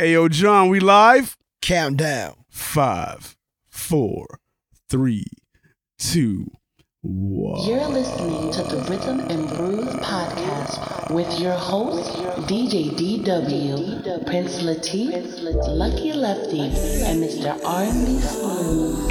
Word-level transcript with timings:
Ayo, 0.00 0.30
John, 0.30 0.68
we 0.68 0.78
live? 0.78 1.36
Countdown. 1.60 2.44
Five, 2.48 3.36
four, 3.66 4.38
three, 4.88 5.26
two, 5.98 6.52
one. 7.02 7.66
You're 7.66 7.88
listening 7.88 8.52
to 8.52 8.62
the 8.62 8.76
Rhythm 8.88 9.18
and 9.18 9.48
Brews 9.48 9.92
podcast 9.96 11.10
with 11.12 11.40
your 11.40 11.54
host, 11.54 12.12
DJ 12.46 12.90
DW, 12.94 14.24
Prince 14.26 14.62
Latif, 14.62 15.42
Lucky 15.66 16.12
Lefty, 16.12 16.60
and 16.60 17.20
Mr. 17.20 17.58
R&B 17.64 18.20
Smooth. 18.20 19.10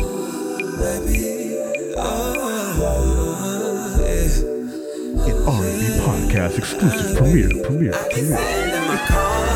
An 5.28 5.36
R&B 5.48 5.84
podcast 6.08 6.58
exclusive 6.58 7.18
premiere, 7.18 7.50
premiere, 7.66 7.92
premiere. 8.10 9.46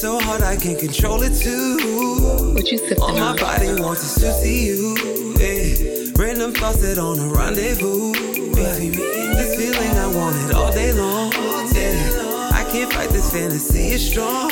So 0.00 0.20
hard 0.20 0.42
I 0.42 0.56
can't 0.56 0.78
control 0.78 1.22
it 1.22 1.34
too. 1.34 2.52
What 2.54 2.70
you 2.70 2.78
sipping 2.78 3.02
All 3.02 3.12
my 3.14 3.30
on? 3.30 3.36
body 3.36 3.80
wants 3.80 4.04
is 4.04 4.14
to 4.22 4.32
see 4.32 4.66
you. 4.68 4.96
Yeah. 5.36 6.12
Random 6.16 6.52
thoughts 6.52 6.82
that 6.82 6.98
on 6.98 7.18
a 7.18 7.26
rendezvous. 7.26 8.12
Yeah. 8.54 8.74
This 9.34 9.56
feeling 9.56 9.90
I 9.98 10.06
want 10.14 10.36
it 10.36 10.54
all 10.54 10.70
day 10.72 10.92
long. 10.92 11.32
Yeah. 11.72 12.50
I 12.52 12.64
can't 12.70 12.92
fight 12.92 13.10
this 13.10 13.32
fantasy, 13.32 13.88
it's 13.88 14.04
strong. 14.04 14.50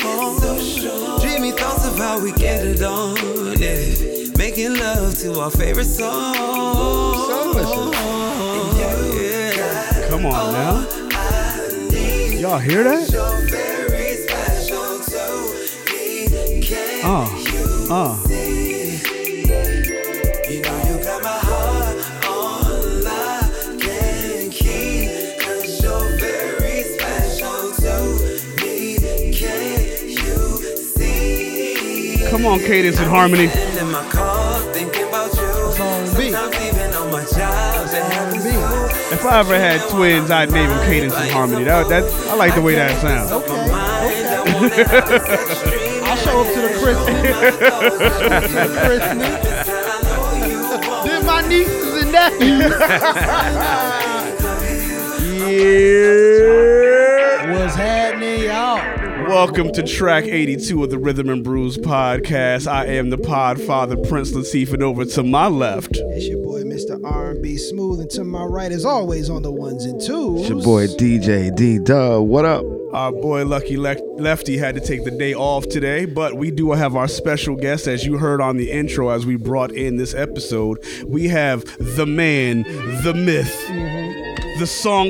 Dreamy 1.21 1.51
thoughts 1.51 1.85
of 1.87 1.97
how 1.97 2.19
we 2.19 2.33
get 2.33 2.65
it 2.65 2.81
on. 2.81 3.15
Yeah. 3.57 4.35
Making 4.37 4.77
love 4.77 5.17
to 5.19 5.39
our 5.39 5.51
favorite 5.51 5.85
song. 5.85 6.35
Come 10.09 10.25
on 10.25 10.51
now. 10.51 10.87
Y'all 12.37 12.59
hear 12.59 12.83
that? 12.83 13.66
Uh, 17.09 17.23
uh. 17.89 18.17
You 18.27 18.35
know 20.61 20.77
you 20.83 20.95
got 21.01 21.23
my 21.23 21.39
heart 21.39 21.95
on 22.27 23.01
lock 23.01 23.49
and 23.87 24.51
key 24.51 25.07
Cause 25.39 25.81
you're 25.81 26.17
very 26.19 26.83
special 26.83 27.71
to 27.75 27.93
me 28.61 28.97
Can 29.31 30.09
you 30.09 30.67
see? 30.75 32.27
Come 32.29 32.45
on, 32.45 32.59
Cadence 32.59 32.99
and 32.99 33.09
Harmony. 33.09 33.45
In 33.45 33.89
my 33.89 34.03
car 34.11 34.59
thinking 34.73 35.07
about 35.07 35.33
you 35.33 35.71
Sometimes 35.71 36.19
even 36.19 36.93
on 36.93 37.09
my 37.09 37.23
job 37.23 37.87
They 37.87 38.01
have 38.01 38.33
R&B. 38.33 38.49
If 39.13 39.23
I 39.25 39.39
ever 39.39 39.57
had 39.57 39.89
twins, 39.89 40.29
I'd 40.29 40.51
name 40.51 40.69
them 40.69 40.85
Cadence 40.85 41.13
and 41.15 41.31
Harmony. 41.31 41.63
That, 41.63 41.87
that, 41.87 42.03
I 42.29 42.35
like 42.35 42.53
the 42.53 42.61
way 42.61 42.75
that 42.75 42.99
sounds. 42.99 43.31
Okay. 44.51 45.93
want 46.25 46.25
it 46.25 46.25
like 46.25 46.25
a 46.25 46.25
sex 46.25 46.25
dream 46.25 46.25
I'll 46.25 46.25
show 46.25 46.41
up 46.41 46.47
to 46.53 46.61
the 46.61 46.69
christening. 46.79 47.23
to 48.47 48.55
the 48.55 48.79
christening. 48.85 49.33
Then 51.05 51.21
my 51.25 51.41
nieces 51.47 52.03
and 52.03 52.11
nephews. 52.11 52.73
Yeah. 55.47 56.57
What's 57.59 57.75
happening, 57.75 58.43
y'all? 58.43 58.77
Welcome 59.27 59.71
to 59.73 59.83
track 59.83 60.23
82 60.25 60.83
of 60.83 60.89
the 60.89 60.97
Rhythm 60.97 61.29
and 61.29 61.43
Brews 61.43 61.77
podcast. 61.77 62.65
I 62.67 62.85
am 62.85 63.09
the 63.09 63.17
pod 63.17 63.61
father, 63.61 63.97
Prince 63.97 64.31
Latif, 64.31 64.73
and 64.73 64.81
over 64.83 65.05
to 65.05 65.23
my 65.23 65.47
left. 65.47 65.91
It's 65.97 66.27
your 66.27 66.43
boy, 66.43 66.63
Mr. 66.63 66.99
R&B 67.03 67.57
Smooth, 67.57 67.99
and 67.99 68.09
to 68.11 68.23
my 68.23 68.43
right, 68.43 68.71
as 68.71 68.85
always, 68.85 69.29
on 69.29 69.41
the 69.43 69.51
ones 69.51 69.85
and 69.85 69.99
twos. 70.01 70.41
It's 70.41 70.49
your 70.49 70.63
boy 70.63 70.87
DJ 70.87 71.53
D 71.55 71.79
Dub. 71.79 72.23
What 72.27 72.45
up? 72.45 72.76
Our 72.93 73.11
boy 73.11 73.45
Lucky 73.45 73.75
Le- 73.75 73.97
Lefty 74.17 74.57
had 74.57 74.75
to 74.75 74.81
take 74.81 75.03
the 75.03 75.11
day 75.11 75.33
off 75.33 75.67
today, 75.67 76.05
but 76.05 76.35
we 76.35 76.51
do 76.51 76.71
have 76.71 76.95
our 76.95 77.09
special 77.09 77.55
guest, 77.55 77.85
as 77.85 78.05
you 78.05 78.17
heard 78.17 78.39
on 78.39 78.55
the 78.55 78.71
intro 78.71 79.09
as 79.09 79.25
we 79.25 79.35
brought 79.35 79.71
in 79.71 79.97
this 79.97 80.13
episode. 80.13 80.83
We 81.05 81.27
have 81.27 81.65
the 81.77 82.05
man, 82.05 82.63
the 83.03 83.13
myth, 83.13 83.67
the 84.59 84.65
song 84.65 85.09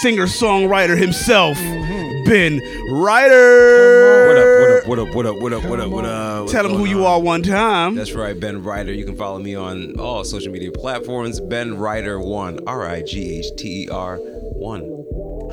singer 0.00 0.24
songwriter 0.24 0.98
himself, 0.98 1.58
mm-hmm. 1.58 2.24
Ben 2.24 2.60
Righter. 2.90 4.28
What 4.28 4.38
up, 4.38 4.86
what 4.86 4.98
up, 4.98 5.14
what 5.14 5.26
up, 5.26 5.36
what 5.42 5.52
up, 5.52 5.64
what 5.64 5.80
up, 5.80 5.90
what 5.90 6.04
up? 6.06 6.40
What's 6.40 6.52
Tell 6.52 6.64
him 6.64 6.72
who 6.72 6.78
going 6.78 6.90
you 6.90 7.04
are 7.04 7.20
one 7.20 7.42
time. 7.42 7.94
That's 7.94 8.12
right, 8.12 8.38
Ben 8.38 8.62
Righter. 8.62 8.92
You 8.92 9.04
can 9.04 9.16
follow 9.16 9.38
me 9.38 9.54
on 9.54 9.98
all 10.00 10.24
social 10.24 10.50
media 10.50 10.72
platforms. 10.72 11.40
Ben 11.40 11.76
Righter 11.76 12.18
one, 12.18 12.60
R 12.66 12.86
I 12.86 13.02
G 13.02 13.38
H 13.38 13.46
T 13.58 13.84
E 13.84 13.88
R 13.90 14.16
one. 14.16 15.01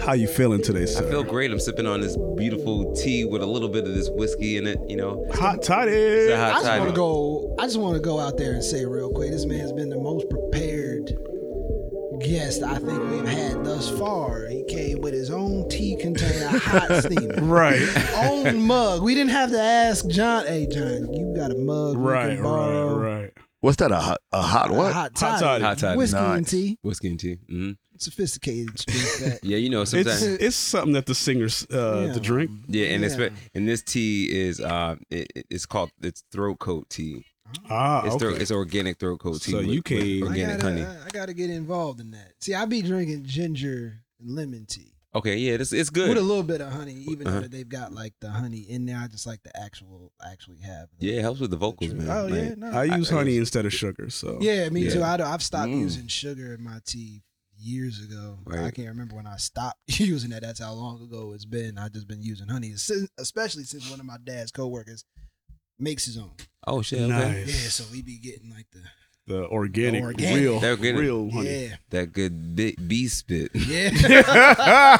How 0.06 0.14
you 0.14 0.28
feeling 0.28 0.62
today, 0.62 0.86
sir? 0.86 1.06
I 1.06 1.10
feel 1.10 1.24
great. 1.24 1.52
I'm 1.52 1.60
sipping 1.60 1.86
on 1.86 2.02
this 2.02 2.18
beautiful 2.38 2.94
tea 2.96 3.26
with 3.26 3.42
a 3.42 3.46
little 3.46 3.70
bit 3.70 3.86
of 3.88 3.94
this 3.94 4.10
whiskey 4.10 4.58
in 4.58 4.66
it. 4.66 4.80
You 4.88 4.96
know, 4.98 5.26
hot 5.34 5.62
toddy. 5.62 5.92
it's 5.92 6.32
a 6.32 6.36
I 6.36 6.50
hot 6.52 6.64
just 6.64 6.80
want 6.80 6.90
to 6.90 6.96
go. 6.96 7.56
I 7.60 7.64
just 7.64 7.80
want 7.80 7.96
to 7.96 8.00
go 8.02 8.20
out 8.20 8.38
there 8.38 8.54
and 8.54 8.64
say 8.64 8.86
real 8.86 9.12
quick. 9.12 9.32
This 9.32 9.46
man's 9.46 9.72
been 9.74 9.90
the 9.90 10.00
most 10.00 10.28
prepared 10.30 11.16
guest 12.22 12.64
I 12.64 12.76
think 12.80 13.00
we've 13.12 13.28
had 13.28 13.64
thus 13.64 13.90
far. 14.00 14.48
He 14.48 14.64
came 14.66 15.00
with 15.02 15.14
his 15.14 15.30
own 15.30 15.70
tea 15.70 15.96
container, 15.98 16.48
hot 16.60 17.04
steamer, 17.04 17.36
Right. 17.44 17.81
own 18.16 18.62
mug. 18.62 19.04
We 19.04 19.14
didn't 19.16 19.31
have 19.31 19.52
to 19.52 19.60
ask 19.60 20.08
John. 20.08 20.46
Hey, 20.48 20.66
John, 20.68 21.14
you 21.14 21.34
got 21.36 21.52
a 21.52 21.56
mug? 21.58 21.98
we 21.98 22.04
Right, 22.04 22.36
can 22.36 22.44
borrow? 22.44 22.98
right, 22.98 23.22
right. 23.22 23.34
What's 23.62 23.78
that? 23.78 23.92
A 23.92 24.00
hot, 24.00 24.18
a 24.31 24.42
hot 24.42 24.72
what? 24.72 24.94
hot 24.94 25.12
Hot 25.20 25.40
toddy. 25.40 25.40
toddy. 25.42 25.64
Hot 25.64 25.78
toddy. 25.78 25.98
Whiskey 25.98 26.18
and 26.18 26.48
tea. 26.48 26.78
Whiskey 26.81 27.08
and 27.10 27.20
tea. 27.20 27.38
hmm 27.50 27.72
Sophisticated 28.02 28.80
street 28.80 28.96
that. 29.30 29.40
Yeah, 29.44 29.58
you 29.58 29.70
know, 29.70 29.82
It's 29.82 29.92
sometimes. 29.92 30.24
it's 30.24 30.56
something 30.56 30.94
that 30.94 31.06
the 31.06 31.16
singers 31.16 31.66
uh, 31.72 32.06
Yeah. 32.08 32.14
to 32.14 32.20
drink. 32.20 32.52
yeah, 32.68 32.86
and 32.88 33.04
it's 33.06 33.18
Yeah. 33.18 33.30
and 33.56 33.68
this 33.68 33.82
tea 33.82 34.26
is 34.32 34.60
uh, 34.62 34.96
it, 35.10 35.28
it- 35.36 35.46
it's 35.50 35.66
called 35.66 35.92
it's 36.02 36.24
throat 36.32 36.60
coat 36.60 36.90
tea. 36.90 37.26
Ah, 37.70 38.06
It's 38.06 38.16
okay. 38.16 38.26
throat, 38.26 38.42
it's 38.42 38.52
organic 38.52 39.00
throat 39.00 39.20
coat 39.20 39.42
tea. 39.42 39.52
So 39.52 39.58
with- 39.58 39.68
you 39.68 39.76
with 39.78 39.86
came- 39.86 40.24
I 40.24 40.28
organic 40.28 40.62
gotta, 40.62 40.64
honey. 40.70 40.84
I, 40.86 41.06
I 41.06 41.10
gotta 41.12 41.34
get 41.34 41.50
involved 41.50 42.00
in 42.00 42.12
that. 42.12 42.34
See, 42.40 42.54
I 42.54 42.66
be 42.66 42.82
drinking 42.82 43.24
ginger 43.26 44.04
and 44.20 44.36
lemon 44.36 44.66
tea 44.68 44.94
Okay, 45.16 45.38
yeah, 45.38 45.54
it's 45.54 45.74
it's 45.74 45.90
good. 45.90 46.08
with 46.10 46.20
a 46.20 46.22
little 46.22 46.44
bit 46.44 46.62
of 46.62 46.72
honey, 46.72 46.94
even 47.10 47.26
Uh-huh. 47.26 47.40
though 47.40 47.48
they've 47.48 47.68
got 47.68 47.92
like 47.92 48.14
the 48.22 48.30
honey 48.30 48.60
in 48.60 48.86
there. 48.86 48.98
I 48.98 49.08
just 49.08 49.26
like 49.26 49.42
the 49.42 49.50
actual, 49.60 50.12
actually 50.24 50.60
have. 50.60 50.90
the- 51.00 51.08
Yeah, 51.08 51.14
it 51.14 51.22
helps 51.24 51.40
with 51.40 51.50
the 51.50 51.58
vocals, 51.58 51.92
man. 51.96 52.08
Oh 52.08 52.28
yeah, 52.28 52.54
no. 52.56 52.68
I 52.70 52.84
use 52.84 53.12
I- 53.12 53.16
honey 53.16 53.38
instead 53.38 53.66
of 53.66 53.74
sugar. 53.74 54.12
So 54.12 54.38
yeah, 54.40 54.70
me 54.70 54.81
Yeah. 54.81 54.94
too. 54.94 55.02
I, 55.02 55.34
I've 55.34 55.42
stopped 55.42 55.72
Mm. 55.72 55.80
using 55.80 56.06
sugar 56.08 56.54
in 56.54 56.62
my 56.64 56.80
tea 56.86 57.24
years 57.59 58.02
ago. 58.03 58.38
I 58.52 58.72
can't 58.72 58.88
remember 58.90 59.16
when 59.16 59.28
I 59.28 59.38
stopped 59.38 59.80
using 60.00 60.31
that. 60.31 60.42
That's 60.42 60.59
how 60.59 60.74
long 60.74 61.02
ago 61.02 61.34
it's 61.34 61.46
been. 61.46 61.78
I've 61.78 61.92
just 61.94 62.08
been 62.08 62.22
using 62.22 62.47
honey, 62.47 62.74
especially 63.18 63.64
since 63.64 63.90
one 63.90 64.00
of 64.00 64.06
my 64.06 64.18
dad's 64.24 64.52
coworkers 64.52 65.03
makes 65.78 66.06
his 66.06 66.18
own. 66.18 66.31
Oh 66.68 66.81
shit, 66.81 67.02
okay. 67.02 67.09
Nice. 67.09 67.48
Yeah, 67.64 67.69
so 67.69 67.84
we 67.92 68.02
be 68.02 68.18
getting 68.19 68.50
like 68.52 68.68
the 68.72 68.81
the 69.28 69.46
organic, 69.48 70.02
The 70.02 70.08
organic. 70.08 70.36
real, 70.42 70.59
The 70.59 70.69
organic. 70.72 71.02
real 71.02 71.30
honey. 71.30 71.68
yeah, 71.68 71.75
That 71.92 72.14
good 72.14 72.56
bee, 72.56 72.75
bee 72.75 73.08
spit. 73.08 73.52
yeah. 73.53 73.92
It's 73.94 74.28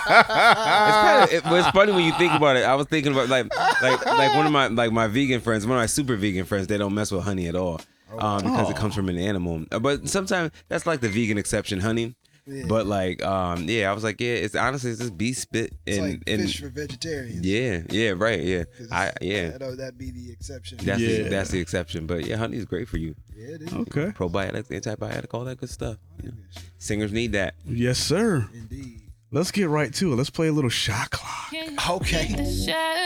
kind 0.08 1.24
of. 1.24 1.34
It, 1.34 1.44
but 1.44 1.54
it's 1.60 1.70
funny 1.70 1.92
when 1.92 2.04
you 2.06 2.14
think 2.14 2.34
about 2.34 2.56
it. 2.56 2.64
I 2.64 2.76
was 2.76 2.88
thinking 2.88 3.12
about 3.12 3.30
like, 3.30 3.48
like, 3.82 4.06
like 4.06 4.36
one 4.36 4.46
of 4.46 4.52
my 4.52 4.68
like 4.68 4.92
my 4.92 5.08
vegan 5.08 5.42
friends, 5.42 5.66
one 5.66 5.78
of 5.78 5.82
my 5.82 5.86
super 5.88 6.16
vegan 6.16 6.46
friends. 6.46 6.68
They 6.68 6.78
don't 6.78 6.94
mess 6.94 7.12
with 7.12 7.24
honey 7.24 7.48
at 7.48 7.56
all, 7.56 7.82
um, 8.18 8.44
because 8.44 8.70
it 8.70 8.76
comes 8.76 8.94
from 8.96 9.10
an 9.10 9.18
animal. 9.18 9.66
But 9.82 10.08
sometimes 10.08 10.52
that's 10.68 10.86
like 10.86 11.02
the 11.02 11.10
vegan 11.10 11.38
exception, 11.38 11.80
honey. 11.80 12.16
Yeah. 12.50 12.66
But 12.68 12.88
like, 12.88 13.24
um, 13.24 13.66
yeah, 13.70 13.90
I 13.90 13.94
was 13.94 14.04
like, 14.04 14.20
yeah, 14.20 14.34
it's 14.34 14.56
honestly 14.56 14.92
it's 14.92 15.00
just 15.00 15.18
bee 15.18 15.34
spit 15.34 15.74
It's 15.86 15.98
and 15.98 16.10
like 16.10 16.24
and 16.28 16.42
fish 16.42 16.60
for 16.62 16.70
vegetarians. 16.70 17.46
yeah, 17.46 17.82
yeah, 17.90 18.14
right, 18.18 18.42
yeah. 18.42 18.64
I 18.92 19.12
yeah. 19.22 19.52
I 19.56 19.58
know 19.60 19.76
that'd 19.76 19.98
be 19.98 20.12
the 20.12 20.32
exception. 20.32 20.80
That's 20.82 21.00
Yeah. 21.00 21.24
the, 21.24 21.30
that's 21.30 21.52
the 21.52 21.60
exception, 21.60 22.08
but 22.08 22.26
yeah, 22.26 22.38
honey 22.38 22.58
is 22.58 22.66
great 22.66 22.88
for 22.88 22.98
you. 22.98 23.16
yeah, 23.36 23.56
it 23.56 23.62
is. 23.62 23.74
Okay. 23.74 24.08
Probiotics, 24.12 24.68
antibiotic, 24.70 25.28
all 25.34 25.46
that 25.46 25.60
good 25.60 25.70
stuff. 25.70 25.98
you 26.24 26.30
know. 26.32 26.38
Singers 26.78 27.12
need 27.12 27.34
that. 27.34 27.56
Yes, 27.66 28.00
sir. 28.00 28.48
Indeed. 28.54 29.02
Let's 29.32 29.52
get 29.52 29.70
right 29.70 29.94
to 29.96 30.14
it. 30.14 30.16
Let's 30.16 30.30
play 30.32 30.48
a 30.48 30.52
little 30.52 30.70
shot 30.70 31.12
clock. 31.12 31.36
Okay. 31.90 32.28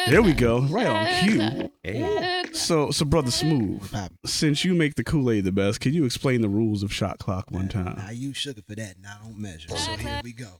There 0.10 0.22
we 0.22 0.34
go. 0.34 0.62
Right 0.62 0.88
on 0.88 1.06
cue. 1.24 1.70
Hey. 1.84 2.44
So, 2.52 2.92
so 2.92 3.06
brother 3.06 3.31
Smooth, 3.31 3.81
since 4.25 4.66
you 4.66 4.74
make 4.74 4.96
the 4.96 5.04
Kool 5.06 5.31
Aid 5.31 5.46
the 5.46 5.52
best, 5.54 5.80
can 5.80 5.94
you 5.94 6.04
explain 6.06 6.42
the 6.42 6.50
rules 6.50 6.84
of 6.84 6.92
shot 6.92 7.18
clock 7.20 7.50
one 7.50 7.70
time? 7.70 7.96
I 8.06 8.12
use 8.12 8.36
sugar 8.36 8.62
for 8.68 8.75
that, 8.75 8.98
and 8.98 9.06
I 9.06 9.24
don't 9.24 9.38
measure. 9.38 9.70
So 9.70 9.92
here 9.96 10.20
we 10.24 10.34
go. 10.34 10.60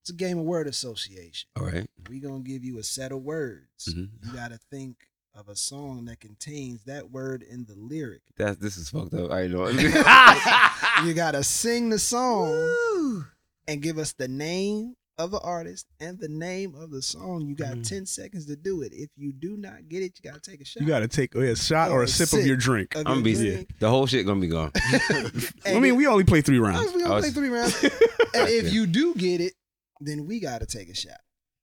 It's 0.00 0.10
a 0.10 0.14
game 0.14 0.38
of 0.38 0.44
word 0.44 0.66
association. 0.66 1.48
All 1.56 1.66
right. 1.66 1.86
We're 2.08 2.22
gonna 2.26 2.42
give 2.42 2.64
you 2.64 2.78
a 2.78 2.82
set 2.82 3.12
of 3.12 3.22
words. 3.22 3.88
Mhm. 3.88 4.08
You 4.24 4.32
gotta 4.32 4.58
think 4.70 4.96
of 5.34 5.48
a 5.48 5.56
song 5.56 6.06
that 6.06 6.20
contains 6.20 6.82
that 6.84 7.10
word 7.10 7.42
in 7.42 7.66
the 7.66 7.74
lyric. 7.76 8.22
That's 8.36 8.58
this 8.58 8.76
is 8.76 8.88
fucked 8.88 9.14
up. 9.14 9.30
I 9.30 9.46
know. 9.46 9.66
You 11.06 11.12
gotta 11.12 11.44
sing 11.44 11.90
the 11.90 11.98
song 11.98 13.26
and 13.68 13.82
give 13.82 13.98
us 13.98 14.12
the 14.12 14.28
name 14.28 14.94
of 15.18 15.30
the 15.30 15.40
artist 15.40 15.86
and 16.00 16.18
the 16.18 16.28
name 16.28 16.74
of 16.74 16.90
the 16.90 17.00
song. 17.00 17.46
You 17.46 17.54
got 17.54 17.72
mm-hmm. 17.72 17.82
10 17.82 18.06
seconds 18.06 18.46
to 18.46 18.56
do 18.56 18.82
it. 18.82 18.92
If 18.92 19.10
you 19.16 19.32
do 19.32 19.56
not 19.56 19.88
get 19.88 20.02
it, 20.02 20.18
you 20.18 20.30
got 20.30 20.42
to 20.42 20.50
take 20.50 20.60
a 20.60 20.64
shot. 20.64 20.80
You 20.80 20.88
got 20.88 21.00
to 21.00 21.08
take 21.08 21.36
oh, 21.36 21.40
a 21.40 21.56
shot 21.56 21.90
or 21.90 21.98
Or 21.98 22.00
a 22.02 22.04
a 22.04 22.08
sip, 22.08 22.28
sip. 22.28 22.40
of 22.40 22.46
your 22.46 22.56
drink. 22.56 22.94
Of 22.94 23.00
I'm 23.06 23.14
gonna 23.14 23.22
be 23.22 23.34
drink. 23.34 23.78
the 23.78 23.88
whole 23.88 24.06
shit 24.06 24.26
gonna 24.26 24.40
be 24.40 24.48
gone. 24.48 24.72
I 25.66 25.78
mean, 25.78 25.96
we 25.96 26.06
only 26.06 26.24
play 26.24 26.40
three 26.40 26.58
rounds. 26.58 26.92
we 26.92 27.04
only 27.04 27.14
was- 27.14 27.24
play 27.24 27.32
three 27.32 27.48
rounds. 27.48 27.82
and 28.34 28.48
if 28.48 28.72
you 28.72 28.86
do 28.86 29.14
get 29.14 29.40
it, 29.40 29.54
then 30.00 30.26
we 30.26 30.40
got 30.40 30.60
to 30.60 30.66
take 30.66 30.88
a 30.88 30.94
shot. 30.94 31.18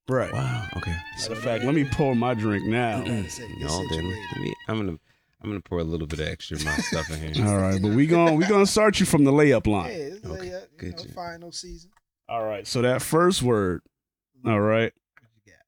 Right. 0.08 0.34
Wow. 0.34 0.68
Okay. 0.78 0.96
Matter 1.20 1.34
of 1.34 1.40
fact, 1.40 1.64
let 1.64 1.76
me 1.76 1.86
pour 1.86 2.16
my 2.16 2.34
drink 2.34 2.66
now. 2.66 3.00
Gotta 3.00 3.14
No, 3.60 3.88
then 3.90 4.08
me, 4.08 4.54
I'm 4.68 4.78
gonna 4.78 4.98
I'm 5.44 5.50
gonna 5.50 5.62
pour 5.62 5.80
a 5.80 5.84
little 5.84 6.08
bit 6.08 6.20
of 6.20 6.28
extra 6.28 6.58
of 6.58 6.66
my 6.66 6.76
stuff 6.78 7.10
in 7.10 7.34
here. 7.34 7.48
All 7.48 7.58
right, 7.58 7.82
but 7.82 7.92
we 7.92 8.06
gonna 8.08 8.34
we 8.34 8.46
gonna 8.46 8.66
start 8.66 9.00
you 9.00 9.06
from 9.06 9.24
the 9.24 9.32
layup 9.32 9.66
Yeah, 9.68 9.74
line. 9.74 9.90
it's 9.92 10.26
Okay, 10.26 10.48
layup, 10.50 10.62
you 10.72 10.78
good 10.78 10.98
know, 10.98 11.04
job. 11.04 11.14
final 11.14 11.52
season. 11.52 11.90
All 12.30 12.44
right. 12.46 12.66
So 12.68 12.82
that 12.84 13.02
first 13.02 13.42
word, 13.42 13.82
all 14.46 14.60
right, 14.62 14.94
What 15.20 15.30
you 15.46 15.52
got? 15.54 15.62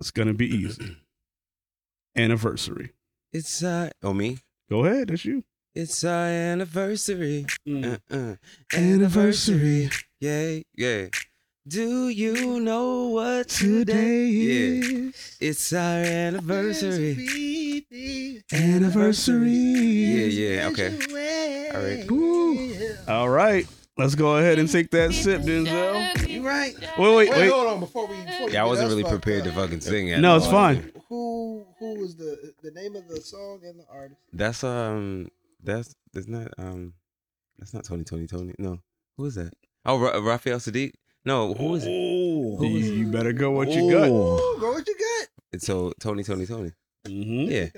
it's 0.00 0.10
gonna 0.10 0.32
be 0.34 0.46
easy. 0.48 0.96
Anniversary. 2.16 2.92
It's 3.32 3.62
uh 3.62 3.90
oh 4.02 4.12
me. 4.12 4.38
Go 4.68 4.84
ahead. 4.84 5.08
That's 5.08 5.24
you. 5.24 5.44
It's 5.74 6.04
our 6.04 6.26
anniversary. 6.26 7.46
Mm. 7.66 7.98
Uh-uh. 8.10 8.36
Anniversary. 8.78 9.88
Yeah, 10.20 10.58
yeah. 10.76 11.06
Do 11.68 12.08
you 12.08 12.58
know 12.58 13.06
what 13.06 13.48
today 13.48 14.28
is? 14.30 15.36
It's 15.40 15.72
our 15.72 15.98
anniversary. 16.02 17.14
Anniversary. 18.52 19.50
Yeah, 19.52 20.26
yeah. 20.26 20.68
Okay. 20.68 21.70
All 21.72 21.80
right. 21.80 22.10
Woo. 22.10 22.74
All 23.06 23.28
right. 23.28 23.64
Let's 23.96 24.16
go 24.16 24.38
ahead 24.38 24.58
and 24.58 24.68
take 24.68 24.90
that 24.90 25.12
sip, 25.12 25.42
Denzel. 25.42 26.28
You 26.28 26.44
right? 26.44 26.74
Wait, 26.98 26.98
wait, 26.98 27.30
Wait, 27.30 27.30
wait. 27.30 27.50
hold 27.52 27.66
on 27.68 27.78
before 27.80 28.08
we. 28.08 28.16
Before 28.16 28.46
we 28.46 28.52
Yeah, 28.52 28.62
I 28.62 28.66
wasn't 28.66 28.88
really 28.88 29.02
fucked 29.02 29.22
prepared 29.22 29.44
to 29.44 29.52
fucking 29.52 29.82
sing 29.82 30.08
it. 30.08 30.18
No, 30.18 30.36
it's 30.36 30.46
fine. 30.48 30.90
Who 31.08 31.64
who 31.78 32.00
was 32.00 32.16
the 32.16 32.54
the 32.62 32.72
name 32.72 32.96
of 32.96 33.06
the 33.06 33.20
song 33.20 33.60
and 33.64 33.78
the 33.78 33.84
artist? 33.88 34.20
That's 34.32 34.64
um 34.64 35.28
that's 35.62 35.94
that's 36.12 36.26
not 36.26 36.48
um 36.58 36.94
that's 37.58 37.72
not 37.72 37.84
Tony 37.84 38.02
Tony 38.02 38.26
Tony. 38.26 38.54
No. 38.58 38.78
Who 39.16 39.26
is 39.26 39.36
that? 39.36 39.52
Oh, 39.84 39.98
Ra- 39.98 40.18
Raphael 40.18 40.58
Saadiq. 40.58 40.94
No, 41.24 41.54
who 41.54 41.74
is 41.76 41.84
it? 41.86 41.90
You, 41.90 42.66
you 42.68 43.06
better 43.06 43.32
go 43.32 43.52
what 43.52 43.68
you 43.68 43.90
got. 43.90 44.08
Ooh, 44.08 44.58
go 44.60 44.72
what 44.72 44.86
you 44.86 44.94
got. 44.98 45.28
It's 45.52 45.66
so 45.66 45.92
Tony 46.00 46.24
Tony 46.24 46.46
Tony. 46.46 46.72
Mhm. 47.06 47.50
Yeah. 47.50 47.68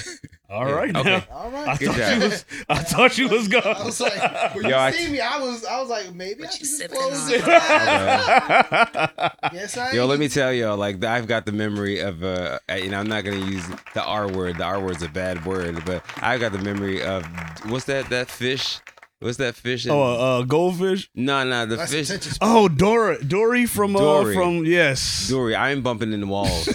All 0.50 0.68
Yeah, 0.68 0.74
right. 0.74 0.94
okay. 0.96 1.10
Now. 1.10 1.24
All 1.36 1.56
I 1.56 1.64
right. 1.66 1.78
Good 1.78 1.88
thought 1.88 1.96
job. 1.96 2.22
you 2.22 2.28
was. 2.28 2.44
I 2.68 2.74
thought 2.78 3.18
you 3.18 3.28
was 3.28 3.48
gone. 3.48 3.62
I 3.64 3.84
was 3.84 4.00
like, 4.00 4.54
when 4.54 4.64
Yo, 4.64 4.70
you 4.70 4.74
I- 4.76 4.90
see 4.90 5.10
me, 5.10 5.20
I 5.20 5.38
was 5.38 5.64
I 5.64 5.80
was 5.80 5.88
like, 5.88 6.14
maybe 6.14 6.44
I 6.44 6.50
should 6.50 6.60
just 6.60 6.78
sipping 6.78 6.96
close 6.98 7.26
on? 7.28 7.34
it. 7.34 7.40
Okay. 7.40 7.50
yes, 9.52 9.76
I. 9.76 9.92
Yo, 9.92 10.06
let 10.06 10.18
me 10.18 10.28
tell 10.28 10.52
y'all, 10.52 10.76
like 10.76 11.02
I've 11.02 11.26
got 11.26 11.46
the 11.46 11.52
memory 11.52 12.00
of 12.00 12.22
uh 12.22 12.58
you 12.76 12.90
know, 12.90 12.98
I'm 13.00 13.08
not 13.08 13.24
gonna 13.24 13.44
use 13.44 13.64
the 13.94 14.04
R 14.04 14.28
word. 14.30 14.58
The 14.58 14.64
R 14.64 14.80
word's 14.80 15.02
a 15.02 15.08
bad 15.08 15.44
word, 15.46 15.82
but 15.84 16.04
I've 16.18 16.40
got 16.40 16.52
the 16.52 16.58
memory 16.58 17.02
of 17.02 17.24
what's 17.70 17.86
that 17.86 18.08
that 18.10 18.28
fish? 18.30 18.80
What's 19.24 19.38
that 19.38 19.54
fish? 19.56 19.86
in- 19.86 19.90
oh, 19.90 20.02
uh, 20.02 20.42
goldfish. 20.42 21.08
no, 21.14 21.44
no, 21.44 21.64
the 21.64 21.76
That's 21.76 21.90
fish. 21.90 22.10
attention 22.10 22.32
span. 22.32 22.46
Oh, 22.46 22.68
Dora, 22.68 23.24
Dory 23.24 23.64
from 23.64 23.96
uh, 23.96 23.98
Dory. 23.98 24.34
from 24.34 24.66
yes. 24.66 25.28
Dory, 25.30 25.56
I'm 25.56 25.80
bumping 25.80 26.12
in 26.12 26.20
the 26.20 26.26
walls. 26.26 26.68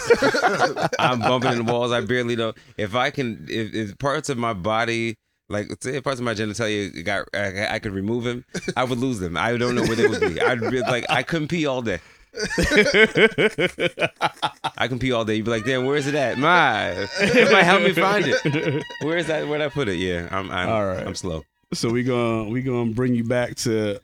I'm 0.99 1.19
bumping 1.19 1.51
in 1.51 1.63
the 1.63 1.71
walls. 1.71 1.91
I 1.91 2.01
barely 2.01 2.35
know 2.35 2.53
if 2.75 2.95
I 2.95 3.11
can. 3.11 3.45
If, 3.47 3.75
if 3.75 3.97
parts 3.99 4.29
of 4.29 4.39
my 4.39 4.53
body, 4.53 5.15
like 5.47 5.67
say, 5.79 5.97
if 5.97 6.03
parts 6.03 6.19
of 6.19 6.25
my 6.25 6.33
genitalia 6.33 7.05
got, 7.05 7.27
I, 7.35 7.75
I 7.75 7.77
could 7.77 7.93
remove 7.93 8.23
them, 8.23 8.43
I 8.75 8.83
would 8.83 8.97
lose 8.97 9.19
them. 9.19 9.37
I 9.37 9.55
don't 9.55 9.75
know 9.75 9.83
where 9.83 9.95
they 9.95 10.07
would 10.07 10.19
be. 10.19 10.41
I'd 10.41 10.59
be 10.59 10.81
like, 10.81 11.05
I 11.07 11.21
couldn't 11.21 11.49
pee 11.49 11.67
all 11.67 11.83
day. 11.83 11.99
I 14.75 14.87
can 14.87 14.97
pee 14.97 15.11
all 15.11 15.23
day. 15.23 15.35
You'd 15.35 15.45
be 15.45 15.51
like, 15.51 15.65
damn, 15.65 15.85
where's 15.85 16.07
it 16.07 16.15
at? 16.15 16.39
My, 16.39 16.89
it 17.19 17.51
might 17.51 17.63
help 17.63 17.83
me 17.83 17.93
find 17.93 18.25
it. 18.27 18.83
Where's 19.03 19.27
that? 19.27 19.47
Where'd 19.47 19.61
I 19.61 19.69
put 19.69 19.87
it? 19.87 19.97
Yeah, 19.97 20.27
I'm. 20.31 20.49
I'm 20.49 20.67
All 20.69 20.85
right. 20.87 21.05
I'm 21.05 21.13
slow. 21.13 21.43
So 21.73 21.89
we 21.89 22.03
gonna 22.03 22.49
we 22.49 22.61
gonna 22.61 22.91
bring 22.91 23.13
you 23.13 23.23
back 23.23 23.55
to. 23.57 23.99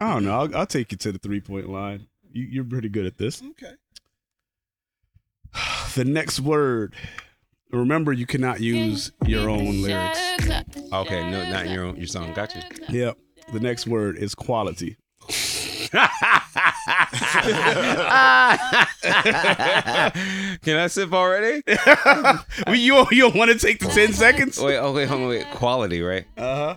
I 0.00 0.14
don't 0.14 0.24
know. 0.24 0.32
I'll, 0.32 0.56
I'll 0.56 0.66
take 0.66 0.90
you 0.90 0.98
to 0.98 1.12
the 1.12 1.18
three 1.18 1.40
point 1.40 1.68
line. 1.68 2.06
You, 2.32 2.44
you're 2.44 2.64
pretty 2.64 2.88
good 2.88 3.06
at 3.06 3.18
this. 3.18 3.42
Okay. 3.42 3.72
The 5.94 6.04
next 6.06 6.40
word. 6.40 6.94
Remember, 7.70 8.12
you 8.14 8.24
cannot 8.26 8.60
use 8.60 9.12
your 9.26 9.50
own 9.50 9.82
lyrics. 9.82 10.18
Okay, 10.92 11.30
no, 11.30 11.50
not 11.50 11.68
your 11.68 11.84
own, 11.84 11.96
your 11.96 12.06
song. 12.06 12.32
Got 12.32 12.54
you. 12.54 12.62
Yep. 12.88 13.18
The 13.52 13.60
next 13.60 13.86
word 13.86 14.16
is 14.16 14.34
quality. 14.34 14.96
Can 20.62 20.76
I 20.76 20.86
sip 20.88 21.12
already? 21.12 21.62
well, 22.66 22.74
you 22.74 23.06
you 23.10 23.22
don't 23.22 23.34
want 23.36 23.50
to 23.50 23.58
take 23.58 23.78
the 23.78 23.88
ten 23.88 24.12
seconds? 24.14 24.58
Wait, 24.58 24.78
okay, 24.78 25.04
hold 25.04 25.22
on, 25.22 25.28
wait. 25.28 25.50
Quality, 25.50 26.00
right? 26.02 26.24
Uh 26.36 26.76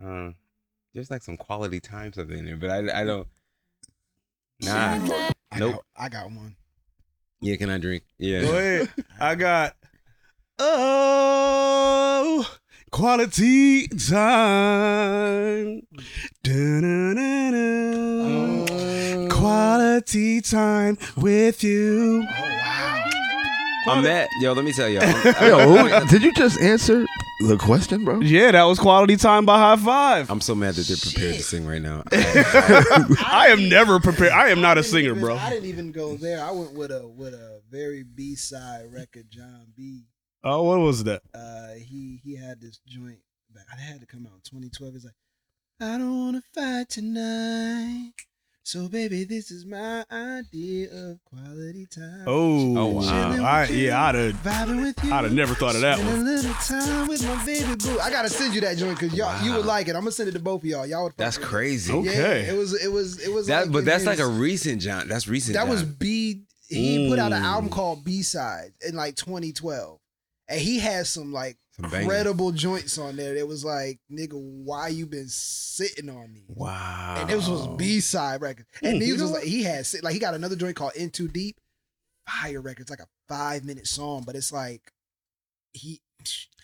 huh. 0.00 0.06
Uh, 0.06 0.30
there's 0.94 1.10
like 1.10 1.22
some 1.22 1.36
quality 1.36 1.80
time 1.80 2.12
stuff 2.12 2.30
in 2.30 2.44
there, 2.46 2.56
but 2.56 2.70
I, 2.70 3.02
I 3.02 3.04
don't. 3.04 3.26
Nah. 4.62 4.98
I 5.52 5.58
Nope. 5.58 5.72
Got, 5.72 5.82
I 5.96 6.08
got 6.08 6.26
one. 6.26 6.56
Yeah, 7.40 7.56
can 7.56 7.70
I 7.70 7.78
drink? 7.78 8.04
Yeah. 8.18 8.40
Go 8.42 8.50
ahead. 8.56 8.88
I 9.20 9.34
got. 9.34 9.76
Oh, 10.58 12.48
quality 12.92 13.88
time. 13.88 15.82
Da-na-na-na. 16.42 17.56
Oh. 18.70 19.28
Quality 19.30 20.40
time 20.40 20.98
with 21.16 21.62
you. 21.62 22.26
I'm 23.88 24.02
mad. 24.02 24.28
Yo, 24.40 24.52
let 24.52 24.64
me 24.64 24.72
tell 24.72 24.88
y'all. 24.88 25.02
Yo, 25.42 25.76
who, 25.76 26.06
did 26.08 26.22
you 26.24 26.32
just 26.32 26.60
answer 26.60 27.06
the 27.46 27.56
question, 27.56 28.04
bro? 28.04 28.18
Yeah, 28.20 28.50
that 28.50 28.64
was 28.64 28.80
quality 28.80 29.16
time 29.16 29.46
by 29.46 29.58
Hi-Five. 29.58 30.28
I'm 30.28 30.40
so 30.40 30.56
mad 30.56 30.74
that 30.74 30.88
they're 30.88 30.96
prepared 30.96 31.36
to 31.36 31.42
sing 31.42 31.66
right 31.66 31.80
now. 31.80 32.02
I 32.12 33.48
am 33.50 33.68
never 33.68 34.00
prepared. 34.00 34.32
I 34.32 34.48
am 34.48 34.60
not 34.60 34.76
a 34.76 34.82
singer, 34.82 35.10
even- 35.10 35.20
bro. 35.20 35.36
I 35.36 35.50
didn't 35.50 35.66
even 35.68 35.92
go 35.92 36.16
there. 36.16 36.42
I 36.44 36.50
went 36.50 36.72
with 36.72 36.90
a 36.90 37.06
with 37.06 37.34
a 37.34 37.60
very 37.70 38.02
B 38.02 38.34
side 38.34 38.92
record, 38.92 39.26
Jon 39.30 39.66
B. 39.76 40.02
Oh, 40.48 40.62
what 40.62 40.78
was 40.78 41.02
that? 41.04 41.22
Uh, 41.34 41.74
he 41.74 42.20
he 42.24 42.36
had 42.36 42.60
this 42.60 42.78
joint. 42.86 43.18
Back, 43.54 43.64
I 43.76 43.80
had 43.80 44.00
to 44.00 44.06
come 44.06 44.26
out 44.26 44.34
in 44.34 44.40
2012. 44.44 44.92
He's 44.94 45.04
like, 45.04 45.14
I 45.80 45.98
don't 45.98 46.18
wanna 46.24 46.42
fight 46.54 46.88
tonight. 46.88 48.12
So 48.62 48.88
baby, 48.88 49.22
this 49.24 49.50
is 49.52 49.64
my 49.64 50.04
idea 50.10 50.88
of 50.92 51.18
quality 51.24 51.86
time. 51.86 52.24
Oh, 52.26 52.76
Oh, 52.76 52.86
wow. 52.86 53.44
I, 53.44 53.66
you, 53.66 53.86
yeah, 53.86 54.04
I'd 54.06 54.14
have. 54.16 54.34
vibing 54.42 54.82
with 54.82 55.04
you. 55.04 55.12
I'd 55.12 55.22
have 55.24 55.32
never 55.32 55.54
thought 55.54 55.76
of 55.76 55.82
that 55.82 55.98
Spend 55.98 56.10
one. 56.12 56.20
a 56.20 56.24
little 56.24 56.52
time 56.54 57.06
with 57.08 57.24
my 57.24 57.44
baby 57.46 57.74
boo. 57.76 58.00
I 58.00 58.10
gotta 58.10 58.28
send 58.28 58.54
you 58.56 58.60
that 58.62 58.76
joint 58.76 58.98
because 58.98 59.16
y'all 59.16 59.40
you 59.44 59.52
would 59.54 59.66
like 59.66 59.86
it. 59.88 59.94
I'm 59.94 60.02
gonna 60.02 60.10
send 60.12 60.28
it 60.28 60.32
to 60.32 60.40
both 60.40 60.62
of 60.62 60.66
y'all. 60.66 60.84
Y'all 60.86 61.04
would. 61.04 61.12
That's 61.16 61.38
with 61.38 61.46
it. 61.46 61.48
crazy. 61.50 61.92
Okay. 61.92 62.42
Yeah, 62.44 62.52
it 62.52 62.56
was 62.56 62.74
it 62.84 62.90
was 62.92 63.20
it 63.20 63.32
was. 63.32 63.46
That, 63.46 63.64
like 63.64 63.72
but 63.72 63.78
in 63.80 63.84
that's 63.84 64.04
like 64.06 64.18
a 64.18 64.26
recent 64.26 64.82
John. 64.82 65.06
That's 65.08 65.28
recent. 65.28 65.54
that 65.54 65.68
was 65.68 65.82
B. 65.84 66.42
He 66.68 67.08
put 67.08 67.20
out 67.20 67.32
an 67.32 67.42
Mm. 67.42 67.46
album 67.46 67.70
called 67.70 68.04
B 68.04 68.22
Side 68.22 68.72
in 68.86 68.96
like 68.96 69.14
2012, 69.14 70.00
and 70.48 70.60
he 70.60 70.78
had 70.78 71.06
some 71.06 71.32
like 71.32 71.56
Some 71.80 71.90
bangers. 71.90 72.06
credible 72.08 72.52
joints 72.52 72.98
on 72.98 73.16
there. 73.16 73.34
That 73.34 73.46
was 73.46 73.64
like, 73.64 73.98
nigga, 74.10 74.34
why 74.34 74.88
you 74.88 75.06
been 75.06 75.28
sitting 75.28 76.08
on 76.08 76.32
these? 76.34 76.44
wow. 76.48 77.16
And 77.20 77.28
this 77.30 77.48
was 77.48 77.66
B 77.76 78.00
side 78.00 78.40
records, 78.40 78.68
and 78.82 79.00
these 79.00 79.20
was 79.20 79.30
like 79.32 79.44
he 79.44 79.62
had 79.62 79.86
like 80.02 80.14
he 80.14 80.18
got 80.20 80.34
another 80.34 80.56
joint 80.56 80.76
called 80.76 80.94
In 80.96 81.10
Too 81.10 81.28
Deep, 81.28 81.56
fire 82.28 82.60
records, 82.60 82.90
like 82.90 83.00
a 83.00 83.06
five 83.28 83.64
minute 83.64 83.86
song, 83.86 84.22
but 84.26 84.34
it's 84.36 84.52
like 84.52 84.82
he. 85.72 86.00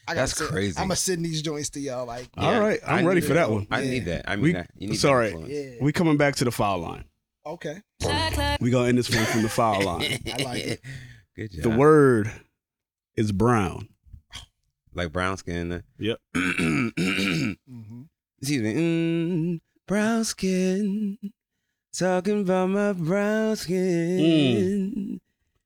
I 0.08 0.14
That's 0.14 0.36
send, 0.36 0.50
crazy. 0.50 0.76
I'm 0.78 0.84
gonna 0.88 0.96
send 0.96 1.24
these 1.24 1.42
joints 1.42 1.70
to 1.70 1.80
y'all. 1.80 2.06
Like, 2.06 2.28
All 2.36 2.58
right, 2.60 2.80
I'm 2.84 3.04
I 3.04 3.08
ready 3.08 3.20
for 3.20 3.34
that 3.34 3.48
one. 3.48 3.68
I 3.70 3.82
Yeah. 3.82 3.90
need 3.90 4.04
that. 4.06 4.28
I 4.28 4.34
mean, 4.34 4.42
We- 4.42 4.52
that. 4.54 4.70
you 4.76 4.88
need 4.88 4.94
it's 4.94 5.02
that 5.02 5.08
all 5.08 5.14
right. 5.16 5.30
influence. 5.30 5.52
yeah, 5.54 5.70
We 5.80 5.92
coming 5.92 6.16
back 6.16 6.34
to 6.36 6.44
the 6.44 6.50
foul 6.50 6.78
line. 6.80 7.04
okay, 7.46 7.82
We 8.60 8.70
gonna 8.72 8.88
end 8.88 8.98
this 8.98 9.14
one 9.14 9.24
from 9.26 9.42
the 9.42 9.48
foul 9.48 9.80
line. 9.84 10.02
I 10.26 10.42
like 10.42 10.64
it. 10.64 10.80
Good 11.36 11.52
job. 11.52 11.62
The 11.62 11.70
word 11.70 12.32
is 13.16 13.32
brown. 13.32 13.88
like 14.94 15.12
brown 15.12 15.36
skin. 15.36 15.82
Yep. 15.98 16.18
hmm 16.34 16.88
Excuse 18.40 18.62
me. 18.62 18.74
Mm, 18.74 19.60
brown 19.86 20.24
skin. 20.24 21.18
Talking 21.96 22.40
about 22.40 22.70
my 22.70 22.92
brown 22.92 23.56
skin. 23.56 25.20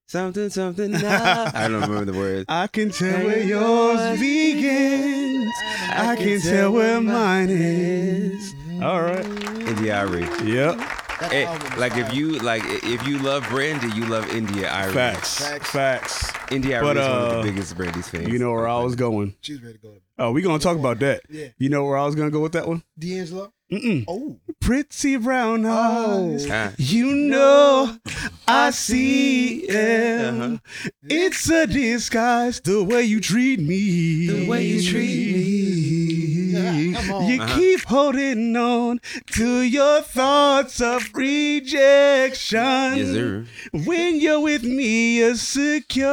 Something, 0.09 0.51
something 0.51 0.91
now. 0.93 1.51
I 1.55 1.69
don't 1.69 1.81
remember 1.83 2.05
the 2.13 2.19
words. 2.19 2.45
I 2.49 2.67
can 2.67 2.91
tell 2.91 3.25
where 3.25 3.43
yours 3.43 4.21
begins. 4.21 5.53
I 5.89 6.17
can 6.17 6.41
tell 6.41 6.73
where 6.73 7.01
mine 7.01 7.49
is. 7.51 8.55
All 8.83 9.03
right. 9.03 9.25
India 9.25 10.07
Yep. 10.45 11.06
That 11.21 11.33
Hey, 11.33 11.45
album 11.47 11.73
is 11.73 11.79
like 11.79 11.97
if 11.97 12.13
you 12.13 12.39
like 12.41 12.63
if 12.67 13.07
you 13.07 13.19
love 13.19 13.47
Brandy, 13.49 13.89
you 13.97 14.05
love 14.07 14.29
India 14.35 14.71
Arie. 14.71 14.93
Facts. 14.93 15.39
Facts. 15.47 15.71
Facts. 15.71 16.33
India 16.51 16.77
Arie 16.77 16.85
But, 16.85 16.97
is 16.99 17.09
one 17.09 17.11
uh, 17.13 17.21
of 17.25 17.45
the 17.45 17.51
biggest 17.51 17.77
Brandy's 17.77 18.09
fans. 18.09 18.29
You 18.29 18.39
know 18.39 18.53
where 18.53 18.69
I 18.69 18.79
was 18.81 18.97
going. 18.97 19.35
She 19.41 19.53
was 19.53 19.63
ready 19.63 19.75
to 19.79 19.81
go 19.81 19.95
Oh, 20.19 20.33
we 20.33 20.43
gonna 20.43 20.59
talk 20.59 20.79
about 20.79 20.99
that. 21.01 21.23
Yeah. 21.31 21.49
You 21.59 21.69
know 21.71 21.85
where 21.85 21.97
I 21.99 22.05
was 22.05 22.15
gonna 22.15 22.31
go 22.31 22.41
with 22.41 22.53
that 22.53 22.67
one? 22.69 22.83
D'Angelo. 22.99 23.53
Mm-mm. 23.73 24.05
Oh, 24.07 24.39
Pretty 24.61 25.17
brown 25.17 25.67
eyes. 25.67 26.47
Ah. 26.51 26.73
You 26.79 27.11
know 27.15 27.97
I 28.47 28.71
see 28.71 29.67
Uh-huh. 29.69 30.59
it. 30.85 30.93
It's 31.03 31.51
a 31.51 31.67
disguise 31.67 32.61
the 32.61 32.83
way 32.85 33.03
you 33.03 33.21
treat 33.21 33.59
me. 33.61 34.27
The 34.29 34.49
way 34.49 34.67
you 34.67 34.83
treat 34.83 35.35
me. 35.35 36.26
Come 36.95 37.13
on. 37.13 37.27
You 37.27 37.43
Uh-huh. 37.43 37.55
keep 37.59 37.81
holding 37.85 38.57
on 38.57 39.01
to 39.33 39.61
your 39.63 40.01
thoughts 40.03 40.81
of 40.81 41.09
rejection. 41.15 42.59
Yes, 42.97 43.09
sir. 43.09 43.45
When 43.73 44.21
you're 44.21 44.41
with 44.41 44.63
me, 44.65 45.19
you're 45.19 45.35
secure. 45.37 46.07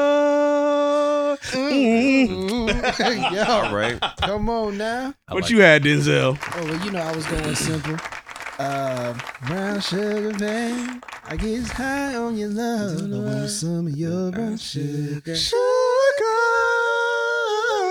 Mm. 1.53 3.33
Yo, 3.35 3.43
All 3.43 3.73
right. 3.75 3.99
come 4.21 4.49
on 4.49 4.77
now. 4.77 5.13
I 5.27 5.33
What 5.33 5.43
like 5.43 5.51
you 5.51 5.61
had, 5.61 5.83
Denzel? 5.83 6.37
Oh, 6.55 6.63
well, 6.65 6.85
you 6.85 6.91
know 6.91 6.99
I 7.01 7.15
was 7.15 7.25
going 7.25 7.55
simple. 7.55 7.97
Uh, 8.59 9.13
brown 9.47 9.79
sugar, 9.81 10.31
man. 10.37 11.01
I 11.25 11.35
get 11.35 11.67
high 11.69 12.15
on 12.15 12.37
your 12.37 12.49
love. 12.49 13.01
I 13.01 13.17
want 13.17 13.49
some 13.49 13.87
of 13.87 13.97
your 13.97 14.31
brown 14.31 14.57
sugar. 14.57 15.35
Sugar. 15.35 15.59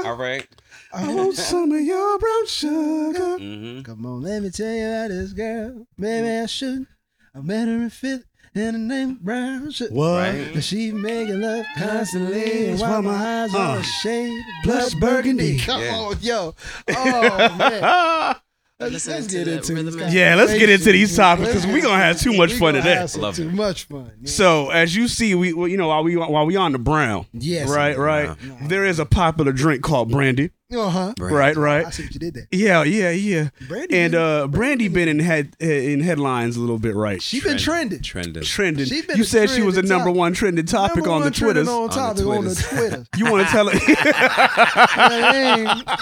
All 0.05 0.17
right. 0.17 0.47
I 0.95 1.15
want 1.15 1.37
some 1.37 1.73
of 1.73 1.81
your 1.81 2.19
brown 2.19 2.47
sugar. 2.47 3.39
Mm-hmm. 3.39 3.83
Come 3.83 4.07
on, 4.07 4.23
let 4.23 4.43
me 4.43 4.51
tell 4.51 4.73
you 4.73 4.87
about 4.87 5.09
this 5.09 5.33
girl. 5.33 5.87
Maybe 5.97 6.29
I 6.29 6.47
should. 6.47 6.87
I 7.35 7.41
met 7.41 7.67
her 7.67 7.75
in 7.75 7.89
fifth, 7.91 8.27
and 8.55 8.73
her 8.77 8.79
name 8.79 9.19
Brown 9.23 9.71
Sugar. 9.71 9.95
What? 9.95 10.19
Right. 10.19 10.51
But 10.53 10.65
she 10.65 10.93
making 10.93 11.41
love 11.41 11.65
constantly, 11.79 12.67
and 12.69 12.79
while 12.81 13.01
my 13.01 13.45
eyes 13.45 13.55
are 13.55 13.77
Uh, 13.77 13.81
a 13.81 13.83
shade 13.83 14.39
of 14.39 14.45
plus 14.65 14.95
burgundy. 14.95 15.59
Come 15.59 15.81
Yeah. 15.81 15.95
on, 15.97 16.17
yo. 16.21 16.55
Oh 16.95 17.57
man. 17.57 18.37
Let's, 18.81 19.07
let's 19.07 19.29
get 19.29 19.47
into 19.47 19.75
rhythm 19.75 19.97
these 19.97 20.13
Yeah, 20.13 20.35
let's 20.35 20.55
get 20.55 20.69
into 20.69 20.91
these 20.91 21.15
topics 21.15 21.47
because 21.51 21.65
we're 21.69 21.75
get 21.77 21.83
gonna 21.85 22.03
have 22.03 22.19
too 22.21 22.33
much 22.33 22.51
we 22.55 22.59
fun 22.59 22.75
gonna 22.75 22.83
today. 22.83 22.95
have 22.97 23.11
some 23.13 23.23
Love 23.23 23.37
too 23.37 23.43
it. 23.49 23.55
much 23.55 23.85
fun. 23.85 24.11
yeah. 24.21 24.29
So 24.29 24.71
as 24.71 24.97
you 24.97 25.07
see, 25.07 25.37
we 25.37 25.51
you 25.71 25.77
know 25.77 25.87
while 25.87 26.03
we 26.03 26.17
while 26.17 26.45
we 26.45 26.57
on 26.57 26.73
the 26.73 26.81
brown, 26.81 27.27
yes, 27.33 27.69
right, 27.71 27.97
right, 27.97 28.37
there 28.63 28.85
is 28.85 28.99
a 28.99 29.07
popular 29.07 29.53
drink 29.53 29.83
called 29.85 30.11
brandy, 30.11 30.51
Uh 30.75 30.89
huh. 30.89 31.15
right, 31.19 31.57
I 31.57 31.61
right. 31.61 31.95
see 31.95 32.05
what 32.05 32.15
you 32.15 32.21
did 32.21 32.35
there. 32.35 32.49
Yeah, 32.51 32.83
yeah, 32.85 33.11
yeah. 33.11 33.49
Brandy 33.69 33.97
and 33.97 34.13
been- 34.13 34.21
uh, 34.21 34.47
Brandy 34.47 34.89
been 34.89 35.09
in 35.09 35.19
head 35.19 35.57
in 35.61 36.01
headlines 36.01 36.57
a 36.57 36.61
little 36.61 36.79
bit, 36.79 36.95
right? 36.95 37.21
She 37.23 37.41
been 37.41 37.59
trending. 37.59 38.01
Trending. 38.03 38.43
trending. 38.43 38.87
She 38.87 39.03
been 39.03 39.17
You 39.17 39.25
said 39.25 39.51
she 39.51 39.63
was 39.63 39.77
a 39.77 39.81
trending 39.83 39.89
number 39.99 40.11
top- 40.11 40.17
one 40.17 40.33
trending 40.33 40.67
topic 40.67 40.97
Number 40.97 41.11
on 41.11 41.21
the 41.21 41.25
one 41.27 41.33
trending 41.33 41.65
Twitters. 41.65 41.69
On 41.69 41.89
topic 41.91 42.27
on 42.27 42.45
the 42.45 42.55
Twitters. 42.55 42.69
Twitter. 42.69 43.07
You 43.17 43.31
want 43.31 43.47
to 43.47 43.53
tell 43.53 43.69
her? 43.69 43.79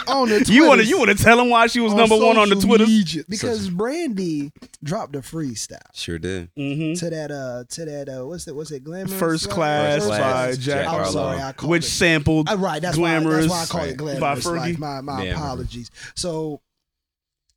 On 0.08 0.28
the 0.28 0.44
you 0.48 0.66
want 0.66 0.80
to 0.80 0.86
you 0.86 0.98
want 0.98 1.10
to 1.16 1.22
tell 1.22 1.40
him 1.40 1.48
why 1.50 1.66
she 1.66 1.80
was 1.80 1.92
on 1.92 1.98
number 1.98 2.16
one 2.16 2.36
on 2.38 2.48
the 2.48 2.54
Twitter? 2.54 2.84
Twitters? 2.84 2.88
media. 2.88 3.24
because 3.28 3.68
Brandy 3.70 4.52
dropped 4.82 5.14
a 5.16 5.20
freestyle 5.20 5.78
Sure 5.94 6.18
did. 6.18 6.48
hmm 6.56 6.94
to 6.94 7.10
that 7.10 7.30
uh 7.30 7.64
to 7.68 7.84
that 7.84 8.08
uh 8.08 8.26
what's 8.26 8.44
that 8.46 8.54
what's 8.54 8.70
it 8.70 8.84
glamorous 8.84 9.12
First 9.18 9.50
class 9.50 9.98
First 10.06 10.08
by 10.10 10.50
Jack 10.52 10.58
Jack 10.60 10.84
I'm 10.86 10.90
Harlow. 10.94 11.10
sorry, 11.10 11.40
I 11.42 11.52
called 11.52 11.70
which 11.70 11.84
it. 11.84 11.88
sampled 11.88 12.48
Uh, 12.50 12.56
right, 12.56 12.80
that's 12.82 12.96
why 12.96 13.18
that's 13.18 13.48
why 13.48 13.62
I 13.62 13.66
call 13.66 13.80
it 13.82 13.86
Right. 13.88 13.96
glamorous. 13.96 14.20
by 14.44 14.50
Fergie. 14.50 14.59
Like, 14.60 14.78
my 14.78 15.00
my 15.00 15.24
Yeah. 15.24 15.32
apologies. 15.34 15.90
So 16.14 16.60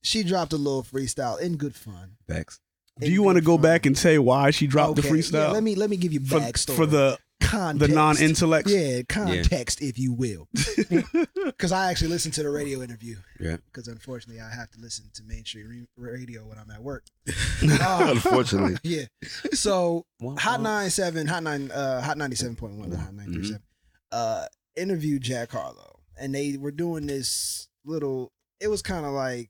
she 0.02 0.24
dropped 0.24 0.54
a 0.54 0.58
little 0.58 0.84
freestyle 0.84 1.40
in 1.40 1.58
good 1.58 1.76
fun. 1.76 2.18
Facts. 2.28 2.60
Do 3.00 3.10
you 3.12 3.24
want 3.24 3.38
to 3.38 3.44
go 3.44 3.56
fun. 3.56 3.62
back 3.64 3.86
and 3.86 3.98
say 3.98 4.20
why 4.20 4.52
she 4.52 4.68
dropped 4.68 4.98
the 4.98 5.02
freestyle? 5.02 5.48
Yeah, 5.48 5.52
let 5.52 5.64
me 5.64 5.76
let 5.76 5.90
me 5.90 5.98
give 5.98 6.14
you 6.14 6.20
for, 6.20 6.40
backstory 6.40 6.76
for 6.76 6.86
the 6.86 7.18
context. 7.42 7.90
the 7.90 7.96
non-intellect. 7.96 8.70
Yeah, 8.70 9.02
context, 9.10 9.82
if 9.82 9.98
you 9.98 10.14
will. 10.14 10.48
Because 11.46 11.72
I 11.74 11.92
actually 11.92 12.08
listened 12.10 12.34
to 12.36 12.44
the 12.44 12.50
radio 12.50 12.82
interview. 12.82 13.18
Yeah. 13.40 13.58
Because 13.66 13.88
unfortunately, 13.88 14.42
I 14.42 14.50
have 14.50 14.70
to 14.72 14.80
listen 14.80 15.06
to 15.14 15.24
mainstream 15.24 15.88
re- 15.98 16.12
radio 16.12 16.42
when 16.48 16.58
I'm 16.58 16.70
at 16.72 16.82
work. 16.82 17.06
Um, 17.64 18.10
Unfortunately. 18.10 18.78
yeah. 18.84 19.06
So 19.54 20.06
Womp 20.22 20.40
Hot 20.40 20.60
womp. 20.60 20.64
97, 20.64 21.28
Hot 21.28 21.44
9, 21.44 21.72
uh, 21.72 22.02
Hot 22.02 22.18
97.1, 22.18 22.88
not 22.88 23.00
Hot 23.00 23.14
937, 23.14 23.62
uh, 24.12 24.46
interviewed 24.76 25.22
Jack 25.22 25.52
Harlow. 25.52 25.93
And 26.18 26.34
they 26.34 26.58
were 26.58 26.72
doing 26.72 27.08
this 27.08 27.68
little, 27.86 28.32
it 28.60 28.68
was 28.68 28.82
kind 28.82 29.06
of 29.06 29.12
like, 29.14 29.50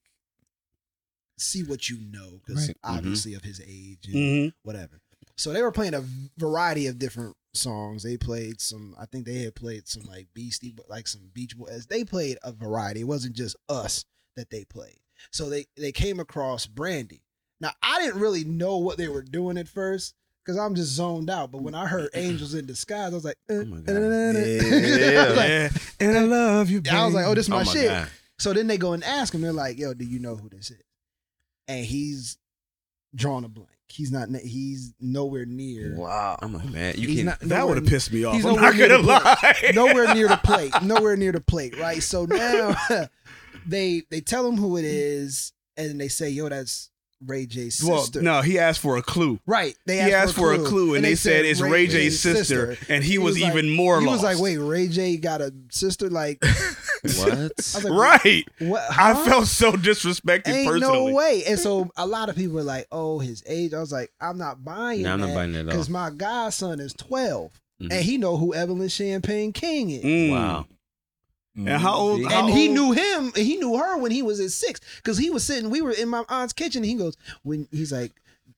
see 1.37 1.63
what 1.63 1.89
you 1.89 1.99
know, 1.99 2.39
because 2.45 2.67
Right. 2.67 2.77
Mhm. 2.83 2.97
obviously 2.97 3.33
of 3.33 3.43
his 3.43 3.59
age 3.65 4.07
and 4.07 4.43
hmm 4.45 4.49
whatever. 4.63 5.01
So 5.35 5.51
they 5.51 5.61
were 5.61 5.71
playing 5.71 5.95
a 5.95 6.05
variety 6.37 6.87
of 6.87 6.99
different 6.99 7.35
songs. 7.53 8.03
They 8.03 8.17
played 8.17 8.61
some, 8.61 8.95
I 8.99 9.05
think 9.07 9.25
they 9.25 9.39
had 9.43 9.55
played 9.55 9.87
some 9.87 10.03
like 10.03 10.27
Beastie, 10.33 10.71
but 10.71 10.89
like 10.89 11.07
some 11.07 11.29
Beach 11.33 11.57
Boys. 11.57 11.87
They 11.87 12.03
played 12.03 12.37
a 12.43 12.51
variety. 12.51 13.01
It 13.01 13.05
wasn't 13.07 13.35
just 13.35 13.55
us 13.67 14.05
that 14.35 14.49
they 14.51 14.63
played. 14.63 14.99
So 15.31 15.49
they 15.49 15.65
they 15.75 15.91
came 15.91 16.19
across 16.19 16.65
Brandy. 16.67 17.23
Now 17.59 17.71
I 17.81 17.99
didn't 18.01 18.19
really 18.21 18.43
know 18.43 18.77
what 18.77 18.97
they 18.97 19.07
were 19.07 19.21
doing 19.23 19.57
at 19.57 19.67
first 19.67 20.13
because 20.43 20.57
I'm 20.57 20.75
just 20.75 20.91
zoned 20.91 21.29
out. 21.29 21.51
But 21.51 21.61
when 21.61 21.75
I 21.75 21.85
heard 21.87 22.09
Angels 22.15 22.53
in 22.53 22.65
Disguise, 22.65 23.11
I 23.11 23.15
was 23.15 23.25
like, 23.25 23.37
uh, 23.49 23.53
Oh 23.53 23.65
my 23.65 23.77
God. 23.79 23.95
uh, 23.95 24.39
Yeah. 24.39 25.23
like- 25.35 25.49
Yeah, 25.49 25.69
and 25.99 26.17
I 26.17 26.21
love 26.21 26.69
you. 26.69 26.81
I 26.91 27.05
was 27.05 27.13
like, 27.13 27.25
oh, 27.25 27.33
this 27.35 27.45
is 27.45 27.49
my, 27.49 27.61
oh 27.61 27.65
my 27.65 27.71
shit. 27.73 27.87
God. 27.89 28.07
So 28.39 28.51
then 28.53 28.67
they 28.67 28.77
go 28.77 28.93
and 28.93 29.03
ask 29.03 29.33
him. 29.33 29.41
They're 29.41 29.53
like, 29.53 29.77
yo, 29.77 29.93
do 29.93 30.03
you 30.05 30.19
know 30.19 30.35
who 30.35 30.49
this 30.49 30.69
is? 30.71 30.81
And 31.67 31.85
he's 31.85 32.37
drawn 33.15 33.45
a 33.45 33.47
blank. 33.47 33.69
He's 33.87 34.11
not. 34.11 34.27
He's 34.29 34.93
nowhere 34.99 35.45
near. 35.45 35.95
Wow. 35.95 36.37
I'm 36.41 36.51
like, 36.53 36.67
man, 36.69 36.95
you 36.97 37.13
can't. 37.13 37.25
not- 37.25 37.39
that 37.41 37.67
would 37.67 37.77
have 37.77 37.85
pissed 37.85 38.11
me 38.11 38.23
off. 38.23 38.33
he's 38.33 38.43
I'm 38.43 38.55
nowhere 38.55 38.71
not 38.71 38.75
near 38.75 38.87
gonna 38.89 39.01
the 39.03 39.07
lie. 39.07 39.71
nowhere 39.75 40.13
near 40.15 40.27
the 40.29 40.37
plate. 40.37 40.73
Nowhere 40.81 41.15
near 41.15 41.31
the 41.31 41.41
plate, 41.41 41.77
right? 41.79 42.01
So 42.01 42.25
now 42.25 42.75
they 43.67 44.01
they 44.09 44.19
tell 44.19 44.47
him 44.47 44.57
who 44.57 44.77
it 44.77 44.85
is, 44.85 45.53
and 45.77 46.01
they 46.01 46.07
say, 46.07 46.29
"Yo, 46.29 46.49
that's 46.49 46.89
Ray 47.25 47.45
J's 47.45 47.83
Well, 47.83 48.01
sister." 48.01 48.21
no, 48.21 48.41
he 48.41 48.57
asked 48.59 48.79
for 48.79 48.97
a 48.97 49.01
clue. 49.01 49.39
Right? 49.45 49.75
They 49.85 50.01
he 50.03 50.13
asked 50.13 50.35
for 50.35 50.53
a 50.53 50.59
clue, 50.59 50.95
and, 50.95 51.03
they, 51.03 51.15
said, 51.15 51.45
it's 51.45 51.61
Ray 51.61 51.87
J's 51.87 52.19
sister, 52.19 52.77
and 52.89 53.03
he, 53.03 53.17
was, 53.17 53.39
like- 53.39 53.51
even 53.51 53.69
more 53.69 53.99
He 53.99 54.05
lost. 54.05 54.23
was 54.23 54.35
like, 54.35 54.41
"Wait, 54.43 54.57
Ray 54.57 54.87
J 54.87 55.17
got 55.17 55.41
a 55.41 55.53
sister?" 55.69 56.09
Like, 56.09 56.43
What? 57.03 57.75
I 57.75 57.79
like, 57.79 58.23
right? 58.23 58.45
What? 58.59 58.83
I 58.97 59.13
felt 59.25 59.47
so 59.47 59.73
disrespected 59.73 60.47
Ain't 60.47 60.69
personally. 60.69 61.09
no 61.11 61.13
way. 61.13 61.43
And 61.45 61.59
so 61.59 61.89
a 61.97 62.07
lot 62.07 62.29
of 62.29 62.35
people 62.35 62.55
were 62.55 62.63
like, 62.63 62.87
"Oh, 62.91 63.19
his 63.19 63.43
age." 63.45 63.73
I 63.73 63.79
was 63.79 63.91
like, 63.91 64.11
"I'm 64.21 64.37
not 64.37 64.63
buying 64.63 65.01
Nah, 65.03 65.13
I'm 65.13 65.21
that 65.21 65.27
not 65.27 65.35
buying 65.35 65.53
it 65.53 65.59
at 65.59 65.65
all. 65.65 65.71
because 65.71 65.89
my 65.89 66.09
godson 66.11 66.79
is 66.79 66.93
12, 66.93 67.51
Mhm. 67.81 67.91
and 67.91 68.03
he 68.05 68.17
know 68.17 68.37
who 68.37 68.53
Evelyn 68.53 68.87
Champagne 68.87 69.51
King 69.51 69.89
is." 69.89 70.03
Mm. 70.03 70.31
Wow. 70.31 70.65
And 71.55 71.69
how 71.69 71.93
old? 71.95 72.21
And 72.21 72.31
how 72.31 72.47
and 72.47 72.53
he 72.57 72.67
old- 72.67 72.75
knew 72.75 72.91
him 72.93 73.25
and 73.35 73.45
he 73.45 73.57
knew 73.57 73.77
her 73.77 73.97
when 73.97 74.11
he 74.11 74.21
was 74.21 74.39
at 74.39 74.51
six 74.51 74.79
because 74.97 75.17
he 75.17 75.29
was 75.29 75.43
sitting 75.43 75.69
we 75.69 75.81
were 75.81 75.91
in 75.91 76.09
my 76.09 76.23
aunt's 76.29 76.53
kitchen 76.53 76.81
and 76.81 76.89
he 76.89 76.95
goes 76.95 77.15
when 77.43 77.67
he's 77.71 77.91
like 77.91 78.11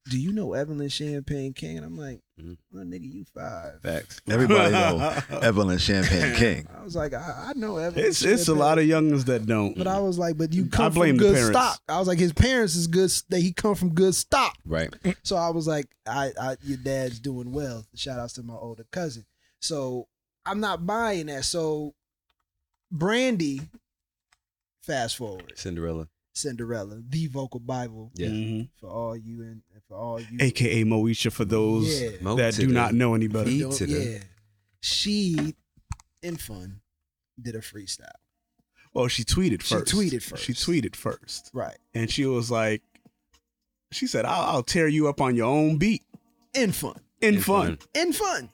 do 0.08 0.20
you 0.20 0.32
know 0.32 0.54
evelyn 0.54 0.88
champagne 0.88 1.52
king 1.52 1.78
and 1.78 1.86
i'm 1.86 1.98
like 1.98 2.22
Mhm. 2.40 2.58
well, 2.72 2.84
nigga 2.84 3.10
you 3.12 3.24
five 3.34 3.82
Facts. 3.82 4.20
Everybody 4.30 4.72
know 4.72 5.18
Evelyn 5.42 5.78
Champagne 5.78 6.36
King. 6.36 6.68
i 6.78 6.84
was 6.84 6.94
like 6.96 7.14
i, 7.14 7.48
I 7.50 7.54
know 7.56 7.78
evelyn 7.78 8.06
It's 8.06 8.24
it's 8.24 8.48
a 8.50 8.54
lot 8.54 8.78
of 8.78 8.84
youngins 8.86 9.24
that 9.26 9.46
don't. 9.46 9.76
but 9.78 9.88
i 9.88 10.00
was 10.00 10.18
like 10.20 10.38
but 10.38 10.52
you 10.54 10.66
I 10.72 10.76
come 10.76 10.94
blame 10.94 11.16
from 11.16 11.20
good 11.28 11.36
parents. 11.36 11.58
stock 11.58 11.80
i 11.90 11.98
was 11.98 12.08
like 12.10 12.20
his 12.20 12.34
parents 12.34 12.76
is 12.76 12.88
good 12.88 13.10
that 13.30 13.40
he 13.40 13.52
come 13.54 13.74
from 13.76 13.94
good 13.94 14.14
stock 14.16 14.56
Right. 14.66 14.94
so 15.24 15.36
i 15.38 15.50
was 15.50 15.66
like 15.68 15.88
I, 16.08 16.32
I 16.40 16.58
your 16.64 16.78
dad's 16.78 17.20
doing 17.20 17.52
well 17.54 17.86
shout 17.96 18.20
outs 18.20 18.34
to 18.34 18.44
my 18.44 18.56
older 18.56 18.86
cousin 18.92 19.26
so 19.62 20.08
i'm 20.46 20.60
not 20.60 20.86
buying 20.86 21.28
that 21.28 21.46
so 21.46 21.94
brandy 22.98 23.62
fast 24.82 25.18
forward 25.18 25.54
Cinderella. 25.56 26.08
Cinderella, 26.34 27.02
the 27.08 27.28
vocal 27.28 27.60
Bible 27.60 28.12
Yeah. 28.16 28.28
Mhm. 28.28 28.70
for 28.80 28.90
all 28.90 29.16
you 29.16 29.42
and 29.42 29.62
and 29.74 29.82
for 29.88 29.98
all 29.98 30.20
you 30.20 30.38
AKA 30.40 30.84
Moesha 30.84 31.32
for 31.32 31.46
those 31.46 32.02
yeah, 32.02 32.10
Mo 32.22 32.36
that 32.36 32.56
do 32.56 32.68
the- 32.68 32.74
not 32.74 32.94
know 32.94 33.14
any 33.14 33.28
better. 33.28 33.46
Beat 33.50 33.62
Don't- 33.62 33.72
to 33.78 33.86
the- 33.86 34.04
yeah. 34.06 34.24
She, 34.82 35.56
in 36.22 36.38
fun, 36.38 36.82
did 37.42 37.56
a 37.56 37.60
freestyle. 37.62 38.12
Well, 38.94 39.08
she 39.08 39.24
tweeted 39.24 39.62
first. 39.64 39.70
She 39.70 39.76
first. 39.78 39.94
tweeted 39.96 40.22
first. 40.24 40.44
She 40.44 40.54
tweeted 40.54 40.96
first, 40.96 41.50
Right. 41.54 41.78
and 41.94 42.12
she 42.12 42.26
was 42.26 42.52
like, 42.52 42.84
she 43.92 44.06
said, 44.08 44.26
"I'll, 44.26 44.56
I'll 44.58 44.64
tear 44.64 44.88
you 44.88 45.08
up 45.08 45.22
on 45.22 45.36
your 45.36 45.48
own 45.48 45.78
beat 45.78 46.04
In 46.54 46.72
fun. 46.72 47.00
in, 47.22 47.36
In 47.36 47.42
fun. 47.42 47.78
fun. 47.78 47.88
In 47.96 48.14
fun. 48.14 48.50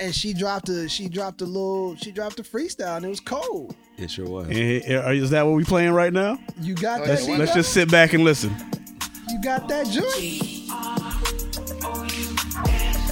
And 0.00 0.14
she 0.14 0.32
dropped 0.32 0.68
a 0.68 0.88
she 0.88 1.08
dropped 1.08 1.40
a 1.40 1.44
little 1.44 1.96
she 1.96 2.12
dropped 2.12 2.38
a 2.38 2.44
freestyle 2.44 2.96
and 2.96 3.04
it 3.04 3.08
was 3.08 3.18
cold. 3.20 3.74
It 3.96 4.10
sure 4.10 4.26
was. 4.28 4.46
And, 4.48 4.58
uh, 4.58 5.10
is 5.10 5.30
that 5.30 5.44
what 5.44 5.54
we 5.56 5.64
playing 5.64 5.90
right 5.92 6.12
now? 6.12 6.38
You 6.60 6.74
got 6.74 7.00
Let's, 7.00 7.26
that? 7.26 7.38
let's 7.38 7.52
just 7.54 7.72
sit 7.72 7.90
back 7.90 8.12
and 8.12 8.22
listen. 8.22 8.54
you 9.28 9.42
got 9.42 9.66
that 9.68 9.86
joint. 9.86 10.68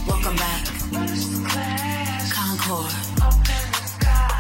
Welcome 0.07 0.37
back. 0.37 0.65
Concord. 2.33 2.93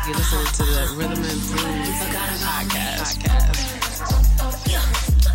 You're 0.07 0.17
listening 0.17 0.47
to 0.47 0.63
the 0.63 0.95
Rhythm 0.97 1.25
and 1.25 1.41
Brews 1.51 1.99
podcast. 2.45 3.19
podcast. 3.19 3.76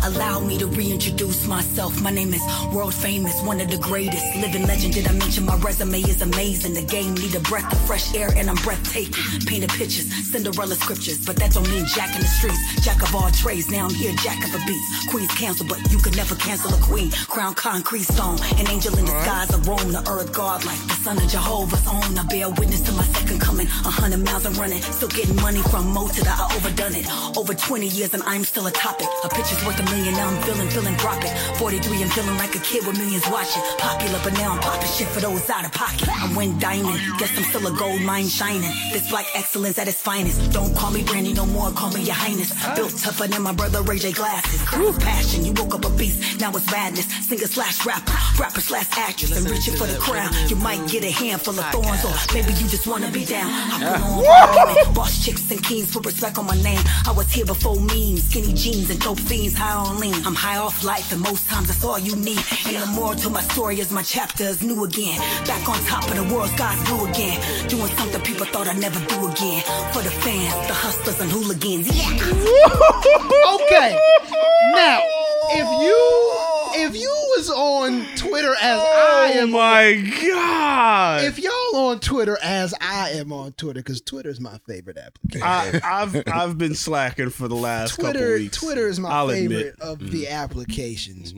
Allow 0.04 0.40
me 0.40 0.58
to 0.58 0.66
reintroduce 0.66 1.46
myself. 1.46 2.00
My 2.00 2.10
name 2.10 2.34
is 2.34 2.42
world 2.74 2.92
famous, 2.92 3.40
one 3.42 3.60
of 3.60 3.70
the 3.70 3.78
greatest. 3.78 4.24
Living 4.34 4.66
legend, 4.66 4.94
did 4.94 5.06
I 5.06 5.12
mention 5.12 5.46
my 5.46 5.54
resume 5.58 6.00
is 6.00 6.20
amazing? 6.22 6.74
The 6.74 6.82
game 6.82 7.14
need 7.14 7.34
a 7.36 7.40
breath 7.40 7.72
of 7.72 7.78
fresh 7.86 8.12
air 8.12 8.28
and 8.34 8.50
I'm 8.50 8.56
breathtaking. 8.56 9.14
Painted 9.46 9.70
pictures, 9.70 10.12
Cinderella 10.26 10.74
scriptures, 10.74 11.24
but 11.24 11.36
that 11.36 11.52
don't 11.52 11.68
mean 11.70 11.86
jack 11.86 12.14
in 12.16 12.20
the 12.20 12.26
streets. 12.26 12.58
Jack 12.82 13.00
of 13.02 13.14
all 13.14 13.30
trades, 13.30 13.70
now 13.70 13.86
I'm 13.86 13.94
here, 13.94 14.12
jack 14.24 14.42
of 14.44 14.52
a 14.60 14.66
beats. 14.66 15.06
Queen's 15.06 15.32
cancel, 15.34 15.66
but 15.66 15.78
you 15.92 15.98
could 15.98 16.16
never 16.16 16.34
cancel 16.34 16.74
a 16.74 16.80
queen. 16.82 17.12
Crown 17.30 17.54
concrete 17.54 18.02
stone, 18.02 18.38
an 18.58 18.68
angel 18.68 18.98
in 18.98 19.04
disguise 19.04 19.54
of 19.54 19.68
Rome, 19.68 19.92
the 19.92 20.02
earth 20.10 20.32
god 20.32 20.64
like 20.64 20.82
the 20.88 20.98
son 21.04 21.16
of 21.18 21.28
Jehovah's 21.28 21.86
own. 21.86 22.18
I 22.18 22.24
bear 22.26 22.50
witness 22.50 22.80
to 22.82 22.92
my 22.92 23.04
second 23.04 23.40
coming. 23.40 23.68
A 23.86 23.90
hundred 23.90 24.24
miles 24.24 24.46
I'm 24.46 24.54
running, 24.54 24.82
still 24.82 25.08
getting 25.08 25.36
money 25.36 25.62
from 25.70 25.92
most 25.94 26.18
of 26.18 26.24
the 26.24 26.30
I 26.30 26.50
overdone 26.56 26.96
it. 26.96 27.06
Over 27.38 27.54
20 27.54 27.86
years 27.86 28.14
and 28.14 28.22
I'm 28.24 28.42
still 28.42 28.66
a 28.66 28.72
topic. 28.72 29.06
A 29.22 29.28
picture's 29.28 29.64
worth 29.64 29.78
a 29.78 29.91
million, 29.92 30.14
now 30.14 30.28
I'm 30.28 30.42
feeling, 30.42 30.68
feeling 30.68 30.94
drop 30.96 31.22
it. 31.24 31.32
43 31.58 32.02
and 32.02 32.12
feeling 32.12 32.36
like 32.38 32.54
a 32.54 32.58
kid 32.60 32.86
with 32.86 32.98
millions 32.98 33.28
watching. 33.28 33.62
Popular, 33.78 34.18
but 34.24 34.32
now 34.34 34.52
I'm 34.52 34.60
popping 34.60 34.88
shit 34.88 35.08
for 35.08 35.20
those 35.20 35.48
out 35.50 35.64
of 35.64 35.72
pocket. 35.72 36.08
I'm 36.08 36.34
win 36.34 36.58
diamond, 36.58 36.98
guess 37.18 37.36
I'm 37.36 37.44
still 37.44 37.66
a 37.66 37.76
gold 37.76 38.00
mine 38.02 38.28
shining. 38.28 38.72
This 38.92 39.08
black 39.10 39.26
excellence 39.34 39.78
at 39.78 39.88
its 39.88 40.00
finest. 40.00 40.52
Don't 40.52 40.74
call 40.76 40.90
me 40.90 41.02
Brandy 41.02 41.32
no 41.32 41.46
more, 41.46 41.70
call 41.72 41.90
me 41.92 42.02
your 42.02 42.14
highness. 42.14 42.50
Built 42.74 42.96
tougher 42.98 43.28
than 43.28 43.42
my 43.42 43.52
brother 43.52 43.82
Ray 43.82 43.98
J 43.98 44.12
glasses. 44.12 44.62
Craft 44.62 45.00
passion, 45.00 45.44
you 45.44 45.52
woke 45.52 45.74
up 45.74 45.84
a 45.84 45.90
beast, 45.90 46.40
now 46.40 46.50
it's 46.50 46.70
madness. 46.70 47.06
Singer 47.26 47.46
slash 47.46 47.84
rapper, 47.84 48.16
rapper 48.40 48.60
slash 48.60 48.88
actress, 48.96 49.36
and 49.36 49.48
reaching 49.48 49.76
for 49.76 49.86
the 49.86 49.98
crown. 49.98 50.32
You 50.48 50.56
might 50.56 50.88
get 50.88 51.04
a 51.04 51.10
handful 51.10 51.58
of 51.58 51.66
thorns, 51.66 52.04
or 52.04 52.14
maybe 52.34 52.52
you 52.54 52.66
just 52.68 52.86
wanna 52.86 53.10
be 53.10 53.24
down. 53.24 53.50
I 53.50 53.78
put 53.78 54.02
on 54.02 54.22
for 54.22 54.66
women, 54.66 54.94
boss 54.94 55.24
chicks 55.24 55.50
and 55.50 55.62
kings, 55.62 55.92
put 55.92 56.06
respect 56.06 56.38
on 56.38 56.46
my 56.46 56.56
name. 56.62 56.80
I 57.06 57.12
was 57.12 57.30
here 57.32 57.46
before 57.46 57.76
memes, 57.76 58.24
skinny 58.28 58.52
jeans 58.54 58.90
and 58.90 59.00
dope 59.00 59.20
fiends, 59.20 59.56
high 59.56 59.81
on 59.82 59.98
lean. 60.00 60.14
I'm 60.26 60.34
high 60.34 60.58
off 60.58 60.84
life, 60.84 61.12
and 61.12 61.20
most 61.20 61.48
times 61.48 61.68
that's 61.68 61.84
all 61.84 61.98
you 61.98 62.14
need. 62.16 62.42
And 62.66 62.76
the 62.76 62.86
more 62.94 63.14
to 63.14 63.30
my 63.30 63.42
story 63.42 63.80
is 63.80 63.90
my 63.90 64.02
chapter 64.02 64.44
is 64.44 64.62
new 64.62 64.84
again. 64.84 65.18
Back 65.46 65.68
on 65.68 65.78
top 65.84 66.04
of 66.08 66.16
the 66.16 66.34
world, 66.34 66.48
sky's 66.50 66.82
blue 66.88 67.06
again. 67.06 67.38
Doing 67.68 67.90
something 67.98 68.20
people 68.22 68.46
thought 68.46 68.68
I'd 68.68 68.78
never 68.78 69.00
do 69.06 69.28
again. 69.28 69.62
For 69.92 70.02
the 70.02 70.14
fans, 70.24 70.54
the 70.68 70.74
hustlers 70.74 71.20
and 71.20 71.30
hooligans. 71.30 71.86
Yeah. 71.88 72.08
okay. 73.56 73.98
Now, 74.74 75.00
if 75.50 75.66
you 75.82 76.51
if 76.74 76.96
you 76.96 77.08
was 77.36 77.50
on 77.50 78.04
Twitter 78.16 78.52
as 78.60 78.80
I 78.80 79.32
Oh 79.34 79.40
am, 79.42 79.50
my 79.50 79.94
god! 80.22 81.24
if 81.24 81.38
y'all 81.38 81.76
on 81.88 82.00
Twitter 82.00 82.36
as 82.42 82.74
I 82.80 83.10
am 83.10 83.32
on 83.32 83.52
Twitter, 83.52 83.80
because 83.80 84.00
Twitter 84.00 84.28
is 84.30 84.40
my 84.40 84.58
favorite 84.66 84.98
application. 84.98 85.46
I, 85.46 85.80
I've 85.84 86.22
I've 86.26 86.58
been 86.58 86.74
slacking 86.74 87.30
for 87.30 87.48
the 87.48 87.54
last 87.56 87.96
couple 87.96 88.12
Twitter, 88.12 88.34
weeks. 88.34 88.58
Twitter 88.58 88.86
is 88.88 88.98
my 89.00 89.10
I'll 89.10 89.28
favorite 89.28 89.56
admit. 89.58 89.78
Mm-hmm. 89.78 89.90
of 90.04 90.10
the 90.10 90.28
applications. 90.28 91.34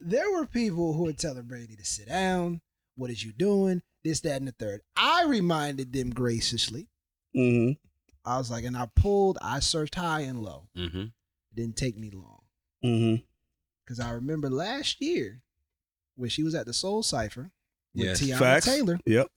There 0.00 0.30
were 0.32 0.46
people 0.46 0.94
who 0.94 1.04
were 1.04 1.12
telling 1.12 1.42
Brady 1.42 1.76
to 1.76 1.84
sit 1.84 2.08
down. 2.08 2.60
What 2.96 3.10
is 3.10 3.24
you 3.24 3.32
doing? 3.32 3.82
This, 4.04 4.20
that, 4.20 4.36
and 4.36 4.46
the 4.48 4.52
third. 4.52 4.80
I 4.96 5.24
reminded 5.26 5.92
them 5.92 6.10
graciously. 6.10 6.88
hmm 7.34 7.70
I 8.24 8.36
was 8.38 8.50
like, 8.50 8.64
and 8.64 8.76
I 8.76 8.88
pulled. 8.94 9.38
I 9.42 9.60
searched 9.60 9.94
high 9.94 10.20
and 10.20 10.42
low. 10.42 10.68
Mm-hmm. 10.76 11.00
It 11.00 11.10
didn't 11.54 11.76
take 11.76 11.96
me 11.98 12.10
long 12.10 12.42
hmm 12.82 13.14
because 13.88 14.00
I 14.00 14.10
remember 14.10 14.50
last 14.50 15.00
year 15.00 15.40
when 16.16 16.28
she 16.28 16.42
was 16.42 16.54
at 16.54 16.66
the 16.66 16.74
Soul 16.74 17.02
Cipher 17.02 17.50
with 17.94 18.04
Yes. 18.04 18.20
Teyana 18.20 18.38
Facts. 18.38 18.66
Taylor 18.66 19.00
Yep. 19.06 19.28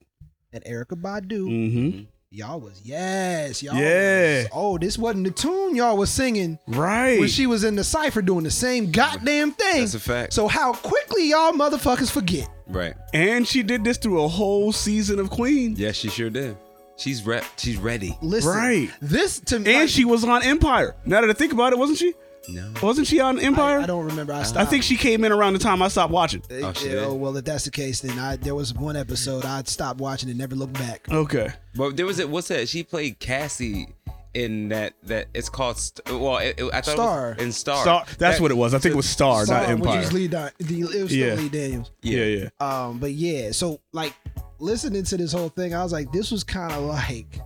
and 0.51 0.63
Erykah 0.65 1.01
Badu. 1.01 1.45
hmm 1.47 2.01
Y'all 2.33 2.59
was 2.61 2.81
yes, 2.85 3.61
y'all. 3.61 3.75
Yeah. 3.75 4.43
was- 4.43 4.47
oh, 4.53 4.77
this 4.77 4.97
wasn't 4.97 5.25
the 5.25 5.31
tune 5.31 5.75
y'all 5.75 5.97
was 5.97 6.09
singing 6.09 6.59
Right. 6.67 7.19
when 7.19 7.27
she 7.29 7.45
was 7.47 7.63
in 7.65 7.75
the 7.75 7.83
cipher 7.83 8.21
doing 8.21 8.43
the 8.45 8.51
same 8.51 8.89
goddamn 8.91 9.51
thing. 9.51 9.81
That's 9.81 9.93
a 9.95 9.99
fact. 9.99 10.33
So 10.33 10.47
how 10.47 10.73
quickly 10.73 11.29
y'all 11.29 11.51
motherfuckers 11.53 12.09
forget? 12.11 12.49
Right. 12.67 12.93
and 13.13 13.45
she 13.47 13.63
did 13.63 13.83
this 13.85 13.97
through 13.97 14.21
a 14.23 14.27
whole 14.29 14.71
season 14.71 15.19
of 15.19 15.29
Queen. 15.29 15.75
Yes, 15.77 15.95
she 15.97 16.09
sure 16.09 16.29
did. 16.29 16.55
She's 16.97 17.25
rep. 17.25 17.43
She's 17.57 17.77
ready. 17.77 18.17
Listen, 18.21 18.51
Right. 18.51 18.89
This 19.01 19.39
to 19.47 19.59
me, 19.59 19.73
And 19.73 19.89
she 19.89 20.05
was 20.05 20.23
on 20.23 20.41
Empire. 20.43 20.95
Now 21.05 21.19
that 21.21 21.29
I 21.29 21.33
think 21.33 21.51
about 21.51 21.73
it, 21.73 21.79
wasn't 21.79 21.97
she? 21.99 22.13
No. 22.49 22.71
Wasn't 22.81 23.05
she 23.07 23.19
on 23.19 23.39
Empire? 23.39 23.79
I, 23.79 23.83
I 23.83 23.85
don't 23.85 24.05
remember. 24.05 24.33
I 24.33 24.41
I 24.55 24.65
think 24.65 24.83
she 24.83 24.97
came 24.97 25.23
in 25.23 25.31
around 25.31 25.53
the 25.53 25.59
time 25.59 25.81
I 25.81 25.87
stopped 25.89 26.11
watching. 26.11 26.41
Oh, 26.51 26.73
she 26.73 26.87
yeah, 26.87 26.91
did? 26.93 27.03
oh, 27.03 27.13
well, 27.13 27.37
if 27.37 27.45
that's 27.45 27.65
the 27.65 27.71
case, 27.71 28.01
then 28.01 28.17
I 28.17 28.35
there 28.35 28.55
was 28.55 28.73
one 28.73 28.95
episode 28.95 29.45
I 29.45 29.61
stopped 29.63 29.99
watching 29.99 30.29
and 30.29 30.37
never 30.39 30.55
looked 30.55 30.73
back. 30.73 31.07
Okay. 31.11 31.49
But 31.75 31.97
there 31.97 32.05
was 32.05 32.19
a 32.19 32.27
what's 32.27 32.47
that? 32.47 32.67
She 32.67 32.83
played 32.83 33.19
Cassie 33.19 33.89
in 34.33 34.69
that 34.69 34.93
that 35.03 35.27
it's 35.33 35.49
called 35.49 35.77
St- 35.77 36.09
well 36.19 36.37
it, 36.37 36.55
it- 36.59 36.73
I 36.73 36.81
thought 36.81 36.93
Star. 36.93 37.31
it 37.33 37.37
was 37.37 37.45
in 37.45 37.51
Star. 37.51 37.81
Star. 37.83 38.05
That's 38.17 38.37
That- 38.37 38.41
what 38.41 38.49
it 38.51 38.55
was. 38.55 38.73
I 38.73 38.79
think 38.79 38.93
it 38.93 38.97
was 38.97 39.09
Star, 39.09 39.45
Sorry, 39.45 39.67
not 39.67 39.79
which 39.79 39.89
Empire. 39.89 40.11
Lee, 40.11 40.27
Di- 40.27 40.51
the, 40.59 40.81
it 40.81 41.03
was 41.03 41.15
Yeah. 41.15 41.33
Lee 41.35 41.49
Daniels. 41.49 41.91
yeah, 42.01 42.23
yeah. 42.23 42.49
Um, 42.59 42.97
but 42.99 43.11
yeah, 43.11 43.51
so 43.51 43.79
like 43.93 44.13
listening 44.57 45.03
to 45.03 45.17
this 45.17 45.31
whole 45.33 45.49
thing, 45.49 45.73
I 45.75 45.83
was 45.83 45.91
like, 45.91 46.11
this 46.11 46.31
was 46.31 46.43
kind 46.43 46.71
of 46.71 46.83
like 46.83 47.39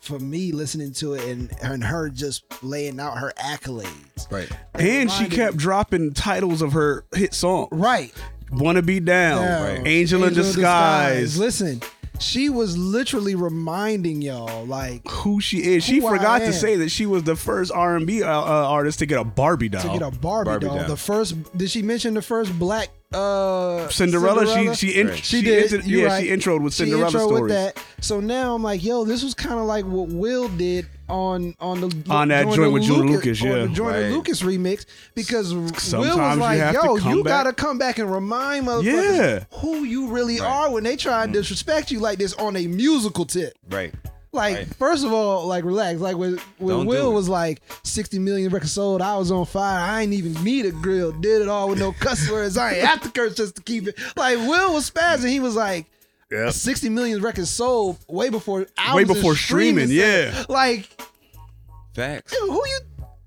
for 0.00 0.18
me 0.18 0.52
listening 0.52 0.92
to 0.92 1.14
it 1.14 1.24
and 1.24 1.50
and 1.62 1.82
her 1.84 2.08
just 2.08 2.44
laying 2.62 3.00
out 3.00 3.18
her 3.18 3.32
accolades. 3.38 4.30
Right. 4.30 4.48
And 4.74 5.10
she 5.10 5.28
kept 5.28 5.54
me- 5.54 5.58
dropping 5.58 6.12
titles 6.14 6.62
of 6.62 6.72
her 6.72 7.04
hit 7.14 7.34
song. 7.34 7.68
Right. 7.70 8.12
Wanna 8.52 8.82
Be 8.82 9.00
Down, 9.00 9.42
Down. 9.76 9.86
Angel, 9.86 10.24
in 10.24 10.34
Disguise. 10.34 11.38
Listen, 11.38 11.80
she 12.20 12.48
was 12.48 12.76
literally 12.78 13.34
reminding 13.34 14.22
y'all 14.22 14.64
like 14.66 15.06
Who 15.08 15.40
she 15.40 15.58
is. 15.64 15.82
She 15.82 15.98
Who 16.00 16.06
I 16.06 16.16
forgot 16.16 16.38
to 16.40 16.52
say 16.52 16.76
that 16.76 16.90
she 16.90 17.06
was 17.06 17.24
the 17.24 17.34
first 17.36 17.72
R&B 17.72 18.22
uh, 18.22 18.28
uh, 18.28 18.42
artist 18.68 19.00
to 19.00 19.06
get 19.06 19.18
a 19.18 19.24
Barbie 19.24 19.68
doll. 19.68 19.82
to 19.82 19.88
get 19.88 20.02
a 20.02 20.10
Barbie, 20.10 20.48
Barbie 20.50 20.66
doll. 20.66 20.76
doll. 20.78 20.88
The 20.88 20.96
first 20.96 21.56
did 21.56 21.70
she 21.70 21.82
mention 21.82 22.14
the 22.14 22.22
first 22.22 22.56
black 22.58 22.90
uh 23.14 23.88
Cinderella, 23.88 24.46
Cinderella? 24.46 24.74
she 24.76 24.86
she 24.92 25.00
in, 25.00 25.08
Right. 25.08 25.24
She 25.24 25.42
did. 25.42 25.64
entered- 25.72 25.86
yeah, 25.86 26.04
right. 26.06 26.22
she 26.24 26.30
introed 26.30 26.62
with 26.62 26.74
She 26.74 26.84
Cinderella 26.84 27.06
intro 27.06 27.20
stories. 27.26 27.42
with 27.42 27.50
that. 27.52 27.78
So 28.00 28.20
now 28.20 28.54
I'm 28.54 28.62
like, 28.62 28.82
yo, 28.84 29.04
this 29.04 29.22
was 29.22 29.34
kind 29.34 29.58
of 29.58 29.66
like 29.66 29.84
what 29.84 30.08
Will 30.08 30.48
did 30.48 30.86
on 31.08 31.54
on 31.60 31.80
the 31.80 31.94
On 32.10 32.28
that 32.28 32.46
joint 32.54 32.72
with 32.72 32.82
Joyner 32.82 33.04
Lucas, 33.12 33.42
on 33.42 33.48
yeah. 33.48 33.54
the 33.62 33.68
Joyner 33.68 33.90
Right. 34.04 34.10
Lucas 34.12 34.42
remix 34.42 34.86
because 35.14 35.52
Will 35.54 35.62
was 35.62 35.82
Sometimes 35.82 36.36
you 36.36 36.40
like, 36.42 36.58
to 36.80 36.86
yo, 36.86 36.96
you 36.96 37.22
back. 37.24 37.44
gotta 37.44 37.52
come 37.52 37.78
back 37.78 37.98
and 37.98 38.10
remind 38.10 38.66
motherfuckers 38.66 39.16
Yeah. 39.18 39.58
who 39.60 39.84
you 39.84 40.08
really 40.08 40.40
Right. 40.40 40.46
are 40.48 40.70
when 40.72 40.82
they 40.84 40.96
try 40.96 41.24
and 41.24 41.32
disrespect 41.32 41.90
you 41.90 42.00
like 42.00 42.18
this 42.18 42.32
on 42.34 42.56
a 42.56 42.66
musical 42.66 43.24
tip. 43.26 43.54
Right. 43.70 43.92
Like, 44.34 44.56
Right. 44.56 44.74
first 44.76 45.04
of 45.04 45.12
all, 45.12 45.46
like 45.46 45.64
relax. 45.64 46.00
Like 46.00 46.16
when, 46.16 46.38
when 46.58 46.76
Don't 46.78 46.86
Will 46.86 47.12
was 47.12 47.28
like 47.28 47.62
60 47.84 48.18
million 48.18 48.50
records 48.52 48.72
sold, 48.72 49.00
I 49.00 49.16
was 49.16 49.30
on 49.30 49.46
fire. 49.46 49.80
I 49.80 50.02
ain't 50.02 50.12
even 50.12 50.34
need 50.44 50.66
a 50.66 50.72
grill. 50.72 51.12
Did 51.12 51.42
it 51.42 51.48
all 51.48 51.68
with 51.68 51.78
no 51.78 51.92
cuss 51.92 52.28
words. 52.30 52.56
I 52.56 52.74
ain't 52.74 52.84
have 52.86 53.00
to 53.02 53.10
curse 53.10 53.34
just 53.34 53.56
to 53.56 53.62
keep 53.62 53.86
it. 53.88 53.98
Like 54.16 54.38
Will 54.38 54.74
was 54.74 54.90
spazzing. 54.90 55.28
He 55.30 55.40
was 55.40 55.54
like, 55.56 55.86
Yep. 56.30 56.52
60 56.52 56.88
million 56.88 57.22
records 57.22 57.48
sold 57.50 57.98
way 58.08 58.28
before 58.28 58.66
Way 58.92 59.04
before 59.04 59.36
streaming, 59.36 59.88
sales. 59.88 60.34
yeah. 60.34 60.44
Like, 60.48 60.88
Facts. 61.94 62.32
dude, 62.32 62.48
who 62.50 62.54
you? 62.66 62.80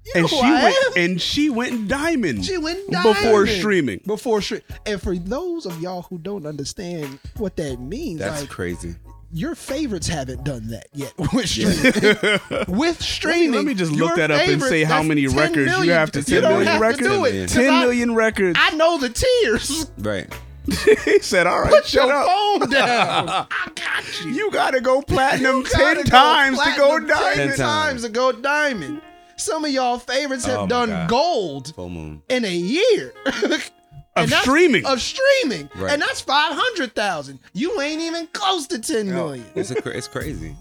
you 0.06 0.12
And 0.16 0.30
she 0.30 0.42
went 0.42 0.98
and 0.98 1.22
she 1.22 1.50
went 1.50 1.88
diamond. 1.88 2.44
She 2.46 2.58
went 2.58 2.90
diamond 2.92 3.16
before 3.16 3.48
streaming. 3.48 4.02
Before 4.06 4.42
stream. 4.42 4.62
And 4.86 5.02
for 5.02 5.16
those 5.16 5.66
of 5.66 5.80
y'all 5.82 6.02
who 6.04 6.18
don't 6.18 6.46
understand 6.46 7.20
what 7.38 7.56
that 7.58 7.80
means, 7.80 8.20
That's 8.20 8.42
like 8.42 8.50
crazy. 8.50 8.96
Your 9.32 9.56
favorites 9.56 10.08
haven't 10.08 10.44
done 10.44 10.68
that 10.70 10.88
yet 10.94 11.14
with 11.34 11.48
streaming. 11.50 12.40
with 12.68 13.02
streaming, 13.02 13.52
Let 13.54 13.66
me 13.66 13.74
just 13.74 13.92
look 13.92 14.16
that 14.16 14.32
up 14.32 14.42
and 14.48 14.62
say 14.62 14.84
how 14.84 15.04
many 15.04 15.28
10 15.28 15.38
records 15.38 15.86
you 15.86 15.92
have 15.92 16.12
to- 16.14 16.20
You 16.20 16.26
10 16.26 16.42
don't 16.44 16.52
million 16.54 16.68
have 16.72 16.82
records? 16.82 17.00
to 17.00 17.10
do 17.10 17.26
it. 17.26 17.32
10 17.32 17.42
'cause 17.48 17.54
10 17.54 18.10
I- 18.10 18.14
records. 18.14 18.60
I 18.62 18.70
know 18.76 18.98
the 18.98 19.10
tears. 19.10 19.92
Right. 19.98 20.34
he 21.06 21.20
said, 21.20 21.48
"All 21.48 21.62
right, 21.62 21.70
Put 21.72 21.86
shut 21.86 22.08
your 22.08 22.14
up. 22.14 22.28
phone 22.28 22.70
down. 22.72 23.30
I 23.30 23.46
got 23.74 24.26
you. 24.26 24.32
You 24.32 24.52
gotta 24.52 24.82
go 24.82 25.02
platinum 25.02 25.64
gotta 25.64 25.76
ten 25.76 25.96
go 25.96 26.10
times 26.10 26.60
to 26.62 26.74
go 26.78 27.00
diamond." 27.00 27.50
Ten 27.52 27.58
times 27.58 28.02
to 28.04 28.10
go 28.10 28.32
diamond. 28.34 29.02
Some 29.38 29.64
of 29.64 29.72
y'all 29.72 29.98
favorites 30.00 30.44
have 30.46 30.60
Oh 30.62 30.68
done 30.68 30.90
God. 30.90 31.10
gold 31.10 31.74
Full 31.76 31.88
moon. 31.90 32.22
in 32.28 32.44
a 32.44 32.54
year. 32.54 33.14
Of 34.18 34.24
And 34.24 34.32
that's- 34.32 34.44
streaming. 34.44 34.86
Of 34.86 35.02
streaming. 35.02 35.70
Right. 35.76 35.94
And 35.94 36.02
that's 36.02 36.22
500,000. 36.22 37.40
You 37.54 37.80
ain't 37.82 38.02
even 38.02 38.28
close 38.28 38.68
to 38.68 38.80
10 38.80 39.08
million. 39.08 39.46
It's 39.56 39.72
a, 39.72 39.82
cra- 39.82 39.96
it's 39.96 40.08
crazy. 40.08 40.56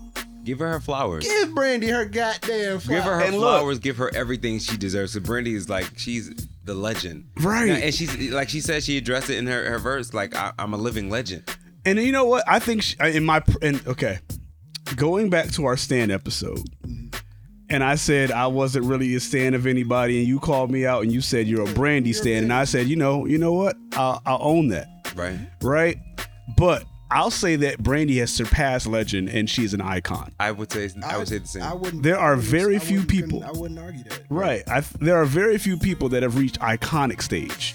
Give 0.45 0.61
her 0.61 0.73
her 0.73 0.81
flowers. 0.81 1.25
Give 1.27 1.53
Brandy 1.55 1.89
her 1.89 2.05
goddamn 2.05 2.79
flowers. 2.79 2.87
Give 2.87 3.03
her 3.03 3.03
her 3.03 3.19
flowers. 3.19 3.25
And 3.29 3.39
look- 3.39 3.59
flowers. 3.61 3.79
Give 3.81 3.97
her 3.97 4.15
everything 4.15 4.59
she 4.61 4.77
deserves. 4.77 5.13
So 5.13 5.21
Brandy 5.21 5.55
is 5.55 5.69
like 5.69 5.91
she's 5.99 6.31
the 6.65 6.75
legend, 6.75 7.27
Right. 7.41 7.69
Now, 7.69 7.75
and 7.77 7.95
she's 7.95 8.17
like 8.33 8.49
she 8.49 8.61
said 8.61 8.83
she 8.83 8.97
addressed 8.99 9.31
it 9.31 9.37
in 9.39 9.47
her, 9.47 9.71
her 9.71 9.79
verse. 9.79 10.13
Like 10.15 10.35
I, 10.37 10.53
I'm 10.59 10.73
a 10.75 10.77
living 10.77 11.11
legend. 11.11 11.45
And 11.85 11.99
you 12.01 12.11
know 12.13 12.25
what? 12.25 12.43
I 12.49 12.59
think 12.59 12.83
she, 12.83 12.97
in 13.01 13.25
my 13.25 13.43
and 13.63 13.85
okay, 13.87 14.19
going 14.97 15.31
back 15.31 15.51
to 15.53 15.65
our 15.67 15.77
stand 15.77 16.11
episode, 16.11 16.61
and 17.71 17.83
I 17.85 17.95
said 17.97 18.31
I 18.31 18.47
wasn't 18.47 18.87
really 18.87 19.15
a 19.15 19.21
stand 19.21 19.55
of 19.55 19.67
anybody, 19.67 20.19
and 20.21 20.29
you 20.29 20.39
called 20.41 20.71
me 20.71 20.87
out 20.87 21.03
and 21.03 21.13
you 21.13 21.21
said 21.21 21.47
you're 21.47 21.69
a 21.69 21.73
Brandy 21.75 22.13
stand, 22.13 22.45
and 22.45 22.53
I 22.53 22.65
said, 22.65 22.87
you 22.89 22.97
know, 22.97 23.27
you 23.27 23.39
know 23.39 23.53
what? 23.53 23.77
I'll, 23.93 24.21
I'll 24.27 24.39
own 24.41 24.69
that, 24.69 24.89
Right. 25.17 25.39
right? 25.63 25.99
But 26.57 26.85
I'll 27.11 27.31
say 27.31 27.55
that 27.57 27.79
Brandy 27.83 28.19
has 28.19 28.33
surpassed 28.33 28.87
Legend, 28.87 29.29
and 29.29 29.49
she's 29.49 29.75
an 29.75 29.81
icon. 29.81 30.33
I 30.41 30.51
would 30.51 30.73
say 30.73 30.91
I 31.05 31.17
would 31.19 31.29
say 31.29 31.39
the 31.39 31.47
same. 31.47 31.63
I 31.63 31.73
wouldn't. 31.75 32.03
There 32.03 32.19
are 32.19 32.35
very 32.37 32.77
I 32.77 32.79
few 32.81 33.05
people. 33.05 33.45
I 33.45 33.53
wouldn't 33.53 33.79
argue 33.79 34.03
that. 34.05 34.23
Right. 34.29 34.69
I, 34.69 34.81
there 35.01 35.17
are 35.17 35.25
very 35.25 35.57
few 35.59 35.77
people 35.77 36.09
that 36.11 36.23
have 36.25 36.37
reached 36.37 36.59
iconic 36.61 37.23
stage. 37.23 37.75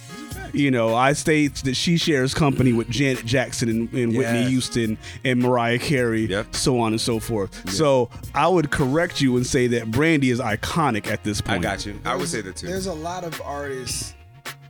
You 0.54 0.72
know, 0.72 0.94
I 0.96 1.14
state 1.14 1.56
that 1.64 1.76
she 1.76 1.98
shares 1.98 2.34
company 2.34 2.74
with 2.74 2.90
Janet 2.90 3.26
Jackson 3.26 3.70
and, 3.70 3.94
and 3.94 4.16
Whitney 4.16 4.46
Houston 4.50 4.98
and 5.24 5.40
Mariah 5.42 5.80
Carey, 5.80 6.26
Yep. 6.26 6.56
so 6.56 6.80
on 6.80 6.94
and 6.94 7.02
so 7.02 7.20
forth. 7.20 7.70
So 7.70 8.10
I 8.34 8.48
would 8.48 8.72
correct 8.72 9.22
you 9.22 9.38
and 9.38 9.46
say 9.46 9.68
that 9.68 9.92
Brandy 9.92 10.30
is 10.30 10.40
iconic 10.40 11.08
at 11.08 11.24
this 11.24 11.42
point. 11.42 11.60
I 11.60 11.70
got 11.70 11.86
you. 11.86 12.00
I 12.06 12.16
would 12.16 12.28
say 12.28 12.42
that 12.42 12.56
too. 12.56 12.68
There's 12.68 12.88
a 12.88 12.94
lot 12.94 13.24
of 13.24 13.40
artists, 13.42 14.14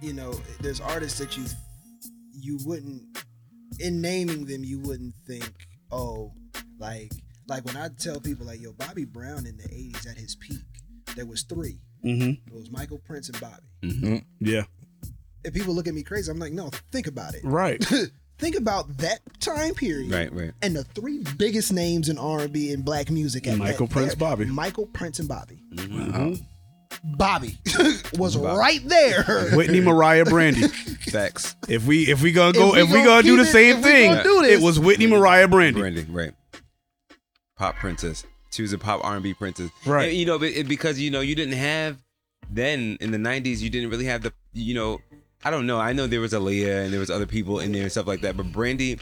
you 0.02 0.14
know, 0.14 0.34
there's 0.62 0.80
artists 0.82 1.20
that 1.20 1.38
you 1.38 1.46
you 2.34 2.58
wouldn't 2.66 3.04
in 3.80 4.02
naming 4.02 4.46
them 4.46 4.64
you 4.64 4.80
wouldn't 4.80 5.14
think, 5.28 5.50
oh, 5.92 6.34
like 6.80 7.12
like 7.48 7.66
when 7.66 7.78
I 7.78 7.90
tell 8.00 8.20
people 8.20 8.46
like 8.46 8.62
yo, 8.62 8.74
Bobby 8.74 9.06
Brown 9.06 9.46
in 9.46 9.58
the 9.58 9.64
80s 9.68 10.10
at 10.10 10.18
his 10.18 10.36
peak, 10.36 10.60
there 11.16 11.26
was 11.26 11.44
three. 11.44 11.80
Mm-hmm. 12.06 12.32
It 12.48 12.54
was 12.60 12.72
Michael 12.72 12.98
Prince 13.00 13.30
and 13.30 13.40
Bobby. 13.40 14.24
Yeah. 14.40 14.64
And 15.44 15.54
people 15.54 15.74
look 15.74 15.88
at 15.88 15.94
me 15.94 16.04
crazy. 16.04 16.32
I'm 16.32 16.40
like, 16.40 16.54
no, 16.54 16.70
think 16.92 17.08
about 17.08 17.34
it. 17.36 17.42
Right. 17.44 17.84
think 18.40 18.56
about 18.56 18.98
that 18.98 19.20
time 19.40 19.74
period. 19.74 20.12
Right, 20.12 20.32
right. 20.34 20.52
And 20.62 20.76
the 20.76 20.84
three 20.84 21.24
biggest 21.38 21.72
names 21.74 22.10
in 22.10 22.18
R&B 22.18 22.72
and 22.74 22.84
black 22.86 23.10
music 23.12 23.48
at 23.48 23.58
Michael 23.58 23.88
that, 23.88 23.94
Prince, 23.94 24.10
there- 24.16 24.18
Bobby. 24.30 24.46
Michael 24.46 24.86
Prince 24.88 25.20
and 25.20 25.28
Bobby. 25.28 25.62
Mhm. 25.74 26.46
Bobby 27.18 27.58
was 28.18 28.38
right 28.38 28.82
there. 28.86 29.24
Whitney, 29.54 29.80
Mariah, 29.80 30.26
Brandy. 30.26 30.68
Facts. 30.68 31.56
If 31.70 31.86
we 31.88 32.04
if 32.12 32.22
we 32.22 32.32
gonna 32.34 32.52
go 32.54 32.76
If 32.76 32.76
we 32.76 32.82
if 32.82 32.88
we 32.90 32.94
gonna 32.96 33.06
gonna 33.06 33.24
do 33.24 33.38
the 33.38 33.44
it- 33.44 33.52
same 33.52 33.82
thing, 33.82 34.12
gonna 34.24 34.48
it 34.48 34.60
was 34.62 34.78
Whitney, 34.80 35.08
Mariah, 35.08 35.48
Brandy. 35.48 35.80
Brandy, 35.80 36.06
right. 36.10 36.34
Pop 37.58 37.76
princess. 37.76 38.26
She 38.52 38.62
was 38.62 38.74
a 38.74 38.78
pop 38.78 39.02
R 39.06 39.14
and 39.16 39.24
B 39.24 39.34
princess. 39.34 39.70
Right. 39.86 40.10
And, 40.10 40.18
you 40.18 40.26
know, 40.26 40.42
it, 40.44 40.68
because 40.68 41.00
you 41.00 41.10
know 41.12 41.22
you 41.22 41.34
didn't 41.36 41.58
have 41.58 41.98
then 42.50 42.98
in 43.00 43.12
the 43.12 43.18
'90s. 43.18 43.60
You 43.60 43.70
didn't 43.70 43.90
really 43.90 44.06
have 44.06 44.22
the 44.24 44.34
you 44.54 44.74
know. 44.74 45.00
I 45.44 45.50
don't 45.50 45.66
know. 45.66 45.80
I 45.80 45.94
know 45.94 46.08
there 46.08 46.22
was 46.22 46.34
Aaliyah 46.34 46.84
and 46.86 46.94
there 46.94 47.00
was 47.00 47.10
other 47.10 47.26
people 47.26 47.60
in 47.60 47.72
there 47.72 47.84
and 47.84 47.92
stuff 47.92 48.08
like 48.08 48.22
that. 48.22 48.38
But 48.38 48.52
Brandy, 48.52 49.00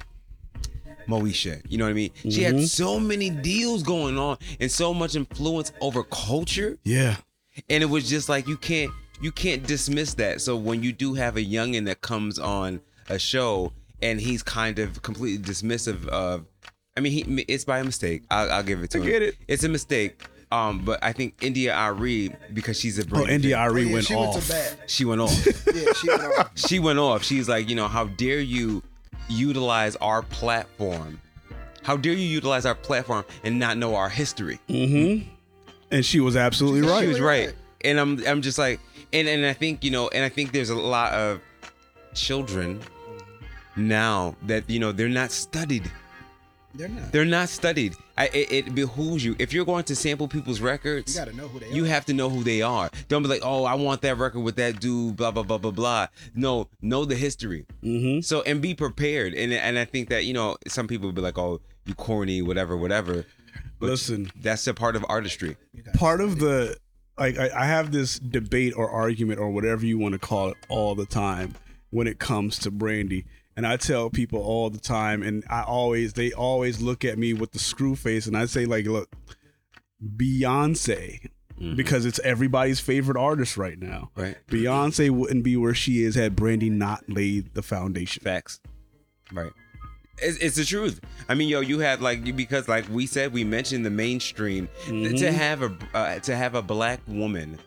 Moesha, 1.08 1.62
you 1.68 1.78
know 1.78 1.86
what 1.86 1.92
I 1.92 1.94
mean? 1.94 2.12
She 2.24 2.30
Mm-hmm. 2.42 2.58
had 2.60 2.68
so 2.68 3.00
many 3.00 3.30
deals 3.30 3.84
going 3.84 4.18
on 4.18 4.38
and 4.60 4.72
so 4.72 4.94
much 4.94 5.16
influence 5.16 5.72
over 5.82 6.04
culture 6.04 6.78
Yeah. 6.84 7.18
and 7.70 7.82
it 7.84 7.88
was 7.88 8.08
just 8.08 8.30
like 8.30 8.48
you 8.48 8.58
can't 8.58 8.92
you 9.22 9.32
can't 9.32 9.66
dismiss 9.68 10.14
that 10.16 10.40
so 10.40 10.56
when 10.56 10.82
you 10.84 10.94
do 10.94 11.14
have 11.16 11.36
a 11.36 11.42
youngin 11.44 11.86
that 11.88 12.00
comes 12.02 12.40
on 12.40 12.80
a 13.10 13.20
show 13.20 13.74
and 14.02 14.22
he's 14.22 14.42
kind 14.44 14.80
of 14.80 15.02
completely 15.02 15.44
dismissive 15.44 16.08
of 16.08 16.46
i 16.96 17.02
mean 17.02 17.12
he 17.12 17.44
it's 17.50 17.66
by 17.66 17.80
a 17.80 17.84
mistake 17.84 18.24
i'll, 18.32 18.50
I'll 18.50 18.64
give 18.64 18.82
it 18.82 18.92
to 18.92 19.00
I 19.00 19.02
him 19.02 19.08
get 19.10 19.22
it. 19.22 19.36
it's 19.50 19.66
a 19.66 19.70
mistake 19.70 20.24
um 20.52 20.80
but 20.84 20.98
i 21.04 21.12
think 21.12 21.36
india 21.44 21.74
Arie 21.76 22.32
because 22.54 22.80
she's 22.80 22.98
a 23.00 23.06
Oh, 23.14 23.28
India 23.28 23.56
fan, 23.56 23.64
Arie 23.66 23.84
yeah, 23.84 23.94
went 23.94 24.06
she 24.06 24.16
off. 24.16 24.34
went 24.34 24.46
to 24.46 24.52
bat. 24.52 24.78
she 24.88 25.06
went 25.06 25.22
off 25.22 25.46
Yeah, 25.76 25.94
she 25.94 26.10
went 26.10 26.24
off. 26.40 26.52
she 26.58 26.80
went 26.80 27.00
off 27.00 27.24
she's 27.24 27.48
like 27.50 27.70
you 27.70 27.76
know 27.76 27.88
how 27.88 28.06
dare 28.06 28.40
you 28.40 28.82
utilize 29.30 29.96
our 29.98 30.22
platform 30.24 31.22
how 31.84 31.96
dare 31.98 32.14
you 32.14 32.28
utilize 32.28 32.66
our 32.66 32.76
platform 32.76 33.24
and 33.44 33.60
not 33.60 33.78
know 33.78 33.96
our 33.96 34.10
history 34.10 34.60
Mm-hmm. 34.70 35.28
And 35.92 36.06
she 36.06 36.20
was 36.20 36.36
absolutely 36.36 36.82
right. 36.88 37.02
She 37.02 37.08
was 37.08 37.20
Right. 37.20 37.48
right. 37.48 37.56
And 37.84 38.00
I'm 38.00 38.24
I'm 38.28 38.42
just 38.44 38.60
like 38.60 38.80
and 39.12 39.28
and 39.28 39.44
I 39.44 39.54
think, 39.54 39.84
you 39.84 39.90
know, 39.90 40.08
and 40.10 40.24
I 40.24 40.30
think 40.30 40.52
there's 40.52 40.70
a 40.70 40.76
lot 40.76 41.14
of 41.14 41.42
children 42.14 42.80
now 43.76 44.36
that, 44.46 44.70
you 44.70 44.80
know, 44.80 44.92
they're 44.92 45.10
not 45.10 45.32
studied. 45.32 45.90
They're 46.74 46.88
not. 46.88 47.12
They're 47.12 47.26
not 47.26 47.50
studied. 47.50 47.96
I, 48.18 48.28
it, 48.28 48.52
it 48.68 48.76
behooves 48.76 49.26
you. 49.26 49.36
If 49.40 49.54
you're 49.54 49.66
going 49.66 49.84
to 49.86 49.96
sample 49.96 50.28
people's 50.28 50.62
records, 50.62 51.16
You 51.16 51.22
gotta 51.26 51.36
know 51.36 51.48
who 51.48 51.60
they 51.60 51.70
you 51.72 51.84
are. 51.86 51.88
have 51.88 52.06
to 52.06 52.14
know 52.14 52.30
who 52.30 52.44
they 52.44 52.62
are. 52.62 52.90
Don't 53.08 53.24
be 53.24 53.30
like, 53.30 53.42
oh, 53.44 53.64
I 53.66 53.74
want 53.76 54.02
that 54.04 54.18
record 54.18 54.42
with 54.42 54.56
that 54.58 54.80
dude, 54.80 55.16
blah, 55.16 55.32
blah, 55.32 55.44
blah, 55.44 55.58
blah, 55.58 55.72
blah. 55.72 56.08
No, 56.36 56.68
know 56.82 57.06
the 57.06 57.16
history. 57.16 57.66
Mm-hmm. 57.84 58.22
So 58.22 58.42
and 58.44 58.62
be 58.62 58.76
prepared. 58.76 59.34
And 59.34 59.52
and 59.52 59.80
I 59.80 59.86
think 59.86 60.10
that, 60.10 60.26
you 60.26 60.34
know, 60.34 60.58
some 60.68 60.88
people 60.88 61.08
will 61.08 61.14
be 61.14 61.22
like, 61.22 61.38
oh, 61.38 61.60
you 61.86 61.96
corny, 61.96 62.42
whatever, 62.42 62.78
whatever. 62.78 63.26
But 63.80 63.90
Listen, 63.90 64.32
that's 64.40 64.68
a 64.68 64.74
part 64.74 64.96
of 64.96 65.06
artistry. 65.10 65.58
part 65.96 66.22
of 66.22 66.40
the 66.40 66.78
like 67.18 67.38
I, 67.40 67.50
I 67.56 67.66
have 67.66 67.92
this 67.92 68.20
debate 68.20 68.74
or 68.78 68.90
argument 68.90 69.40
or 69.40 69.50
whatever 69.50 69.86
you 69.86 69.98
want 69.98 70.14
to 70.14 70.20
call 70.20 70.50
it 70.50 70.58
all 70.70 70.94
the 70.96 71.06
time 71.06 71.56
when 71.90 72.06
it 72.08 72.20
comes 72.20 72.60
to 72.60 72.70
brandy 72.72 73.26
and 73.60 73.68
i 73.68 73.76
tell 73.76 74.10
people 74.10 74.40
all 74.42 74.70
the 74.70 74.80
time 74.80 75.22
and 75.22 75.44
i 75.50 75.62
always 75.64 76.14
they 76.14 76.32
always 76.32 76.80
look 76.80 77.04
at 77.04 77.18
me 77.18 77.34
with 77.34 77.52
the 77.52 77.60
screw 77.60 77.94
face 77.94 78.26
and 78.26 78.38
i 78.38 78.46
say 78.46 78.66
like 78.66 78.86
look 78.86 79.10
beyonce 80.16 81.30
because 81.76 82.06
it's 82.06 82.20
everybody's 82.20 82.80
favorite 82.80 83.18
artist 83.18 83.58
right 83.58 83.78
now 83.78 84.12
Right. 84.16 84.38
beyonce 84.48 85.10
wouldn't 85.10 85.44
be 85.44 85.58
where 85.58 85.74
she 85.74 86.04
is 86.04 86.16
had 86.16 86.34
brandy 86.36 86.70
not 86.70 87.04
laid 87.10 87.54
the 87.54 87.62
foundation 87.62 88.24
Facts. 88.24 88.62
Right. 89.34 89.52
It's, 90.22 90.38
it's 90.38 90.56
the 90.56 90.66
truth. 90.66 91.00
I 91.30 91.34
mean, 91.36 91.48
yo, 91.50 91.60
you 91.62 91.80
have 91.80 92.02
like 92.02 92.36
because 92.36 92.68
like 92.68 92.86
we 92.90 93.06
said, 93.06 93.32
we 93.32 93.44
mentioned 93.44 93.86
the 93.86 93.90
mainstream 93.90 94.68
to 94.88 95.32
have 95.32 95.62
a 95.62 95.78
uh, 95.94 96.20
to 96.20 96.36
have 96.36 96.56
a 96.56 96.62
black 96.62 97.00
woman 97.08 97.58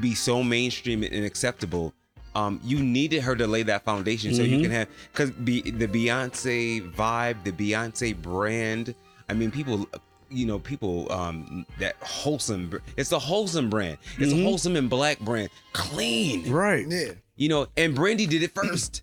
be 0.00 0.14
so 0.14 0.42
mainstream 0.42 1.02
and 1.02 1.24
acceptable. 1.24 1.94
Um, 2.34 2.60
you 2.62 2.78
needed 2.80 3.22
her 3.22 3.34
to 3.36 3.46
lay 3.46 3.62
that 3.64 3.84
foundation 3.84 4.34
so 4.34 4.42
you 4.42 4.60
can 4.62 4.70
have 4.70 4.88
because 5.12 5.30
be 5.32 5.62
the 5.62 5.88
Beyonce 5.88 6.92
vibe, 6.94 7.42
the 7.44 7.52
Beyonce 7.52 8.14
brand. 8.20 8.94
I 9.28 9.34
mean, 9.34 9.50
people, 9.50 9.88
you 10.30 10.46
know, 10.46 10.58
people 10.60 11.10
um 11.12 11.66
that 11.78 11.96
wholesome. 12.00 12.80
It's 12.96 13.10
the 13.10 13.18
wholesome 13.18 13.68
brand. 13.68 13.98
It's 14.18 14.32
a 14.32 14.42
wholesome 14.42 14.76
and 14.76 14.88
black 14.88 15.18
brand, 15.20 15.50
clean 15.72 16.50
right 16.52 16.86
Yeah. 16.88 17.12
you 17.36 17.48
know, 17.48 17.66
and 17.76 17.94
Brandy 17.94 18.26
did 18.26 18.42
it 18.42 18.54
first. 18.54 19.02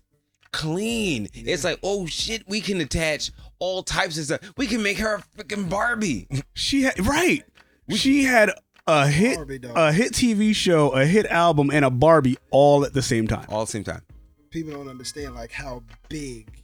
Clean. 0.50 1.28
It's 1.34 1.64
like, 1.64 1.78
oh 1.82 2.06
shit, 2.06 2.42
we 2.48 2.60
can 2.62 2.80
attach 2.80 3.30
all 3.58 3.82
types 3.82 4.16
of 4.16 4.24
stuff. 4.24 4.40
We 4.56 4.66
can 4.66 4.82
make 4.82 4.96
her 4.98 5.16
a 5.16 5.22
freaking 5.36 5.68
Barbie. 5.68 6.26
She 6.54 6.82
had 6.82 7.06
right. 7.06 7.44
She 7.90 8.24
had 8.24 8.52
a 8.88 9.06
hit, 9.06 9.36
Barbie 9.36 9.58
doll. 9.58 9.76
a 9.76 9.92
hit 9.92 10.12
TV 10.12 10.54
show, 10.54 10.90
a 10.90 11.04
hit 11.04 11.26
album, 11.26 11.70
and 11.70 11.84
a 11.84 11.90
Barbie 11.90 12.38
all 12.50 12.84
at 12.84 12.92
the 12.94 13.02
same 13.02 13.26
time. 13.28 13.46
All 13.48 13.62
at 13.62 13.66
the 13.68 13.72
same 13.72 13.84
time. 13.84 14.02
People 14.50 14.72
don't 14.72 14.88
understand 14.88 15.34
like 15.34 15.52
how 15.52 15.82
big, 16.08 16.62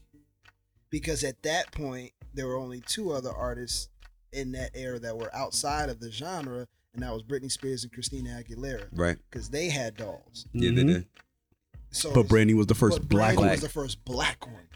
because 0.91 1.23
at 1.23 1.43
that 1.43 1.71
point 1.73 2.13
there 2.33 2.47
were 2.47 2.57
only 2.57 2.81
two 2.87 3.13
other 3.13 3.31
artists 3.31 3.89
in 4.33 4.53
that 4.53 4.71
era 4.75 4.99
that 4.99 5.17
were 5.17 5.35
outside 5.37 5.89
of 5.91 6.01
the 6.01 6.11
genre, 6.11 6.67
and 6.95 7.03
that 7.03 7.13
was 7.13 7.23
Britney 7.23 7.53
Spears 7.53 7.85
and 7.85 7.93
Christina 7.93 8.43
Aguilera, 8.43 8.87
Right. 8.93 9.17
because 9.31 9.51
they 9.51 9.69
had 9.69 9.97
dolls. 9.97 10.47
Yeah, 10.53 10.71
they 10.71 10.83
Mhm. 10.83 10.87
did. 10.87 11.07
So, 11.91 12.13
But 12.13 12.27
Brandy 12.29 12.55
was 12.55 12.67
the 12.67 12.75
first 12.75 12.99
but 13.01 13.09
black 13.09 13.35
Brandy 13.35 13.43
one. 13.43 13.51
was 13.51 13.61
the 13.61 13.69
first 13.69 14.05
black 14.05 14.47
one. 14.47 14.67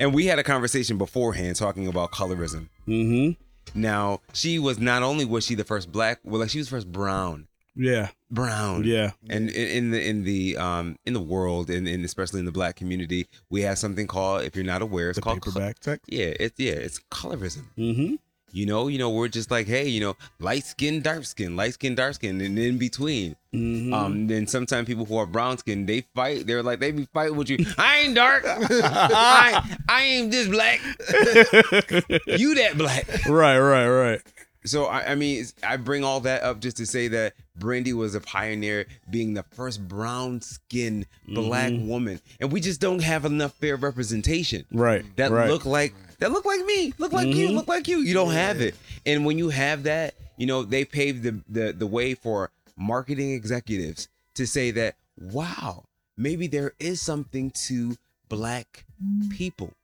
And 0.00 0.12
we 0.12 0.26
had 0.26 0.38
a 0.40 0.42
conversation 0.42 0.98
beforehand 0.98 1.54
talking 1.56 1.86
about 1.86 2.10
colorism. 2.10 2.68
Mm-hmm. 2.88 3.40
Now, 3.74 4.20
she 4.32 4.58
was 4.58 4.78
not 4.78 5.02
only 5.02 5.24
was 5.24 5.44
she 5.46 5.54
the 5.54 5.64
first 5.64 5.90
black, 5.92 6.20
well, 6.24 6.40
like 6.40 6.50
she 6.50 6.58
was 6.58 6.68
first 6.68 6.90
brown. 6.90 7.48
Yeah. 7.76 8.10
Brown. 8.30 8.84
Yeah. 8.84 9.12
And 9.28 9.50
in, 9.50 9.68
in 9.68 9.90
the 9.90 10.08
in 10.08 10.24
the 10.24 10.56
um 10.56 10.96
in 11.04 11.12
the 11.12 11.20
world 11.20 11.70
and, 11.70 11.88
and 11.88 12.04
especially 12.04 12.38
in 12.40 12.46
the 12.46 12.52
black 12.52 12.76
community, 12.76 13.26
we 13.50 13.62
have 13.62 13.78
something 13.78 14.06
called 14.06 14.42
if 14.42 14.54
you're 14.54 14.64
not 14.64 14.82
aware, 14.82 15.10
it's 15.10 15.16
The 15.18 15.22
called 15.22 15.42
paper 15.42 15.58
bag 15.58 15.80
test. 15.80 16.00
yeah, 16.06 16.32
it's 16.38 16.58
yeah, 16.58 16.72
it's 16.74 17.00
colorism. 17.10 17.64
Mm-hmm. 17.76 18.14
You 18.54 18.66
know, 18.66 18.86
you 18.86 18.98
know, 18.98 19.10
we're 19.10 19.26
just 19.26 19.50
like, 19.50 19.66
hey, 19.66 19.88
you 19.88 20.00
know, 20.00 20.16
light 20.38 20.64
skin, 20.64 21.02
dark 21.02 21.24
skin, 21.24 21.56
light 21.56 21.74
skin, 21.74 21.96
dark 21.96 22.14
skin, 22.14 22.40
and 22.40 22.56
in 22.56 22.78
between. 22.78 23.34
Mm-hmm. 23.52 23.92
Um, 23.92 24.28
then 24.28 24.46
sometimes 24.46 24.86
people 24.86 25.04
who 25.04 25.16
are 25.16 25.26
brown 25.26 25.58
skin, 25.58 25.86
they 25.86 26.02
fight. 26.14 26.46
They're 26.46 26.62
like, 26.62 26.78
they 26.78 26.92
be 26.92 27.06
fighting 27.12 27.34
with 27.34 27.50
you. 27.50 27.66
I 27.76 27.98
ain't 27.98 28.14
dark. 28.14 28.44
I, 28.46 29.76
I 29.88 30.02
ain't 30.04 30.30
this 30.30 30.46
black. 30.46 30.80
you 32.28 32.54
that 32.54 32.74
black. 32.76 33.26
right, 33.26 33.58
right, 33.58 33.88
right. 33.88 34.20
So 34.64 34.84
I, 34.84 35.10
I 35.10 35.14
mean, 35.16 35.44
I 35.62 35.76
bring 35.76 36.04
all 36.04 36.20
that 36.20 36.44
up 36.44 36.60
just 36.60 36.76
to 36.76 36.86
say 36.86 37.08
that 37.08 37.34
Brandy 37.56 37.92
was 37.92 38.14
a 38.14 38.20
pioneer, 38.20 38.86
being 39.10 39.34
the 39.34 39.42
first 39.42 39.86
brown 39.86 40.40
skin 40.40 41.06
black 41.26 41.72
woman, 41.76 42.20
and 42.40 42.52
we 42.52 42.60
just 42.60 42.80
don't 42.80 43.02
have 43.02 43.24
enough 43.24 43.52
fair 43.54 43.76
representation 43.76 44.64
Right. 44.72 45.04
that 45.16 45.32
right. 45.32 45.50
look 45.50 45.66
like 45.66 45.92
that 46.24 46.32
look 46.32 46.46
like 46.46 46.64
me, 46.64 46.94
look 46.96 47.12
like 47.12 47.28
you, 47.28 47.50
look 47.50 47.68
like 47.68 47.86
you. 47.86 47.98
You 47.98 48.14
don't 48.14 48.32
have 48.32 48.62
it, 48.62 48.74
and 49.04 49.26
when 49.26 49.36
you 49.36 49.50
have 49.50 49.82
that, 49.82 50.14
you 50.38 50.46
know 50.46 50.62
they 50.62 50.86
paved 50.86 51.22
the 51.22 51.38
the 51.50 51.72
the 51.72 51.86
way 51.86 52.14
for 52.14 52.50
marketing 52.78 53.32
executives 53.32 54.08
to 54.34 54.46
say 54.46 54.70
that 54.70 54.96
wow, 55.20 55.84
maybe 56.16 56.46
there 56.46 56.72
is 56.80 57.02
something 57.02 57.50
to 57.66 57.96
black 58.30 58.86
people. 59.28 59.74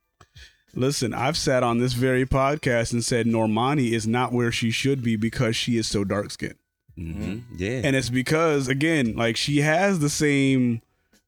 Listen, 0.72 1.12
I've 1.12 1.36
sat 1.36 1.62
on 1.62 1.78
this 1.78 1.92
very 1.92 2.24
podcast 2.24 2.94
and 2.94 3.04
said 3.04 3.26
Normani 3.26 3.92
is 3.92 4.06
not 4.06 4.32
where 4.32 4.50
she 4.50 4.70
should 4.70 5.02
be 5.02 5.16
because 5.16 5.56
she 5.56 5.76
is 5.76 5.86
so 5.86 6.04
dark 6.04 6.30
skinned. 6.30 6.54
Mm-hmm. 6.96 7.56
Yeah, 7.56 7.80
And 7.84 7.96
it's 7.96 8.08
because, 8.08 8.68
again, 8.68 9.14
like 9.14 9.36
she 9.36 9.58
has 9.58 9.98
the 9.98 10.08
same 10.08 10.80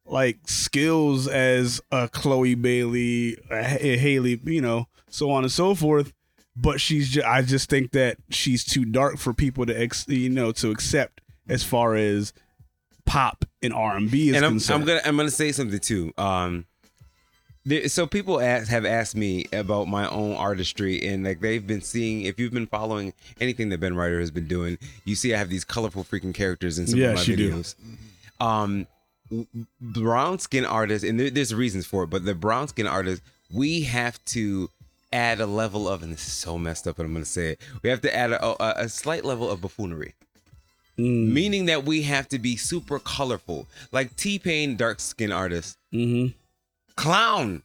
like 0.06 0.38
skills 0.46 1.28
as 1.28 1.80
a 1.90 2.08
Chloe 2.08 2.54
Bailey, 2.54 3.36
a 3.50 3.94
a 3.94 3.96
Halle, 3.98 4.38
you 4.44 4.60
know, 4.60 4.86
so 5.12 5.30
on 5.30 5.44
and 5.44 5.52
so 5.52 5.74
forth. 5.74 6.12
But 6.54 6.80
she's 6.80 7.08
just, 7.08 7.26
I 7.26 7.42
just 7.42 7.70
think 7.70 7.92
that 7.92 8.18
she's 8.28 8.64
too 8.64 8.84
dark 8.84 9.16
for 9.18 9.32
people 9.32 9.64
to 9.66 9.80
ex, 9.80 10.06
you 10.08 10.28
know 10.28 10.52
to 10.52 10.70
accept 10.70 11.22
as 11.48 11.64
far 11.64 11.94
as 11.94 12.32
pop 13.06 13.44
and 13.62 13.72
R 13.72 13.96
and 13.96 14.10
B 14.10 14.28
is 14.28 14.36
and 14.36 14.44
I'm, 14.44 14.52
concerned. 14.52 14.82
I'm 14.82 14.86
gonna 14.86 15.00
I'm 15.04 15.16
gonna 15.16 15.30
say 15.30 15.52
something 15.52 15.78
too. 15.80 16.12
Um, 16.18 16.66
there, 17.64 17.88
so 17.88 18.06
people 18.06 18.40
ask, 18.40 18.68
have 18.68 18.84
asked 18.84 19.16
me 19.16 19.46
about 19.52 19.86
my 19.86 20.08
own 20.08 20.34
artistry, 20.34 21.06
and 21.06 21.24
like 21.24 21.40
they've 21.40 21.66
been 21.66 21.80
seeing. 21.80 22.22
If 22.22 22.38
you've 22.38 22.52
been 22.52 22.66
following 22.66 23.14
anything 23.40 23.68
that 23.70 23.80
Ben 23.80 23.94
Righter 23.94 24.20
has 24.20 24.30
been 24.30 24.48
doing, 24.48 24.78
you 25.04 25.14
see 25.14 25.32
I 25.32 25.38
have 25.38 25.48
these 25.48 25.64
colorful 25.64 26.04
freaking 26.04 26.34
characters 26.34 26.78
in 26.78 26.86
some 26.86 27.00
of 27.00 27.14
my 27.14 27.22
you 27.22 27.36
do. 27.36 27.52
videos. 27.52 27.74
Um, 28.40 28.86
brown 29.80 30.38
skin 30.40 30.64
artists, 30.64 31.08
and 31.08 31.18
there, 31.18 31.30
there's 31.30 31.54
reasons 31.54 31.86
for 31.86 32.02
it, 32.04 32.10
but 32.10 32.24
the 32.24 32.34
brown 32.34 32.68
skin 32.68 32.86
artists, 32.86 33.24
we 33.52 33.82
have 33.82 34.22
to 34.26 34.68
add 35.12 35.40
a 35.40 35.46
level 35.46 35.88
of, 35.88 36.02
and 36.02 36.12
this 36.12 36.26
is 36.26 36.32
so 36.32 36.58
messed 36.58 36.86
up, 36.88 36.96
but 36.96 37.06
I'm 37.06 37.12
gonna 37.12 37.24
say 37.24 37.52
it. 37.52 37.60
We 37.82 37.90
have 37.90 38.00
to 38.02 38.14
add 38.14 38.32
a, 38.32 38.44
a, 38.62 38.84
a 38.84 38.88
slight 38.88 39.24
level 39.24 39.50
of 39.50 39.60
buffoonery 39.60 40.14
Mm. 40.98 41.32
meaning 41.32 41.64
that 41.66 41.84
we 41.84 42.02
have 42.02 42.28
to 42.28 42.38
be 42.38 42.54
super 42.56 42.98
colorful. 42.98 43.66
Like 43.92 44.14
T 44.14 44.38
Pain, 44.38 44.76
dark 44.76 45.00
skin 45.00 45.32
artist, 45.32 45.78
Mm-hmm. 45.92 46.32
clown, 46.96 47.62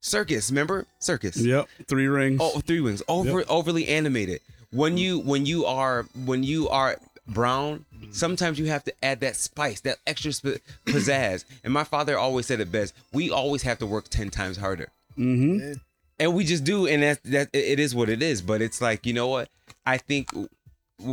circus. 0.00 0.50
Remember 0.50 0.86
circus? 0.98 1.36
Yep. 1.36 1.68
Three 1.88 2.06
rings. 2.06 2.40
Oh, 2.42 2.58
three 2.60 2.80
rings. 2.80 3.02
Over 3.06 3.44
overly 3.50 3.86
animated. 3.88 4.40
When 4.72 4.96
you 4.96 5.18
when 5.20 5.44
you 5.44 5.66
are 5.66 6.06
when 6.24 6.42
you 6.42 6.70
are 6.70 6.96
brown, 7.28 7.84
sometimes 8.12 8.58
you 8.58 8.66
have 8.66 8.84
to 8.84 8.94
add 9.04 9.20
that 9.20 9.36
spice, 9.36 9.80
that 9.82 9.98
extra 10.06 10.32
sp- 10.32 10.64
pizzazz. 10.86 11.44
And 11.62 11.74
my 11.74 11.84
father 11.84 12.16
always 12.18 12.46
said 12.46 12.60
it 12.60 12.72
best: 12.72 12.94
we 13.12 13.30
always 13.30 13.62
have 13.62 13.78
to 13.80 13.86
work 13.86 14.08
ten 14.08 14.30
times 14.30 14.56
harder. 14.56 14.88
Mm-hmm. 15.18 15.72
And 16.20 16.34
we 16.34 16.44
just 16.44 16.62
do 16.62 16.86
and 16.86 17.02
that 17.02 17.22
that 17.24 17.48
it 17.52 17.80
is 17.80 17.94
what 17.94 18.08
it 18.08 18.22
is 18.22 18.40
but 18.42 18.62
it's 18.62 18.80
like 18.80 19.04
you 19.06 19.12
know 19.12 19.26
what 19.26 19.48
i 19.86 19.96
think 19.96 20.28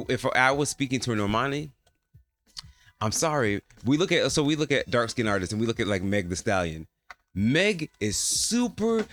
if 0.09 0.25
i 0.35 0.51
was 0.51 0.69
speaking 0.69 0.99
to 0.99 1.11
normani 1.11 1.71
i'm 3.01 3.11
sorry 3.11 3.61
we 3.85 3.97
look 3.97 4.11
at 4.11 4.31
so 4.31 4.43
we 4.43 4.55
look 4.55 4.71
at 4.71 4.89
dark 4.89 5.09
skin 5.09 5.27
artists 5.27 5.51
and 5.53 5.59
we 5.61 5.67
look 5.67 5.79
at 5.79 5.87
like 5.87 6.03
meg 6.03 6.29
the 6.29 6.35
stallion 6.35 6.87
meg 7.33 7.89
is 7.99 8.17
super 8.17 9.05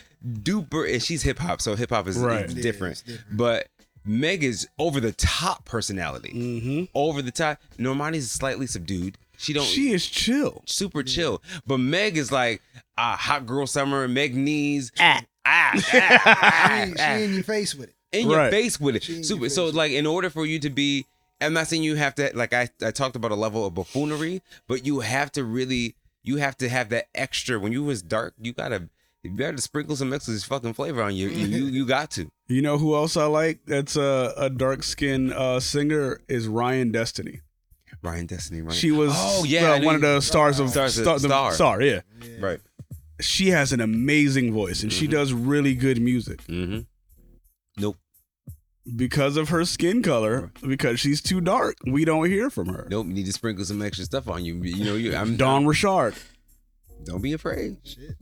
duper 0.43 0.91
and 0.93 1.03
she's 1.03 1.23
hip-hop 1.23 1.61
so 1.61 1.75
hip-hop 1.77 2.09
is, 2.09 2.17
Right. 2.19 2.47
is 2.47 2.55
Yeah, 2.55 2.63
different 2.63 2.93
it's 2.93 3.03
different. 3.03 3.37
but 3.37 3.69
meg 4.05 4.43
is 4.43 4.67
over 4.79 5.01
the 5.01 5.13
top 5.13 5.65
personality 5.65 6.33
Mm-hmm. 6.35 6.85
over 6.95 7.23
the 7.23 7.31
top 7.31 7.59
normani's 7.79 8.31
slightly 8.31 8.67
subdued 8.67 9.19
she 9.37 9.53
don't 9.53 9.65
She 9.67 9.91
is 9.93 10.07
chill. 10.07 10.63
super 10.65 11.03
chill. 11.03 11.43
But 11.67 11.79
Meg 11.79 12.17
is 12.17 12.31
like 12.31 12.63
uh, 12.97 13.17
hot 13.17 13.47
girl 13.47 13.67
summer. 13.67 14.07
Meg 14.07 14.37
knees 14.37 14.93
ah 15.01 15.23
ah 15.47 15.73
ah, 15.75 15.79
She, 15.79 15.99
ah, 16.01 16.83
ain't- 16.83 16.99
she 16.99 17.05
ah, 17.05 17.15
in 17.17 17.35
your 17.35 17.43
face 17.43 17.75
with 17.75 17.89
it. 17.91 17.95
in 18.13 18.29
your 18.29 18.39
Right. 18.39 18.51
face 18.51 18.81
with 18.81 19.03
She 19.03 19.13
in 19.13 19.19
it. 19.21 19.23
your 19.23 19.25
Super. 19.39 19.49
So 19.49 19.67
with 19.67 19.75
like 19.75 19.93
in 19.93 20.07
order 20.07 20.31
for 20.31 20.47
you 20.47 20.59
to 20.61 20.71
be, 20.71 21.07
I'm 21.41 21.53
not 21.53 21.67
saying 21.69 21.83
you 21.83 21.97
have 21.97 22.15
to 22.17 22.31
like 22.35 22.53
I 22.55 22.69
I 22.83 22.91
talked 22.91 23.17
about 23.17 23.31
a 23.33 23.37
level 23.37 23.67
of 23.67 23.75
buffoonery, 23.75 24.43
but 24.69 24.87
you 24.87 25.01
have 25.01 25.31
to 25.33 25.45
really 25.45 25.95
you 26.23 26.37
have 26.37 26.57
to 26.59 26.69
have 26.69 26.89
that 26.91 27.07
extra. 27.15 27.59
When 27.59 27.73
you 27.73 27.83
was 27.85 28.03
dark, 28.03 28.35
you 28.41 28.53
gotta. 28.53 28.89
You 29.23 29.31
better 29.31 29.57
sprinkle 29.57 29.97
some 29.97 30.13
extra 30.13 30.35
fucking 30.39 30.75
flavor 30.75 31.03
on 31.03 31.17
you. 31.17 31.31
You 31.31 31.47
you, 31.47 31.65
you 31.65 31.87
got 31.87 32.11
to. 32.11 32.31
You 32.47 32.61
know 32.61 32.77
who 32.77 32.95
else 32.95 33.17
I 33.17 33.25
like? 33.25 33.61
That's 33.67 33.97
a, 33.97 34.35
a 34.37 34.51
dark 34.51 34.83
skinned 34.83 35.33
uh, 35.33 35.61
singer 35.61 36.21
is 36.29 36.47
Ryan 36.47 36.93
Destiny. 36.93 37.41
Ryan 38.03 38.27
Destiny, 38.27 38.61
right? 38.61 38.75
She 38.75 38.91
was 38.91 39.13
Oh, 39.15 39.45
yeah, 39.45 39.73
I 39.73 39.79
uh, 39.79 39.83
one 39.83 39.95
of 39.95 40.03
knew- 40.03 40.15
the 40.17 40.21
stars 40.21 40.61
of 40.61 40.69
Stars- 40.69 41.01
Star, 41.01 41.19
the 41.19 41.29
Star. 41.29 41.53
star. 41.55 41.81
Yeah, 41.81 42.01
right. 42.39 42.61
She 43.20 43.48
has 43.50 43.72
an 43.72 43.81
amazing 43.81 44.53
voice 44.53 44.83
and 44.83 44.92
she 44.92 45.07
Mhm. 45.07 45.11
does 45.12 45.33
really 45.33 45.74
good 45.74 46.00
music 46.00 46.42
Mm-hmm. 46.46 46.81
Nope. 47.79 47.96
because 48.96 49.37
of 49.37 49.48
her 49.50 49.64
skin 49.64 50.03
color. 50.03 50.53
Because 50.66 51.00
she's 51.00 51.22
too 51.22 51.40
dark, 51.40 51.77
we 51.87 52.05
don't 52.05 52.29
hear 52.29 52.50
from 52.50 52.68
her. 52.68 52.87
Nope. 52.90 53.07
You 53.09 53.12
need 53.14 53.27
to 53.27 53.33
sprinkle 53.33 53.64
some 53.64 53.81
extra 53.83 54.05
stuff 54.05 54.29
on 54.29 54.44
you. 54.44 54.57
You 54.62 54.85
know 54.85 54.94
you. 54.94 55.14
I'm 55.16 55.37
Don 55.37 55.66
Richard. 55.66 56.14
Don't 57.05 57.22
be 57.22 57.33
afraid. 57.33 57.77
Shit. 57.85 58.16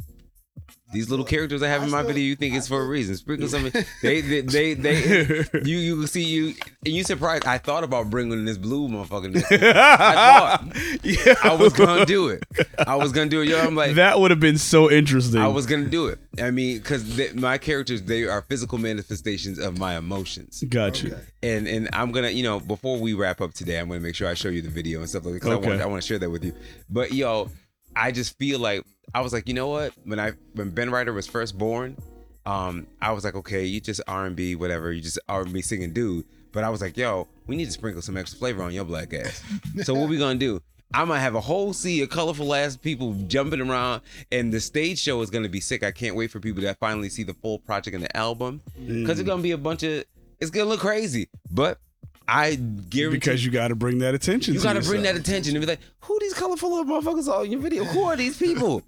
These 0.92 1.08
little 1.10 1.24
characters 1.24 1.62
I 1.62 1.68
have 1.68 1.82
I 1.82 1.84
in 1.86 1.90
my 1.90 1.98
still- 2.02 2.08
video, 2.08 2.24
you 2.24 2.36
think 2.36 2.54
I 2.54 2.58
it's 2.58 2.68
for 2.68 2.80
a 2.82 2.86
reason. 2.86 3.16
Sprinkle 3.16 3.48
some. 3.48 3.70
They, 4.02 4.20
they, 4.20 4.40
they, 4.42 4.74
they. 4.74 5.44
You, 5.64 5.78
you 5.78 6.06
see, 6.06 6.22
you, 6.24 6.54
and 6.84 6.94
you 6.94 7.02
surprised. 7.04 7.46
I 7.46 7.58
thought 7.58 7.84
about 7.84 8.10
bringing 8.10 8.44
this 8.44 8.58
blue 8.58 8.88
motherfucker. 8.88 9.32
next. 9.32 9.50
I 9.52 10.14
thought 10.38 10.76
yeah, 11.04 11.34
I 11.44 11.54
was 11.54 11.72
gonna 11.72 12.04
do 12.04 12.28
it. 12.28 12.44
I 12.86 12.96
was 12.96 13.12
gonna 13.12 13.30
do 13.30 13.40
it. 13.42 13.48
Yo, 13.48 13.58
I'm 13.58 13.74
like, 13.74 13.94
that 13.94 14.20
would 14.20 14.30
have 14.30 14.40
been 14.40 14.58
so 14.58 14.90
interesting. 14.90 15.40
I 15.40 15.48
was 15.48 15.66
gonna 15.66 15.86
do 15.88 16.08
it. 16.08 16.18
I 16.40 16.50
mean, 16.50 16.78
because 16.78 17.34
my 17.34 17.58
characters, 17.58 18.02
they 18.02 18.24
are 18.24 18.42
physical 18.42 18.78
manifestations 18.78 19.58
of 19.58 19.78
my 19.78 19.96
emotions. 19.96 20.62
Gotcha. 20.68 21.08
Okay. 21.14 21.22
And 21.42 21.66
and 21.68 21.88
I'm 21.92 22.12
gonna, 22.12 22.30
you 22.30 22.42
know, 22.42 22.60
before 22.60 22.98
we 22.98 23.14
wrap 23.14 23.40
up 23.40 23.54
today, 23.54 23.78
I'm 23.78 23.88
gonna 23.88 24.00
make 24.00 24.14
sure 24.14 24.28
I 24.28 24.34
show 24.34 24.48
you 24.48 24.62
the 24.62 24.68
video 24.70 25.00
and 25.00 25.08
stuff 25.08 25.24
like 25.24 25.34
that. 25.34 25.40
'cause 25.42 25.50
I 25.50 25.54
Okay. 25.54 25.68
want, 25.68 25.80
I 25.82 25.86
want 25.86 26.02
to 26.02 26.06
share 26.06 26.18
that 26.18 26.30
with 26.30 26.44
you. 26.44 26.52
But 26.90 27.12
yo, 27.12 27.50
I 27.96 28.10
just 28.12 28.36
feel 28.38 28.58
like 28.58 28.82
I 29.14 29.20
was 29.20 29.32
like, 29.32 29.46
you 29.48 29.54
know 29.54 29.68
what? 29.68 29.92
When 30.04 30.18
I 30.18 30.32
when 30.54 30.70
Ben 30.70 30.90
Righter 30.90 31.12
was 31.12 31.26
first 31.26 31.56
born, 31.58 31.96
um, 32.46 32.86
I 33.00 33.12
was 33.12 33.24
like, 33.24 33.34
okay, 33.34 33.64
you 33.64 33.80
just 33.80 34.00
R 34.06 34.26
and 34.26 34.34
B, 34.36 34.54
whatever, 34.54 34.92
you 34.92 35.00
just 35.02 35.18
R 35.28 35.42
and 35.42 35.52
B 35.52 35.62
singing 35.62 35.92
dude. 35.92 36.24
But 36.52 36.64
I 36.64 36.70
was 36.70 36.80
like, 36.80 36.96
yo, 36.96 37.28
we 37.46 37.56
need 37.56 37.66
to 37.66 37.70
sprinkle 37.72 38.02
some 38.02 38.16
extra 38.16 38.38
flavor 38.38 38.62
on 38.62 38.72
your 38.72 38.84
black 38.84 39.14
ass. 39.14 39.42
so 39.84 39.94
what 39.94 40.08
we 40.08 40.18
gonna 40.18 40.38
do? 40.38 40.60
I 40.94 41.04
might 41.04 41.20
have 41.20 41.34
a 41.34 41.40
whole 41.40 41.72
sea 41.72 42.02
of 42.02 42.10
colorful 42.10 42.54
ass 42.54 42.76
people 42.76 43.14
jumping 43.26 43.60
around, 43.62 44.02
and 44.30 44.52
the 44.52 44.60
stage 44.60 44.98
show 44.98 45.22
is 45.22 45.30
gonna 45.30 45.48
be 45.48 45.60
sick. 45.60 45.82
I 45.82 45.90
can't 45.90 46.14
wait 46.16 46.30
for 46.30 46.40
people 46.40 46.62
to 46.62 46.74
finally 46.74 47.08
see 47.08 47.22
the 47.22 47.34
full 47.34 47.58
project 47.58 47.94
and 47.94 48.04
the 48.04 48.14
album, 48.16 48.60
because 48.76 49.18
it's 49.18 49.26
gonna 49.26 49.42
be 49.42 49.52
a 49.52 49.58
bunch 49.58 49.82
of. 49.82 50.04
It's 50.40 50.50
gonna 50.50 50.68
look 50.68 50.80
crazy, 50.80 51.28
but 51.50 51.78
I 52.28 52.54
guarantee 52.54 53.18
Because 53.18 53.44
you 53.44 53.50
got 53.50 53.68
to 53.68 53.74
bring 53.74 53.98
that 53.98 54.14
attention. 54.14 54.54
you 54.54 54.60
to 54.60 54.64
gotta 54.64 54.80
bring 54.80 55.02
that 55.02 55.16
attention 55.16 55.56
and 55.56 55.62
be 55.62 55.66
like, 55.66 55.80
who 56.00 56.18
these 56.20 56.34
colorful 56.34 56.70
little 56.70 56.84
motherfuckers 56.84 57.28
are 57.32 57.44
in 57.44 57.52
your 57.52 57.60
video? 57.60 57.84
Who 57.84 58.02
are 58.04 58.16
these 58.16 58.36
people? 58.38 58.82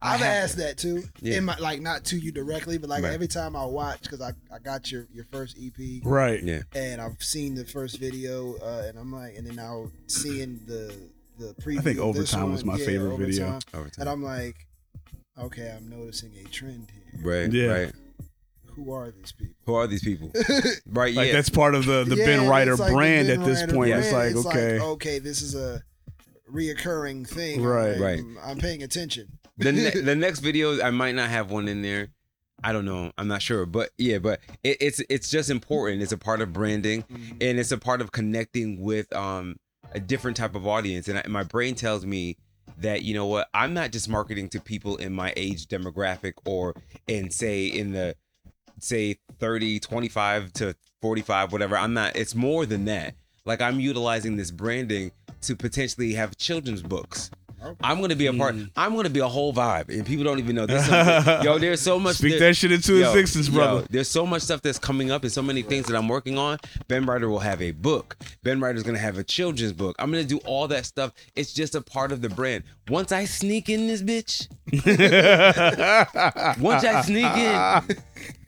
I 0.00 0.14
I've 0.14 0.20
have- 0.20 0.44
asked 0.44 0.56
that 0.58 0.76
too. 0.78 1.02
Yeah. 1.20 1.38
In 1.38 1.44
my 1.44 1.56
like 1.58 1.80
not 1.80 2.04
to 2.06 2.16
you 2.18 2.30
directly, 2.32 2.78
but 2.78 2.88
like 2.88 3.02
Right. 3.02 3.12
every 3.12 3.28
time 3.28 3.56
I 3.56 3.64
watch 3.64 4.02
because 4.02 4.20
I, 4.20 4.32
I 4.54 4.58
got 4.58 4.90
your 4.92 5.06
your 5.12 5.24
first 5.32 5.56
EP 5.60 6.00
Right. 6.04 6.42
Yeah. 6.42 6.62
and 6.74 7.00
I've 7.00 7.22
seen 7.22 7.54
the 7.54 7.64
first 7.64 7.98
video 7.98 8.54
uh, 8.62 8.84
and 8.88 8.98
I'm 8.98 9.12
like 9.12 9.36
and 9.36 9.46
then 9.46 9.56
now 9.56 9.90
seeing 10.06 10.60
the 10.66 10.94
the 11.38 11.54
preview. 11.62 11.78
I 11.78 11.82
think 11.82 11.98
of 12.00 12.14
this 12.14 12.32
Overtime 12.34 12.52
was 12.52 12.64
my 12.64 12.76
yeah, 12.76 12.86
favorite 12.86 13.16
video. 13.18 13.46
Overtime, 13.72 13.90
And 14.00 14.08
I'm 14.08 14.22
like, 14.24 14.56
okay, 15.38 15.72
I'm 15.76 15.88
noticing 15.88 16.32
a 16.44 16.48
trend 16.48 16.88
here. 16.92 17.20
Right. 17.22 17.52
Yeah. 17.52 17.66
Right. 17.66 17.92
Who 18.74 18.92
are 18.92 19.10
these 19.10 19.32
people? 19.32 19.54
Who 19.66 19.74
are 19.74 19.86
these 19.88 20.02
people? 20.04 20.30
right. 20.86 21.14
Like 21.14 21.26
yeah. 21.28 21.32
that's 21.32 21.50
part 21.50 21.74
of 21.74 21.84
the 21.86 22.04
the 22.04 22.16
Yeah, 22.16 22.26
Ben 22.26 22.48
Righter 22.48 22.76
like 22.76 22.92
brand 22.92 23.28
Ben 23.28 23.40
at 23.40 23.46
this 23.46 23.60
Righter 23.62 23.74
point. 23.74 23.90
brand. 23.90 24.04
It's 24.04 24.44
like 24.44 24.46
okay, 24.54 24.80
okay, 24.80 25.18
this 25.18 25.42
is 25.42 25.54
a 25.56 25.82
reoccurring 26.52 27.26
thing. 27.28 27.62
Right. 27.62 27.94
I'm, 27.96 28.00
Right. 28.02 28.20
I'm 28.44 28.58
paying 28.58 28.82
attention. 28.82 29.37
The 29.58 29.72
ne- 29.72 29.90
the 30.02 30.14
next 30.14 30.40
video 30.40 30.80
I 30.82 30.90
might 30.90 31.14
not 31.14 31.28
have 31.28 31.50
one 31.50 31.68
in 31.68 31.82
there. 31.82 32.08
I 32.62 32.72
don't 32.72 32.84
know. 32.84 33.12
I'm 33.16 33.28
not 33.28 33.40
sure, 33.40 33.66
but 33.66 33.90
yeah, 33.98 34.18
but 34.18 34.40
it, 34.64 34.78
it's 34.80 35.00
it's 35.08 35.30
just 35.30 35.50
important. 35.50 36.02
It's 36.02 36.12
a 36.12 36.18
part 36.18 36.40
of 36.40 36.52
branding, 36.52 37.04
and 37.40 37.58
it's 37.58 37.70
a 37.70 37.78
part 37.78 38.00
of 38.00 38.10
connecting 38.12 38.80
with 38.80 39.14
um 39.14 39.56
a 39.92 40.00
different 40.00 40.36
type 40.36 40.54
of 40.54 40.66
audience. 40.66 41.08
And 41.08 41.18
I, 41.18 41.24
my 41.28 41.44
brain 41.44 41.74
tells 41.74 42.04
me 42.04 42.36
that 42.78 43.02
you 43.02 43.14
know 43.14 43.26
what, 43.26 43.48
I'm 43.54 43.74
not 43.74 43.92
just 43.92 44.08
marketing 44.08 44.48
to 44.50 44.60
people 44.60 44.96
in 44.96 45.12
my 45.12 45.32
age 45.36 45.66
demographic 45.66 46.34
or 46.44 46.74
in 47.06 47.30
say 47.30 47.66
in 47.66 47.92
the 47.92 48.16
say 48.80 49.18
30, 49.38 49.80
25 49.80 50.52
to 50.54 50.76
45, 51.02 51.52
whatever. 51.52 51.76
I'm 51.76 51.94
not. 51.94 52.16
It's 52.16 52.34
more 52.34 52.66
than 52.66 52.84
that. 52.86 53.14
Like 53.44 53.60
I'm 53.60 53.80
utilizing 53.80 54.36
this 54.36 54.50
branding 54.50 55.12
to 55.42 55.56
potentially 55.56 56.14
have 56.14 56.36
children's 56.36 56.82
books. 56.82 57.30
I'm 57.82 58.00
gonna 58.00 58.14
be 58.16 58.26
a 58.26 58.32
part. 58.32 58.54
I'm 58.76 58.94
gonna 58.94 59.10
be 59.10 59.20
a 59.20 59.28
whole 59.28 59.52
vibe, 59.52 59.88
and 59.88 60.06
people 60.06 60.24
don't 60.24 60.38
even 60.38 60.54
know. 60.56 60.66
There's 60.66 60.84
some, 60.86 61.42
yo, 61.44 61.58
there's 61.58 61.80
so 61.80 61.98
much. 61.98 62.16
Speak 62.16 62.38
there- 62.38 62.48
that 62.50 62.54
shit 62.54 62.72
into 62.72 62.94
yo, 62.98 63.10
existence, 63.10 63.48
yo, 63.48 63.54
brother. 63.54 63.86
there's 63.90 64.08
so 64.08 64.24
much 64.26 64.42
stuff 64.42 64.62
that's 64.62 64.78
coming 64.78 65.10
up, 65.10 65.22
and 65.24 65.32
so 65.32 65.42
many 65.42 65.62
things 65.62 65.86
that 65.86 65.96
I'm 65.96 66.08
working 66.08 66.38
on. 66.38 66.58
Ben 66.86 67.04
Righter 67.06 67.28
will 67.28 67.38
have 67.40 67.60
a 67.60 67.72
book. 67.72 68.16
Ben 68.42 68.60
Righter's 68.60 68.82
gonna 68.84 68.98
have 68.98 69.18
a 69.18 69.24
children's 69.24 69.72
book. 69.72 69.96
I'm 69.98 70.10
gonna 70.10 70.24
do 70.24 70.38
all 70.38 70.68
that 70.68 70.86
stuff. 70.86 71.12
It's 71.34 71.52
just 71.52 71.74
a 71.74 71.80
part 71.80 72.12
of 72.12 72.20
the 72.22 72.28
brand. 72.28 72.64
Once 72.88 73.12
I 73.12 73.24
sneak 73.26 73.68
in 73.68 73.86
this 73.86 74.02
bitch, 74.02 74.48
once 76.60 76.84
I 76.84 77.02
sneak 77.02 77.24
in, 77.36 77.96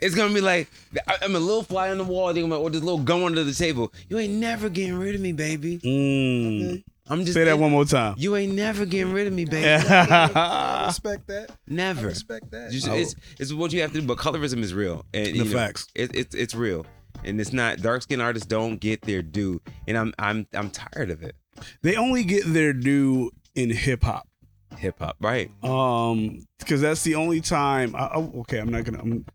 it's 0.01 0.15
gonna 0.15 0.33
be 0.35 0.41
like 0.41 0.69
I- 1.09 1.19
I'm 1.23 1.35
a 1.35 1.39
little 1.41 1.63
fly 1.63 1.91
on 1.91 1.99
the 1.99 2.05
wall. 2.05 2.33
They're 2.33 2.43
gonna 2.43 2.55
be 2.55 2.59
like, 2.59 2.63
or 2.65 2.71
this 2.71 2.83
little 2.83 3.01
gum 3.01 3.25
under 3.25 3.45
the 3.45 3.53
table. 3.55 3.93
You 4.09 4.19
ain't 4.19 4.35
never 4.35 4.69
getting 4.69 4.95
rid 4.99 5.15
of 5.15 5.21
me, 5.21 5.33
baby. 5.33 5.79
Mm. 5.79 6.85
I'm 7.11 7.21
just 7.23 7.35
Say 7.35 7.45
that 7.45 7.59
one 7.59 7.71
more 7.73 7.85
time. 7.85 8.15
You 8.19 8.37
ain't 8.37 8.55
never 8.55 8.87
getting 8.87 9.13
rid 9.13 9.27
of 9.27 9.33
me, 9.33 9.45
baby. 9.45 9.67
I 9.91 10.87
respect 10.87 11.27
that. 11.27 11.51
I 11.51 11.55
Never. 11.67 12.07
respect 12.07 12.51
that. 12.53 12.71
Just, 12.71 12.87
it's, 12.89 13.15
it's 13.39 13.53
what 13.53 13.73
you 13.73 13.81
have 13.83 13.93
to 13.93 14.01
do. 14.01 14.07
But 14.07 14.19
colorism 14.19 14.63
is 14.63 14.73
real, 14.73 15.05
and 15.13 15.29
you 15.35 15.45
know, 15.45 15.51
facts. 15.51 15.87
It, 15.95 16.15
it's 16.15 16.35
it's 16.35 16.55
real, 16.55 16.87
and 17.25 17.41
it's 17.41 17.53
not. 17.53 17.79
Dark 17.83 18.03
skinned 18.03 18.23
artists 18.23 18.47
don't 18.47 18.79
get 18.81 19.03
their 19.03 19.23
due, 19.23 19.61
and 19.89 19.99
I'm 19.99 20.15
I'm 20.19 20.47
I'm 20.55 20.71
tired 20.71 21.11
of 21.11 21.23
it. 21.23 21.35
They 21.83 21.97
only 21.97 22.23
get 22.25 22.45
their 22.47 22.73
due 22.73 23.31
in 23.55 23.71
hip 23.71 24.05
hop. 24.05 24.29
Hip 24.79 24.99
hop, 25.01 25.17
right? 25.21 25.51
Um, 25.65 26.47
because 26.61 26.81
that's 26.81 27.03
the 27.03 27.17
only 27.17 27.41
time. 27.41 27.95
I, 27.97 28.07
I- 28.07 28.17
okay, 28.41 28.59
I'm 28.59 28.71
not 28.71 28.85
gonna. 28.85 29.01
I'm, 29.01 29.27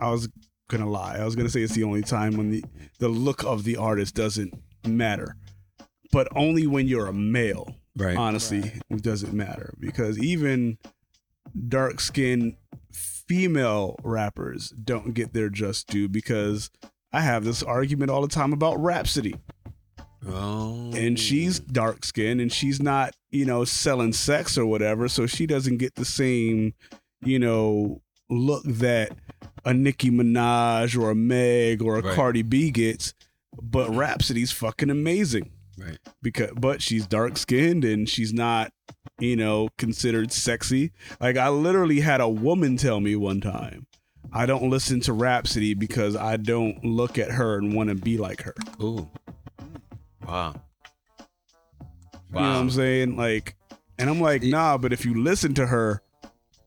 I 0.00 0.10
was 0.10 0.28
gonna 0.68 0.90
lie. 0.90 1.16
I 1.18 1.24
was 1.24 1.36
gonna 1.36 1.48
say 1.48 1.62
it's 1.62 1.74
the 1.74 1.84
only 1.84 2.02
time 2.02 2.36
when 2.36 2.50
the 2.50 2.64
the 2.98 3.08
look 3.08 3.44
of 3.44 3.62
the 3.62 3.76
artist 3.76 4.14
doesn't 4.16 4.52
matter, 4.86 5.36
but 6.14 6.28
only 6.34 6.66
when 6.66 6.86
you're 6.88 7.08
a 7.08 7.12
male. 7.12 7.74
Right. 7.96 8.16
Honestly, 8.16 8.72
it 8.88 9.02
doesn't 9.02 9.34
matter 9.34 9.74
because 9.78 10.18
even 10.18 10.78
dark 11.68 12.00
skinned 12.00 12.56
female 12.92 13.96
rappers 14.02 14.70
don't 14.70 15.12
get 15.14 15.32
their 15.32 15.48
just 15.50 15.88
due 15.88 16.08
because 16.08 16.70
I 17.12 17.20
have 17.20 17.44
this 17.44 17.62
argument 17.62 18.10
all 18.10 18.22
the 18.22 18.28
time 18.28 18.52
about 18.52 18.78
Rapsody 18.82 19.34
Oh. 20.26 20.90
and 20.94 21.18
she's 21.20 21.58
dark 21.60 22.02
skinned 22.04 22.40
and 22.40 22.50
she's 22.50 22.80
not, 22.80 23.14
you 23.30 23.44
know, 23.44 23.64
selling 23.66 24.12
sex 24.14 24.56
or 24.56 24.64
whatever, 24.64 25.06
so 25.06 25.26
she 25.26 25.46
doesn't 25.46 25.76
get 25.76 25.96
the 25.96 26.04
same, 26.06 26.72
you 27.22 27.38
know, 27.38 28.00
look 28.30 28.62
that 28.64 29.12
a 29.66 29.74
Nicki 29.74 30.10
Minaj 30.10 30.98
or 30.98 31.10
a 31.10 31.14
Meg 31.14 31.82
or 31.82 31.98
a 31.98 32.02
Right. 32.02 32.14
Cardi 32.14 32.42
B 32.42 32.70
gets. 32.70 33.12
But 33.62 33.94
Rapsody's 33.94 34.50
fucking 34.50 34.88
amazing 34.90 35.50
right. 35.78 35.98
because 36.22 36.50
but 36.56 36.82
she's 36.82 37.06
dark 37.06 37.36
skinned 37.36 37.84
and 37.84 38.08
she's 38.08 38.32
not, 38.32 38.72
you 39.18 39.36
know, 39.36 39.68
considered 39.78 40.32
sexy. 40.32 40.92
Like 41.20 41.36
I 41.36 41.48
literally 41.48 42.00
had 42.00 42.20
a 42.20 42.28
woman 42.28 42.76
tell 42.76 43.00
me 43.00 43.16
one 43.16 43.40
time, 43.40 43.86
I 44.32 44.46
don't 44.46 44.68
listen 44.70 45.00
to 45.02 45.12
Rapsody 45.12 45.74
because 45.74 46.16
I 46.16 46.36
don't 46.36 46.84
look 46.84 47.18
at 47.18 47.30
her 47.30 47.56
and 47.58 47.74
want 47.74 47.88
to 47.90 47.94
be 47.94 48.18
like 48.18 48.42
her. 48.42 48.54
Ooh. 48.82 49.08
Wow. 50.26 50.54
You 52.32 52.40
know 52.40 52.46
what 52.50 52.56
I'm 52.56 52.70
saying? 52.70 53.16
Like, 53.16 53.54
and 53.98 54.10
I'm 54.10 54.20
like, 54.20 54.42
nah, 54.42 54.76
but 54.76 54.92
if 54.92 55.04
you 55.06 55.22
listen 55.22 55.54
to 55.54 55.66
her, 55.66 56.02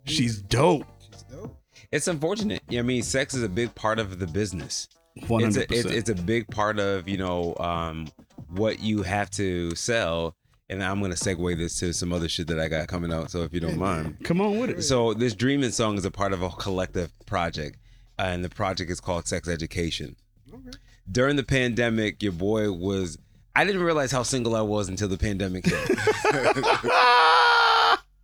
she's 0.06 0.42
dope. 0.42 0.86
She's 1.12 1.24
dope. 1.24 1.58
It's 1.92 2.08
unfortunate. 2.08 2.62
Yeah, 2.70 2.80
I 2.80 2.84
mean, 2.84 3.04
sex 3.04 3.34
is 3.34 3.44
a 3.44 3.50
big 3.50 3.76
part 3.76 4.00
of 4.00 4.18
the 4.20 4.28
business. 4.28 4.88
One 5.28 5.44
It's 5.44 5.56
hundred 5.58 5.72
a, 5.72 5.74
it's, 5.74 5.84
percent. 5.84 5.98
it's 5.98 6.10
a 6.10 6.24
big 6.24 6.48
part 6.48 6.80
of 6.80 7.10
you 7.10 7.18
know 7.18 7.56
um, 7.60 8.08
what 8.50 8.80
you 8.80 9.04
have 9.04 9.30
to 9.32 9.76
sell. 9.76 10.36
And 10.70 10.84
I'm 10.84 11.00
gonna 11.02 11.16
segue 11.16 11.58
this 11.58 11.80
to 11.80 11.94
some 11.94 12.12
other 12.12 12.28
shit 12.28 12.48
that 12.48 12.60
I 12.60 12.68
got 12.68 12.88
coming 12.90 13.14
out. 13.14 13.32
So 13.32 13.44
if 13.44 13.54
you 13.54 13.60
don't 13.62 13.78
mind, 13.78 14.18
Come 14.24 14.42
on 14.42 14.60
with 14.60 14.70
it. 14.72 14.82
so 14.84 15.14
this 15.14 15.34
dreaming 15.34 15.72
song 15.72 15.98
is 15.98 16.04
a 16.04 16.12
part 16.12 16.34
of 16.34 16.42
a 16.42 16.50
collective 16.50 17.12
project, 17.26 17.78
uh, 18.20 18.24
and 18.24 18.44
the 18.44 18.50
project 18.50 18.92
is 18.92 19.00
called 19.00 19.28
Sex 19.28 19.48
Education. 19.48 20.18
Okay. 20.54 20.72
During 21.10 21.38
the 21.38 21.44
pandemic, 21.44 22.22
your 22.22 22.34
boy 22.34 22.72
was. 22.72 23.18
I 23.56 23.64
didn't 23.66 23.82
realize 23.82 24.12
how 24.12 24.24
single 24.24 24.56
I 24.56 24.62
was 24.62 24.90
until 24.90 25.08
the 25.08 25.18
pandemic 25.18 25.66
hit. 25.66 25.90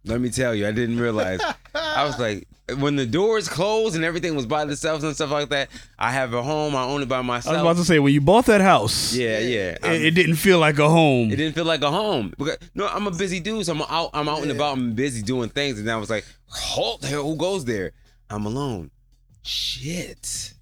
Let 0.06 0.20
me 0.22 0.30
tell 0.30 0.54
you, 0.54 0.68
I 0.68 0.72
didn't 0.72 1.00
realize. 1.00 1.40
I 1.74 2.06
was 2.06 2.20
like, 2.20 2.48
when 2.78 2.96
the 2.96 3.06
doors 3.06 3.50
closed 3.50 3.96
and 3.96 4.06
everything 4.06 4.36
was 4.36 4.46
by 4.46 4.66
themselves 4.66 5.04
and 5.04 5.14
stuff 5.16 5.32
like 5.32 5.50
that. 5.50 5.70
I 6.00 6.12
have 6.12 6.34
a 6.34 6.42
home. 6.42 6.76
I 6.76 6.84
own 6.84 7.02
it 7.02 7.10
by 7.10 7.22
myself. 7.22 7.54
I 7.56 7.62
was 7.62 7.72
about 7.72 7.82
to 7.82 7.86
say 7.86 8.00
when 8.00 8.14
you 8.14 8.22
bought 8.22 8.46
that 8.46 8.62
house, 8.62 9.14
yeah, 9.14 9.40
yeah. 9.40 9.78
It, 9.84 10.06
it 10.06 10.12
didn't 10.12 10.36
feel 10.36 10.60
like 10.60 10.80
a 10.80 10.90
home. 10.90 11.32
it 11.32 11.36
didn't 11.36 11.56
feel 11.56 11.66
like 11.66 11.82
a 11.82 11.92
home. 11.92 12.34
Because, 12.38 12.58
no, 12.74 12.88
I'm 12.88 13.08
a 13.08 13.12
busy 13.12 13.40
dude, 13.40 13.66
so 13.66 13.74
I'm 13.74 13.82
out. 13.82 14.12
I'm 14.14 14.30
out 14.30 14.42
and 14.42 14.52
about. 14.52 14.78
I'm 14.78 14.94
busy 14.94 15.22
doing 15.22 15.50
things, 15.50 15.80
and 15.80 15.90
I 15.90 15.98
was 15.98 16.10
like, 16.10 16.26
"Halt! 16.48 17.02
there, 17.02 17.22
Who 17.22 17.36
goes 17.36 17.66
there? 17.66 17.92
I'm 18.30 18.46
alone. 18.46 18.92
Shit." 19.44 20.53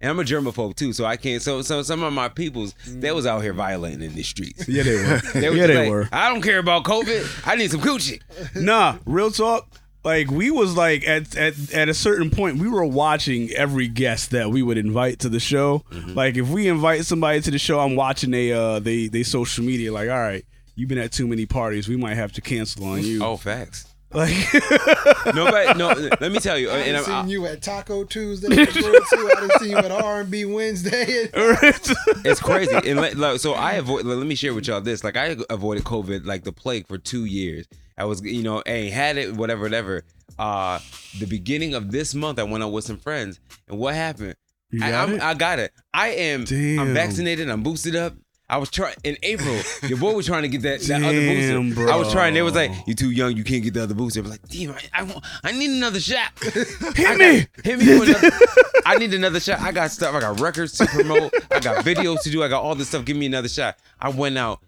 And 0.00 0.10
I'm 0.10 0.18
a 0.18 0.24
germaphobe 0.24 0.76
too, 0.76 0.92
so 0.92 1.04
I 1.04 1.16
can't. 1.16 1.42
So, 1.42 1.60
so 1.62 1.82
some 1.82 2.02
of 2.02 2.12
my 2.12 2.28
peoples, 2.28 2.74
they 2.86 3.12
was 3.12 3.26
out 3.26 3.42
here 3.42 3.52
violating 3.52 4.02
in 4.02 4.14
the 4.14 4.22
streets. 4.22 4.66
yeah, 4.68 4.82
they 4.82 4.94
were. 4.94 5.20
They 5.34 5.54
yeah, 5.54 5.66
they 5.66 5.78
like, 5.78 5.90
were. 5.90 6.08
I 6.10 6.30
don't 6.30 6.40
care 6.42 6.58
about 6.58 6.84
COVID. 6.84 7.46
I 7.46 7.56
need 7.56 7.70
some 7.70 7.80
coochie. 7.80 8.20
Nah, 8.54 8.96
real 9.04 9.30
talk. 9.30 9.68
Like 10.02 10.30
we 10.30 10.50
was 10.50 10.76
like 10.76 11.06
at 11.06 11.36
at 11.36 11.74
at 11.74 11.90
a 11.90 11.94
certain 11.94 12.30
point, 12.30 12.56
we 12.58 12.68
were 12.68 12.86
watching 12.86 13.50
every 13.50 13.86
guest 13.86 14.30
that 14.30 14.50
we 14.50 14.62
would 14.62 14.78
invite 14.78 15.18
to 15.20 15.28
the 15.28 15.40
show. 15.40 15.84
Mm-hmm. 15.90 16.14
Like 16.14 16.36
if 16.36 16.48
we 16.48 16.68
invite 16.68 17.04
somebody 17.04 17.42
to 17.42 17.50
the 17.50 17.58
show, 17.58 17.80
I'm 17.80 17.96
watching 17.96 18.30
they 18.30 18.52
uh 18.52 18.78
they 18.78 19.08
they 19.08 19.22
social 19.22 19.62
media. 19.62 19.92
Like, 19.92 20.08
all 20.08 20.18
right, 20.18 20.44
you've 20.74 20.88
been 20.88 20.96
at 20.98 21.12
too 21.12 21.26
many 21.26 21.44
parties. 21.44 21.86
We 21.86 21.98
might 21.98 22.14
have 22.14 22.32
to 22.32 22.40
cancel 22.40 22.86
on 22.86 23.02
you. 23.02 23.22
Oh, 23.22 23.36
facts. 23.36 23.89
Like, 24.12 24.34
Nobody. 25.34 25.78
No, 25.78 25.88
let 26.20 26.32
me 26.32 26.40
tell 26.40 26.58
you. 26.58 26.70
I 26.70 26.78
And 26.78 26.96
I'm, 26.96 27.04
seen 27.04 27.28
you 27.28 27.46
at 27.46 27.62
Taco 27.62 28.04
Tuesday. 28.04 28.48
at 28.48 28.72
the 28.72 28.80
Grill, 28.80 28.92
too. 28.92 29.30
I 29.36 29.40
done 29.40 29.58
seen 29.60 29.70
you 29.70 29.76
at 29.76 29.90
R 29.92 30.22
and 30.22 30.30
B 30.30 30.44
Wednesday. 30.44 31.04
it's 31.32 32.40
crazy. 32.40 32.74
And 32.74 32.98
like, 33.00 33.14
like, 33.14 33.38
so 33.38 33.52
I 33.52 33.72
avoid. 33.74 34.04
Let 34.04 34.26
me 34.26 34.34
share 34.34 34.52
with 34.52 34.66
y'all 34.66 34.80
this. 34.80 35.04
Like 35.04 35.16
I 35.16 35.36
avoided 35.48 35.84
COVID 35.84 36.26
like 36.26 36.42
the 36.42 36.52
plague 36.52 36.88
for 36.88 36.98
two 36.98 37.24
years. 37.24 37.68
I 37.96 38.04
was, 38.04 38.22
you 38.22 38.42
know, 38.42 38.62
hey, 38.66 38.90
had 38.90 39.16
it, 39.16 39.34
whatever, 39.34 39.62
whatever. 39.62 40.04
Uh, 40.38 40.80
the 41.18 41.26
beginning 41.26 41.74
of 41.74 41.92
this 41.92 42.14
month, 42.14 42.38
I 42.38 42.44
went 42.44 42.64
out 42.64 42.72
with 42.72 42.84
some 42.84 42.96
friends, 42.96 43.38
and 43.68 43.78
what 43.78 43.94
happened? 43.94 44.36
I, 44.80 44.90
got 44.90 45.10
it? 45.10 45.22
I 45.22 45.34
got 45.34 45.58
it. 45.58 45.72
I 45.92 46.08
am. 46.08 46.44
Damn. 46.44 46.78
I'm 46.78 46.94
vaccinated. 46.94 47.50
I'm 47.50 47.62
boosted 47.62 47.96
up. 47.96 48.14
I 48.50 48.56
was 48.58 48.68
trying 48.70 48.96
in 49.04 49.16
April. 49.22 49.60
Your 49.88 49.98
boy 49.98 50.12
was 50.14 50.26
trying 50.26 50.42
to 50.42 50.48
get 50.48 50.62
that, 50.62 50.80
that 50.80 51.02
other 51.02 51.12
Damn, 51.12 51.68
booster. 51.70 51.88
I 51.90 51.96
was 51.96 52.10
trying. 52.12 52.34
They 52.34 52.42
was 52.42 52.54
like, 52.54 52.70
bro. 52.72 52.80
"You 52.86 52.94
too 52.94 53.10
young. 53.10 53.36
You 53.36 53.44
can't 53.44 53.62
get 53.62 53.74
the 53.74 53.82
other 53.84 53.94
booster." 53.94 54.20
I 54.20 54.22
was 54.22 54.30
like, 54.32 54.48
"Damn, 54.48 54.72
I, 54.72 54.80
I 54.92 55.02
want. 55.04 55.24
I 55.44 55.52
need 55.52 55.70
another 55.70 56.00
shot. 56.00 56.32
hit 56.42 57.18
me. 57.18 57.46
Hit 57.62 57.78
me 57.78 57.98
with 57.98 58.08
another. 58.08 58.30
I 58.86 58.96
need 58.96 59.14
another 59.14 59.40
shot. 59.40 59.60
I 59.60 59.72
got 59.72 59.90
stuff. 59.92 60.14
I 60.14 60.20
got 60.20 60.40
records 60.40 60.76
to 60.78 60.86
promote. 60.86 61.32
I 61.50 61.60
got 61.60 61.84
videos 61.84 62.22
to 62.22 62.30
do. 62.30 62.42
I 62.42 62.48
got 62.48 62.62
all 62.62 62.74
this 62.74 62.88
stuff. 62.88 63.04
Give 63.04 63.16
me 63.16 63.26
another 63.26 63.48
shot. 63.48 63.76
I 64.00 64.08
went 64.08 64.36
out 64.36 64.60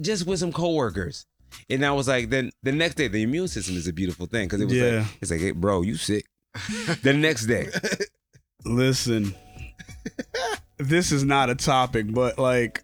just 0.00 0.26
with 0.26 0.38
some 0.38 0.52
coworkers, 0.52 1.26
and 1.68 1.84
I 1.84 1.92
was 1.92 2.08
like, 2.08 2.30
then 2.30 2.50
the 2.62 2.72
next 2.72 2.94
day, 2.94 3.08
the 3.08 3.22
immune 3.22 3.48
system 3.48 3.76
is 3.76 3.86
a 3.86 3.92
beautiful 3.92 4.26
thing 4.26 4.46
because 4.46 4.62
it 4.62 4.64
was 4.64 4.74
Yeah. 4.74 4.98
like, 5.00 5.06
it's 5.20 5.30
like, 5.30 5.40
hey, 5.40 5.50
bro, 5.50 5.82
you 5.82 5.96
sick. 5.96 6.24
the 7.02 7.12
next 7.12 7.44
day, 7.46 7.68
Listen, 8.64 9.34
this 10.78 11.12
is 11.12 11.22
not 11.24 11.50
a 11.50 11.54
topic, 11.54 12.12
but 12.12 12.38
like, 12.38 12.82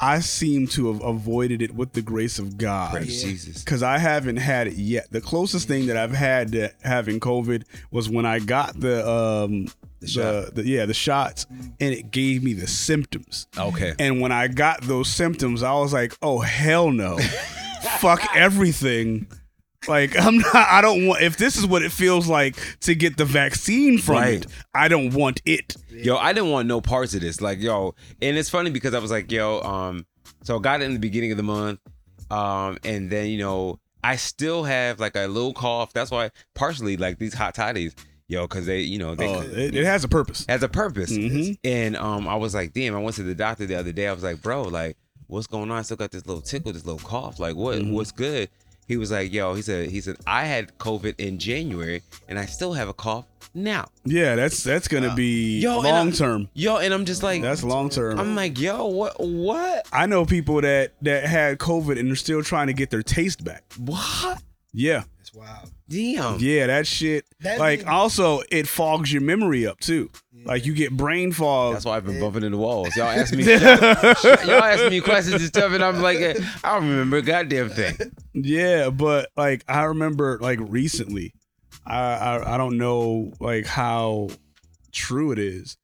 I 0.00 0.20
seem 0.20 0.66
to 0.68 0.92
have 0.92 1.02
avoided 1.02 1.62
it 1.62 1.74
with 1.74 1.92
the 1.92 2.02
grace 2.02 2.38
of 2.38 2.58
God. 2.58 2.92
praise 2.92 3.22
Jesus. 3.22 3.62
Because 3.64 3.82
I 3.82 3.98
haven't 3.98 4.38
had 4.38 4.66
it 4.66 4.74
yet. 4.74 5.10
The 5.10 5.20
closest 5.20 5.68
thing 5.68 5.86
that 5.86 5.96
I've 5.96 6.12
had 6.12 6.52
to 6.52 6.70
having 6.82 7.20
COVID 7.20 7.62
was 7.90 8.08
when 8.08 8.26
I 8.26 8.38
got 8.40 8.78
the 8.78 9.08
um 9.08 9.68
the, 10.00 10.06
shot. 10.08 10.54
the- 10.54 10.66
yeah 10.66 10.84
the 10.86 10.94
shots, 10.94 11.46
and 11.50 11.94
it 11.94 12.10
gave 12.10 12.42
me 12.42 12.52
the 12.54 12.66
symptoms. 12.66 13.46
Okay. 13.56 13.94
And 13.98 14.20
when 14.20 14.32
I 14.32 14.48
got 14.48 14.82
those 14.82 15.08
symptoms, 15.08 15.62
I 15.62 15.72
was 15.74 15.92
like, 15.92 16.16
oh 16.22 16.40
hell 16.40 16.90
no, 16.90 17.16
fuck 18.00 18.20
everything. 18.34 19.26
Like 19.88 20.16
I'm 20.20 20.38
not. 20.38 20.54
I 20.54 20.80
don't 20.80 21.06
want. 21.06 21.22
If 21.22 21.36
this 21.36 21.56
is 21.56 21.66
what 21.66 21.82
it 21.82 21.92
feels 21.92 22.28
like 22.28 22.56
to 22.80 22.94
get 22.94 23.16
the 23.16 23.24
vaccine 23.24 23.98
from 23.98 24.16
Right. 24.16 24.44
it, 24.44 24.46
I 24.74 24.88
don't 24.88 25.12
want 25.14 25.40
it. 25.44 25.76
Yo, 25.90 26.16
I 26.16 26.32
didn't 26.32 26.50
want 26.50 26.68
no 26.68 26.80
parts 26.80 27.14
of 27.14 27.20
this. 27.20 27.40
Like, 27.40 27.60
yo, 27.60 27.94
and 28.22 28.36
it's 28.36 28.50
funny 28.50 28.70
because 28.70 28.94
I 28.94 28.98
was 28.98 29.10
like, 29.10 29.30
yo, 29.30 29.60
um, 29.62 30.06
so 30.42 30.56
I 30.56 30.60
got 30.60 30.80
it 30.80 30.84
in 30.84 30.92
the 30.94 30.98
beginning 31.00 31.30
of 31.30 31.36
the 31.36 31.42
month, 31.42 31.80
um, 32.30 32.78
and 32.84 33.10
then 33.10 33.26
you 33.28 33.38
know, 33.38 33.78
I 34.02 34.16
still 34.16 34.64
have 34.64 35.00
like 35.00 35.16
a 35.16 35.26
little 35.26 35.52
cough. 35.54 35.92
That's 35.92 36.10
why 36.10 36.30
partially 36.54 36.96
like 36.96 37.18
these 37.18 37.34
hot 37.34 37.54
toddies, 37.54 37.94
yo, 38.28 38.42
because 38.42 38.66
they, 38.66 38.80
you 38.80 38.98
know, 38.98 39.14
they 39.14 39.28
Oh, 39.28 39.40
it, 39.42 39.74
it 39.74 39.84
has 39.84 40.04
a 40.04 40.08
purpose. 40.08 40.44
has 40.48 40.62
a 40.62 40.68
purpose. 40.68 41.12
Mhm. 41.12 41.58
And 41.64 41.96
um, 41.96 42.26
I 42.28 42.36
was 42.36 42.54
like, 42.54 42.72
damn, 42.72 42.94
I 42.94 42.98
went 42.98 43.16
to 43.16 43.22
the 43.22 43.34
doctor 43.34 43.66
the 43.66 43.76
other 43.76 43.92
day. 43.92 44.08
I 44.08 44.12
was 44.12 44.22
like, 44.24 44.42
bro, 44.42 44.62
like, 44.62 44.96
what's 45.26 45.46
going 45.46 45.70
on? 45.70 45.78
I 45.78 45.82
still 45.82 45.96
got 45.96 46.10
this 46.10 46.26
little 46.26 46.42
tickle, 46.42 46.72
this 46.72 46.84
little 46.84 47.06
cough. 47.06 47.38
Like, 47.38 47.56
what? 47.56 47.78
Mm-hmm. 47.78 47.92
What's 47.92 48.12
good? 48.12 48.50
He 48.86 48.96
was 48.96 49.10
like, 49.10 49.32
yo, 49.32 49.54
he 49.54 49.62
said, 49.62 49.90
he 49.90 50.00
said, 50.00 50.16
I 50.26 50.44
had 50.44 50.76
COVID 50.78 51.18
in 51.18 51.38
January, 51.38 52.02
and 52.28 52.38
I 52.38 52.44
still 52.44 52.74
have 52.74 52.88
a 52.88 52.92
cough 52.94 53.24
now. 53.54 53.86
Yeah, 54.04 54.34
that's 54.34 54.62
that's 54.62 54.88
gonna 54.88 55.08
uh, 55.08 55.14
be 55.16 55.60
Yo, 55.60 55.80
long 55.80 56.12
term. 56.12 56.48
Yo, 56.54 56.78
and 56.78 56.92
I'm 56.92 57.04
just 57.04 57.22
like, 57.22 57.40
That's 57.40 57.62
long 57.62 57.88
term. 57.88 58.18
I'm 58.18 58.34
like, 58.34 58.58
yo, 58.58 58.86
what? 58.86 59.16
What? 59.18 59.86
I 59.92 60.06
know 60.06 60.26
people 60.26 60.60
that 60.60 60.92
that 61.02 61.24
had 61.24 61.58
COVID 61.58 61.98
and 61.98 62.08
they're 62.08 62.16
still 62.16 62.42
trying 62.42 62.66
to 62.66 62.72
get 62.72 62.90
their 62.90 63.02
taste 63.02 63.44
back. 63.44 63.64
What? 63.78 64.42
Yeah, 64.72 65.04
That's 65.18 65.32
wild. 65.32 65.70
Damn. 65.88 66.38
yeah, 66.40 66.66
that 66.66 66.86
shit. 66.86 67.26
That 67.40 67.58
like 67.58 67.80
mean- 67.80 67.88
also, 67.88 68.42
it 68.50 68.66
fogs 68.66 69.12
your 69.12 69.22
memory 69.22 69.66
up 69.66 69.80
too. 69.80 70.10
Like 70.44 70.66
you 70.66 70.74
get 70.74 70.96
brain 70.96 71.32
fog. 71.32 71.74
That's 71.74 71.84
why 71.84 71.96
I've 71.96 72.04
been 72.04 72.20
bumping 72.20 72.44
into 72.44 72.58
walls. 72.58 72.94
Y'all 72.96 73.06
ask 73.06 73.34
me, 73.34 73.44
y'all 73.52 74.62
ask 74.62 74.90
me 74.90 75.00
questions 75.00 75.40
and 75.40 75.46
stuff, 75.46 75.72
and 75.72 75.82
I'm 75.82 76.02
like, 76.02 76.18
eh, 76.18 76.34
I 76.62 76.74
don't 76.74 76.88
remember 76.88 77.18
a 77.18 77.22
goddamn 77.22 77.70
thing. 77.70 77.96
Yeah, 78.34 78.90
but 78.90 79.30
like 79.36 79.64
I 79.68 79.84
remember 79.84 80.38
like 80.40 80.58
recently, 80.60 81.34
I, 81.86 81.98
I 81.98 82.54
I 82.54 82.56
don't 82.58 82.76
know 82.78 83.32
like 83.40 83.66
how 83.66 84.28
true 84.92 85.32
it 85.32 85.38
is, 85.38 85.78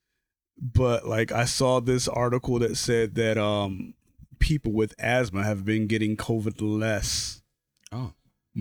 but 0.61 1.07
like 1.07 1.33
I 1.33 1.45
saw 1.45 1.81
this 1.81 2.07
article 2.09 2.59
that 2.59 2.77
said 2.77 3.15
that 3.15 3.39
um 3.39 3.95
people 4.39 4.73
with 4.73 4.95
asthma 4.99 5.45
have 5.45 5.65
been 5.65 5.87
getting 5.87 6.17
COVID 6.17 6.57
less. 6.61 7.43
Oh. 7.93 8.13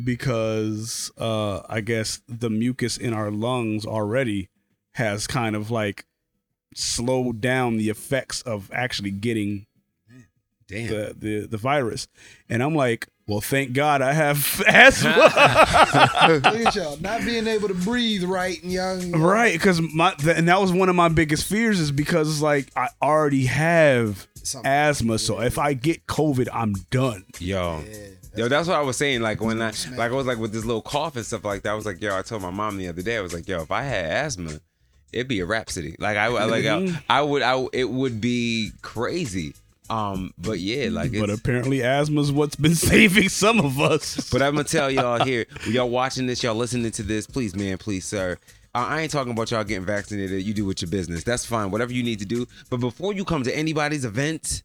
Because 0.03 1.11
uh 1.17 1.61
I 1.67 1.81
guess 1.81 2.21
the 2.27 2.49
mucus 2.49 2.95
in 2.97 3.13
our 3.13 3.31
lungs 3.31 3.85
already 3.85 4.49
has 4.99 5.25
kind 5.25 5.55
of 5.55 5.71
like 5.71 6.05
slowed 6.75 7.41
down 7.41 7.77
the 7.77 7.89
effects 7.89 8.41
of 8.43 8.69
actually 8.71 9.09
getting 9.11 9.65
Damn. 10.67 10.87
the, 10.87 11.15
the 11.17 11.47
the 11.47 11.57
virus. 11.57 12.07
And 12.47 12.61
I'm 12.61 12.75
like, 12.75 13.07
Well, 13.27 13.41
thank 13.41 13.73
God 13.73 14.03
I 14.03 14.13
have 14.13 14.61
asthma. 14.67 15.09
Look 16.43 16.45
at 16.67 16.75
y'all 16.75 16.97
not 16.97 17.21
being 17.25 17.47
able 17.47 17.67
to 17.69 17.73
breathe 17.73 18.23
right 18.23 18.61
and 18.61 18.71
young. 18.71 19.11
right, 19.13 19.53
because 19.53 19.81
my 19.81 20.13
th- 20.13 20.37
and 20.37 20.47
that 20.47 20.61
was 20.61 20.71
one 20.71 20.89
of 20.89 20.95
my 20.95 21.09
biggest 21.09 21.47
fears 21.47 21.79
is 21.79 21.91
because 21.91 22.29
it's 22.29 22.41
like 22.41 22.69
I 22.75 22.89
already 23.01 23.45
have 23.47 24.27
Something. 24.43 24.69
asthma, 24.71 25.17
so 25.17 25.41
if 25.41 25.57
I 25.57 25.73
get 25.73 26.05
COVID, 26.05 26.47
I'm 26.53 26.73
done. 26.91 27.25
Yo. 27.39 27.83
Yo, 28.35 28.47
that's 28.47 28.67
what 28.67 28.77
I 28.77 28.81
was 28.81 28.95
saying. 28.95 29.21
Like 29.21 29.41
when 29.41 29.59
I 29.61 29.71
like 29.95 30.11
I 30.11 30.15
was 30.15 30.27
like 30.27 30.37
with 30.37 30.53
this 30.53 30.63
little 30.65 30.83
cough 30.83 31.15
and 31.15 31.25
stuff 31.25 31.43
like 31.43 31.63
that. 31.63 31.71
I 31.71 31.73
was 31.73 31.85
like, 31.87 31.99
yo, 31.99 32.15
I 32.15 32.21
told 32.21 32.43
my 32.43 32.51
mom 32.51 32.77
the 32.77 32.87
other 32.87 33.01
day. 33.01 33.17
I 33.17 33.21
was 33.21 33.33
like, 33.33 33.47
yo, 33.47 33.61
if 33.63 33.71
I 33.71 33.81
had 33.81 34.05
asthma, 34.05 34.59
it'd 35.13 35.27
be 35.27 35.39
a 35.39 35.45
rhapsody. 35.45 35.95
Like 35.99 36.17
I 36.17 36.25
I- 36.27 36.45
like 36.45 36.65
I, 36.65 37.01
I 37.09 37.21
would 37.21 37.41
I 37.41 37.65
it 37.73 37.89
would 37.89 38.19
be 38.21 38.71
crazy. 38.81 39.53
Um, 39.89 40.33
but 40.37 40.59
yeah, 40.59 40.89
like 40.91 41.11
But 41.13 41.31
apparently, 41.31 41.81
asthma's 41.81 42.31
what's 42.31 42.55
been 42.55 42.75
saving 42.91 43.29
some 43.29 43.59
of 43.59 43.79
us. 43.79 44.29
But 44.29 44.43
I'm 44.43 44.53
gonna 44.53 44.63
tell 44.65 44.91
y'all 44.91 45.25
here, 45.25 45.45
y'all 45.65 45.89
watching 45.89 46.27
this, 46.27 46.43
y'all 46.43 46.53
listening 46.53 46.91
to 46.91 47.01
this, 47.03 47.25
please, 47.25 47.55
man, 47.55 47.77
please, 47.79 48.05
sir. 48.05 48.37
I 48.75 49.01
ain't 49.01 49.11
talking 49.11 49.31
about 49.33 49.49
y'all 49.49 49.63
getting 49.63 49.85
vaccinated. 49.85 50.43
You 50.43 50.53
do 50.53 50.63
with 50.63 50.83
your 50.83 50.91
business. 50.91 51.23
That's 51.23 51.43
fine. 51.43 51.71
Whatever 51.71 51.91
you 51.91 52.03
need 52.03 52.19
to 52.19 52.25
do. 52.25 52.45
But 52.69 52.77
before 52.81 53.13
you 53.13 53.25
come 53.25 53.41
to 53.43 53.55
anybody's 53.57 54.05
event, 54.05 54.61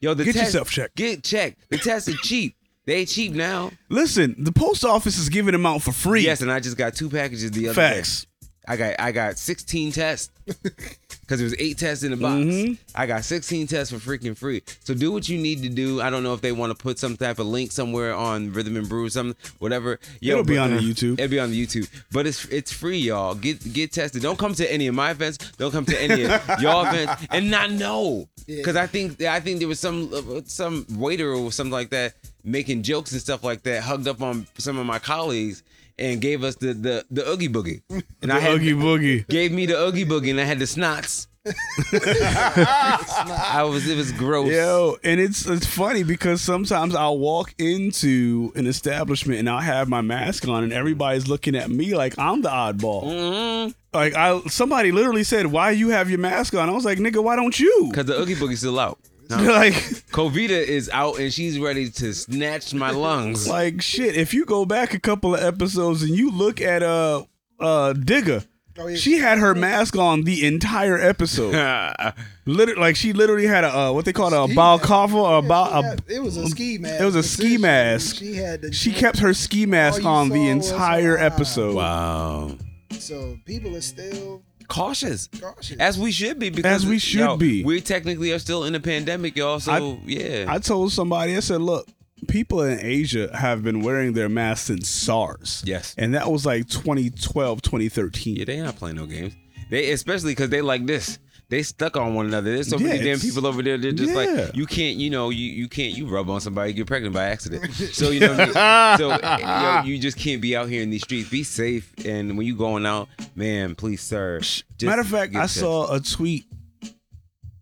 yo, 0.00 0.14
the 0.14 0.24
Get 0.24 0.32
test, 0.34 0.46
yourself 0.46 0.68
checked. 0.70 0.96
Get 0.96 1.22
checked. 1.22 1.60
The 1.70 1.78
tests 1.78 2.08
are 2.08 2.16
cheap. 2.16 2.56
They 2.86 2.96
ain't 2.96 3.08
cheap 3.08 3.32
now. 3.32 3.70
Listen, 3.88 4.34
the 4.36 4.50
post 4.52 4.84
office 4.84 5.16
is 5.16 5.28
giving 5.28 5.52
them 5.52 5.64
out 5.64 5.80
for 5.82 5.92
free. 5.92 6.22
Yes, 6.22 6.42
and 6.42 6.50
I 6.50 6.58
just 6.58 6.76
got 6.76 6.94
two 6.96 7.08
packages 7.08 7.52
the 7.52 7.68
other 7.68 7.74
Facts. 7.74 8.22
day. 8.24 8.28
I 8.66 8.76
got 8.76 8.94
I 8.98 9.12
got 9.12 9.38
16 9.38 9.92
tests 9.92 10.30
because 10.46 11.38
there 11.38 11.44
was 11.44 11.54
eight 11.58 11.78
tests 11.78 12.04
in 12.04 12.10
the 12.12 12.16
box. 12.16 12.40
Mhm. 12.44 12.78
I 12.94 13.06
got 13.06 13.24
16 13.24 13.66
tests 13.66 13.92
for 13.92 13.98
freaking 13.98 14.36
free. 14.36 14.62
So 14.84 14.94
do 14.94 15.12
what 15.12 15.28
you 15.28 15.38
need 15.38 15.62
to 15.62 15.68
do. 15.68 16.00
I 16.00 16.10
don't 16.10 16.22
know 16.22 16.34
if 16.34 16.40
they 16.40 16.52
want 16.52 16.70
to 16.76 16.82
put 16.82 16.98
some 16.98 17.16
type 17.16 17.38
of 17.38 17.46
link 17.46 17.72
somewhere 17.72 18.14
on 18.14 18.52
Rhythm 18.52 18.76
and 18.76 18.88
Brew, 18.88 19.04
or 19.06 19.10
something, 19.10 19.36
whatever. 19.58 19.98
Yo, 20.20 20.32
It'll 20.32 20.44
be 20.44 20.58
on 20.58 20.74
the 20.74 20.80
YouTube. 20.92 21.14
It'll 21.18 21.28
be 21.30 21.38
on 21.38 21.50
the 21.50 21.66
YouTube, 21.66 21.88
but 22.12 22.26
it's 22.26 22.44
it's 22.46 22.72
free, 22.72 22.98
y'all. 22.98 23.34
Get 23.34 23.72
get 23.72 23.92
tested. 23.92 24.22
Don't 24.22 24.38
come 24.38 24.54
to 24.54 24.72
any 24.72 24.86
of 24.86 24.94
my 24.94 25.10
events. 25.10 25.38
Don't 25.58 25.72
come 25.72 25.84
to 25.86 26.00
any 26.02 26.24
of 26.24 26.30
y'all 26.60 26.86
events 26.86 27.26
and 27.30 27.50
not 27.50 27.70
know. 27.70 28.28
Because 28.46 28.76
I 28.76 28.86
think 28.86 29.20
I 29.22 29.40
think 29.40 29.58
there 29.58 29.68
was 29.68 29.80
some 29.80 30.42
some 30.46 30.86
waiter 30.90 31.32
or 31.32 31.50
something 31.52 31.72
like 31.72 31.90
that 31.90 32.14
making 32.46 32.82
jokes 32.82 33.12
and 33.12 33.20
stuff 33.20 33.42
like 33.42 33.62
that, 33.62 33.82
hugged 33.82 34.06
up 34.06 34.20
on 34.20 34.46
some 34.58 34.76
of 34.76 34.84
my 34.84 34.98
colleagues 34.98 35.62
and 35.98 36.20
gave 36.20 36.44
us 36.44 36.56
the 36.56 36.74
the 36.74 37.04
the 37.10 37.28
oogie 37.28 37.48
boogie. 37.48 37.82
And 38.22 38.30
The 38.30 38.50
oogie 38.52 38.74
boogie. 38.74 39.26
Gave 39.28 39.52
me 39.52 39.66
the 39.66 39.80
oogie 39.80 40.04
boogie, 40.04 40.30
and 40.30 40.40
I 40.40 40.44
had 40.44 40.58
the 40.58 40.64
snots. 40.64 41.26
I 41.92 43.66
was 43.68 43.86
it 43.86 43.96
was 43.96 44.12
gross. 44.12 44.50
Yo, 44.50 44.96
and 45.04 45.20
it's 45.20 45.46
it's 45.46 45.66
funny 45.66 46.02
because 46.02 46.40
sometimes 46.40 46.94
I'll 46.94 47.18
walk 47.18 47.54
into 47.58 48.50
an 48.54 48.66
establishment 48.66 49.40
and 49.40 49.50
I'll 49.50 49.60
have 49.60 49.86
my 49.86 50.00
mask 50.00 50.48
on 50.48 50.64
and 50.64 50.72
everybody's 50.72 51.28
looking 51.28 51.54
at 51.54 51.68
me 51.68 51.94
like 51.94 52.18
I'm 52.18 52.40
the 52.40 52.48
oddball. 52.48 53.04
Mm-hmm. 53.04 53.72
Like 53.92 54.14
I 54.14 54.40
somebody 54.48 54.90
literally 54.90 55.22
said, 55.24 55.46
"Why 55.48 55.72
you 55.72 55.90
have 55.90 56.08
your 56.08 56.18
mask 56.18 56.54
on?" 56.54 56.70
I 56.70 56.72
was 56.72 56.86
like, 56.86 56.98
"Nigga, 56.98 57.22
why 57.22 57.36
don't 57.36 57.60
you?" 57.60 57.90
Cause 57.94 58.06
the 58.06 58.18
oogie 58.18 58.36
boogie's 58.36 58.60
still 58.60 58.80
out. 58.80 58.98
like 59.30 59.74
Covita 60.12 60.50
is 60.50 60.88
out 60.90 61.18
and 61.18 61.32
she's 61.32 61.58
ready 61.58 61.90
to 61.90 62.12
snatch 62.14 62.74
my 62.74 62.90
lungs. 62.90 63.48
like 63.58 63.80
shit. 63.82 64.16
If 64.16 64.34
you 64.34 64.44
go 64.44 64.64
back 64.64 64.94
a 64.94 65.00
couple 65.00 65.34
of 65.34 65.42
episodes 65.42 66.02
and 66.02 66.10
you 66.16 66.30
look 66.30 66.60
at 66.60 66.82
uh 66.82 67.24
uh 67.60 67.92
Digger. 67.94 68.44
Oh, 68.76 68.88
yeah. 68.88 68.96
She 68.96 69.18
had 69.18 69.38
her 69.38 69.54
mask 69.54 69.96
on 69.96 70.22
the 70.24 70.44
entire 70.44 70.98
episode. 70.98 71.54
Literally, 72.44 72.80
like 72.80 72.96
she 72.96 73.12
literally 73.12 73.46
had 73.46 73.62
a 73.62 73.68
uh, 73.74 73.92
what 73.92 74.04
they 74.04 74.12
call 74.12 74.34
it, 74.34 74.36
a 74.36 74.44
Ski 74.46 74.56
balaclava 74.56 75.16
or 75.16 75.38
a, 75.38 75.42
Yeah, 75.42 75.48
bal- 75.48 75.72
a 75.72 75.96
it 76.08 76.20
was 76.20 76.36
a 76.36 76.46
ski 76.48 76.78
mask. 76.78 77.00
It 77.00 77.04
was 77.04 77.14
a 77.14 77.22
ski 77.22 77.56
mask. 77.56 78.16
She 78.16 78.34
had 78.34 78.62
the. 78.62 78.72
She 78.72 78.92
kept 78.92 79.18
her 79.20 79.32
ski 79.32 79.64
mask 79.64 80.04
on 80.04 80.28
the 80.28 80.34
saw 80.48 80.56
was 80.56 80.70
entire 80.72 81.16
episode. 81.16 81.76
wow. 81.76 82.58
So 82.98 83.38
people 83.46 83.76
are 83.76 83.80
still 83.80 84.42
Cautious. 84.68 85.28
cautious. 85.40 85.76
As 85.78 85.98
we 85.98 86.10
should 86.12 86.38
be 86.38 86.50
because 86.50 86.82
As 86.84 86.86
we 86.86 86.98
should 86.98 87.20
yo, 87.20 87.36
be. 87.36 87.64
We 87.64 87.80
technically 87.80 88.32
are 88.32 88.38
still 88.38 88.64
in 88.64 88.74
a 88.74 88.80
pandemic, 88.80 89.36
y'all. 89.36 89.60
So 89.60 89.72
I- 89.72 90.00
yeah. 90.06 90.44
I 90.48 90.58
told 90.58 90.92
somebody, 90.92 91.36
I 91.36 91.40
said, 91.40 91.60
look, 91.60 91.88
people 92.28 92.62
in 92.62 92.78
Asia 92.80 93.34
have 93.36 93.62
been 93.62 93.82
wearing 93.82 94.12
their 94.14 94.28
masks 94.28 94.66
since 94.68 94.88
SARS. 94.88 95.62
Yes. 95.66 95.94
And 95.98 96.14
that 96.14 96.30
was 96.30 96.46
like 96.46 96.68
2012, 96.68 97.62
2013. 97.62 98.36
yeah, 98.36 98.44
they 98.44 98.60
not 98.60 98.76
playing 98.76 98.96
no 98.96 99.06
games. 99.06 99.34
They 99.70 99.90
especially 99.92 100.32
because 100.32 100.50
they 100.50 100.60
like 100.62 100.86
this. 100.86 101.18
They 101.54 101.62
stuck 101.62 101.96
on 101.96 102.14
one 102.16 102.26
another. 102.26 102.52
There's 102.52 102.68
so 102.68 102.78
Yeah, 102.78 102.88
many 102.88 103.04
damn 103.04 103.20
people 103.20 103.46
over 103.46 103.62
there. 103.62 103.78
They're 103.78 103.92
just 103.92 104.10
Yeah. 104.10 104.16
like 104.46 104.56
you 104.56 104.66
can't, 104.66 104.96
you 104.96 105.08
know, 105.08 105.30
you 105.30 105.46
you 105.46 105.68
can't 105.68 105.96
you 105.96 106.08
rub 106.08 106.28
on 106.28 106.40
somebody, 106.40 106.72
get 106.72 106.88
pregnant 106.88 107.14
by 107.14 107.26
accident. 107.26 107.72
So 107.72 108.10
you 108.10 108.18
know, 108.18 108.36
what 108.36 108.56
I 108.56 108.96
mean? 108.96 108.98
so 108.98 109.38
yo, 109.38 109.82
you 109.84 110.00
just 110.00 110.16
can't 110.18 110.42
be 110.42 110.56
out 110.56 110.68
here 110.68 110.82
in 110.82 110.90
these 110.90 111.02
streets. 111.02 111.28
Be 111.30 111.44
safe, 111.44 111.92
and 112.04 112.36
when 112.36 112.44
you 112.44 112.56
going 112.56 112.84
out, 112.86 113.08
man, 113.36 113.76
please, 113.76 114.00
sir. 114.00 114.40
Matter 114.82 115.02
of 115.02 115.06
fact, 115.06 115.36
I 115.36 115.46
saw 115.46 115.94
a 115.94 116.00
tweet 116.00 116.44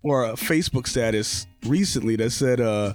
or 0.02 0.24
a 0.24 0.32
Facebook 0.32 0.86
status 0.86 1.46
recently 1.66 2.16
that 2.16 2.30
said, 2.30 2.62
uh, 2.62 2.94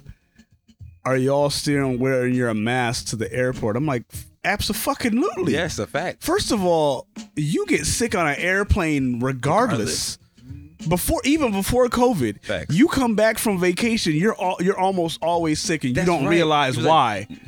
are 1.04 1.16
y'all 1.16 1.48
still 1.50 1.96
wearing 1.96 2.34
your 2.34 2.52
mask 2.54 3.06
to 3.10 3.16
the 3.16 3.32
airport? 3.32 3.76
I'm 3.76 3.86
like, 3.86 4.02
absolutely. 4.44 5.52
Yes, 5.52 5.78
a 5.78 5.86
fact. 5.86 6.24
First 6.24 6.50
of 6.50 6.64
all, 6.64 7.06
you 7.36 7.66
get 7.66 7.86
sick 7.86 8.16
on 8.16 8.26
an 8.26 8.34
airplane 8.36 9.20
regardless. 9.20 10.18
Before 10.86 11.20
even 11.24 11.52
before 11.52 11.88
COVID, 11.88 12.42
Facts. 12.44 12.74
you 12.74 12.86
come 12.88 13.14
back 13.16 13.38
from 13.38 13.58
vacation, 13.58 14.12
you're 14.14 14.34
all, 14.34 14.56
you're 14.60 14.78
almost 14.78 15.18
always 15.22 15.60
sick 15.60 15.82
and 15.84 15.96
you 15.96 16.04
don't 16.04 16.24
right. 16.24 16.30
realize 16.30 16.76
was 16.76 16.86
like- 16.86 17.28
why. 17.28 17.38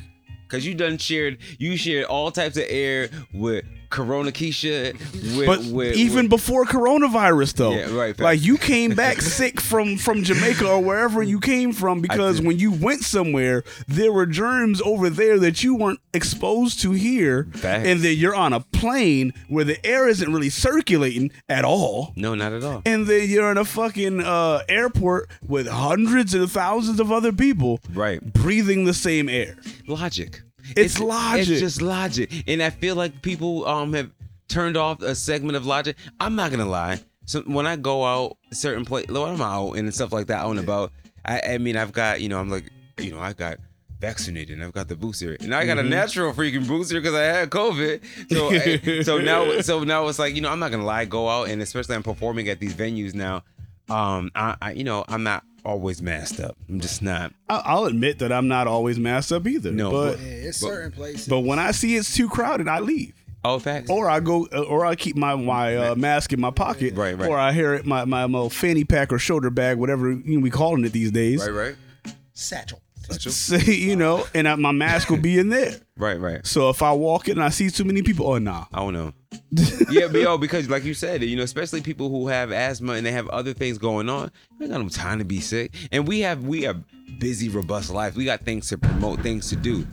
Cause 0.48 0.64
you 0.64 0.74
done 0.74 0.98
shared, 0.98 1.38
you 1.60 1.76
shared 1.76 2.06
all 2.06 2.32
types 2.32 2.56
of 2.56 2.64
air 2.68 3.08
with 3.32 3.64
Corona 3.90 4.30
Keisha, 4.32 4.92
with, 5.36 5.46
but 5.46 5.60
with 5.64 5.96
even 5.96 6.24
with, 6.24 6.30
before 6.30 6.64
coronavirus 6.64 7.54
though 7.54 7.72
Yeah, 7.74 7.94
right, 7.94 8.18
like 8.18 8.40
you 8.40 8.56
came 8.56 8.94
back 8.94 9.20
sick 9.38 9.60
from 9.60 9.96
from 9.98 10.22
jamaica 10.22 10.68
or 10.68 10.80
wherever 10.82 11.22
you 11.22 11.40
came 11.40 11.72
from 11.72 12.00
because 12.00 12.40
when 12.40 12.58
you 12.58 12.70
went 12.72 13.02
somewhere 13.02 13.64
there 13.88 14.12
were 14.12 14.26
germs 14.26 14.80
over 14.82 15.10
there 15.10 15.38
that 15.40 15.62
you 15.64 15.74
weren't 15.74 16.00
exposed 16.14 16.80
to 16.82 16.92
here 16.92 17.48
Facts. 17.54 17.86
and 17.86 18.00
then 18.00 18.16
you're 18.16 18.34
on 18.34 18.52
a 18.52 18.60
plane 18.60 19.32
where 19.48 19.64
the 19.64 19.84
air 19.84 20.08
isn't 20.08 20.32
really 20.32 20.50
circulating 20.50 21.30
at 21.48 21.64
all 21.64 22.12
no, 22.16 22.34
not 22.34 22.52
at 22.52 22.62
all. 22.64 22.82
and 22.86 23.06
then 23.06 23.28
you're 23.28 23.50
in 23.50 23.58
a 23.58 23.64
fucking 23.64 24.20
uh, 24.20 24.62
airport 24.68 25.28
with 25.46 25.66
hundreds 25.66 26.32
and 26.34 26.50
thousands 26.50 27.00
of 27.00 27.10
other 27.12 27.32
people 27.32 27.80
Right. 27.92 28.20
breathing 28.32 28.84
the 28.84 28.94
same 28.94 29.28
air 29.28 29.56
logic. 29.86 30.42
It's 30.76 30.98
logic. 31.00 31.48
It's 31.48 31.60
just 31.60 31.82
logic, 31.82 32.44
and 32.46 32.62
I 32.62 32.70
feel 32.70 32.94
like 32.96 33.22
people 33.22 33.66
um 33.66 33.92
have 33.94 34.10
turned 34.48 34.76
off 34.76 35.00
a 35.02 35.14
segment 35.14 35.56
of 35.56 35.66
logic. 35.66 35.96
I'm 36.18 36.34
not 36.34 36.50
gonna 36.50 36.66
lie. 36.66 37.00
So 37.26 37.42
when 37.42 37.66
I 37.66 37.76
go 37.76 38.04
out 38.04 38.36
certain 38.52 38.84
place, 38.84 39.06
when 39.08 39.22
I'm 39.22 39.40
out 39.40 39.74
and 39.74 39.94
stuff 39.94 40.12
like 40.12 40.26
that, 40.28 40.38
out 40.40 40.50
and 40.50 40.58
about, 40.60 40.92
I, 41.24 41.40
I 41.54 41.58
mean, 41.58 41.76
I've 41.76 41.92
got 41.92 42.20
you 42.20 42.28
know, 42.28 42.38
I'm 42.40 42.50
like, 42.50 42.64
you 42.98 43.12
know, 43.12 43.20
I 43.20 43.32
got 43.32 43.58
vaccinated 44.00 44.56
and 44.56 44.64
I've 44.64 44.72
got 44.72 44.88
the 44.88 44.96
booster, 44.96 45.36
and 45.40 45.54
I 45.54 45.64
got 45.66 45.76
Mm-hmm. 45.76 45.86
a 45.86 45.90
natural 45.90 46.32
freaking 46.32 46.66
booster 46.66 47.00
because 47.00 47.14
I 47.14 47.22
had 47.22 47.50
COVID. 47.50 48.02
So 48.32 48.50
I- 48.50 49.02
so 49.02 49.18
now 49.18 49.60
so 49.60 49.84
now 49.84 50.08
it's 50.08 50.18
like 50.18 50.34
you 50.34 50.40
know, 50.40 50.48
I'm 50.50 50.58
not 50.58 50.70
gonna 50.70 50.84
lie, 50.84 51.04
go 51.04 51.28
out 51.28 51.48
and 51.48 51.60
especially 51.62 51.94
I'm 51.94 52.02
performing 52.02 52.48
at 52.48 52.58
these 52.60 52.74
venues 52.74 53.14
now. 53.14 53.42
Um, 53.88 54.30
I, 54.34 54.56
I 54.62 54.72
you 54.72 54.84
know, 54.84 55.04
I'm 55.08 55.22
not 55.22 55.44
always 55.64 56.00
masked 56.02 56.40
up. 56.40 56.56
I'm 56.68 56.80
just 56.80 57.02
not. 57.02 57.32
I- 57.48 57.62
I'll 57.64 57.84
admit 57.84 58.18
that 58.20 58.32
I'm 58.32 58.48
not 58.48 58.66
always 58.66 58.98
masked 58.98 59.32
up 59.32 59.46
either. 59.46 59.70
No, 59.72 59.90
but 59.90 60.18
yeah, 60.20 60.26
it's 60.26 60.60
but- 60.60 60.68
certain 60.68 60.92
places. 60.92 61.28
but 61.28 61.40
when 61.40 61.58
I 61.58 61.70
see 61.72 61.96
it's 61.96 62.14
too 62.14 62.28
crowded, 62.28 62.68
I 62.68 62.80
leave. 62.80 63.14
Oh, 63.42 63.58
facts. 63.58 63.88
or 63.88 64.10
I 64.10 64.20
go, 64.20 64.46
or 64.48 64.84
I 64.84 64.94
keep 64.96 65.16
my 65.16 65.34
my 65.34 65.74
uh, 65.74 65.94
mask 65.94 66.34
in 66.34 66.40
my 66.40 66.50
pocket, 66.50 66.94
Right, 66.94 67.16
right. 67.16 67.28
Or 67.30 67.38
I 67.38 67.52
hear 67.52 67.72
it 67.72 67.86
my 67.86 68.04
my 68.04 68.24
little 68.24 68.50
fanny 68.50 68.84
pack 68.84 69.12
or 69.12 69.18
shoulder 69.18 69.48
bag, 69.48 69.78
whatever 69.78 70.10
you 70.10 70.22
know, 70.36 70.40
we 70.40 70.50
calling 70.50 70.84
it 70.84 70.92
these 70.92 71.10
days. 71.10 71.40
Right, 71.40 71.74
right, 72.04 72.14
satchel. 72.34 72.82
Say, 73.18 73.74
you 73.74 73.96
know, 73.96 74.26
and 74.34 74.48
I, 74.48 74.54
my 74.56 74.72
mask 74.72 75.10
will 75.10 75.16
be 75.20 75.38
in 75.38 75.48
there. 75.48 75.72
right, 75.96 76.18
right. 76.20 76.46
So 76.46 76.68
if 76.70 76.82
I 76.82 76.92
walk 76.92 77.28
in 77.28 77.32
and 77.38 77.44
I 77.44 77.48
see 77.50 77.70
too 77.70 77.84
many 77.84 78.02
people, 78.02 78.26
oh 78.26 78.38
nah, 78.38 78.66
I 78.72 78.78
don't 78.78 78.94
know. 78.94 79.12
yeah, 79.90 80.06
but 80.08 80.20
yo, 80.20 80.38
because 80.38 80.68
like 80.68 80.84
you 80.84 80.94
said, 80.94 81.22
you 81.22 81.36
know, 81.36 81.42
especially 81.42 81.80
people 81.82 82.08
who 82.08 82.28
have 82.28 82.52
asthma 82.52 82.92
and 82.94 83.04
they 83.06 83.12
have 83.12 83.28
other 83.28 83.52
things 83.52 83.78
going 83.78 84.08
on, 84.08 84.30
they 84.58 84.68
got 84.68 84.80
no 84.80 84.88
time 84.88 85.18
to 85.18 85.24
be 85.24 85.40
sick. 85.40 85.72
And 85.92 86.06
we 86.06 86.20
have 86.20 86.44
we 86.44 86.62
have 86.62 86.82
busy, 87.18 87.48
robust 87.48 87.90
life. 87.90 88.14
We 88.16 88.24
got 88.24 88.40
things 88.42 88.68
to 88.68 88.78
promote, 88.78 89.20
things 89.20 89.48
to 89.50 89.56
do. 89.56 89.86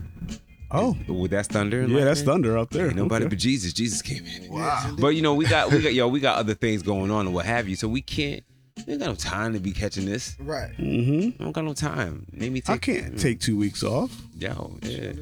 oh 0.71 0.95
Well, 1.07 1.27
that's 1.27 1.47
thunder. 1.47 1.85
yeah, 1.87 2.03
that's 2.05 2.21
thunder 2.21 2.57
out 2.57 2.71
there. 2.71 2.87
Ain't 2.87 2.95
nobody 2.95 3.25
Okay. 3.25 3.29
but 3.29 3.39
Jesus. 3.39 3.73
Jesus 3.73 4.01
came 4.01 4.25
in. 4.25 4.51
Wow. 4.51 4.95
But 4.99 5.09
you 5.09 5.21
know, 5.21 5.33
we 5.33 5.45
got 5.45 5.71
we 5.71 5.81
got 5.81 5.93
yo, 5.93 6.07
we 6.07 6.19
got 6.19 6.37
other 6.37 6.53
things 6.53 6.81
going 6.83 7.09
on 7.11 7.25
and 7.25 7.33
what 7.35 7.45
have 7.45 7.67
you. 7.67 7.75
So 7.75 7.87
we 7.87 8.01
can't. 8.01 8.43
We 8.85 8.93
ain't 8.93 9.01
got 9.01 9.09
no 9.09 9.15
time 9.15 9.53
to 9.53 9.59
be 9.59 9.71
catching 9.71 10.05
this. 10.05 10.35
Right. 10.39 10.71
Mm-hmm. 10.77 11.41
I 11.41 11.43
don't 11.43 11.53
got 11.53 11.63
no 11.65 11.73
time. 11.73 12.25
Made 12.31 12.51
me 12.51 12.61
take. 12.61 12.75
I 12.75 12.77
can't 12.77 13.19
take 13.19 13.39
two 13.39 13.57
weeks 13.57 13.83
off. 13.83 14.15
Yo, 14.37 14.77
yeah. 14.83 15.13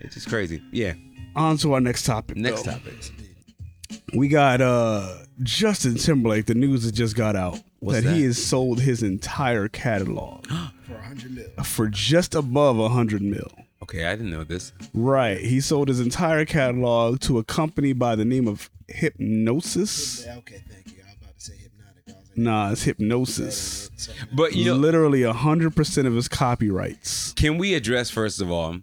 It's 0.00 0.14
just 0.14 0.28
crazy. 0.28 0.62
Yeah. 0.72 0.94
On 1.36 1.56
to 1.58 1.74
our 1.74 1.80
next 1.80 2.04
topic. 2.04 2.36
Next 2.36 2.62
though. 2.62 2.72
topic. 2.72 3.12
We 4.14 4.28
got 4.28 4.60
uh 4.60 5.18
Justin 5.42 5.96
Timberlake. 5.96 6.46
The 6.46 6.54
news 6.54 6.84
that 6.84 6.92
just 6.92 7.16
got 7.16 7.36
out 7.36 7.60
What's 7.80 8.02
that, 8.02 8.14
he 8.14 8.24
has 8.24 8.42
sold 8.42 8.80
his 8.80 9.02
entire 9.02 9.68
catalog 9.68 10.46
For 10.86 10.94
a 10.94 11.02
hundred 11.02 11.32
mil. 11.32 11.64
for 11.64 11.88
just 11.88 12.34
above 12.34 12.78
a 12.78 12.88
hundred 12.88 13.22
mil. 13.22 13.50
Okay, 13.82 14.04
I 14.04 14.14
didn't 14.14 14.30
know 14.30 14.44
this. 14.44 14.72
Right. 14.92 15.40
He 15.40 15.60
sold 15.60 15.88
his 15.88 16.00
entire 16.00 16.44
catalog 16.44 17.20
to 17.20 17.38
a 17.38 17.44
company 17.44 17.92
by 17.92 18.14
the 18.14 18.24
name 18.24 18.46
of 18.46 18.70
Hipgnosis. 18.88 20.26
Yeah, 20.26 20.36
okay, 20.38 20.62
Nah, 22.42 22.70
it's 22.72 22.84
Hipgnosis. 22.86 23.38
ain't 23.40 23.48
it. 23.48 24.00
Something 24.00 24.22
else. 24.22 24.28
But 24.32 24.54
you 24.54 24.64
know, 24.66 24.74
Literally 24.76 25.22
hundred 25.24 25.76
percent 25.76 26.06
of 26.08 26.14
his 26.14 26.28
copyrights. 26.28 27.32
can 27.34 27.58
we 27.58 27.74
address 27.74 28.10
first 28.10 28.40
of 28.40 28.50
all, 28.50 28.78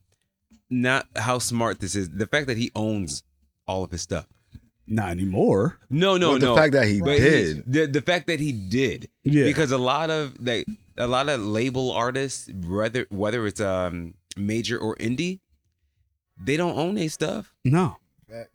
not 0.69 1.07
how 1.15 1.39
smart 1.39 1.79
this 1.79 1.95
is, 1.95 2.09
the 2.09 2.27
fact 2.27 2.47
that 2.47 2.57
he 2.57 2.71
owns 2.75 3.23
all 3.67 3.83
of 3.83 3.91
his 3.91 4.01
stuff. 4.01 4.27
Not 4.89 5.09
anymore. 5.09 5.79
No, 5.89 6.15
no, 6.17 6.37
no. 6.37 6.53
The 6.53 6.55
fact 6.55 6.71
that 6.73 6.87
he 6.87 7.01
But 7.01 7.17
did. 7.17 7.63
the 7.67 7.87
the 7.87 8.01
fact 8.01 8.27
that 8.27 8.39
he 8.39 8.51
did, 8.53 9.09
Yeah. 9.23 9.43
because 9.45 9.71
a 9.71 9.77
lot 9.77 10.09
of 10.09 10.35
like 10.39 10.65
a 10.97 11.07
lot 11.07 11.27
of 11.27 11.41
label 11.41 11.91
artists, 11.91 12.49
whether 12.65 13.05
whether 13.09 13.45
it's 13.47 13.59
um 13.59 14.13
major 14.37 14.77
or 14.77 14.95
indie, 14.97 15.39
they 16.41 16.55
don't 16.57 16.77
own 16.77 16.95
their 16.95 17.09
stuff. 17.09 17.53
No. 17.65 17.97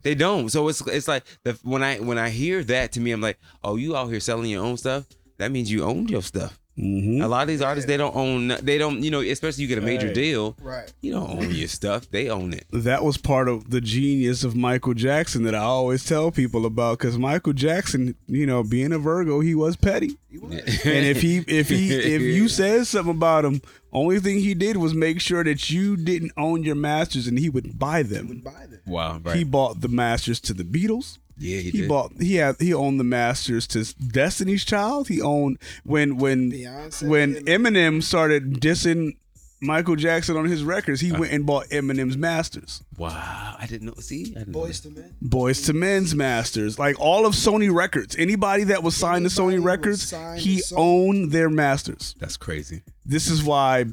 They 0.01 0.15
don't. 0.15 0.49
So 0.49 0.67
it's 0.67 0.81
it's 0.87 1.07
like 1.07 1.23
the 1.43 1.57
when 1.63 1.83
I 1.83 1.99
when 1.99 2.17
I 2.17 2.29
hear 2.29 2.63
that 2.65 2.91
to 2.93 2.99
me, 2.99 3.11
I'm 3.11 3.21
like, 3.21 3.39
oh, 3.63 3.75
you 3.75 3.95
out 3.95 4.09
here 4.09 4.19
selling 4.19 4.49
your 4.49 4.63
own 4.63 4.77
stuff? 4.77 5.05
That 5.37 5.51
means 5.51 5.71
you 5.71 5.83
own 5.83 6.07
your 6.07 6.21
stuff. 6.21 6.59
Hmm 6.75 7.21
A 7.21 7.27
lot 7.27 7.43
of 7.43 7.47
these 7.49 7.61
artists, 7.61 7.87
they 7.87 7.97
don't 7.97 8.15
own. 8.15 8.47
They 8.61 8.77
don't. 8.77 9.03
You 9.03 9.11
know, 9.11 9.21
especially 9.21 9.61
you 9.63 9.67
get 9.67 9.77
a 9.77 9.81
major 9.81 10.07
Right. 10.07 10.15
deal. 10.15 10.57
Right. 10.61 10.91
You 11.01 11.11
don't 11.13 11.29
own 11.29 11.51
your 11.51 11.67
stuff. 11.67 12.09
They 12.09 12.29
own 12.29 12.53
it. 12.53 12.65
That 12.71 13.03
was 13.03 13.17
part 13.17 13.47
of 13.47 13.69
the 13.69 13.79
genius 13.81 14.43
of 14.43 14.55
Michael 14.55 14.93
Jackson 14.95 15.43
that 15.43 15.53
I 15.53 15.59
always 15.59 16.03
tell 16.03 16.31
people 16.31 16.65
about 16.65 16.97
because 16.97 17.17
Michael 17.17 17.53
Jackson, 17.53 18.15
you 18.27 18.45
know, 18.47 18.63
being 18.63 18.91
a 18.91 18.97
Virgo, 18.97 19.39
he 19.39 19.53
was 19.53 19.75
petty. 19.75 20.17
and 20.31 21.05
if 21.05 21.21
he 21.21 21.37
if 21.47 21.69
he 21.69 21.93
if 21.93 22.21
you 22.37 22.47
said 22.47 22.87
something 22.87 23.13
about 23.15 23.45
him, 23.45 23.61
only 23.91 24.19
thing 24.19 24.39
he 24.39 24.55
did 24.55 24.77
was 24.77 24.95
make 24.95 25.21
sure 25.21 25.43
that 25.43 25.69
you 25.69 25.95
didn't 25.95 26.31
own 26.37 26.63
your 26.63 26.73
masters 26.75 27.27
and 27.27 27.37
he 27.37 27.49
would 27.49 27.77
buy 27.77 28.01
them. 28.01 28.27
Would 28.29 28.43
buy 28.43 28.65
them. 28.67 28.79
wow, 28.87 29.19
right? 29.23 29.35
He 29.35 29.43
bought 29.43 29.81
the 29.81 29.89
masters 29.89 30.39
to 30.41 30.53
the 30.55 30.63
Beatles. 30.63 31.19
Yeah, 31.43 31.59
he, 31.59 31.69
He 31.71 31.77
did. 31.81 31.89
bought 31.89 32.11
he 32.19 32.35
had 32.35 32.55
he 32.59 32.73
owned 32.73 32.99
the 32.99 33.03
masters 33.03 33.67
to 33.67 33.79
Destiny's 33.79 34.63
Child. 34.65 35.07
He 35.09 35.21
owned 35.21 35.57
when 35.83 36.17
when 36.17 36.51
Beyonce 36.51 37.07
when 37.07 37.35
Eminem 37.45 38.01
started 38.01 38.61
dissing 38.61 39.17
Michael 39.61 39.95
Jackson 39.95 40.35
on 40.35 40.45
his 40.45 40.63
records, 40.63 40.99
he 41.01 41.11
uh. 41.13 41.19
went 41.19 41.31
and 41.31 41.45
bought 41.45 41.67
Eminem's 41.69 42.17
masters. 42.17 42.83
Wow, 42.97 43.55
I 43.59 43.65
didn't 43.65 43.87
know. 43.87 43.93
See, 43.99 44.33
I 44.35 44.39
didn't 44.39 44.51
Boys 44.53 44.81
that. 44.81 44.89
to 44.93 44.99
men. 45.01 45.15
Boyz 45.23 45.69
II 45.69 45.79
Men's 45.79 46.13
masters, 46.15 46.77
like 46.77 46.99
all 46.99 47.25
of 47.25 47.33
Sony 47.33 47.73
Records. 47.73 48.15
Anybody 48.17 48.65
that 48.65 48.83
was 48.83 48.95
signed 48.95 49.23
to 49.23 49.31
Sony 49.31 49.63
Records, 49.63 50.09
he 50.41 50.57
Sony. 50.57 50.73
owned 50.75 51.31
their 51.31 51.49
masters. 51.49 52.15
That's 52.19 52.35
crazy. 52.37 52.83
This 53.05 53.29
is 53.29 53.41
why 53.43 53.85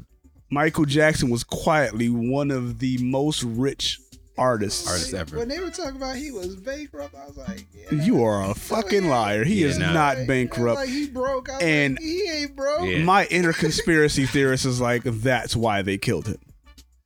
Michael 0.51 0.85
Jackson 0.87 1.31
was 1.31 1.45
quietly 1.45 2.09
one 2.09 2.51
of 2.51 2.81
the 2.81 2.99
most 2.99 3.43
rich 3.45 4.01
artists. 4.41 4.89
Artists 4.89 5.15
ever. 5.15 5.37
When 5.39 5.49
they 5.49 5.61
were 5.61 5.71
talking 5.71 5.97
about 5.97 6.17
he 6.17 6.33
was 6.33 6.57
bankrupt, 6.57 7.15
I 7.15 7.27
was 7.27 7.37
like, 7.37 7.67
yeah, 7.73 8.03
You 8.03 8.25
are 8.25 8.51
a 8.51 8.55
fucking 8.55 9.09
liar. 9.09 9.45
He 9.45 9.63
Yeah, 9.63 9.69
is 9.69 9.79
nah. 9.79 9.93
not 9.93 10.27
bankrupt. 10.27 10.77
like 10.77 10.89
he 10.89 11.07
broke. 11.09 11.49
I 11.51 11.59
And- 11.61 11.95
like, 11.95 12.03
he 12.03 12.29
ain't 12.29 12.57
broke. 12.57 12.89
Yeah. 12.89 13.05
My 13.05 13.27
inner 13.27 13.53
conspiracy 13.53 14.27
theorist 14.27 14.65
is 14.65 14.81
like, 14.81 15.03
that's 15.05 15.55
why 15.55 15.83
they 15.83 15.99
killed 15.99 16.27
him. 16.27 16.39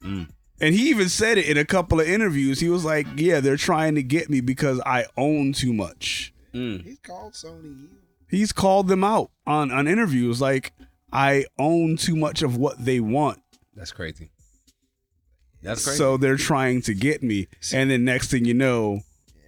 Mm. 0.02 0.28
And 0.60 0.74
he 0.74 0.88
even 0.90 1.08
said 1.08 1.36
it 1.36 1.46
in 1.46 1.58
a 1.58 1.64
couple 1.64 2.00
of 2.00 2.08
interviews. 2.08 2.60
He 2.60 2.68
was 2.70 2.84
like, 2.84 3.06
yeah, 3.16 3.40
they're 3.40 3.56
trying 3.56 3.96
to 3.96 4.02
get 4.02 4.30
me 4.30 4.40
because 4.40 4.80
I 4.86 5.06
own 5.16 5.52
too 5.52 5.72
much. 5.72 6.32
Mm. 6.54 6.84
He's 6.84 6.98
called 7.00 7.32
Sony. 7.32 7.88
He's 8.30 8.52
called 8.52 8.88
them 8.88 9.02
out 9.04 9.30
on, 9.46 9.70
on 9.72 9.86
interviews 9.88 10.40
like, 10.40 10.72
I 11.12 11.46
own 11.58 11.96
too 11.96 12.16
much 12.16 12.42
of 12.42 12.56
what 12.56 12.84
they 12.84 13.00
want. 13.00 13.40
That's 13.74 13.92
crazy. 13.92 14.30
That's 15.64 15.84
crazy. 15.84 15.98
So 15.98 16.16
they're 16.16 16.36
trying 16.36 16.82
to 16.82 16.94
get 16.94 17.22
me. 17.22 17.48
And 17.72 17.90
then 17.90 18.04
next 18.04 18.30
thing 18.30 18.44
you 18.44 18.54
know, 18.54 19.00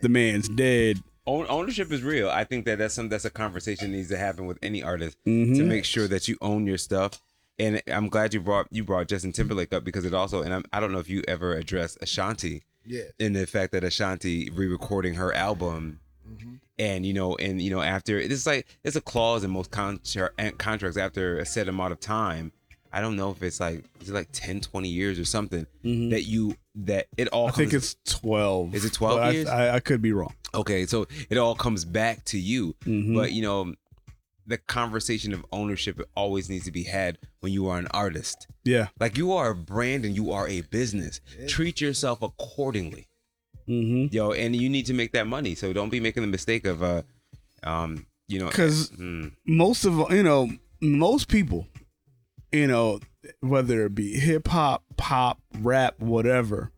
the 0.03 0.09
man's 0.09 0.49
dead. 0.49 0.99
Own, 1.27 1.47
ownership 1.49 1.91
is 1.93 2.03
real. 2.03 2.29
I 2.31 2.45
think 2.45 2.65
that 2.67 2.79
that's 2.79 2.95
some 2.95 3.09
that's 3.09 3.25
a 3.25 3.31
conversation 3.31 3.91
that 3.91 3.97
needs 3.97 4.09
to 4.11 4.17
happen 4.17 4.47
with 4.47 4.59
any 4.63 4.83
artist 4.83 5.17
to 5.25 5.31
Mhm. 5.31 5.67
make 5.67 5.85
sure 5.85 6.07
that 6.09 6.29
you 6.29 6.37
own 6.41 6.67
your 6.67 6.79
stuff. 6.79 7.21
And 7.59 7.83
I'm 7.89 8.09
glad 8.09 8.33
you 8.35 8.41
brought 8.41 8.69
you 8.71 8.85
brought 8.85 9.09
Justin 9.09 9.33
Timberlake 9.33 9.73
up 9.73 9.83
because 9.85 10.05
it 10.05 10.15
also 10.15 10.43
and 10.43 10.53
I'm, 10.55 10.65
I 10.73 10.79
don't 10.81 10.93
know 10.93 10.99
if 11.01 11.09
you 11.09 11.23
ever 11.27 11.55
addressed 11.55 11.99
Ashanti 12.01 12.63
Yeah. 12.85 13.03
in 13.19 13.33
the 13.33 13.47
fact 13.47 13.73
that 13.73 13.83
Ashanti 13.83 14.51
re-recording 14.51 15.15
her 15.15 15.33
album. 15.35 15.99
And 16.79 17.07
you 17.07 17.15
know, 17.15 17.35
and 17.37 17.61
you 17.63 17.71
know, 17.71 17.81
after 17.81 18.19
it's 18.19 18.47
like 18.47 18.67
it's 18.85 18.97
a 18.97 19.01
clause 19.01 19.43
in 19.43 19.51
most 19.51 19.71
contra- 19.71 20.31
contracts 20.59 20.99
after 20.99 21.39
a 21.39 21.47
set 21.47 21.69
amount 21.69 21.93
of 21.93 22.01
time. 22.01 22.53
I 22.97 23.01
don't 23.03 23.17
know 23.17 23.31
if 23.31 23.43
it's 23.43 23.61
like 23.61 23.85
is 24.01 24.09
it 24.11 24.15
like 24.15 24.29
10, 24.33 24.61
20 24.63 24.89
years 24.89 25.19
or 25.19 25.25
something 25.25 25.67
that 25.83 26.25
you 26.25 26.57
that 26.77 27.07
it 27.17 27.29
all. 27.29 27.49
I 27.49 27.51
think 27.51 27.73
it's 27.75 27.97
12. 28.07 28.75
Is 28.75 28.85
it 28.85 28.93
12 28.95 29.19
But 29.19 29.23
I- 29.23 29.31
years? 29.31 29.49
I, 29.49 29.75
I 29.77 29.81
could 29.81 30.01
be 30.03 30.13
wrong. 30.13 30.35
Okay, 30.55 30.87
so 30.87 31.07
it 31.29 31.37
all 31.37 31.55
comes 31.55 31.85
back 31.85 32.25
to 32.27 32.39
you. 32.39 32.75
Mhm. 32.85 33.15
But 33.15 33.33
you 33.33 33.43
know, 33.43 33.75
the 34.47 34.59
conversation 34.59 35.35
of 35.35 35.45
ownership 35.53 36.01
always 36.15 36.49
needs 36.49 36.65
to 36.65 36.73
be 36.73 36.85
had 36.85 37.19
when 37.41 37.53
you 37.53 37.67
are 37.69 37.79
an 37.79 37.89
artist. 37.93 38.47
Yeah. 38.65 38.89
Like 38.99 39.19
you 39.19 39.33
are 39.33 39.51
a 39.51 39.55
brand 39.57 40.05
and 40.07 40.15
you 40.17 40.31
are 40.33 40.49
a 40.49 40.61
business. 40.63 41.21
Treat 41.49 41.81
yourself 41.81 42.23
accordingly. 42.23 43.09
Mm-hmm. 43.69 44.15
Yo, 44.15 44.31
and 44.33 44.55
you 44.55 44.69
need 44.69 44.87
to 44.87 44.95
make 44.95 45.13
that 45.13 45.27
money. 45.27 45.55
So 45.57 45.73
don't 45.73 45.91
be 45.91 46.01
making 46.01 46.23
the 46.23 46.29
mistake 46.29 46.67
of 46.67 46.83
uh 46.83 47.03
um, 47.65 48.07
you 48.29 48.39
know, 48.39 48.49
'Cause- 48.49 48.91
mm, 48.91 49.33
most 49.47 49.85
of 49.85 50.11
you 50.13 50.23
know 50.23 50.51
most 50.81 51.29
people 51.29 51.67
you 52.53 52.67
know 52.67 53.01
whether 53.41 53.87
it 53.87 53.95
be 53.95 54.19
hip 54.19 54.49
hop 54.49 54.85
pop 54.97 55.41
rap 55.61 55.99
whatever 55.99 56.71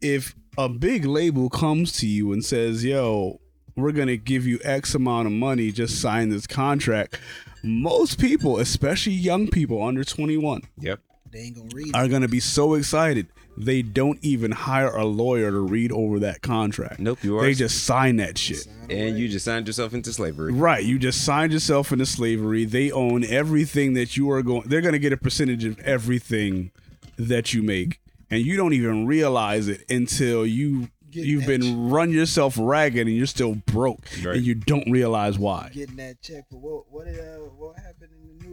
if 0.00 0.34
a 0.58 0.68
big 0.68 1.04
label 1.04 1.48
comes 1.48 1.92
to 1.92 2.06
you 2.06 2.32
and 2.32 2.44
says 2.44 2.84
yo 2.84 3.40
we're 3.76 3.92
gonna 3.92 4.16
give 4.16 4.46
you 4.46 4.58
x 4.62 4.94
amount 4.94 5.26
of 5.26 5.32
money 5.32 5.72
just 5.72 6.00
sign 6.00 6.28
this 6.28 6.46
contract 6.46 7.18
most 7.62 8.18
people 8.20 8.58
especially 8.58 9.12
young 9.12 9.48
people 9.48 9.82
under 9.82 10.04
21 10.04 10.62
yep. 10.78 11.00
They 11.30 11.38
ain't 11.40 11.56
gonna 11.56 11.68
read. 11.72 11.96
are 11.96 12.08
gonna 12.08 12.28
be 12.28 12.40
so 12.40 12.74
excited 12.74 13.26
they 13.56 13.82
don't 13.82 14.18
even 14.22 14.50
hire 14.50 14.94
a 14.96 15.04
lawyer 15.04 15.50
to 15.50 15.60
read 15.60 15.92
over 15.92 16.18
that 16.20 16.40
contract 16.42 16.98
Nope, 16.98 17.22
you 17.22 17.38
are 17.38 17.42
they 17.42 17.54
just 17.54 17.84
sign 17.84 18.16
that 18.16 18.38
shit 18.38 18.66
and 18.88 19.18
you 19.18 19.28
just 19.28 19.44
signed 19.44 19.66
yourself 19.66 19.94
into 19.94 20.12
slavery. 20.12 20.52
Right. 20.52 20.84
You 20.84 20.98
just 20.98 21.24
signed 21.24 21.52
yourself 21.52 21.92
into 21.92 22.04
slavery. 22.04 22.64
They 22.66 22.90
own 22.90 23.24
everything 23.24 23.94
that 23.94 24.16
you 24.18 24.30
are 24.30 24.42
going. 24.42 24.68
They're 24.68 24.82
going 24.82 24.92
to 24.92 24.98
get 24.98 25.12
a 25.14 25.16
percentage 25.16 25.64
of 25.64 25.78
everything 25.80 26.72
that 27.16 27.54
you 27.54 27.62
make, 27.62 28.00
and 28.30 28.44
you 28.44 28.56
don't 28.56 28.72
even 28.74 29.06
realize 29.06 29.68
it 29.68 29.84
until 29.90 30.44
you 30.44 30.88
Getting 31.10 31.28
you've 31.30 31.46
that 31.46 31.60
been 31.60 31.90
run 31.90 32.10
yourself 32.10 32.56
ragged 32.58 33.06
and 33.06 33.14
you're 33.16 33.26
still 33.26 33.54
broke, 33.54 34.08
Right. 34.24 34.36
and 34.36 34.44
you 34.46 34.54
don't 34.54 34.90
realize 34.90 35.38
why. 35.38 35.70
Getting 35.72 35.96
that 35.96 36.20
check 36.22 36.48
for 36.50 36.56
what? 36.56 36.90
What 36.90 37.06
uh, 37.06 37.38
what 37.56 37.76
happened 37.76 37.91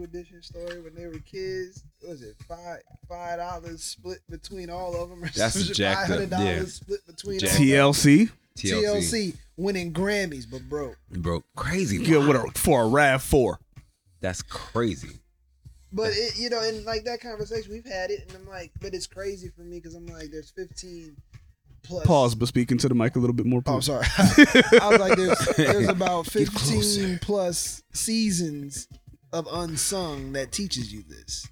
Edition 0.04 0.42
story 0.42 0.82
when 0.82 0.96
they 0.96 1.06
were 1.08 1.20
kids? 1.20 1.84
What 2.02 2.12
was 2.12 2.22
it 2.22 2.36
five 2.48 2.80
five 3.08 3.40
dollars 3.40 3.84
split 3.84 4.20
between 4.30 4.70
all 4.70 5.02
of 5.02 5.10
them? 5.10 5.24
Or 5.24 5.30
That's 5.30 5.68
jacked 5.70 6.12
up, 6.12 6.20
$500 6.20 6.32
yeah. 6.32 6.64
split 6.66 7.06
between 7.06 7.40
Jacked 7.40 7.56
all 7.56 7.62
of 7.62 7.68
them? 7.68 7.78
TLC, 7.78 8.32
TLC. 8.58 8.84
TLC 8.84 9.38
winning 9.58 9.94
Grammys, 9.94 10.46
but 10.50 10.68
broke. 10.70 10.98
Broke. 11.12 11.46
Crazy. 11.56 11.98
yeah, 11.98 12.26
what 12.26 12.36
a, 12.36 12.52
for 12.56 12.84
a 12.84 12.88
Rav 12.88 13.22
Four. 13.22 13.60
That's 14.22 14.42
crazy. 14.42 15.20
But 15.92 16.12
it, 16.14 16.38
you 16.38 16.50
know, 16.50 16.62
and 16.62 16.86
like 16.86 17.06
that 17.06 17.22
conversation 17.22 17.72
we've 17.72 17.86
had 17.86 18.12
it, 18.12 18.22
and 18.28 18.38
I'm 18.38 18.48
like, 18.48 18.72
but 18.82 18.94
it's 18.94 19.08
crazy 19.08 19.50
for 19.50 19.62
me 19.62 19.78
because 19.78 19.96
I'm 19.96 20.06
like, 20.06 20.30
there's 20.32 20.52
15 20.52 21.16
plus. 21.84 22.06
Pause, 22.06 22.36
but 22.36 22.48
speaking 22.48 22.78
to 22.78 22.88
the 22.88 22.96
mic 22.96 23.16
a 23.16 23.20
little 23.20 23.36
bit 23.36 23.46
more. 23.48 23.64
Oh, 23.66 23.76
I'm 23.76 23.82
sorry. 23.82 24.06
I 24.18 24.90
was 24.90 25.00
like, 25.00 25.18
there's, 25.18 25.46
there's 25.56 25.88
about 25.90 26.28
15 26.28 27.20
plus 27.20 27.82
seasons 27.94 28.88
of 29.32 29.48
unsung 29.52 30.34
that 30.34 30.52
teaches 30.52 30.92
you 30.92 31.04
this. 31.08 31.48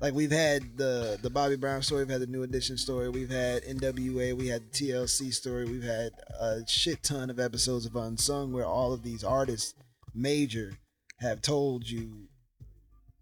Like 0.00 0.14
we've 0.14 0.30
had 0.30 0.78
the 0.78 1.18
the 1.20 1.28
Bobby 1.28 1.56
Brown 1.56 1.82
story, 1.82 2.04
we've 2.04 2.10
had 2.12 2.22
the 2.22 2.26
New 2.26 2.42
Edition 2.42 2.78
story, 2.78 3.10
we've 3.10 3.30
had 3.30 3.62
NWA, 3.64 4.34
we 4.34 4.48
had 4.48 4.62
the 4.72 4.88
TLC 4.88 5.32
story, 5.32 5.66
we've 5.66 5.82
had 5.82 6.12
a 6.40 6.60
shit 6.66 7.02
ton 7.02 7.28
of 7.28 7.38
episodes 7.38 7.84
of 7.84 7.96
unsung 7.96 8.52
where 8.52 8.64
all 8.64 8.94
of 8.94 9.02
these 9.02 9.22
artists, 9.22 9.74
major, 10.14 10.72
have 11.18 11.42
told 11.42 11.88
you 11.88 12.28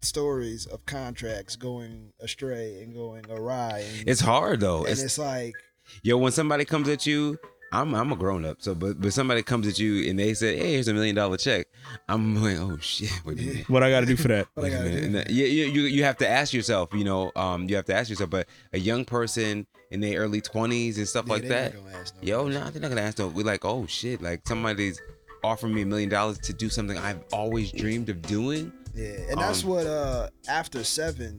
stories 0.01 0.65
of 0.65 0.85
contracts 0.85 1.57
going 1.57 2.13
astray 2.21 2.81
and 2.81 2.93
going 2.93 3.25
awry. 3.29 3.83
And, 3.99 4.07
It's 4.07 4.21
hard 4.21 4.61
though. 4.61 4.83
and 4.83 4.93
It's, 4.93 5.01
it's 5.03 5.17
like 5.17 5.53
Yo, 6.03 6.17
when 6.17 6.31
somebody 6.31 6.63
comes 6.65 6.87
at 6.87 7.05
you, 7.05 7.37
I'm 7.71 7.93
I'm 7.93 8.11
a 8.11 8.15
grown 8.15 8.45
up. 8.45 8.57
So, 8.61 8.73
but 8.75 8.99
but 8.99 9.13
somebody 9.13 9.43
comes 9.43 9.67
at 9.67 9.77
you 9.79 10.09
and 10.09 10.17
they 10.17 10.33
say, 10.33 10.57
"Hey, 10.57 10.73
here's 10.73 10.87
a 10.87 10.93
million 10.93 11.15
dollar 11.15 11.37
check." 11.37 11.67
I'm 12.07 12.41
like, 12.43 12.57
"Oh 12.57 12.77
shit, 12.79 13.11
wait 13.25 13.39
a 13.39 13.41
minute." 13.43 13.69
What 13.69 13.83
I 13.83 13.89
got 13.91 13.99
to 14.01 14.05
do 14.05 14.15
for 14.15 14.27
that? 14.29 14.47
what 14.55 14.65
I 14.65 14.69
Wait 14.69 14.73
a 14.73 14.77
gotta 14.77 14.89
minute. 14.89 15.11
do. 15.11 15.17
And 15.19 15.29
you, 15.37 15.45
you 15.45 15.65
you 15.67 15.81
you 15.83 16.03
have 16.03 16.17
to 16.17 16.27
ask 16.27 16.53
yourself, 16.53 16.89
you 16.93 17.03
know, 17.03 17.31
um, 17.35 17.69
you 17.69 17.75
have 17.75 17.85
to 17.85 17.93
ask 17.95 18.09
yourself. 18.09 18.29
But 18.31 18.47
a 18.73 18.79
young 18.79 19.05
person 19.05 19.67
in 19.91 19.99
their 20.01 20.19
early 20.19 20.41
twenties 20.41 20.97
and 20.97 21.07
stuff 21.07 21.25
Yeah, 21.27 21.33
like 21.33 21.47
that, 21.49 21.73
gonna 21.73 21.83
no 21.85 21.91
yo, 22.21 22.41
questions. 22.43 22.55
nah, 22.63 22.69
they're 22.71 22.81
not 22.81 22.89
gonna 22.89 23.01
ask. 23.01 23.19
No, 23.19 23.27
we're 23.27 23.45
like, 23.45 23.63
oh 23.65 23.85
shit, 23.85 24.21
like 24.21 24.47
somebody's 24.47 25.01
offering 25.43 25.73
me 25.73 25.83
a 25.83 25.85
million 25.85 26.09
dollars 26.09 26.37
to 26.39 26.53
do 26.53 26.69
something 26.69 26.97
I've 26.97 27.21
always 27.31 27.71
dreamed 27.71 28.09
of 28.09 28.21
doing. 28.23 28.71
Yeah, 28.95 29.09
and 29.29 29.39
that's 29.39 29.63
Um, 29.63 29.69
what 29.69 29.85
uh 29.87 30.29
after 30.49 30.83
seven 30.83 31.37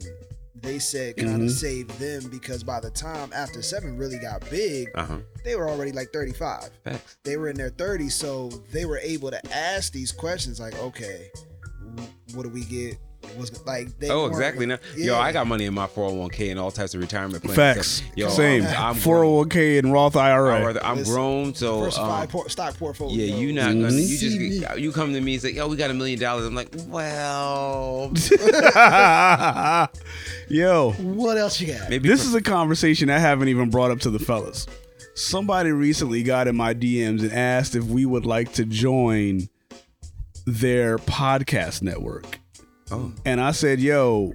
they 0.54 0.78
said 0.78 1.16
kind 1.16 1.40
Mhm. 1.40 1.44
of 1.46 1.50
saved 1.52 1.90
them 1.98 2.28
because 2.30 2.62
by 2.64 2.80
the 2.80 2.90
time 2.90 3.32
after 3.32 3.62
seven 3.62 3.96
really 3.96 4.18
got 4.18 4.48
big, 4.50 4.88
Uh 4.94 5.04
huh. 5.04 5.18
they 5.44 5.56
were 5.56 5.68
already 5.68 5.92
like 5.92 6.12
35. 6.12 6.70
Facts. 6.84 7.16
They 7.24 7.36
were 7.36 7.48
in 7.48 7.56
their 7.56 7.70
30s, 7.70 8.14
so 8.14 8.48
they 8.72 8.84
were 8.84 8.98
able 8.98 9.30
to 9.30 9.40
ask 9.54 9.92
these 9.92 10.12
questions 10.12 10.58
like, 10.60 10.76
okay, 10.78 11.30
what 12.34 12.42
do 12.42 12.48
we 12.48 12.64
get? 12.64 12.98
What's 13.36 13.64
like? 13.66 13.98
They 13.98 14.10
Oh, 14.10 14.26
exactly. 14.26 14.66
Now, 14.66 14.78
Yeah. 14.96 15.06
yo, 15.06 15.16
I 15.18 15.30
got 15.32 15.46
money 15.46 15.64
in 15.66 15.74
my 15.74 15.86
401k 15.86 16.50
and 16.50 16.58
all 16.58 16.70
types 16.70 16.94
of 16.94 17.00
retirement 17.00 17.42
plans. 17.44 17.56
Facts. 17.56 18.02
Yo, 18.16 18.28
Same. 18.28 18.64
I'm, 18.64 18.74
I'm 18.76 18.94
401k 18.96 19.78
and 19.78 19.92
Roth. 19.92 20.16
IRA. 20.16 20.58
I'd 20.60 20.64
rather- 20.66 20.84
I'm 20.84 20.98
Listen, 20.98 21.14
grown, 21.14 21.54
so 21.54 21.74
um, 21.74 21.78
diversified 21.80 22.28
por- 22.30 22.48
stock 22.48 22.76
portfolio. 22.78 23.16
yeah, 23.24 23.34
you 23.36 23.52
not 23.52 23.70
Mhm. 23.72 23.82
gonna. 23.82 23.94
You 23.94 24.16
See 24.16 24.38
me. 24.38 24.58
just 24.60 24.78
you 24.78 24.90
come 24.92 25.12
to 25.14 25.20
me 25.20 25.34
and 25.34 25.42
say, 25.42 25.52
"Yo, 25.52 25.68
we 25.68 25.76
got 25.76 25.90
a 25.90 25.94
million 25.94 26.18
dollars." 26.18 26.46
I'm 26.46 26.54
like, 26.54 26.74
well, 26.88 28.12
Yo, 30.48 30.92
What 30.98 31.36
else 31.38 31.60
you 31.60 31.68
got? 31.72 31.88
maybe 31.90 32.08
this 32.08 32.22
for- 32.22 32.28
is 32.28 32.34
a 32.34 32.42
conversation 32.42 33.08
I 33.10 33.18
haven't 33.18 33.48
even 33.48 33.70
brought 33.70 33.90
up 33.90 34.00
to 34.00 34.10
the 34.10 34.18
fellas. 34.18 34.66
Somebody 35.14 35.70
recently 35.72 36.22
got 36.22 36.48
in 36.48 36.56
my 36.56 36.74
DMs 36.74 37.20
and 37.22 37.32
asked 37.32 37.74
if 37.76 37.84
we 37.84 38.04
would 38.06 38.24
like 38.26 38.52
to 38.54 38.64
join 38.64 39.48
their 40.46 40.98
podcast 40.98 41.82
network. 41.82 42.38
Oh. 42.90 43.12
And 43.24 43.40
I 43.40 43.52
said, 43.52 43.80
yo, 43.80 44.32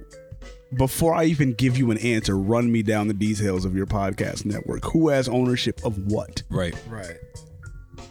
before 0.76 1.14
I 1.14 1.24
even 1.24 1.52
give 1.54 1.76
you 1.76 1.90
an 1.90 1.98
answer, 1.98 2.36
run 2.36 2.70
me 2.72 2.82
down 2.82 3.08
the 3.08 3.14
details 3.14 3.64
of 3.64 3.74
your 3.76 3.86
podcast 3.86 4.44
network. 4.44 4.84
Who 4.92 5.08
has 5.10 5.28
ownership 5.28 5.84
of 5.84 5.98
what? 6.10 6.42
right. 6.50 6.74
Right. 6.88 7.16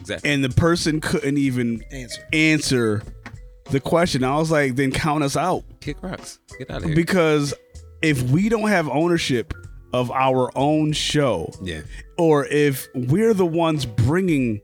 Exactly. 0.01 0.29
And 0.31 0.43
the 0.43 0.49
person 0.49 1.01
couldn't 1.01 1.37
even 1.39 1.83
Answer. 1.91 2.21
answer 2.31 3.03
the 3.71 3.79
question. 3.79 4.23
I 4.23 4.37
was 4.37 4.51
like, 4.51 4.75
then 4.75 4.91
count 4.91 5.23
us 5.23 5.35
out. 5.35 5.63
Kick 5.81 6.01
rocks. 6.03 6.37
Get 6.59 6.69
out 6.69 6.77
of 6.77 6.85
here. 6.85 6.95
Because 6.95 7.53
if 8.03 8.21
we 8.29 8.47
don't 8.49 8.69
have 8.69 8.87
ownership 8.87 9.53
of 9.93 10.11
our 10.11 10.51
own 10.55 10.91
show, 10.93 11.51
yeah. 11.63 11.81
or 12.19 12.45
if 12.45 12.87
we're 12.93 13.33
the 13.33 13.45
ones 13.47 13.85
bringing 13.87 14.61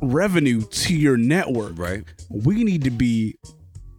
revenue 0.00 0.62
to 0.62 0.94
your 0.96 1.16
network, 1.16 1.78
Right. 1.78 2.04
we 2.30 2.64
need 2.64 2.84
to 2.84 2.90
be 2.90 3.36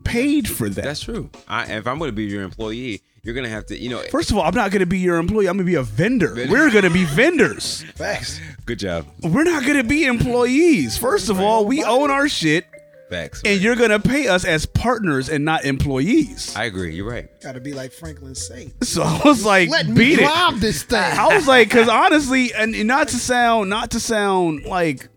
paid 0.03 0.47
for 0.47 0.69
that. 0.69 0.83
That's 0.83 1.01
true. 1.01 1.29
I, 1.47 1.71
if 1.73 1.87
I'm 1.87 1.97
going 1.99 2.09
to 2.09 2.15
be 2.15 2.25
your 2.25 2.43
employee, 2.43 3.01
you're 3.23 3.33
going 3.33 3.43
to 3.45 3.49
have 3.49 3.65
to, 3.67 3.77
you 3.77 3.89
know. 3.89 3.99
First 4.11 4.31
of 4.31 4.37
all, 4.37 4.43
I'm 4.43 4.55
not 4.55 4.71
going 4.71 4.79
to 4.79 4.85
be 4.85 4.99
your 4.99 5.17
employee. 5.17 5.47
I'm 5.47 5.57
going 5.57 5.65
to 5.65 5.71
be 5.71 5.75
a 5.75 5.83
vendor. 5.83 6.33
Vendor. 6.35 6.51
We're 6.51 6.71
going 6.71 6.85
to 6.85 6.89
be 6.89 7.05
vendors. 7.05 7.83
Facts. 7.95 8.39
good 8.65 8.79
job. 8.79 9.05
We're 9.21 9.43
not 9.43 9.63
going 9.63 9.77
to 9.77 9.83
be 9.83 10.05
employees. 10.05 10.97
First 10.97 11.29
of 11.29 11.39
all, 11.39 11.65
we 11.65 11.83
own 11.83 12.09
our 12.11 12.29
shit, 12.29 12.65
Facts. 13.09 13.41
and 13.43 13.59
you're 13.59 13.75
going 13.75 13.89
to 13.89 13.99
pay 13.99 14.27
us 14.29 14.45
as 14.45 14.65
partners 14.65 15.27
and 15.29 15.43
not 15.43 15.65
employees. 15.65 16.55
I 16.55 16.63
agree. 16.65 16.95
You're 16.95 17.09
right. 17.09 17.27
Got 17.41 17.53
to 17.53 17.59
be 17.59 17.73
like 17.73 17.91
Franklin 17.91 18.35
Saint. 18.35 18.73
So 18.85 19.03
I 19.03 19.21
was 19.25 19.43
like, 19.45 19.69
Let 19.69 19.87
me 19.87 19.95
beat 19.95 20.13
it. 20.19 20.21
drive 20.21 20.61
this 20.61 20.83
thing. 20.83 20.97
I 20.99 21.35
was 21.35 21.47
like, 21.47 21.67
because 21.69 21.89
honestly, 21.89 22.53
and 22.53 22.73
and 22.73 22.87
not 22.87 23.09
to 23.09 23.17
sound, 23.17 23.69
not 23.69 23.91
to 23.91 23.99
sound 23.99 24.63
like 24.63 25.09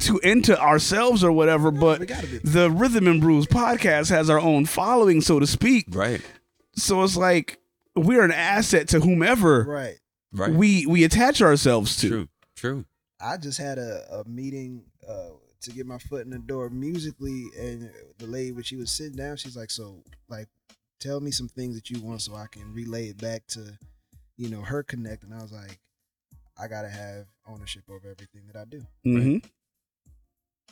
too 0.00 0.18
into 0.18 0.58
ourselves 0.60 1.22
or 1.22 1.30
whatever, 1.32 1.70
but 1.70 2.00
we 2.00 2.06
gotta 2.06 2.26
be. 2.26 2.38
the 2.38 2.70
Rhythm 2.70 3.06
and 3.06 3.20
Brews 3.20 3.46
podcast 3.46 4.10
has 4.10 4.28
our 4.30 4.40
own 4.40 4.66
following, 4.66 5.20
so 5.20 5.38
to 5.38 5.46
speak. 5.46 5.86
Right. 5.90 6.20
So 6.76 7.02
it's 7.04 7.16
like 7.16 7.58
we're 7.94 8.22
an 8.24 8.32
asset 8.32 8.88
to 8.88 9.00
whomever 9.00 9.64
Right. 9.64 9.98
Right. 10.32 10.52
we 10.52 10.86
we 10.86 11.04
attach 11.04 11.42
ourselves 11.42 11.96
to. 11.98 12.08
True. 12.08 12.28
True. 12.56 12.84
I 13.20 13.36
just 13.36 13.58
had 13.58 13.78
a, 13.78 14.20
a 14.20 14.28
meeting 14.28 14.84
uh, 15.06 15.30
to 15.62 15.70
get 15.72 15.86
my 15.86 15.98
foot 15.98 16.24
in 16.24 16.30
the 16.30 16.38
door 16.38 16.70
musically, 16.70 17.46
and 17.58 17.90
the 18.18 18.26
lady 18.26 18.52
when 18.52 18.62
she 18.62 18.76
was 18.76 18.90
sitting 18.90 19.16
down, 19.16 19.36
she's 19.36 19.56
like, 19.56 19.70
"So, 19.70 20.02
like, 20.28 20.48
tell 21.00 21.20
me 21.20 21.30
some 21.30 21.48
things 21.48 21.74
that 21.74 21.90
you 21.90 22.00
want, 22.00 22.22
so 22.22 22.34
I 22.34 22.46
can 22.50 22.72
relay 22.72 23.08
it 23.08 23.18
back 23.18 23.46
to, 23.48 23.78
you 24.38 24.48
know, 24.48 24.62
her 24.62 24.82
connect." 24.82 25.22
And 25.24 25.34
I 25.34 25.42
was 25.42 25.52
like, 25.52 25.78
"I 26.58 26.66
gotta 26.68 26.88
have 26.88 27.26
ownership 27.46 27.82
over 27.90 28.08
everything 28.10 28.42
that 28.52 28.56
I 28.58 28.64
do. 28.64 28.86
hmm 29.04 29.38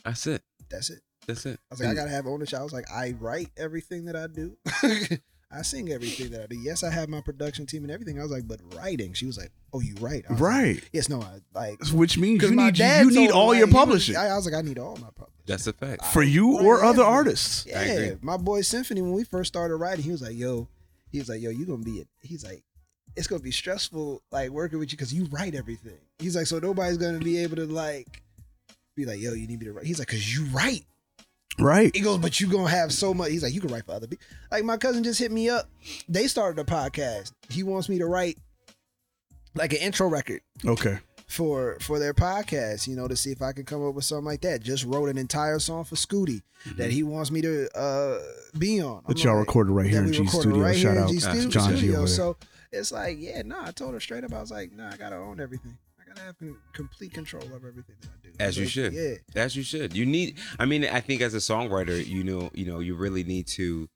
That's 0.03 0.27
it. 0.27 0.41
That's 0.69 0.89
it." 0.89 1.01
That's 1.27 1.45
it. 1.45 1.59
I 1.69 1.73
was 1.73 1.79
like, 1.81 1.89
"I 1.89 1.93
gotta 1.93 2.09
have 2.09 2.25
ownership." 2.27 2.59
I 2.59 2.63
was 2.63 2.73
like, 2.73 2.89
"I 2.91 3.15
write 3.19 3.49
everything 3.57 4.05
that 4.05 4.15
I 4.15 4.27
do." 4.27 4.57
I 5.51 5.63
sing 5.63 5.91
everything 5.91 6.29
that 6.31 6.43
I 6.43 6.45
do. 6.45 6.57
Yes, 6.59 6.83
I 6.83 6.91
have 6.91 7.09
my 7.09 7.21
production 7.21 7.65
team 7.65 7.81
and 7.83 7.91
everything. 7.91 8.19
I 8.19 8.23
was 8.23 8.31
like, 8.31 8.47
but 8.47 8.59
writing. 8.75 9.13
She 9.13 9.25
was 9.25 9.37
like, 9.37 9.51
"Oh, 9.73 9.79
you 9.81 9.95
write?" 9.99 10.29
Was 10.29 10.39
like, 10.39 10.51
Right. 10.51 10.89
yes, 10.93 11.09
no, 11.09 11.21
I 11.21 11.39
like. 11.53 11.83
Which 11.91 12.17
means 12.19 12.43
you 12.43 12.55
need 12.55 12.77
you 12.77 13.09
need 13.11 13.31
all 13.31 13.55
your 13.55 13.67
publishing 13.67 14.15
I, 14.15 14.27
I 14.27 14.35
was 14.35 14.45
like, 14.45 14.53
I 14.53 14.61
need 14.61 14.77
all 14.77 14.95
my 14.97 15.07
publishing. 15.15 15.43
That's 15.47 15.65
a 15.65 15.73
fact. 15.73 16.05
for 16.05 16.21
you 16.21 16.57
Right, 16.57 16.65
or 16.65 16.79
yeah. 16.83 16.89
other 16.89 17.03
artists. 17.03 17.65
Yeah, 17.65 18.13
my 18.21 18.37
boy 18.37 18.61
Symphony 18.61 19.01
when 19.01 19.13
we 19.13 19.23
first 19.23 19.47
started 19.47 19.75
writing, 19.77 20.03
he 20.03 20.11
was 20.11 20.21
like, 20.21 20.35
"Yo," 20.37 20.67
he 21.11 21.17
was 21.19 21.29
like, 21.29 21.41
"Yo, 21.41 21.49
you 21.49 21.65
gonna 21.65 21.83
be 21.83 21.99
it." 21.99 22.07
He's 22.21 22.43
like, 22.43 22.63
"It's 23.15 23.25
gonna 23.27 23.41
be 23.41 23.51
stressful, 23.51 24.21
like 24.31 24.51
working 24.51 24.77
with 24.77 24.91
you 24.91 24.97
because 24.97 25.11
you 25.13 25.25
write 25.31 25.55
everything." 25.55 25.97
He's 26.19 26.35
like, 26.35 26.45
"So 26.45 26.59
nobody's 26.59 26.97
gonna 26.97 27.17
be 27.19 27.39
able 27.39 27.55
to 27.55 27.65
like 27.65 28.21
be 28.99 29.05
like, 29.05 29.19
yo, 29.19 29.33
you 29.33 29.47
need 29.47 29.59
me 29.59 29.65
to 29.65 29.73
write." 29.73 29.85
He's 29.85 29.99
like, 29.99 30.07
"Cause 30.09 30.27
you 30.33 30.45
write." 30.45 30.85
Right. 31.57 31.93
He 31.95 32.01
goes, 32.01 32.19
"But 32.19 32.39
you 32.39 32.47
gonna 32.47 32.69
have 32.69 32.91
so 32.93 33.13
much." 33.13 33.31
He's 33.31 33.43
like, 33.43 33.53
"You 33.53 33.61
can 33.61 33.71
write 33.71 33.85
for 33.85 33.91
other 33.93 34.07
people." 34.07 34.25
Like 34.51 34.63
my 34.63 34.77
cousin 34.77 35.03
just 35.03 35.19
hit 35.19 35.31
me 35.31 35.49
up. 35.49 35.69
They 36.07 36.27
started 36.27 36.59
a 36.59 36.63
podcast. 36.63 37.33
He 37.49 37.63
wants 37.63 37.89
me 37.89 37.97
to 37.99 38.05
write 38.05 38.37
like 39.55 39.73
an 39.73 39.79
intro 39.79 40.07
record 40.07 40.41
Okay. 40.65 40.99
for 41.27 41.77
for 41.81 41.99
their 41.99 42.13
podcast, 42.13 42.87
you 42.87 42.95
know, 42.95 43.07
to 43.07 43.15
see 43.15 43.31
if 43.31 43.41
I 43.41 43.51
can 43.51 43.65
come 43.65 43.85
up 43.85 43.93
with 43.95 44.05
something 44.05 44.25
like 44.25 44.41
that. 44.41 44.61
Just 44.61 44.85
wrote 44.85 45.09
an 45.09 45.17
entire 45.17 45.59
song 45.59 45.83
for 45.83 45.95
Scooty 45.95 46.43
that 46.77 46.91
he 46.91 47.03
wants 47.03 47.29
me 47.31 47.41
to 47.41 47.67
uh 47.77 48.19
be 48.57 48.81
on. 48.81 49.03
I'm 49.07 49.17
y'all 49.17 49.35
like, 49.37 49.47
recorded 49.47 49.73
right 49.73 49.87
here 49.89 50.03
in 50.03 50.13
G 50.13 50.25
Studio. 50.27 50.59
right 50.61 50.77
Shout 50.77 50.97
out 50.97 51.09
G 51.09 51.15
to 51.15 51.21
Studio. 51.21 51.49
John 51.49 51.71
G 51.71 51.77
Studio. 51.77 52.05
So 52.05 52.37
it's 52.71 52.91
like, 52.91 53.17
yeah, 53.19 53.41
no, 53.41 53.57
I 53.61 53.71
told 53.71 53.93
her 53.95 53.99
straight 53.99 54.23
up. 54.23 54.31
I 54.33 54.39
was 54.39 54.51
like, 54.51 54.71
nah, 54.71 54.91
I 54.93 54.97
gotta 54.97 55.15
own 55.17 55.39
everything. 55.41 55.77
I 56.09 56.13
gotta 56.15 56.21
have 56.21 56.55
complete 56.73 57.13
control 57.13 57.43
of 57.43 57.65
everything 57.65 57.95
that 58.01 58.09
I 58.09 58.27
do. 58.27 58.29
As 58.39 58.57
you 58.57 58.63
Like, 58.63 58.71
should. 58.71 58.93
Yeah. 58.93 59.15
As 59.35 59.55
you 59.55 59.63
should. 59.63 59.95
You 59.95 60.05
need. 60.05 60.37
I 60.57 60.65
mean, 60.65 60.85
I 60.85 61.01
think 61.01 61.21
as 61.21 61.33
a 61.33 61.37
songwriter, 61.37 62.05
you 62.05 62.23
know, 62.23 62.49
you 62.53 62.65
know, 62.65 62.79
you 62.79 62.95
really 62.95 63.23
need 63.23 63.47
to, 63.47 63.87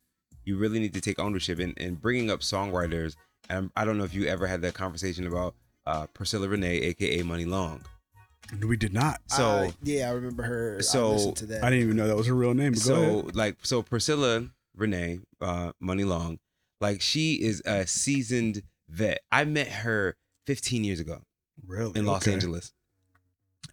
you 0.45 0.57
really 0.57 0.79
need 0.79 0.93
to 0.93 1.01
take 1.01 1.19
ownership 1.19 1.59
and 1.59 1.73
and 1.77 1.99
bringing 1.99 2.29
up 2.29 2.41
songwriters. 2.41 3.15
And 3.49 3.71
I 3.75 3.85
don't 3.85 3.97
know 3.97 4.03
if 4.03 4.13
you 4.13 4.25
ever 4.27 4.47
had 4.47 4.61
that 4.61 4.73
conversation 4.73 5.27
about 5.27 5.55
uh, 5.85 6.07
Priscilla 6.07 6.47
Renea, 6.47 6.81
aka 6.81 7.23
Muni 7.23 7.45
Long. 7.45 7.81
We 8.61 8.77
did 8.77 8.93
not. 8.93 9.21
So 9.27 9.45
I- 9.45 9.73
yeah, 9.83 10.09
I 10.09 10.13
remember 10.13 10.43
her. 10.43 10.81
so, 10.81 11.29
I 11.29 11.31
to 11.31 11.45
that. 11.47 11.63
I 11.63 11.69
didn't 11.69 11.85
even 11.85 11.97
know 11.97 12.07
that 12.07 12.15
was 12.15 12.27
her 12.27 12.33
real 12.33 12.53
name. 12.53 12.73
But 12.73 12.81
so 12.81 13.19
ahead. 13.19 13.35
like 13.35 13.57
so 13.63 13.81
Priscilla 13.81 14.49
Renea, 14.77 15.21
uh, 15.41 15.71
Muni 15.79 16.03
Long, 16.03 16.39
like 16.81 17.01
she 17.01 17.35
is 17.35 17.61
a 17.65 17.87
seasoned 17.87 18.63
vet. 18.89 19.19
I 19.31 19.45
met 19.45 19.67
her 19.67 20.15
15 20.45 20.83
years 20.83 20.99
ago 20.99 21.21
Really? 21.67 21.91
in 21.99 22.05
Los 22.05 22.23
Okay. 22.23 22.33
Angeles. 22.33 22.73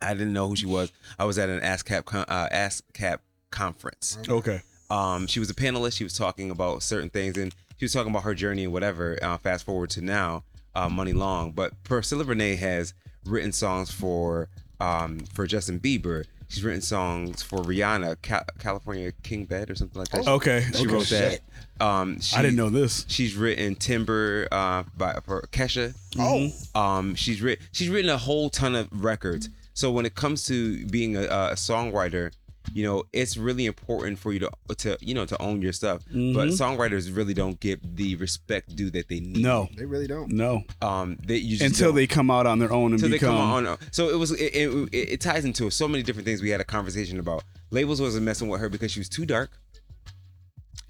I 0.03 0.15
didn't 0.15 0.33
know 0.33 0.49
who 0.49 0.57
she 0.57 0.67
was. 0.67 0.93
I 1.19 1.25
was 1.25 1.39
at 1.39 1.49
an 1.51 1.61
ASCAP 1.61 2.05
con- 2.05 2.25
uh, 2.29 2.49
ASCAP 2.53 3.19
conference. 3.51 4.17
Okay. 4.29 4.63
Um, 4.89 5.27
she 5.27 5.41
was 5.41 5.51
a 5.51 5.55
panelist. 5.55 5.97
She 5.97 6.05
was 6.05 6.17
talking 6.17 6.51
about 6.51 6.83
certain 6.83 7.11
things, 7.11 7.37
and 7.37 7.55
she 7.77 7.85
was 7.85 7.93
talking 7.93 8.11
about 8.11 8.23
her 8.25 8.35
journey 8.35 8.65
and 8.65 8.73
whatever. 8.73 9.19
Uh, 9.23 9.37
fast 9.37 9.65
forward 9.65 9.91
to 9.91 10.01
now, 10.01 10.45
uh, 10.75 10.89
Muni 10.89 11.13
Long. 11.13 11.53
But 11.53 11.73
Priscilla 11.85 12.25
Renea 12.25 12.57
has 12.59 12.95
written 13.25 13.53
songs 13.53 13.91
for 13.91 14.49
um, 14.81 15.21
for 15.35 15.47
Justin 15.47 15.79
Bieber. 15.81 16.25
She's 16.51 16.65
written 16.65 16.81
songs 16.81 17.43
for 17.45 17.59
Rihanna, 17.59 18.21
Ca- 18.23 18.45
California 18.59 19.13
King 19.23 19.45
Bed 19.45 19.71
or 19.71 19.77
something 19.77 20.01
like 20.01 20.09
that. 20.09 20.27
Okay. 20.27 20.67
She 20.75 20.85
okay. 20.85 20.93
wrote 20.95 21.07
that. 21.09 21.41
Um, 21.81 22.21
she, 22.21 22.37
I 22.37 22.43
didn't 22.43 22.57
know 22.57 22.71
this. 22.71 23.07
She's 23.09 23.37
written 23.37 23.77
Timber 23.77 24.49
uh, 24.51 24.83
by 24.97 25.21
for 25.25 25.43
Kesha. 25.53 25.95
oh, 26.19 26.51
Um, 26.75 27.15
she's 27.15 27.41
written 27.41 27.65
she's 27.71 27.89
written 27.89 28.11
a 28.11 28.19
whole 28.19 28.51
ton 28.51 28.75
of 28.75 28.89
records. 28.93 29.49
So 29.75 29.93
when 29.93 30.05
it 30.05 30.17
comes 30.17 30.45
to 30.47 30.85
being 30.87 31.17
a, 31.17 31.23
a 31.23 31.55
songwriter, 31.55 32.33
you 32.73 32.83
know, 32.85 33.05
it's 33.13 33.37
really 33.37 33.67
important 33.67 34.19
for 34.19 34.33
you 34.33 34.39
to 34.41 34.51
to 34.79 34.97
you 35.01 35.15
know 35.15 35.25
to 35.27 35.41
own 35.43 35.61
your 35.63 35.73
stuff. 35.73 36.03
But 36.07 36.15
Mhm. 36.15 36.53
songwriters 36.59 37.15
really 37.15 37.35
don't 37.35 37.59
get 37.61 37.97
the 37.97 38.15
respect 38.17 38.77
due 38.77 38.91
that 38.91 39.09
they 39.09 39.21
need. 39.21 39.39
No. 39.43 39.69
they 39.77 39.87
really 39.87 40.07
don't. 40.07 40.31
No. 40.33 40.63
um, 40.83 41.17
they 41.27 41.37
you 41.37 41.57
just 41.57 41.63
Until 41.65 41.89
don't. 41.89 41.97
they 41.97 42.07
come 42.07 42.31
out 42.31 42.47
on 42.47 42.59
their 42.59 42.73
own 42.73 42.93
and 42.93 42.95
Until 42.95 43.09
they 43.11 43.17
become. 43.17 43.37
come 43.37 43.67
on. 43.67 43.79
So 43.93 44.09
it 44.11 44.19
was 44.19 44.31
it, 44.33 44.55
it, 44.55 44.69
it, 44.93 44.97
it 45.15 45.21
ties 45.21 45.45
into 45.45 45.69
so 45.71 45.89
many 45.89 46.03
different 46.03 46.27
things 46.27 46.43
we 46.43 46.51
had 46.51 46.61
a 46.61 46.65
conversation 46.65 47.19
about. 47.19 47.43
Labels 47.71 48.01
wasn't 48.01 48.25
messing 48.25 48.49
with 48.49 48.61
her 48.61 48.69
because 48.69 48.91
she 48.93 49.01
was 49.01 49.09
too 49.09 49.25
dark. 49.27 49.51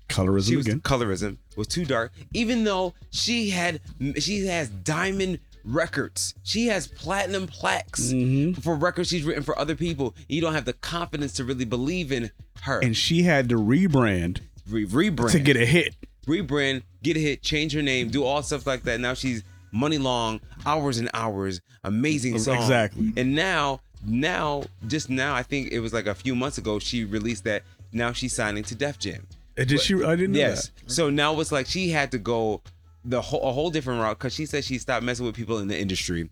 colorism 0.08 0.48
she 0.48 0.56
was 0.56 0.66
again. 0.66 0.80
colorism 0.80 1.36
was 1.56 1.68
too 1.68 1.84
dark 1.84 2.12
even 2.34 2.64
though 2.64 2.92
she 3.10 3.50
had 3.50 3.80
she 4.18 4.44
has 4.46 4.68
diamond 4.68 5.38
records 5.64 6.34
she 6.42 6.66
has 6.66 6.86
platinum 6.86 7.46
plaques 7.46 8.12
Mhm. 8.12 8.62
for 8.62 8.74
records 8.74 9.08
she's 9.08 9.22
written 9.24 9.42
for 9.42 9.58
other 9.58 9.74
people 9.76 10.14
you 10.28 10.40
don't 10.40 10.54
have 10.54 10.64
the 10.64 10.72
confidence 10.72 11.32
to 11.34 11.44
really 11.44 11.64
believe 11.64 12.10
in 12.12 12.30
her 12.62 12.80
And 12.80 12.96
she 12.96 13.22
had 13.22 13.48
to 13.50 13.56
rebrand 13.56 14.40
Re- 14.68 14.86
rebrand 14.86 15.30
to 15.32 15.40
get 15.40 15.56
a 15.56 15.66
hit. 15.66 15.94
rebrand 16.26 16.82
get 17.02 17.16
a 17.16 17.20
hit 17.20 17.42
change 17.42 17.72
her 17.72 17.82
name 17.82 18.08
do 18.10 18.24
all 18.24 18.42
stuff 18.42 18.66
like 18.66 18.82
that 18.84 19.00
now 19.00 19.14
she's 19.14 19.42
Muni 19.72 19.98
Long 19.98 20.40
hours 20.66 20.98
and 20.98 21.08
hours 21.14 21.60
amazing 21.84 22.38
song 22.38 22.56
Exactly. 22.56 23.12
and 23.16 23.34
now 23.34 23.80
now 24.04 24.62
just 24.86 25.08
now 25.10 25.34
i 25.34 25.42
think 25.42 25.70
it 25.72 25.80
was 25.80 25.92
like 25.92 26.06
a 26.06 26.14
few 26.14 26.34
months 26.34 26.58
ago 26.58 26.78
she 26.78 27.04
released 27.04 27.44
that 27.44 27.62
now 27.92 28.12
she's 28.12 28.32
signing 28.34 28.62
to 28.64 28.74
def 28.74 28.98
jam 28.98 29.26
Uh, 29.58 29.64
Did 29.64 29.80
she? 29.80 29.94
I 30.02 30.14
didn't 30.16 30.32
know 30.32 30.38
Yes. 30.38 30.70
So 30.86 31.10
now 31.10 31.38
it's 31.40 31.52
like 31.52 31.66
she 31.66 31.90
had 31.90 32.10
to 32.12 32.18
go 32.18 32.62
the 33.04 33.20
whole 33.20 33.42
a 33.48 33.52
whole 33.52 33.70
different 33.70 34.00
route 34.02 34.18
because 34.18 34.34
she 34.34 34.46
said 34.46 34.64
she 34.64 34.78
stopped 34.78 35.04
messing 35.04 35.24
with 35.26 35.34
people 35.34 35.58
in 35.58 35.68
the 35.68 35.78
industry, 35.78 36.30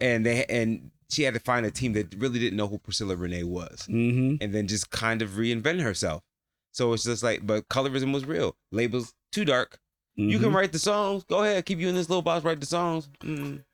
and 0.00 0.24
they 0.26 0.44
and 0.46 0.90
she 1.10 1.22
had 1.24 1.34
to 1.34 1.40
find 1.40 1.66
a 1.66 1.70
team 1.70 1.92
that 1.94 2.14
really 2.18 2.38
didn't 2.38 2.56
know 2.56 2.68
who 2.68 2.78
Priscilla 2.78 3.16
Renea 3.16 3.44
was. 3.44 3.86
Mm-hmm. 3.88 4.36
and 4.42 4.54
then 4.54 4.66
just 4.68 4.90
kind 4.90 5.22
of 5.22 5.30
reinvent 5.30 5.80
herself. 5.82 6.22
So 6.72 6.92
it's 6.92 7.02
just 7.04 7.22
like, 7.24 7.44
but 7.46 7.68
colorism 7.68 8.12
was 8.12 8.24
real. 8.24 8.54
Labels 8.70 9.12
too 9.32 9.44
dark. 9.44 9.78
You 10.16 10.36
Mm-hmm. 10.36 10.44
can 10.44 10.52
write 10.52 10.72
the 10.72 10.78
songs. 10.78 11.24
Go 11.24 11.42
ahead, 11.42 11.64
keep 11.66 11.78
you 11.78 11.88
in 11.88 11.94
this 11.94 12.08
little 12.08 12.22
box. 12.22 12.44
Write 12.44 12.60
the 12.60 12.66
songs. 12.66 13.08
Mm. 13.24 13.64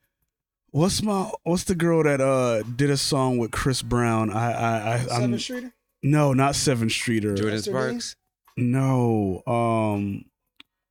What's 0.71 1.01
my? 1.01 1.31
What's 1.43 1.63
the 1.65 1.75
girl 1.75 2.03
that 2.03 2.21
uh 2.21 2.63
did 2.63 2.89
a 2.89 2.97
song 2.97 3.37
with 3.37 3.51
Chris 3.51 3.81
Brown? 3.81 4.31
I 4.31 4.51
I, 4.51 4.93
I 4.95 4.97
Sevyn 4.99 5.23
I'm 5.23 5.39
Streeter. 5.39 5.73
no, 6.03 6.33
not 6.33 6.53
Sevyn 6.53 6.89
Streeter. 6.91 7.35
Jordin 7.35 7.53
Esther 7.53 7.71
Sparks. 7.71 8.15
No, 8.55 9.43
um, 9.45 10.25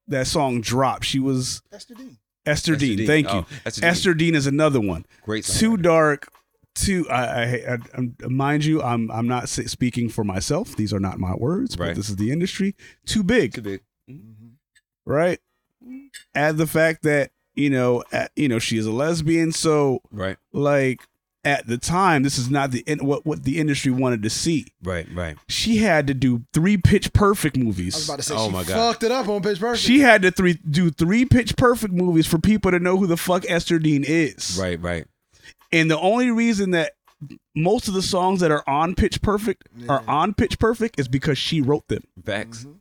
that 0.08 0.26
song 0.26 0.60
dropped. 0.60 1.04
She 1.04 1.18
was 1.18 1.62
Esther 1.72 1.94
Dean. 1.94 2.18
Esther, 2.44 2.74
Esther 2.74 2.76
Dean. 2.76 2.96
Dean. 2.98 3.06
Thank 3.06 3.26
Oh, 3.28 3.38
you. 3.38 3.44
Esther 3.64 3.80
Dean. 3.80 3.90
Esther 3.90 4.14
Dean 4.14 4.34
is 4.34 4.46
another 4.46 4.80
one. 4.80 5.04
Great. 5.22 5.44
Too 5.44 5.76
dark. 5.76 6.28
Too. 6.74 7.06
I, 7.10 7.24
I, 7.24 7.44
I, 7.72 7.78
I 8.24 8.26
mind 8.28 8.64
you, 8.64 8.82
I'm 8.82 9.10
I'm 9.10 9.26
not 9.26 9.48
speaking 9.48 10.08
for 10.10 10.24
myself. 10.24 10.76
These 10.76 10.92
are 10.92 11.00
not 11.00 11.18
my 11.18 11.34
words, 11.34 11.74
but 11.74 11.84
Right. 11.88 11.96
this 11.96 12.10
is 12.10 12.16
the 12.16 12.30
industry. 12.30 12.74
Too 13.06 13.22
big. 13.22 13.54
Too 13.54 13.62
big. 13.62 13.80
Mm-hmm. 14.10 14.48
right? 15.06 15.38
Add 16.34 16.56
the 16.58 16.66
fact 16.66 17.02
that 17.02 17.30
you 17.54 17.70
know, 17.70 18.04
at, 18.12 18.30
you 18.36 18.48
know, 18.48 18.58
she 18.58 18.76
is 18.76 18.84
a 18.84 18.92
lesbian, 18.92 19.50
so 19.50 20.00
Right. 20.10 20.36
like 20.52 21.00
at 21.46 21.66
the 21.66 21.78
time, 21.78 22.22
this 22.24 22.36
is 22.38 22.50
not 22.50 22.72
the 22.72 22.80
in, 22.86 22.98
what 23.06 23.24
what 23.24 23.44
the 23.44 23.58
industry 23.58 23.92
wanted 23.92 24.22
to 24.24 24.30
see. 24.30 24.66
Right. 24.82 25.06
Right. 25.14 25.36
She 25.48 25.76
had 25.78 26.06
to 26.08 26.14
do 26.14 26.42
three 26.52 26.76
Pitch 26.76 27.12
Perfect 27.12 27.56
I 27.56 27.60
was 27.60 27.64
movies. 27.66 28.04
about 28.08 28.16
to 28.18 28.22
say 28.24 28.34
Oh 28.36 28.46
she 28.48 28.52
my 28.52 28.64
God. 28.64 28.74
fucked 28.92 29.04
it 29.04 29.12
up 29.12 29.28
on 29.28 29.40
Pitch 29.42 29.60
Perfect. 29.60 29.82
She 29.82 30.00
had 30.00 30.22
to 30.22 30.30
three 30.30 30.54
do 30.68 30.90
three 30.90 31.24
Pitch 31.24 31.56
Perfect 31.56 31.94
movies 31.94 32.26
for 32.26 32.38
people 32.38 32.70
to 32.72 32.78
know 32.80 32.96
who 32.98 33.06
the 33.06 33.16
fuck 33.16 33.44
Esther 33.48 33.78
Dean 33.78 34.04
is. 34.06 34.58
Right. 34.60 34.80
Right. 34.80 35.06
And 35.72 35.90
the 35.90 35.98
only 35.98 36.30
reason 36.30 36.72
that 36.72 36.92
most 37.54 37.88
of 37.88 37.94
the 37.94 38.02
songs 38.02 38.40
that 38.40 38.50
are 38.50 38.62
on 38.68 38.94
Pitch 38.94 39.22
Perfect 39.22 39.68
are 39.88 40.02
on 40.08 40.34
Pitch 40.34 40.58
Perfect 40.58 40.98
is 41.00 41.08
because 41.08 41.38
she 41.38 41.60
wrote 41.62 41.86
them. 41.88 42.02
Facts. 42.24 42.64
Mhm. 42.64 42.76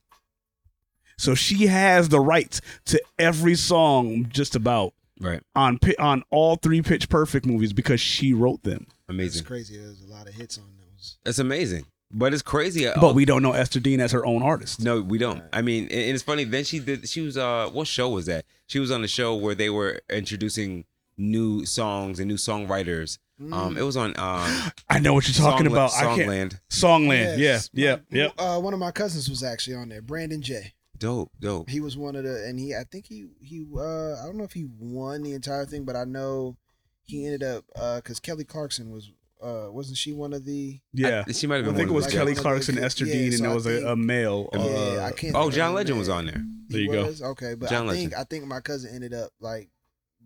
So 1.18 1.36
she 1.36 1.68
has 1.68 2.09
the 2.09 2.20
rights 2.20 2.59
to 2.88 3.01
every 3.18 3.55
song 3.55 4.28
just 4.30 4.55
about 4.55 4.93
Right. 5.20 5.41
on 5.55 5.80
on 5.99 6.24
all 6.30 6.55
three 6.57 6.82
Pitch 6.82 7.07
Perfect 7.09 7.45
movies 7.45 7.74
because 7.74 8.01
she 8.01 8.34
wrote 8.34 8.63
them. 8.63 8.88
Amazing, 9.07 9.26
it's 9.28 9.36
Amazing. 9.36 9.45
crazy. 9.45 9.78
There's 9.78 10.01
a 10.01 10.07
lot 10.07 10.28
of 10.28 10.34
hits 10.34 10.57
on 10.57 10.66
those. 10.78 11.18
It's 11.26 11.39
amazing. 11.39 11.86
But 12.11 12.34
it's 12.34 12.43
crazy. 12.43 12.88
But 13.01 13.16
we 13.16 13.26
don't 13.26 13.41
know 13.41 13.53
Esther 13.53 13.80
Dean 13.80 13.99
as 13.99 14.11
her 14.11 14.26
own 14.26 14.41
artist. 14.43 14.82
No, 14.82 15.01
we 15.01 15.18
don't. 15.18 15.43
I 15.51 15.61
mean, 15.61 15.84
and 15.86 15.91
and 15.91 16.11
it's 16.13 16.24
funny. 16.24 16.43
Then 16.43 16.63
she 16.63 16.80
did. 16.80 17.07
She 17.09 17.22
was. 17.22 17.36
Uh, 17.38 17.70
what 17.74 17.88
show 17.88 18.09
was 18.09 18.26
that? 18.28 18.45
She 18.68 18.80
was 18.80 18.91
on 18.91 19.01
the 19.01 19.07
show 19.07 19.36
where 19.36 19.55
they 19.55 19.70
were 19.70 19.99
introducing 20.09 20.86
new 21.18 21.66
songs 21.66 22.20
and 22.20 22.28
new 22.28 22.36
songwriters. 22.36 23.18
Um, 23.51 23.76
it 23.78 23.82
was 23.82 23.97
on. 23.97 24.11
Um, 24.18 24.72
I 24.89 24.99
know 24.99 25.13
what 25.13 25.28
you're 25.28 25.34
talking 25.34 25.66
Songla- 25.68 25.72
about. 25.72 25.93
I 25.95 26.16
can't. 26.16 26.30
Songland. 26.30 26.59
Songland. 26.70 27.38
Yes. 27.38 27.70
Yeah. 27.74 27.97
Yeah. 28.11 28.30
Yeah. 28.38 28.43
Uh, 28.55 28.59
one 28.59 28.74
of 28.74 28.80
my 28.80 28.91
cousins 28.91 29.30
was 29.30 29.43
actually 29.43 29.76
on 29.76 29.89
there. 29.89 30.01
Brandon 30.01 30.41
J. 30.41 30.74
Dope. 30.97 31.31
Dope. 31.39 31.69
He 31.69 31.79
was 31.81 31.97
one 31.97 32.15
of 32.15 32.23
the, 32.23 32.45
and 32.47 32.59
he, 32.59 32.75
I 32.75 32.83
think 32.89 33.05
he, 33.07 33.27
he, 33.41 33.65
uh, 33.75 34.13
I 34.21 34.25
don't 34.25 34.37
know 34.37 34.43
if 34.43 34.53
he 34.53 34.65
won 34.79 35.23
the 35.23 35.33
entire 35.33 35.65
thing, 35.65 35.83
but 35.85 35.95
I 35.95 36.03
know 36.05 36.57
he 37.03 37.25
ended 37.25 37.43
up, 37.43 37.65
uh, 37.75 37.97
because 37.97 38.19
Kelly 38.19 38.43
Clarkson 38.45 38.91
was, 38.91 39.11
uh, 39.43 39.67
wasn't 39.71 39.97
she 39.97 40.13
one 40.13 40.33
of 40.33 40.45
the? 40.45 40.79
Yeah. 40.93 41.23
I- 41.27 41.31
she 41.31 41.45
might 41.47 41.57
have 41.57 41.65
been. 41.65 41.75
I 41.75 41.77
been. 41.77 41.87
think 41.87 41.89
it 41.91 41.93
was 41.93 42.05
like 42.05 42.13
Kelly 42.13 42.31
one 42.31 42.35
the 42.35 42.41
Clarkson, 42.41 42.75
good- 42.75 42.83
Esther 42.83 43.05
yeah, 43.05 43.13
Dean, 43.13 43.31
so 43.31 43.37
and 43.37 43.45
I 43.45 43.47
there 43.49 43.55
was 43.55 43.65
a, 43.65 43.69
think- 43.77 43.87
a 43.87 43.95
male. 43.95 44.49
yeah, 44.53 44.59
uh, 44.59 45.07
I 45.07 45.11
can't. 45.11 45.35
Oh, 45.35 45.51
John 45.51 45.73
Legend 45.73 45.99
was 45.99 46.09
on 46.09 46.25
there. 46.25 46.43
There 46.69 46.79
He 46.79 46.85
you 46.85 46.91
go. 46.91 47.13
Okay, 47.31 47.53
but 47.53 47.69
John 47.69 47.87
I 47.89 47.93
think 47.93 48.11
Legend. 48.11 48.13
I 48.15 48.23
think 48.23 48.45
my 48.47 48.59
cousin 48.61 48.91
ended 48.95 49.13
up 49.13 49.31
like 49.39 49.69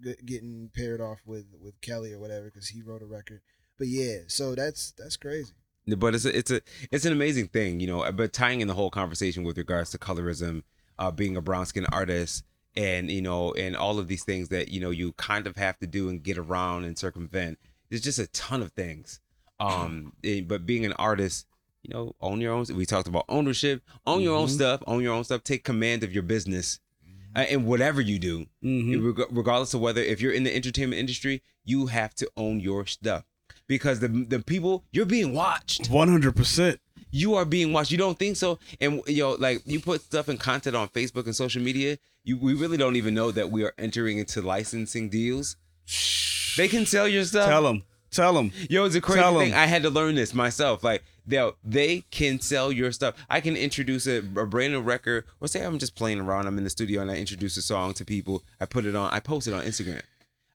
g- 0.01 0.15
getting 0.25 0.69
paired 0.73 1.01
off 1.01 1.17
with 1.25 1.45
with 1.59 1.81
Kelly 1.81 2.13
or 2.13 2.19
whatever 2.19 2.45
because 2.45 2.69
he 2.69 2.81
wrote 2.81 3.01
a 3.01 3.05
record. 3.05 3.41
But 3.77 3.87
yeah, 3.87 4.19
so 4.27 4.55
that's 4.55 4.93
that's 4.97 5.17
crazy. 5.17 5.51
But 5.97 6.15
it's 6.15 6.25
a, 6.25 6.37
it's 6.37 6.51
a 6.51 6.61
it's 6.91 7.05
an 7.05 7.11
amazing 7.13 7.47
thing, 7.47 7.79
you 7.79 7.87
know. 7.87 8.11
But 8.11 8.33
tying 8.33 8.61
in 8.61 8.67
the 8.67 8.73
whole 8.73 8.89
conversation 8.89 9.43
with 9.43 9.57
regards 9.57 9.91
to 9.91 9.97
colorism, 9.97 10.63
uh, 10.97 11.11
being 11.11 11.37
a 11.37 11.41
brown 11.41 11.65
skin 11.65 11.85
artist, 11.91 12.43
and 12.75 13.09
you 13.09 13.21
know, 13.21 13.53
and 13.53 13.75
all 13.75 13.99
of 13.99 14.07
these 14.07 14.23
things 14.23 14.49
that 14.49 14.69
you 14.69 14.79
know 14.79 14.89
you 14.89 15.13
kind 15.13 15.47
of 15.47 15.55
have 15.57 15.77
to 15.79 15.87
do 15.87 16.09
and 16.09 16.23
get 16.23 16.37
around 16.37 16.85
and 16.85 16.97
circumvent. 16.97 17.57
There's 17.89 18.01
just 18.01 18.19
a 18.19 18.27
ton 18.27 18.61
of 18.61 18.71
things. 18.73 19.19
Um, 19.59 20.13
but 20.47 20.65
being 20.65 20.85
an 20.85 20.93
artist, 20.93 21.47
you 21.83 21.93
know, 21.93 22.15
own 22.21 22.41
your 22.41 22.53
own. 22.53 22.65
We 22.75 22.85
talked 22.85 23.07
about 23.07 23.25
ownership. 23.29 23.81
Own 24.05 24.21
your 24.21 24.35
own 24.37 24.47
Mhm. 24.47 24.51
stuff. 24.51 24.83
Own 24.87 25.01
your 25.01 25.13
own 25.13 25.23
stuff. 25.23 25.43
Take 25.43 25.63
command 25.63 26.03
of 26.03 26.13
your 26.13 26.23
business, 26.23 26.79
uh, 27.35 27.39
and 27.49 27.65
whatever 27.65 28.01
you 28.01 28.19
do, 28.19 28.45
mhm. 28.63 29.17
reg- 29.17 29.27
regardless 29.31 29.73
of 29.73 29.81
whether 29.81 30.01
if 30.01 30.21
you're 30.21 30.33
in 30.33 30.43
the 30.43 30.55
entertainment 30.55 30.99
industry, 30.99 31.41
you 31.65 31.87
have 31.87 32.13
to 32.15 32.29
own 32.37 32.59
your 32.59 32.85
stuff 32.85 33.25
because 33.69 34.01
the 34.01 34.09
the 34.09 34.39
people 34.41 34.83
you're 34.91 35.05
being 35.05 35.33
watched. 35.33 35.89
100%. 35.89 36.77
You 37.11 37.35
are 37.35 37.45
being 37.45 37.71
watched. 37.71 37.91
You 37.91 37.97
don't 37.97 38.19
think 38.19 38.35
so? 38.35 38.59
And 38.81 39.01
yo, 39.07 39.31
like 39.39 39.61
you 39.65 39.79
put 39.79 40.01
stuff 40.01 40.27
and 40.27 40.37
content 40.39 40.75
on 40.75 40.89
Facebook 40.89 41.25
and 41.25 41.35
social 41.35 41.61
media. 41.61 41.97
You 42.25 42.37
we 42.37 42.53
really 42.53 42.75
don't 42.77 42.97
even 42.97 43.13
know 43.13 43.31
that 43.31 43.49
we 43.49 43.63
are 43.63 43.73
entering 43.77 44.17
into 44.17 44.41
licensing 44.41 45.07
deals. 45.09 45.55
They 46.57 46.67
can 46.67 46.85
sell 46.85 47.07
your 47.07 47.23
stuff. 47.23 47.47
Tell 47.47 47.63
them. 47.63 47.83
Tell 48.11 48.33
them. 48.33 48.51
Yo, 48.69 48.85
it's 48.85 48.95
a 48.95 49.01
crazy 49.01 49.21
Tell 49.21 49.39
'em. 49.39 49.45
thing. 49.45 49.53
I 49.53 49.65
had 49.67 49.83
to 49.83 49.89
learn 49.89 50.15
this 50.15 50.33
myself. 50.33 50.83
Like, 50.83 51.03
they 51.25 51.49
they 51.63 52.01
can 52.11 52.39
sell 52.41 52.71
your 52.71 52.91
stuff. 52.91 53.15
I 53.29 53.39
can 53.39 53.55
introduce 53.55 54.07
a, 54.07 54.17
a 54.17 54.45
brand 54.47 54.73
new 54.73 54.81
record, 54.81 55.25
or 55.39 55.47
say 55.47 55.63
I'm 55.63 55.77
just 55.79 55.95
playing 55.95 56.19
around. 56.19 56.47
I'm 56.47 56.57
in 56.57 56.63
the 56.63 56.69
studio 56.71 57.01
and 57.01 57.09
I 57.11 57.15
introduce 57.17 57.55
a 57.57 57.61
song 57.61 57.93
to 57.95 58.05
people. 58.05 58.43
I 58.59 58.65
put 58.65 58.85
it 58.85 58.95
on. 58.95 59.11
I 59.11 59.19
post 59.19 59.47
it 59.47 59.53
on 59.53 59.63
Instagram. 59.63 60.01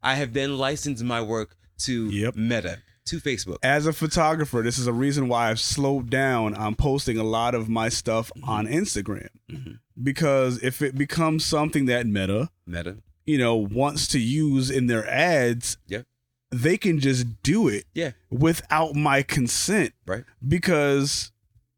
I 0.03 0.15
have 0.17 0.33
then 0.35 0.59
licensed 0.59 1.03
my 1.05 1.23
work 1.23 1.57
to 1.79 2.09
Yep. 2.11 2.37
Meta, 2.37 2.79
to 3.07 3.21
Facebook. 3.21 3.59
As 3.63 3.87
a 3.87 3.93
photographer, 3.93 4.63
this 4.63 4.79
is 4.79 4.87
a 4.87 4.93
reason 4.93 5.29
why 5.29 5.51
I've 5.51 5.61
slowed 5.61 6.11
down 6.11 6.55
on 6.55 6.75
posting 6.75 7.19
a 7.19 7.25
lot 7.25 7.55
of 7.55 7.69
my 7.69 7.89
stuff 7.89 8.31
on 8.43 8.67
Instagram. 8.67 9.29
Mhm. 9.51 9.79
Because 10.03 10.63
if 10.63 10.83
it 10.83 10.97
becomes 10.97 11.45
something 11.45 11.87
that 11.87 12.07
Meta, 12.07 12.51
Meta. 12.67 12.97
you 13.27 13.39
know, 13.39 13.57
wants 13.57 14.07
to 14.09 14.19
use 14.19 14.71
in 14.71 14.87
their 14.87 15.09
ads, 15.09 15.77
Yeah. 15.87 16.03
they 16.51 16.77
can 16.77 16.99
just 16.99 17.43
do 17.43 17.69
it 17.69 17.85
Yeah. 17.95 18.13
without 18.31 18.95
my 18.95 19.23
consent 19.23 19.93
Right. 20.07 20.25
because 20.47 21.31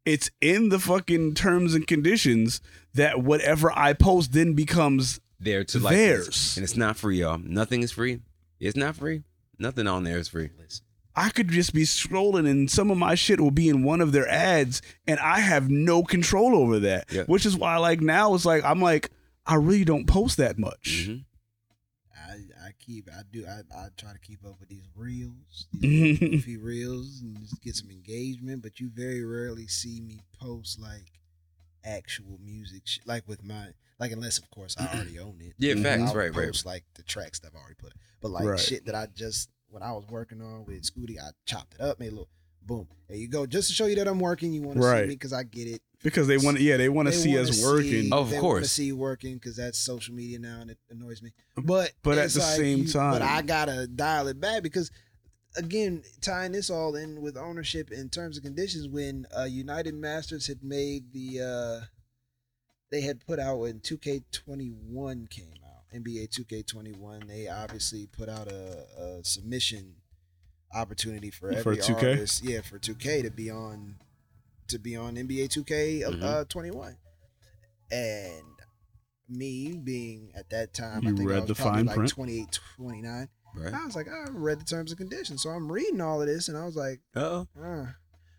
it's 0.05 0.31
in 0.41 0.69
the 0.69 0.79
fucking 0.79 1.33
terms 1.35 1.73
and 1.73 1.85
conditions 1.85 2.61
that 2.93 3.21
whatever 3.21 3.71
I 3.77 3.93
post 3.93 4.31
then 4.31 4.53
becomes 4.53 5.19
There 5.39 5.63
to 5.65 5.79
Theirs. 5.79 6.27
license. 6.27 6.57
And 6.57 6.63
it's 6.63 6.77
not 6.77 6.97
free, 6.97 7.19
y'all. 7.19 7.37
Nothing 7.37 7.83
is 7.83 7.91
free. 7.91 8.21
It's 8.59 8.77
not 8.77 8.95
free. 8.95 9.23
Nothing 9.59 9.85
on 9.87 10.03
there 10.03 10.17
is 10.17 10.27
free. 10.29 10.49
I 11.17 11.29
could 11.31 11.47
just 11.49 11.73
be 11.73 11.81
scrolling 11.81 12.47
and 12.49 12.69
some 12.69 12.91
of 12.91 12.97
my 12.97 13.15
shit 13.15 13.41
will 13.41 13.49
be 13.51 13.67
in 13.69 13.83
one 13.83 14.01
of 14.01 14.11
their 14.11 14.27
ads 14.29 14.81
and 15.07 15.19
I 15.19 15.39
have 15.39 15.67
no 15.69 16.03
control 16.03 16.55
over 16.55 16.79
that. 16.81 17.11
Yeah. 17.11 17.23
Which 17.23 17.45
is 17.45 17.57
why 17.57 17.75
like 17.77 17.99
now 18.01 18.35
it's 18.35 18.45
like 18.45 18.63
I'm 18.63 18.79
like 18.81 19.09
I 19.45 19.55
really 19.55 19.83
don't 19.83 20.05
post 20.05 20.37
that 20.37 20.59
much. 20.59 21.07
Mhm. 21.09 21.25
I 22.15 22.33
I 22.67 22.71
keep 22.79 23.09
I 23.11 23.21
do 23.31 23.45
I, 23.47 23.61
I 23.75 23.87
try 23.97 24.13
to 24.13 24.19
keep 24.19 24.45
up 24.45 24.59
with 24.59 24.69
these 24.69 24.87
reels, 24.95 25.67
these 25.73 26.19
goofy 26.19 26.57
reels, 26.57 27.21
and 27.21 27.39
just 27.39 27.61
get 27.61 27.75
some 27.75 27.89
engagement. 27.89 28.61
But 28.61 28.79
you 28.79 28.89
very 28.93 29.23
rarely 29.25 29.67
see 29.67 30.01
me 30.01 30.19
post 30.39 30.79
like 30.79 31.19
actual 31.83 32.37
music, 32.43 32.81
sh- 32.85 32.99
like 33.05 33.27
with 33.27 33.43
my 33.43 33.67
like 33.99 34.11
unless 34.11 34.37
of 34.37 34.49
course 34.51 34.75
I 34.77 34.85
already 34.93 35.19
own 35.19 35.37
it. 35.41 35.53
Yeah, 35.57 35.73
Mhm. 35.73 35.83
facts. 35.83 36.01
I'll 36.11 36.15
Right, 36.15 36.35
right. 36.35 36.47
post 36.47 36.65
like 36.65 36.83
the 36.95 37.03
tracks 37.03 37.39
that 37.39 37.47
I've 37.47 37.55
already 37.55 37.75
put. 37.75 37.93
But 38.21 38.31
like 38.31 38.45
Right. 38.45 38.59
shit 38.59 38.85
that 38.85 38.95
I 38.95 39.07
just 39.07 39.49
when 39.69 39.83
I 39.83 39.91
was 39.91 40.05
working 40.09 40.41
on 40.41 40.65
with 40.65 40.81
Scooty, 40.83 41.17
I 41.19 41.29
chopped 41.45 41.75
it 41.75 41.81
up, 41.81 41.99
made 41.99 42.07
a 42.07 42.11
little 42.11 42.29
boom. 42.65 42.87
There 43.07 43.17
you 43.17 43.27
go, 43.27 43.45
just 43.45 43.67
to 43.69 43.73
show 43.73 43.85
you 43.85 43.95
that 43.95 44.07
I'm 44.07 44.19
working. 44.19 44.51
You 44.53 44.61
want 44.61 44.77
to 44.81 44.83
see 44.83 45.01
me 45.03 45.07
because 45.07 45.33
I 45.33 45.43
get 45.43 45.67
it. 45.67 45.81
Because 46.03 46.27
they 46.27 46.37
want 46.37 46.59
yeah, 46.59 46.77
they 46.77 46.89
want 46.89 47.07
to 47.07 47.11
see 47.13 47.35
wanna 47.35 47.49
us 47.49 47.63
working. 47.63 47.89
see- 48.03 48.11
Of 48.11 48.29
they 48.29 48.39
course. 48.39 48.71
see 48.71 48.85
you 48.85 48.97
working 48.97 49.35
because 49.35 49.55
that's 49.55 49.79
social 49.79 50.13
media 50.13 50.37
now, 50.39 50.61
and 50.61 50.69
it 50.71 50.77
annoys 50.91 51.21
me. 51.23 51.31
But 51.55 51.93
But 52.03 52.17
at 52.19 52.25
it's 52.25 52.35
the 52.35 52.41
same 52.41 52.85
time- 52.85 53.13
but 53.13 53.21
I 53.23 53.41
gotta 53.41 53.87
dial 53.87 54.27
it 54.27 54.39
back 54.39 54.61
because 54.63 54.91
again, 55.55 56.03
tying 56.21 56.51
this 56.51 56.69
all 56.69 56.95
in 56.95 57.19
with 57.21 57.35
ownership 57.35 57.91
in 57.91 58.09
terms 58.09 58.37
of 58.37 58.43
conditions, 58.43 58.87
when 58.87 59.25
uh, 59.35 59.45
United 59.45 59.95
Masters 59.95 60.45
had 60.45 60.63
made 60.63 61.11
the, 61.13 61.41
uh, 61.41 61.85
they 62.91 63.01
had 63.01 63.25
put 63.25 63.39
out 63.39 63.57
when 63.59 63.79
2K21 63.79 65.27
came 65.31 65.53
out, 65.65 65.66
NBA 66.03 66.29
2K21, 66.29 67.27
they 67.27 67.47
obviously 67.47 68.07
put 68.07 68.29
out 68.29 68.47
a, 68.47 68.85
a 68.99 69.23
submission 69.23 69.95
opportunity 70.75 71.31
for 71.31 71.51
For 71.51 71.57
every 71.59 71.77
2K? 71.77 71.95
artist, 72.13 72.43
yeah, 72.43 72.61
for 72.61 72.77
2K 72.79 73.23
to 73.23 73.31
be 73.31 73.49
on 73.49 73.95
to 74.67 74.77
be 74.77 74.97
on 74.97 75.15
NBA 75.15 75.47
2K 75.47 76.03
uh, 76.05 76.11
Mhm. 76.11 76.23
uh, 76.23 76.43
21, 76.45 76.97
and 77.91 78.43
me 79.29 79.77
being 79.81 80.31
at 80.35 80.49
that 80.49 80.73
time, 80.73 81.03
You 81.03 81.09
I 81.13 81.15
think 81.15 81.29
I 81.29 81.33
read 81.33 81.39
was 81.41 81.47
the 81.49 81.55
probably 81.55 81.79
fine 81.79 81.85
like 81.85 81.95
print? 81.95 82.11
28, 82.11 82.59
29. 82.75 83.29
Right. 83.55 83.73
I 83.73 83.85
was 83.85 83.95
like, 83.95 84.07
I 84.07 84.25
read 84.29 84.59
the 84.59 84.65
terms 84.65 84.91
and 84.91 84.97
conditions, 84.99 85.41
so 85.43 85.49
I'm 85.49 85.71
reading 85.71 86.01
all 86.01 86.21
of 86.21 86.27
this, 86.27 86.47
and 86.49 86.57
I 86.57 86.65
was 86.65 86.75
like, 86.75 86.99
Oh. 87.15 87.47
ah. 87.61 87.95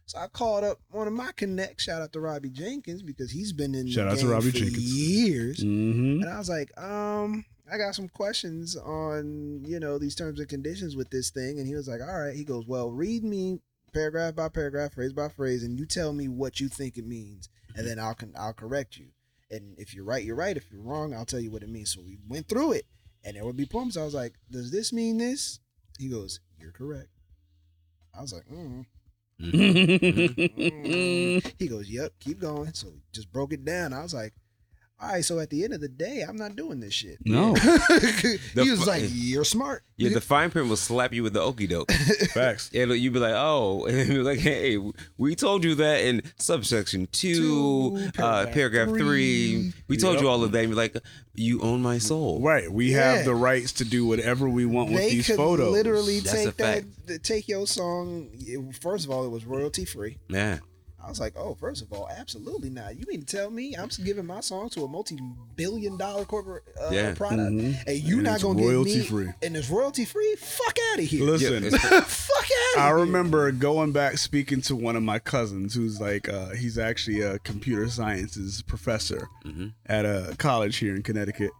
So 0.09 0.19
I 0.19 0.27
called 0.27 0.65
up 0.65 0.79
one 0.91 1.07
of 1.07 1.13
my 1.13 1.33
connects. 1.37 1.85
Shout 1.85 2.01
out 2.01 2.13
to 2.15 2.21
Robbie 2.21 2.49
Jenkins 2.49 3.03
because 3.03 3.31
he's 3.31 3.53
been 3.53 3.75
in 3.75 3.89
Shout 3.89 4.07
the 4.07 4.13
out 4.13 4.17
to 4.17 4.23
game 4.23 4.31
Robbie 4.31 4.51
for 4.51 4.57
Jenkins. 4.57 4.79
years. 4.79 5.59
Mm-hmm. 5.59 6.23
And 6.23 6.31
I 6.31 6.39
was 6.39 6.49
like, 6.49 6.71
um, 6.81 7.45
I 7.71 7.77
got 7.77 7.95
some 7.95 8.09
questions 8.09 8.75
on, 8.75 9.63
you 9.67 9.79
know, 9.79 9.99
these 9.99 10.15
terms 10.15 10.41
and 10.41 10.49
conditions 10.49 10.97
with 10.97 11.11
this 11.11 11.29
thing. 11.29 11.59
And 11.59 11.69
he 11.69 11.75
was 11.75 11.89
like, 11.89 12.01
all 12.01 12.21
right. 12.21 12.35
He 12.35 12.45
goes, 12.45 12.67
well, 12.67 12.91
read 12.91 13.23
me 13.23 13.61
paragraph 13.93 14.35
by 14.35 14.49
paragraph, 14.49 14.95
phrase 14.95 15.13
by 15.13 15.29
phrase, 15.29 15.63
and 15.63 15.79
you 15.79 15.87
tell 15.87 16.13
me 16.13 16.29
what 16.29 16.61
you 16.61 16.69
think 16.69 16.97
it 16.97 17.07
means, 17.07 17.49
and 17.75 17.87
then 17.87 17.99
I'll 17.99 18.15
con- 18.15 18.35
I'll 18.39 18.53
correct 18.53 18.97
you. 18.97 19.09
And 19.51 19.79
if 19.79 19.95
you're 19.95 20.05
right, 20.05 20.25
you're 20.25 20.37
right. 20.37 20.57
If 20.57 20.71
you're 20.71 20.83
wrong, 20.83 21.15
I'll 21.15 21.25
tell 21.25 21.41
you 21.41 21.51
what 21.51 21.63
it 21.63 21.69
means. 21.69 21.93
So 21.95 22.01
we 22.03 22.19
went 22.29 22.49
through 22.49 22.73
it, 22.73 22.87
and 23.25 23.37
there 23.37 23.45
would 23.45 23.57
be 23.57 23.67
poems. 23.67 23.97
I 23.97 24.05
was 24.05 24.15
like, 24.15 24.35
does 24.51 24.71
this 24.71 24.93
mean 24.93 25.19
this? 25.19 25.61
He 25.99 26.09
goes, 26.09 26.41
you're 26.59 26.73
correct. 26.73 27.09
I 28.17 28.21
was 28.21 28.33
like, 28.33 28.47
mm. 28.47 28.85
Mm. 29.41 31.53
He 31.59 31.69
goes, 31.69 31.89
Yep, 31.89 32.13
keep 32.21 32.41
going. 32.41 32.73
So 32.75 32.89
just 33.13 33.33
broke 33.33 33.53
it 33.53 33.65
down. 33.65 33.93
I 33.93 34.03
was 34.03 34.15
like, 34.15 34.35
All 35.01 35.09
right, 35.09 35.25
so 35.25 35.39
at 35.39 35.49
the 35.49 35.63
end 35.63 35.73
of 35.75 35.81
the 35.81 35.89
day, 35.89 36.25
I'm 36.29 36.37
not 36.37 36.57
doing 36.57 36.81
this 36.81 36.93
shit. 36.93 37.19
No. 37.25 37.55
he 37.55 38.71
was 38.71 38.81
fu- 38.83 38.87
like, 38.87 39.05
You're 39.07 39.45
smart. 39.45 39.85
Yeah, 39.97 40.11
the 40.11 40.21
fine 40.21 40.51
print 40.51 40.69
will 40.69 40.77
slap 40.77 41.13
you 41.13 41.23
with 41.23 41.35
the 41.35 41.41
okey 41.41 41.69
doke. 41.69 41.91
Facts. 42.33 42.71
Yeah, 42.73 42.85
you'd 42.87 43.13
be 43.13 43.19
like, 43.21 43.35
oh, 43.37 43.85
and 43.89 43.97
you'd 43.97 44.09
be 44.09 44.19
like, 44.23 44.39
hey, 44.41 44.77
we 45.17 45.35
told 45.37 45.63
you 45.65 45.77
that 45.77 46.01
in 46.03 46.23
subsection 46.37 47.07
two, 47.13 47.97
Two, 47.99 48.23
uh, 48.23 48.47
paragraph 48.47 48.55
paragraph 48.55 48.89
three. 48.89 48.99
three. 49.71 49.73
We 49.89 49.97
told 49.97 50.15
Yep. 50.15 50.23
you 50.23 50.29
all 50.29 50.43
of 50.45 50.51
that. 50.53 50.59
And 50.61 50.69
you're 50.71 50.77
like, 50.77 50.97
you 51.35 51.61
own 51.63 51.81
my 51.81 51.99
soul. 51.99 52.41
Right. 52.41 52.71
We 52.71 52.93
Yeah. 52.93 53.15
have 53.15 53.25
the 53.25 53.35
rights 53.37 53.73
to 53.75 53.85
do 53.85 54.05
whatever 54.07 54.49
we 54.49 54.67
want 54.67 54.91
with 54.91 54.99
they 54.99 55.11
these 55.11 55.27
could 55.29 55.37
photos. 55.37 55.73
literally 55.73 56.21
That's 56.21 56.33
take 56.45 56.57
that, 56.57 56.75
fact. 56.85 56.87
th- 57.09 57.23
take 57.23 57.49
your 57.49 57.67
song. 57.69 58.31
First 58.81 59.05
of 59.05 59.11
all, 59.13 59.25
it 59.25 59.31
was 59.31 59.45
royalty 59.45 59.85
free. 59.85 60.19
Yeah. 60.29 60.59
I 61.05 61.09
was 61.09 61.21
like, 61.21 61.35
oh, 61.37 61.55
first 61.55 61.81
of 61.83 61.93
all, 61.93 62.09
absolutely 62.09 62.71
not. 62.71 62.99
You 62.99 63.07
mean 63.09 63.21
to 63.23 63.27
tell 63.37 63.51
me 63.51 63.75
I'm 63.77 63.89
giving 64.05 64.27
my 64.27 64.41
song 64.41 64.69
to 64.71 64.83
a 64.85 64.89
multi-billion-dollar 64.89 66.25
corporate 66.27 66.65
uh, 66.81 66.91
Yeah. 66.93 67.15
product, 67.15 67.53
Mhm. 67.53 67.77
and 67.87 67.99
you 67.99 68.17
And 68.17 68.25
not 68.25 68.41
gonna 68.43 68.59
give 68.61 68.69
royalty 68.69 68.99
me 68.99 69.05
free. 69.07 69.29
and 69.43 69.57
it's 69.57 69.71
royalty 69.71 70.05
free? 70.05 70.35
Fuck 70.37 70.77
out 70.93 70.99
of 70.99 71.05
here! 71.05 71.25
Listen, 71.25 71.65
Yeah, 71.65 71.71
Fuck 72.01 72.45
out 72.45 72.77
of 72.77 72.83
I 72.83 72.87
here! 72.89 72.97
remember 72.97 73.51
going 73.53 73.93
back 73.93 74.19
speaking 74.19 74.61
to 74.63 74.77
one 74.77 74.97
of 74.97 75.03
my 75.03 75.19
cousins 75.19 75.75
who's 75.75 76.01
like 76.01 76.29
uh, 76.29 76.51
he's 76.51 76.79
actually 76.79 77.21
a 77.21 77.39
computer 77.39 77.89
sciences 77.89 78.63
professor 78.63 79.29
Mhm. 79.45 79.73
at 79.87 80.05
a 80.05 80.35
college 80.39 80.77
here 80.79 80.95
in 80.95 81.03
Connecticut. 81.03 81.51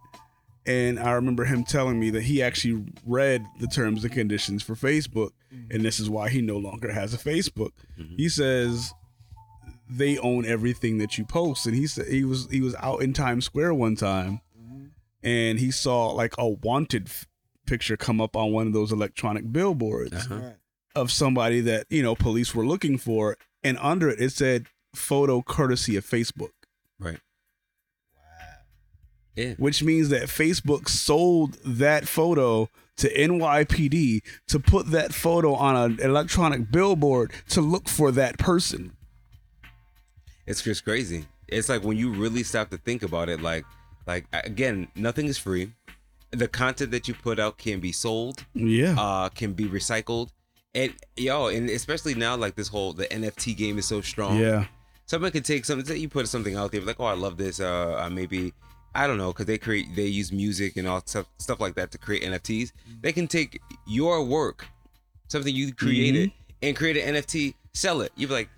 And 0.65 0.99
I 0.99 1.13
remember 1.13 1.45
him 1.45 1.63
telling 1.63 1.99
me 1.99 2.11
that 2.11 2.23
he 2.23 2.43
actually 2.43 2.83
read 3.05 3.45
the 3.59 3.65
terms 3.67 4.03
and 4.03 4.13
conditions 4.13 4.61
for 4.61 4.75
Facebook, 4.75 5.31
and 5.71 5.83
this 5.83 5.99
is 5.99 6.09
why 6.09 6.29
he 6.29 6.41
no 6.41 6.57
longer 6.57 6.91
has 6.91 7.13
a 7.13 7.17
Facebook. 7.17 7.71
He 8.17 8.29
says 8.29 8.91
they 9.89 10.17
own 10.19 10.45
everything 10.45 10.97
that 10.99 11.17
you 11.17 11.25
post, 11.25 11.65
and 11.65 11.75
he 11.75 11.87
said 11.87 12.07
he 12.07 12.23
was 12.23 12.47
he 12.51 12.61
was 12.61 12.75
out 12.75 13.01
in 13.01 13.11
Times 13.13 13.45
Square 13.45 13.73
one 13.73 13.95
time, 13.95 14.41
and 15.23 15.59
he 15.59 15.71
saw 15.71 16.11
like 16.11 16.33
a 16.37 16.47
wanted 16.47 17.07
f- 17.07 17.25
picture 17.65 17.97
come 17.97 18.21
up 18.21 18.35
on 18.35 18.51
one 18.51 18.67
of 18.67 18.73
those 18.73 18.91
electronic 18.91 19.51
billboards 19.51 20.13
Uh-huh. 20.13 20.51
Of 20.95 21.11
somebody 21.11 21.61
that 21.61 21.85
you 21.89 22.01
know 22.03 22.15
police 22.15 22.53
were 22.55 22.65
looking 22.65 22.97
for, 22.97 23.37
and 23.63 23.77
under 23.81 24.09
it 24.09 24.19
it 24.19 24.31
said 24.31 24.67
photo 24.95 25.41
courtesy 25.41 25.95
of 25.95 26.05
Facebook, 26.05 26.49
Right. 26.99 27.19
Yeah. 29.35 29.53
which 29.57 29.81
means 29.83 30.09
that 30.09 30.23
Facebook 30.23 30.89
sold 30.89 31.57
that 31.63 32.07
photo 32.07 32.69
to 32.97 33.07
NYPD 33.13 34.21
to 34.47 34.59
put 34.59 34.91
that 34.91 35.13
photo 35.13 35.53
on 35.53 35.75
an 35.75 35.99
electronic 36.01 36.71
billboard 36.71 37.31
to 37.49 37.61
look 37.61 37.87
for 37.87 38.11
that 38.11 38.37
person. 38.37 38.91
It's 40.49 40.61
just 40.63 40.83
crazy. 40.83 41.25
It's 41.47 41.69
like 41.69 41.83
when 41.83 41.95
you 41.97 42.11
really 42.11 42.43
stop 42.43 42.69
to 42.71 42.77
think 42.77 43.03
about 43.03 43.29
it, 43.29 43.41
like, 43.41 43.65
like 44.07 44.25
again, 44.33 44.87
nothing 44.95 45.27
is 45.27 45.37
free. 45.37 45.71
The 46.31 46.47
content 46.47 46.91
that 46.91 47.07
you 47.07 47.13
put 47.13 47.39
out 47.39 47.57
can 47.57 47.79
be 47.79 47.91
sold, 47.91 48.45
Yeah. 48.53 48.95
uh, 48.99 49.29
can 49.29 49.53
be 49.53 49.65
recycled, 49.65 50.29
and 50.75 50.93
yo, 51.15 51.47
and 51.47 51.69
especially 51.69 52.13
now, 52.15 52.35
like 52.35 52.55
this 52.55 52.67
whole 52.67 52.93
the 52.93 53.05
NFT 53.07 53.55
game 53.55 53.77
is 53.79 53.87
so 53.87 54.01
strong. 54.01 54.37
yeah. 54.37 54.65
someone 55.05 55.31
could 55.31 55.45
take 55.45 55.65
something. 55.65 55.85
Say 55.85 55.97
you 55.97 56.09
put 56.09 56.27
something 56.27 56.55
out 56.55 56.71
there, 56.71 56.81
like, 56.81 56.99
oh, 56.99 57.05
I 57.05 57.13
love 57.13 57.37
this. 57.37 57.59
Uh, 57.59 57.97
uh, 58.05 58.09
maybe 58.11 58.53
I 58.93 59.07
don't 59.07 59.17
know, 59.17 59.31
because 59.31 59.45
they 59.47 59.57
create, 59.59 59.85
they 59.95 60.05
use 60.05 60.31
music 60.31 60.77
and 60.77 60.87
all 60.87 61.01
stuff, 61.05 61.25
stuff 61.39 61.59
like 61.59 61.75
that 61.75 61.91
to 61.91 61.97
create 61.99 62.23
NFTs. 62.23 62.71
They 63.01 63.11
can 63.11 63.27
take 63.27 63.59
your 63.87 64.23
work, 64.23 64.67
something 65.27 65.53
you 65.53 65.73
created, 65.73 66.31
and 66.63 66.75
create 66.75 66.97
an 66.97 67.15
NFT, 67.15 67.53
sell 67.73 68.01
it. 68.01 68.11
You're 68.15 68.29
like, 68.31 68.49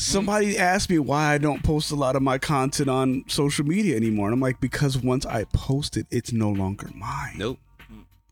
Somebody 0.00 0.56
asked 0.56 0.90
me 0.90 0.98
why 0.98 1.34
I 1.34 1.38
don't 1.38 1.62
post 1.62 1.90
a 1.90 1.96
lot 1.96 2.16
of 2.16 2.22
my 2.22 2.38
content 2.38 2.88
on 2.88 3.24
social 3.26 3.64
media 3.64 3.96
anymore. 3.96 4.28
And 4.28 4.34
I'm 4.34 4.40
like, 4.40 4.60
because 4.60 4.96
once 4.96 5.26
I 5.26 5.44
post 5.52 5.96
it, 5.96 6.06
it's 6.10 6.32
no 6.32 6.50
longer 6.50 6.88
mine. 6.94 7.34
nope. 7.36 7.58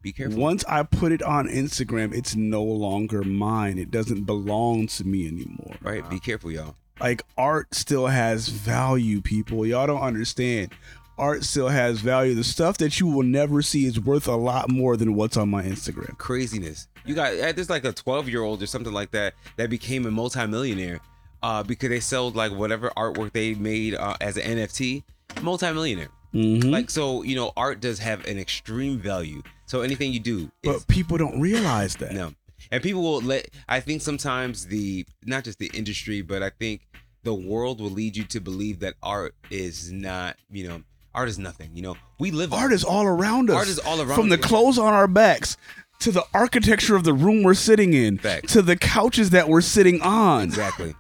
Be 0.01 0.13
careful. 0.13 0.39
Once 0.39 0.65
I 0.69 0.85
put 0.85 1.11
it 1.11 1.21
on 1.21 1.49
Instagram, 1.49 2.15
it's 2.15 2.37
no 2.37 2.63
longer 2.63 3.25
mine. 3.25 3.77
It 3.77 3.91
doesn't 3.91 4.23
belong 4.23 4.87
to 4.87 5.05
me 5.05 5.27
anymore. 5.27 5.75
Right. 5.83 6.09
Be 6.09 6.21
careful, 6.21 6.53
y'all. 6.53 6.77
Like 7.01 7.23
art 7.37 7.75
still 7.75 8.07
has 8.07 8.47
value, 8.49 9.21
people. 9.21 9.67
Y'all 9.67 9.89
don't 9.89 10.01
understand. 10.01 10.71
Art 11.19 11.43
still 11.43 11.69
has 11.69 11.99
value. 12.01 12.35
The 12.35 12.45
stuff 12.45 12.79
that 12.79 13.01
you 13.01 13.09
will 13.09 13.25
never 13.25 13.63
see 13.63 13.85
is 13.85 13.99
worth 13.99 14.29
a 14.29 14.37
lot 14.37 14.71
more 14.71 14.97
than 14.97 15.15
what's 15.17 15.37
on 15.37 15.49
my 15.49 15.65
Instagram. 15.65 16.17
Craziness. 16.19 16.87
You 17.05 17.17
got 17.17 17.33
there's 17.57 17.69
like 17.69 17.85
a 17.85 17.93
12 17.93 18.29
year 18.29 18.43
old 18.43 18.63
or 18.63 18.67
something 18.67 18.93
like 18.93 19.11
that 19.11 19.35
that 19.57 19.71
became 19.71 20.07
a 20.07 20.13
multimillionaire 20.13 21.01
uh, 21.47 21.63
because 21.63 21.91
they 21.91 22.01
sold 22.01 22.35
like 22.35 22.51
whatever 22.51 22.91
artwork 22.97 23.31
they 23.31 23.55
made 23.55 23.95
uh, 23.95 24.17
as 24.21 24.37
an 24.37 24.59
NFT. 24.59 25.05
Multimillionaire. 25.43 26.09
Mm-hmm. 26.35 26.71
Like 26.71 26.91
so, 26.91 27.23
you 27.23 27.37
know, 27.37 27.53
art 27.57 27.81
does 27.81 28.01
have 28.01 28.27
an 28.27 28.37
extreme 28.37 28.99
value. 28.99 29.43
So 29.67 29.83
anything 29.83 30.13
you 30.13 30.19
do, 30.19 30.51
is, 30.65 30.73
but 30.73 30.89
people 30.89 31.17
don't 31.19 31.41
realize 31.41 31.95
that. 31.97 32.13
No. 32.13 32.33
And 32.73 32.83
people 32.83 33.01
will 33.01 33.21
let 33.21 33.49
I 33.69 33.79
think 33.79 34.03
sometimes 34.03 34.67
the 34.67 35.07
not 35.25 35.45
just 35.45 35.61
the 35.61 35.71
industry, 35.73 36.21
but 36.21 36.43
I 36.43 36.51
think 36.51 36.81
the 37.23 37.35
world 37.35 37.81
will 37.81 37.91
lead 37.91 38.17
you 38.17 38.25
to 38.25 38.41
believe 38.41 38.81
that 38.81 38.95
art 39.01 39.37
is 39.49 39.93
not, 39.93 40.37
you 40.51 40.67
know, 40.67 40.83
art 41.15 41.29
is 41.29 41.39
nothing. 41.39 41.71
You 41.75 41.83
know, 41.83 41.97
we 42.19 42.33
live 42.33 42.53
Art 42.53 42.73
is 42.73 42.83
all 42.83 43.05
around 43.05 43.51
us. 43.51 43.57
Art 43.57 43.69
is 43.69 43.79
all 43.79 44.01
around 44.01 44.17
From 44.17 44.31
the 44.31 44.37
you. 44.37 44.43
clothes 44.43 44.79
on 44.79 44.93
our 44.93 45.07
backs 45.07 45.57
to 46.01 46.11
the 46.11 46.25
architecture 46.35 46.97
of 46.97 47.05
the 47.05 47.15
room 47.15 47.45
we're 47.45 47.55
sitting 47.55 47.95
in 47.95 48.19
to 48.49 48.63
the 48.63 48.77
couches 48.77 49.31
that 49.31 49.49
we're 49.49 49.61
sitting 49.61 50.03
on. 50.03 50.43
Exactly. 50.43 50.95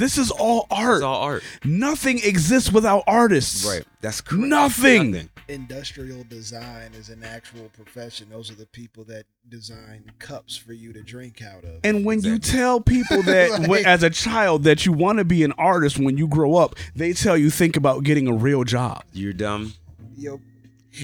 This 0.00 0.16
is 0.18 0.30
all 0.30 0.66
art. 0.70 0.96
It's 0.96 1.04
all 1.04 1.22
art. 1.22 1.42
Nothing 1.62 2.20
exists 2.24 2.72
without 2.72 3.04
artists. 3.06 3.66
Right. 3.66 3.84
That's 4.00 4.20
cra- 4.22 4.38
Nothing. 4.38 5.28
Industrial 5.46 6.24
design 6.24 6.92
is 6.94 7.10
an 7.10 7.22
actual 7.22 7.68
profession. 7.74 8.28
Those 8.30 8.50
are 8.50 8.54
the 8.54 8.64
people 8.66 9.04
that 9.04 9.24
design 9.48 10.10
cups 10.18 10.56
for 10.56 10.72
you 10.72 10.92
to 10.94 11.02
drink 11.02 11.42
out 11.42 11.64
of. 11.64 11.80
And 11.84 12.04
when 12.06 12.22
you 12.22 12.38
tell 12.38 12.80
people 12.80 13.22
that 13.24 13.50
Like- 13.50 13.68
when- 13.68 13.84
as 13.86 14.02
a 14.02 14.10
child 14.10 14.64
that 14.64 14.86
you 14.86 14.92
want 14.92 15.18
to 15.18 15.24
be 15.24 15.44
an 15.44 15.52
artist 15.58 15.98
when 15.98 16.16
you 16.16 16.26
grow 16.28 16.54
up, 16.56 16.76
they 16.96 17.12
tell 17.12 17.36
you 17.36 17.50
think 17.50 17.76
about 17.76 18.02
getting 18.02 18.26
a 18.26 18.32
real 18.34 18.64
job. 18.64 19.04
You're 19.12 19.32
dumb. 19.34 19.74
Yo, 20.16 20.40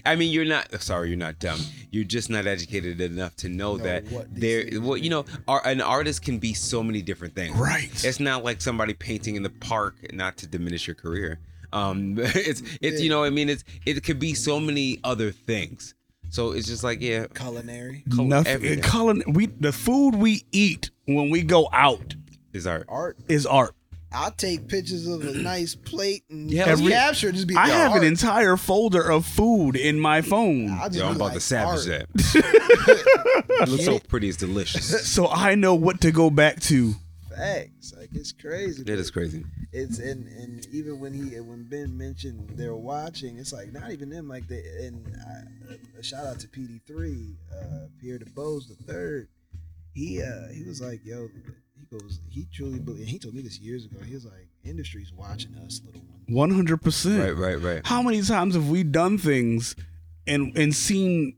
I 0.04 0.16
mean, 0.16 0.32
you're 0.32 0.44
not. 0.44 0.80
Sorry, 0.82 1.08
you're 1.08 1.16
not 1.18 1.38
dumb. 1.38 1.60
You're 1.90 2.04
just 2.04 2.28
not 2.30 2.46
educated 2.46 3.00
enough 3.00 3.36
to 3.36 3.48
know, 3.48 3.76
Know 3.76 3.84
that 3.84 4.04
what 4.10 4.26
there. 4.34 4.64
things 4.64 4.80
Well, 4.80 4.96
you 4.96 5.10
know, 5.10 5.24
ar- 5.48 5.66
an 5.66 5.80
artist 5.80 6.22
can 6.22 6.38
be 6.38 6.54
so 6.54 6.82
many 6.82 7.02
different 7.02 7.34
things. 7.34 7.56
Right. 7.56 7.90
It's 8.04 8.20
not 8.20 8.44
like 8.44 8.60
somebody 8.60 8.94
painting 8.94 9.36
in 9.36 9.42
the 9.42 9.50
park. 9.50 9.94
Not 10.12 10.36
to 10.38 10.46
diminish 10.46 10.86
your 10.86 10.94
career. 10.96 11.38
Um, 11.72 12.16
it's 12.18 12.62
it's 12.80 13.00
you 13.02 13.10
know 13.10 13.24
I 13.24 13.30
mean 13.30 13.48
it's 13.48 13.64
it 13.84 14.02
could 14.04 14.18
be 14.18 14.34
so 14.34 14.58
many 14.60 14.98
other 15.04 15.30
things. 15.32 15.94
So 16.30 16.52
it's 16.52 16.66
just 16.66 16.82
like 16.84 17.00
yeah, 17.00 17.26
culinary 17.34 18.02
color- 18.14 18.28
Nothing. 18.28 18.52
everything 18.52 18.82
Colin, 18.82 19.22
we 19.28 19.46
the 19.46 19.72
food 19.72 20.14
we 20.16 20.44
eat 20.52 20.90
when 21.06 21.30
we 21.30 21.42
go 21.42 21.68
out 21.72 22.14
is 22.52 22.66
art. 22.66 22.84
art. 22.88 23.16
is 23.28 23.46
art. 23.46 23.74
I'll 24.16 24.30
take 24.30 24.66
pictures 24.66 25.06
of 25.06 25.22
a 25.24 25.32
nice 25.34 25.74
plate 25.74 26.24
and 26.30 26.50
Yeah, 26.50 26.64
just 26.66 26.80
every- 26.80 26.92
capture. 26.92 27.32
Just 27.32 27.46
be. 27.46 27.54
I 27.56 27.68
have 27.68 27.92
art. 27.92 28.00
an 28.02 28.08
entire 28.08 28.56
folder 28.56 29.02
of 29.10 29.26
food 29.26 29.76
in 29.76 30.00
my 30.00 30.22
phone, 30.22 30.70
I'll 30.70 30.88
just 30.88 31.00
Yo, 31.00 31.08
I'm 31.08 31.16
about 31.16 31.24
like, 31.26 31.34
to 31.34 31.40
savage 31.40 31.88
art. 31.88 32.08
that. 32.14 33.46
it 33.60 33.68
looks 33.68 33.84
so 33.84 33.98
pretty. 33.98 34.28
It's 34.28 34.38
delicious. 34.38 35.06
so 35.12 35.28
I 35.28 35.54
know 35.54 35.74
what 35.74 36.00
to 36.00 36.10
go 36.12 36.30
back 36.30 36.60
to. 36.62 36.94
Facts. 37.36 37.92
Like 37.94 38.08
it's 38.14 38.32
crazy. 38.32 38.82
It 38.82 38.88
is 38.88 39.10
crazy. 39.10 39.44
It's 39.70 39.98
and 39.98 40.26
and 40.28 40.66
even 40.72 40.98
when 41.00 41.12
he 41.12 41.38
when 41.38 41.64
Ben 41.68 41.96
mentioned 41.98 42.48
they're 42.54 42.74
watching, 42.74 43.36
it's 43.38 43.52
like 43.52 43.72
not 43.74 43.90
even 43.92 44.08
them. 44.08 44.26
Like 44.26 44.48
they 44.48 44.62
and 44.80 45.06
I, 45.28 45.74
a 45.98 46.02
shout 46.02 46.24
out 46.24 46.40
to 46.40 46.48
PD3, 46.48 47.34
uh, 47.52 47.64
Pierre 48.00 48.18
DeBose 48.18 48.68
the 48.68 48.82
third. 48.90 49.28
He 49.92 50.22
uh 50.22 50.48
he 50.54 50.62
was 50.64 50.80
like, 50.80 51.04
yo, 51.04 51.28
he 51.28 51.40
goes, 51.90 52.20
he 52.30 52.46
truly 52.52 52.78
believe. 52.78 53.06
He 53.06 53.18
told 53.18 53.34
me 53.34 53.42
this 53.42 53.58
years 53.58 53.84
ago. 53.84 53.98
He 54.04 54.14
was 54.14 54.24
like, 54.24 54.48
industry's 54.64 55.12
watching 55.12 55.54
us, 55.64 55.80
little 55.84 56.00
one. 56.26 56.34
One 56.34 56.50
hundred 56.50 56.82
percent. 56.82 57.20
Right, 57.20 57.36
right, 57.54 57.62
right. 57.62 57.86
How 57.86 58.02
many 58.02 58.20
times 58.22 58.54
have 58.54 58.68
we 58.68 58.82
done 58.82 59.18
things 59.18 59.76
and 60.26 60.56
and 60.56 60.74
seen 60.74 61.36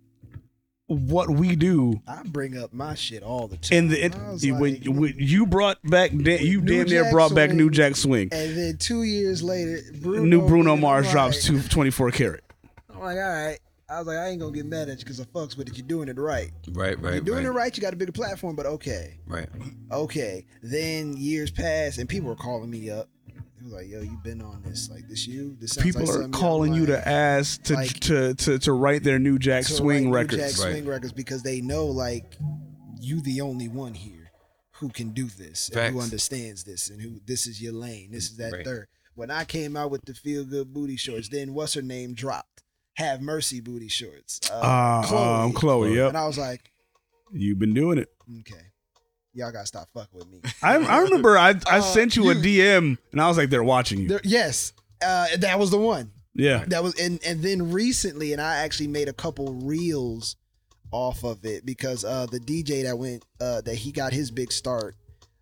what 0.87 1.29
we 1.29 1.55
do 1.55 2.01
I 2.09 2.23
bring 2.25 2.57
up 2.57 2.73
my 2.73 2.95
shit 2.95 3.23
all 3.23 3.47
the 3.47 3.59
time. 3.59 3.79
And 3.79 3.91
the 3.91 4.07
it, 4.07 4.15
I 4.17 4.19
when, 4.59 4.75
like- 4.75 4.85
when 4.87 5.15
you 5.19 5.45
brought 5.45 5.77
back 5.85 6.13
da- 6.17 6.39
you 6.43 6.63
New 6.63 6.79
damn 6.85 6.89
near 6.89 7.03
Jack 7.05 7.13
brought 7.13 7.35
back 7.35 7.51
New 7.51 7.69
Jack 7.69 7.95
Swing. 7.95 8.31
and 8.33 8.57
then 8.57 8.77
two 8.79 9.03
years 9.03 9.43
later, 9.43 9.81
Bruno, 10.01 10.25
New 10.25 10.47
Bruno 10.47 10.77
Mars 10.77 11.05
like- 11.05 11.13
drops 11.13 11.45
two, 11.45 11.61
24 11.61 12.11
karat. 12.13 12.43
I'm 12.91 13.01
like, 13.01 13.17
all 13.17 13.21
right. 13.23 13.59
I 13.91 13.99
was 13.99 14.07
like, 14.07 14.18
I 14.18 14.28
ain't 14.28 14.41
gonna 14.41 14.53
get 14.53 14.66
mad 14.66 14.89
at 14.91 14.99
you 14.99 15.05
because 15.05 15.18
I 15.20 15.24
fucks 15.24 15.57
with 15.57 15.68
it. 15.68 15.78
You're 15.78 15.86
doing 15.86 16.09
it 16.09 16.18
right. 16.18 16.51
Right, 16.72 17.01
right, 17.01 17.14
You're 17.14 17.22
doing 17.22 17.39
right, 17.39 17.47
it 17.47 17.51
right. 17.53 17.76
You 17.76 17.80
got 17.80 17.95
a 17.95 17.97
bigger 17.97 18.12
platform, 18.12 18.55
but 18.55 18.66
okay, 18.66 19.18
right. 19.26 19.49
okay. 19.91 20.45
Then 20.62 21.16
years 21.16 21.51
pass, 21.51 21.97
and 21.97 22.07
people 22.09 22.28
were 22.28 22.36
calling 22.36 22.70
me 22.70 22.91
up. 22.91 23.09
They 23.26 23.64
was 23.64 23.72
like, 23.72 23.89
"Yo, 23.89 24.03
you 24.03 24.18
been 24.22 24.43
on 24.43 24.62
this? 24.62 24.91
Like 24.91 25.09
this? 25.09 25.26
You? 25.26 25.57
This 25.59 25.72
sounds 25.72 25.86
People 25.86 26.05
like 26.05 26.26
are 26.26 26.28
calling 26.28 26.74
you 26.74 26.84
to 26.86 27.09
ask 27.09 27.62
to, 27.64 27.74
like- 27.74 27.99
to 28.01 28.34
to 28.34 28.59
to 28.59 28.72
write 28.72 29.05
their 29.05 29.18
New 29.18 29.39
Jack 29.39 29.64
to 29.64 29.72
Swing 29.72 30.11
write 30.11 30.28
New 30.30 30.36
records. 30.36 30.57
Jack 30.59 30.64
Right. 30.66 30.72
Swing 30.74 30.86
records 30.86 31.12
because 31.14 31.43
they 31.43 31.62
know 31.62 31.86
like 31.86 32.36
you 33.01 33.20
the 33.22 33.41
only 33.41 33.68
one 33.68 33.95
here 33.95 34.30
who 34.72 34.91
can 34.91 35.11
do 35.11 35.24
this 35.24 35.70
and 35.70 35.95
who 35.95 36.01
understands 36.03 36.62
this 36.64 36.91
and 36.91 37.01
who 37.01 37.20
this 37.26 37.47
is 37.47 37.61
your 37.61 37.72
lane. 37.72 38.11
This 38.12 38.24
is 38.24 38.36
that 38.36 38.53
Right. 38.53 38.64
third. 38.66 38.86
When 39.14 39.30
I 39.30 39.45
came 39.45 39.76
out 39.76 39.91
with 39.91 40.05
the 40.05 40.14
feel 40.14 40.45
good 40.45 40.72
booty 40.74 40.97
shorts, 40.97 41.28
then 41.30 41.53
what's 41.55 41.74
her 41.74 41.82
name 41.82 42.12
dropped? 42.14 42.58
Have 42.99 43.21
Mercy 43.23 43.61
booty 43.61 43.89
shorts. 43.89 44.41
Uh, 44.51 45.03
Uh, 45.09 45.45
um, 45.45 45.53
Chloe, 45.53 45.95
yep. 45.95 46.09
And 46.09 46.17
I 46.19 46.27
was 46.27 46.37
like, 46.39 46.71
You've 47.33 47.59
been 47.59 47.75
doing 47.75 47.99
it. 47.99 48.09
okay, 48.41 48.61
y'all 49.35 49.53
gotta 49.53 49.67
stop 49.67 49.89
fucking 49.95 50.19
with 50.19 50.29
me. 50.31 50.41
I, 50.63 50.77
I 50.79 50.99
remember 51.03 51.39
I, 51.39 51.51
I 51.51 51.55
Uh, 51.79 51.81
sent 51.81 52.17
you 52.17 52.31
a 52.31 52.35
DM 52.35 52.99
and 53.13 53.21
I 53.21 53.29
was 53.29 53.37
like, 53.37 53.51
they're 53.51 53.63
watching 53.63 54.01
you. 54.01 54.09
There- 54.09 54.21
yes, 54.25 54.73
uh, 55.05 55.27
that 55.39 55.59
was 55.59 55.71
the 55.71 55.79
one. 55.79 56.11
Yeah. 56.35 56.65
That 56.69 56.83
was 56.83 56.95
and 56.99 57.21
and 57.25 57.43
then 57.43 57.71
recently, 57.73 58.33
and 58.33 58.41
I 58.43 58.57
actually 58.59 58.89
made 58.89 59.09
a 59.09 59.13
couple 59.13 59.53
reels 59.55 60.37
off 60.91 61.23
of 61.25 61.45
it 61.45 61.67
because 61.67 62.05
uh 62.05 62.27
the 62.31 62.41
DJ 62.41 62.85
that 62.85 62.99
went 62.99 63.25
uh 63.41 63.61
that 63.63 63.75
he 63.75 63.93
got 63.93 64.13
his 64.13 64.31
big 64.31 64.51
start. 64.53 64.95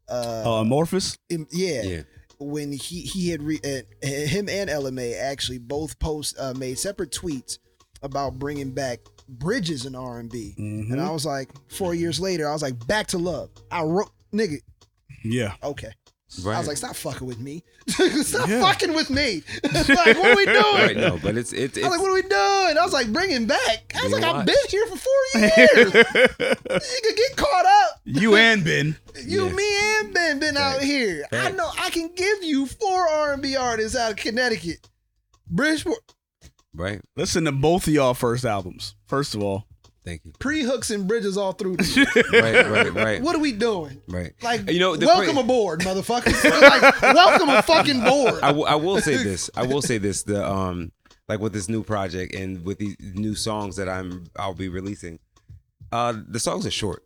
Uh, 0.09 0.43
Uh, 0.45 0.61
Amorphous? 0.63 1.17
im- 1.31 1.47
yeah, 1.53 1.83
Yeah. 1.83 2.03
When 2.39 2.73
he 2.73 3.01
he 3.03 3.31
had 3.31 3.43
re, 3.43 3.59
uh, 3.65 4.07
him 4.07 4.49
and 4.49 4.69
LMA 4.71 5.19
actually 5.21 5.59
both 5.59 5.99
post 5.99 6.37
uh, 6.39 6.55
made 6.55 6.79
separate 6.79 7.11
tweets 7.13 7.59
about 8.03 8.39
bringing 8.39 8.73
back 8.73 9.01
bridges 9.29 9.87
in 9.87 9.95
R 9.95 10.19
and 10.19 10.31
B, 10.31 10.55
and 10.59 11.01
I 11.01 11.11
was 11.11 11.25
like, 11.27 11.51
four 11.69 11.95
years 11.95 12.21
later, 12.21 12.49
I 12.49 12.53
was 12.53 12.63
like, 12.63 12.87
back 12.87 13.07
to 13.09 13.19
love. 13.19 13.51
I 13.71 13.83
wrote, 13.83 14.11
nigga, 14.33 14.59
Yeah. 15.25 15.55
okay. 15.63 15.93
Right. 16.45 16.57
I 16.57 16.59
was 16.59 16.69
like, 16.69 16.77
stop 16.77 16.97
fucking 16.97 17.27
with 17.27 17.39
me, 17.39 17.63
stop 17.89 18.49
Yeah. 18.49 18.61
fucking 18.61 18.93
with 18.95 19.11
me. 19.11 19.43
like, 19.73 19.89
what 19.89 20.27
are 20.33 20.37
we 20.37 20.45
doing? 20.47 20.57
right, 20.75 20.97
no, 20.97 21.19
but 21.23 21.37
it's 21.37 21.53
it's, 21.53 21.79
I 21.79 21.83
was 21.83 21.91
like, 21.91 22.01
what 22.01 22.11
are 22.11 22.15
we 22.15 22.23
doing? 22.23 22.33
I 22.79 22.81
was 22.83 22.93
like, 22.93 23.13
bring 23.13 23.31
him 23.31 23.47
back. 23.47 23.93
I 23.95 24.03
was 24.03 24.13
Being 24.13 24.23
like, 24.23 24.35
I've 24.35 24.47
been 24.47 24.57
here 24.69 24.87
for 24.87 24.97
four 24.97 25.41
years. 25.41 25.95
you 25.95 27.01
could 27.03 27.17
get 27.17 27.37
caught 27.37 27.67
up. 27.67 28.01
you 28.05 28.37
and 28.37 28.65
Ben. 28.65 28.97
You, 29.25 29.47
Yeah. 29.47 29.53
me, 29.53 29.77
and 30.01 30.15
Ben 30.15 30.39
been 30.39 30.57
out 30.57 30.75
Facts. 30.75 30.85
here. 30.85 31.25
I 31.33 31.51
know 31.53 31.71
I 31.79 31.91
can 31.91 32.11
give 32.15 32.43
you 32.43 32.67
four 32.67 33.09
R 33.09 33.33
and 33.33 33.43
B 33.43 33.57
artists 33.57 33.97
out 33.97 34.11
of 34.13 34.17
Connecticut. 34.17 34.89
Bridgeport, 35.49 36.15
right. 36.75 37.01
Listen 37.17 37.45
to 37.45 37.53
both 37.53 37.87
of 37.87 37.93
y'all 37.93 38.15
first 38.15 38.45
albums. 38.45 38.95
First 39.07 39.35
of 39.35 39.43
all. 39.43 39.66
Thank 40.07 40.25
you. 40.25 40.33
pre 40.39 40.63
hooks 40.63 40.91
and 40.91 41.07
bridges 41.09 41.37
all 41.37 41.53
through. 41.53 41.77
this. 41.77 41.97
Right, 42.33 42.67
right, 42.71 42.95
right, 42.95 43.21
what 43.23 43.35
are 43.37 43.41
we 43.41 43.53
doing? 43.53 44.01
right. 44.09 44.33
Like, 44.43 44.71
You 44.71 44.79
know, 44.81 44.97
welcome 44.97 45.35
cra- 45.35 45.43
aboard, 45.43 45.81
motherfuckers. 45.81 46.43
like, 46.63 47.03
welcome 47.03 47.49
a 47.51 47.61
fucking 47.63 48.01
board. 48.03 48.35
I, 48.43 48.47
w- 48.49 48.65
I 48.67 48.77
will 48.77 49.01
say 49.01 49.17
this. 49.17 49.51
I 49.57 49.65
will 49.67 49.83
say 49.91 49.99
this. 49.99 50.23
The 50.23 50.49
um, 50.49 50.93
like 51.29 51.41
with 51.41 51.53
this 51.53 51.69
new 51.69 51.83
project 51.83 52.35
and 52.35 52.65
with 52.65 52.79
these 52.79 52.97
new 53.01 53.35
songs 53.35 53.75
that 53.77 53.89
I'm 53.89 54.25
I'll 54.39 54.55
be 54.55 54.69
releasing, 54.69 55.19
uh, 55.93 56.15
the 56.29 56.39
songs 56.41 56.65
are 56.67 56.71
short. 56.71 57.03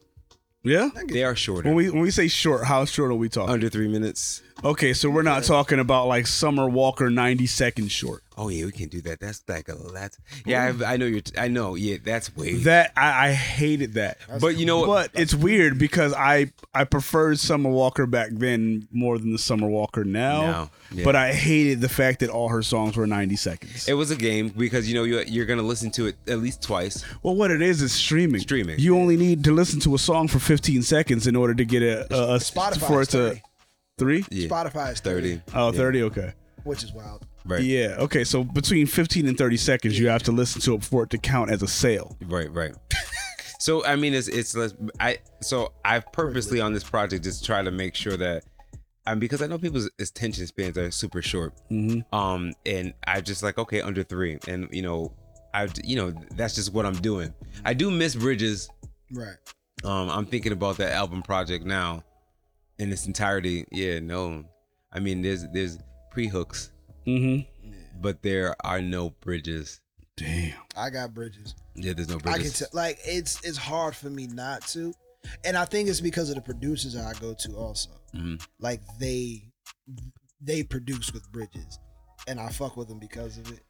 Yeah? 0.63 0.91
They 1.09 1.25
are 1.25 1.35
shorter, 1.35 1.69
When 1.71 1.75
we 1.75 1.89
when 1.89 2.03
we 2.03 2.11
say 2.11 2.29
short, 2.29 2.65
how 2.67 2.85
short 2.85 3.11
are 3.11 3.15
we 3.15 3.31
talking? 3.31 3.51
under 3.55 3.71
three 3.71 3.89
minutes. 3.89 4.43
Okay, 4.63 4.93
so 4.93 5.09
we're 5.09 5.23
not 5.23 5.45
talking 5.45 5.79
about 5.79 6.07
like 6.07 6.27
Summer 6.27 6.69
Walker 6.69 7.09
90 7.09 7.47
seconds 7.47 7.93
short. 7.93 8.23
Oh 8.37 8.49
yeah, 8.49 8.67
we 8.67 8.73
can 8.73 8.89
do 8.89 9.01
that. 9.03 9.19
That's 9.21 9.43
like 9.49 9.69
a 9.69 9.75
that's 9.93 10.19
yeah. 10.47 10.65
I've, 10.65 10.83
I 10.83 10.97
know 10.97 11.07
you're. 11.07 11.21
T- 11.21 11.39
I 11.39 11.49
know. 11.49 11.75
Yeah, 11.77 11.97
that's 12.03 12.35
way. 12.37 12.55
That 12.55 12.93
I, 12.97 13.29
I 13.29 13.33
hated 13.33 13.95
that. 13.95 14.19
but 14.41 14.57
you 14.57 14.67
know 14.67 14.81
what? 14.81 15.13
But 15.13 15.21
it's 15.21 15.35
weird 15.35 15.79
because 15.79 16.13
I 16.15 16.53
I 16.75 16.85
preferred 16.85 17.39
Summer 17.39 17.71
Walker 17.71 18.07
back 18.07 18.31
then 18.33 18.87
more 18.93 19.19
than 19.19 19.33
the 19.33 19.39
Summer 19.39 19.67
Walker 19.67 20.05
now. 20.05 20.43
Now, 20.43 20.71
yeah. 20.93 21.05
But 21.05 21.17
I 21.17 21.33
hated 21.33 21.81
the 21.81 21.89
fact 21.89 22.21
that 22.21 22.31
all 22.31 22.49
her 22.49 22.63
songs 22.63 22.97
were 22.97 23.07
90 23.07 23.37
seconds. 23.37 23.89
It 23.89 23.95
was 23.95 24.11
a 24.11 24.17
game 24.17 24.49
because 24.49 24.89
you 24.89 24.95
know 24.95 25.05
you're, 25.05 25.23
you're 25.23 25.47
gonna 25.47 25.63
listen 25.63 25.91
to 25.93 26.07
it 26.07 26.17
at 26.27 26.39
least 26.39 26.63
twice. 26.63 27.05
well, 27.23 27.35
what 27.35 27.51
it 27.51 27.63
is 27.63 27.81
is 27.83 27.93
streaming. 27.93 28.41
Streaming. 28.41 28.79
You 28.79 28.97
only 28.97 29.17
need 29.17 29.45
to 29.45 29.53
listen 29.53 29.81
to 29.81 29.95
a 29.95 29.99
song 29.99 30.29
for 30.29 30.39
15 30.39 30.83
seconds 30.83 31.27
in 31.27 31.35
order 31.37 31.55
to 31.55 31.65
get 31.65 31.83
a, 31.83 32.01
a, 32.15 32.35
a 32.35 32.39
Spotify 32.39 32.87
for 32.87 33.03
it 33.03 33.09
to 33.11 33.31
30. 33.31 33.43
Three. 34.01 34.25
Yeah, 34.31 34.49
Spotify 34.49 34.93
is 34.93 34.99
30, 35.01 35.37
thirty. 35.37 35.43
Oh, 35.55 35.67
Yeah. 35.71 35.79
30. 35.79 36.03
Okay. 36.03 36.33
which 36.65 36.83
is 36.83 36.93
wild. 36.93 37.27
Right. 37.47 37.63
Yeah. 37.63 37.95
Okay. 38.01 38.25
So 38.25 38.43
between 38.45 38.87
15 38.87 39.27
and 39.29 39.39
30 39.39 39.57
seconds, 39.57 39.99
you 39.99 40.09
have 40.09 40.23
to 40.25 40.33
listen 40.33 40.61
to 40.63 40.75
it 40.75 40.85
for 40.85 41.05
it 41.05 41.11
to 41.11 41.19
count 41.19 41.51
as 41.51 41.63
a 41.63 41.69
sale. 41.69 42.17
Right, 42.27 42.53
right. 42.53 42.75
so 43.61 43.85
I 43.87 43.97
mean, 43.97 44.13
it's 44.15 44.29
it's 44.29 44.55
less- 44.57 44.75
I 44.99 45.19
so 45.41 45.73
I've 45.85 46.11
purposely 46.13 46.61
on 46.61 46.73
this 46.75 46.85
project 46.85 47.25
just 47.25 47.45
try 47.45 47.63
to 47.63 47.71
make 47.71 47.95
sure 47.95 48.17
that, 48.19 48.45
um, 49.07 49.19
because 49.21 49.41
I 49.41 49.47
know 49.47 49.57
people's 49.59 49.89
attention 49.99 50.47
spans 50.49 50.77
are 50.77 50.91
super 50.91 51.23
short. 51.23 51.55
Mm-hmm. 51.71 52.15
Um, 52.15 52.53
and 52.67 52.93
I 53.07 53.21
just 53.23 53.43
like 53.43 53.57
okay 53.59 53.81
under 53.81 54.03
three, 54.03 54.39
and 54.47 54.69
you 54.71 54.83
know, 54.83 55.15
I 55.55 55.69
you 55.83 55.97
know 55.97 56.13
that's 56.37 56.55
just 56.55 56.75
what 56.75 56.85
I'm 56.85 56.97
doing. 56.97 57.33
I 57.65 57.73
do 57.73 57.91
miss 57.91 58.15
Bridges. 58.15 58.69
Right. 59.13 59.37
Um, 59.83 60.11
I'm 60.11 60.27
thinking 60.27 60.53
about 60.53 60.77
that 60.77 60.93
album 60.93 61.23
project 61.23 61.65
now, 61.65 62.05
in 62.81 62.93
its 62.93 63.07
entirety. 63.07 63.65
Yeah, 63.71 64.01
no, 64.01 64.45
I 64.93 64.99
mean 65.01 65.23
there's 65.23 65.45
there's 65.53 65.79
pre 66.11 66.27
hooks, 66.27 66.71
Mm-hmm. 67.07 67.71
but 68.01 68.23
there 68.23 68.57
are 68.65 68.81
no 68.83 69.11
bridges. 69.21 69.81
Damn. 70.17 70.53
I 70.77 70.91
got 70.91 71.15
bridges. 71.15 71.55
Yeah, 71.75 71.93
there's 71.95 72.09
no 72.09 72.19
bridges. 72.19 72.27
I 72.29 72.33
can 72.35 72.43
bridges. 72.43 72.59
tell. 72.59 72.69
Like 72.73 72.99
it's 73.05 73.45
it's 73.45 73.57
hard 73.59 73.95
for 73.97 74.11
me 74.11 74.27
not 74.27 74.67
to, 74.69 74.93
and 75.45 75.57
I 75.57 75.65
think 75.65 75.89
it's 75.89 76.01
because 76.01 76.29
of 76.29 76.35
the 76.37 76.43
producers 76.43 76.97
I 76.97 77.13
go 77.21 77.35
to 77.35 77.53
also. 77.57 77.91
Mhm. 78.15 78.45
Like 78.59 78.81
they 78.99 79.45
they 80.43 80.63
produce 80.63 81.13
with 81.13 81.31
bridges, 81.33 81.79
and 82.29 82.39
I 82.41 82.49
fuck 82.51 82.77
with 82.77 82.89
them 82.89 82.99
because 82.99 83.39
of 83.39 83.51
it, 83.53 83.61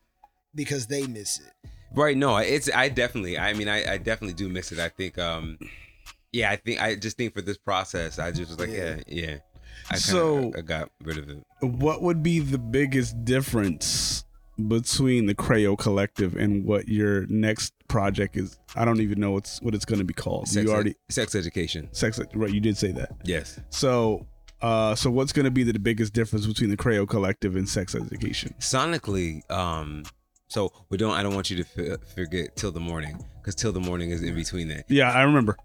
because 0.55 0.87
they 0.87 1.07
miss 1.07 1.39
it. 1.39 1.69
Right. 1.95 2.17
No, 2.17 2.37
it's 2.37 2.69
I 2.75 2.89
definitely. 2.89 3.39
I 3.39 3.53
mean, 3.55 3.69
I, 3.69 3.95
I 3.95 3.99
definitely 3.99 4.35
do 4.35 4.49
miss 4.49 4.73
it. 4.73 4.79
I 4.79 4.89
think. 4.89 5.19
Um, 5.19 5.59
yeah, 6.33 6.51
I 6.51 6.57
think 6.57 6.81
I 6.81 6.95
just 6.95 7.17
think 7.17 7.35
for 7.35 7.43
this 7.43 7.59
process, 7.59 8.19
I 8.19 8.31
just 8.31 8.51
was 8.51 8.59
like, 8.59 8.71
yeah, 8.71 9.01
yeah. 9.07 9.39
I 9.89 9.95
kinda, 9.95 10.01
So- 10.01 10.53
I 10.57 10.61
got 10.61 10.91
rid 11.03 11.19
of 11.19 11.29
it. 11.29 11.39
What 11.63 12.03
would 12.03 12.23
be 12.23 12.39
the 12.41 12.59
biggest 12.59 13.25
difference 13.25 14.25
between 14.69 15.27
the 15.27 15.35
Creo 15.35 15.77
Collective 15.77 16.37
and 16.37 16.65
what 16.65 16.87
your 16.89 17.27
next 17.27 17.73
project 17.89 18.37
is? 18.37 18.59
I 18.77 18.85
don't 18.85 19.01
even 19.01 19.19
know 19.21 19.33
what's 19.33 19.61
what 19.63 19.75
it's 19.75 19.85
going 19.85 19.99
to 19.99 20.05
be 20.05 20.15
called. 20.15 20.49
Sex, 20.49 20.65
you 20.67 20.73
already 20.73 20.95
sex 21.09 21.35
education. 21.35 21.89
sex 21.93 22.21
right? 22.35 22.51
You 22.53 22.61
did 22.61 22.77
say 22.77 22.93
that. 22.93 23.11
Yes. 23.25 23.59
So, 23.71 24.27
uh, 24.63 24.95
so 24.95 25.11
what's 25.11 25.33
going 25.33 25.45
to 25.47 25.51
be 25.51 25.63
the 25.65 25.79
biggest 25.79 26.13
difference 26.13 26.47
between 26.47 26.71
the 26.71 26.77
Creo 26.77 27.09
Collective 27.09 27.57
and 27.57 27.69
Sex 27.69 27.95
Education? 27.95 28.55
Sonically, 28.61 29.49
um, 29.51 30.05
so 30.49 30.73
we 30.91 30.97
don't. 30.99 31.13
I 31.13 31.23
don't 31.23 31.35
want 31.35 31.51
you 31.51 31.63
to 31.65 31.93
f- 31.93 32.15
forget 32.15 32.55
till 32.57 32.71
the 32.73 32.81
morning 32.81 33.23
because 33.41 33.55
till 33.55 33.73
the 33.73 33.81
morning 33.81 34.11
is 34.11 34.23
in 34.23 34.35
between 34.35 34.69
that. 34.69 34.85
Yeah, 34.89 35.11
I 35.11 35.23
remember. 35.23 35.57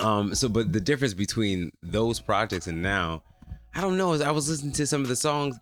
Um, 0.00 0.34
so 0.34 0.48
but 0.48 0.72
the 0.72 0.80
difference 0.80 1.14
between 1.14 1.70
those 1.82 2.20
projects 2.20 2.66
and 2.66 2.82
now, 2.82 3.22
I 3.74 3.80
don't 3.80 3.96
know. 3.96 4.14
I 4.14 4.30
was 4.30 4.48
listening 4.48 4.72
to 4.72 4.86
some 4.86 5.02
of 5.02 5.08
the 5.08 5.16
songs, 5.16 5.56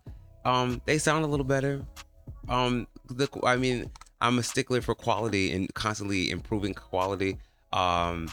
um, 0.45 0.81
they 0.85 0.97
sound 0.97 1.23
a 1.23 1.27
little 1.27 1.45
better. 1.45 1.85
Um, 2.49 2.87
the 3.09 3.27
I 3.43 3.55
mean, 3.57 3.91
I'm 4.21 4.39
a 4.39 4.43
stickler 4.43 4.81
for 4.81 4.95
quality 4.95 5.51
and 5.53 5.71
constantly 5.73 6.31
improving 6.31 6.73
quality. 6.73 7.37
Um, 7.71 8.29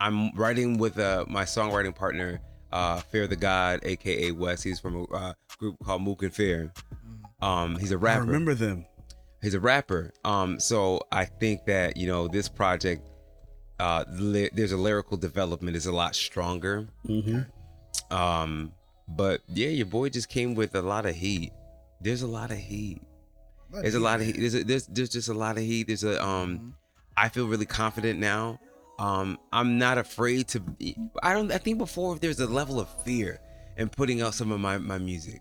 I'm 0.00 0.32
writing 0.34 0.78
with 0.78 0.98
uh, 0.98 1.24
my 1.28 1.44
songwriting 1.44 1.94
partner, 1.94 2.40
uh, 2.72 3.00
Fear 3.00 3.26
the 3.28 3.36
God, 3.36 3.80
aka 3.84 4.30
Wes. 4.32 4.62
He's 4.62 4.80
from 4.80 4.96
a 4.96 5.04
uh, 5.14 5.32
group 5.58 5.76
called 5.84 6.02
Mook 6.02 6.22
and 6.22 6.34
Fear. 6.34 6.72
Um, 7.40 7.76
he's 7.76 7.92
a 7.92 7.98
rapper 7.98 8.22
I 8.22 8.26
remember 8.26 8.54
them. 8.54 8.86
he's 9.42 9.54
a 9.54 9.60
rapper. 9.60 10.12
Um, 10.24 10.58
so 10.60 11.00
I 11.12 11.24
think 11.24 11.64
that 11.66 11.96
you 11.96 12.06
know 12.06 12.26
this 12.28 12.48
project, 12.48 13.08
uh, 13.80 14.04
li- 14.10 14.50
there's 14.52 14.72
a 14.72 14.76
lyrical 14.76 15.16
development 15.16 15.76
is 15.76 15.86
a 15.86 15.92
lot 15.92 16.14
stronger. 16.14 16.86
Mm-hmm. 17.08 18.14
Um, 18.14 18.72
but 19.08 19.40
yeah, 19.48 19.68
your 19.68 19.86
boy 19.86 20.08
just 20.08 20.28
came 20.28 20.54
with 20.54 20.74
a 20.74 20.82
lot 20.82 21.06
of 21.06 21.14
heat. 21.14 21.52
There's 22.00 22.22
a 22.22 22.26
lot 22.26 22.50
of 22.50 22.58
heat. 22.58 23.02
There's 23.72 23.94
a 23.94 24.00
lot 24.00 24.20
of 24.20 24.26
heat. 24.26 24.36
There's 24.38 24.54
a, 24.54 24.62
there's 24.64 24.86
there's 24.86 25.08
just 25.08 25.28
a 25.28 25.34
lot 25.34 25.56
of 25.56 25.62
heat. 25.64 25.88
There's 25.88 26.04
a 26.04 26.24
um, 26.24 26.74
I 27.16 27.28
feel 27.28 27.46
really 27.48 27.66
confident 27.66 28.20
now. 28.20 28.60
Um, 28.98 29.38
I'm 29.52 29.78
not 29.78 29.98
afraid 29.98 30.46
to. 30.48 30.60
Be, 30.60 30.96
I 31.22 31.32
don't. 31.34 31.50
I 31.50 31.58
think 31.58 31.78
before 31.78 32.16
there's 32.16 32.38
a 32.38 32.46
level 32.46 32.78
of 32.78 32.88
fear 33.04 33.40
in 33.76 33.88
putting 33.88 34.22
out 34.22 34.34
some 34.34 34.52
of 34.52 34.60
my 34.60 34.78
my 34.78 34.98
music. 34.98 35.40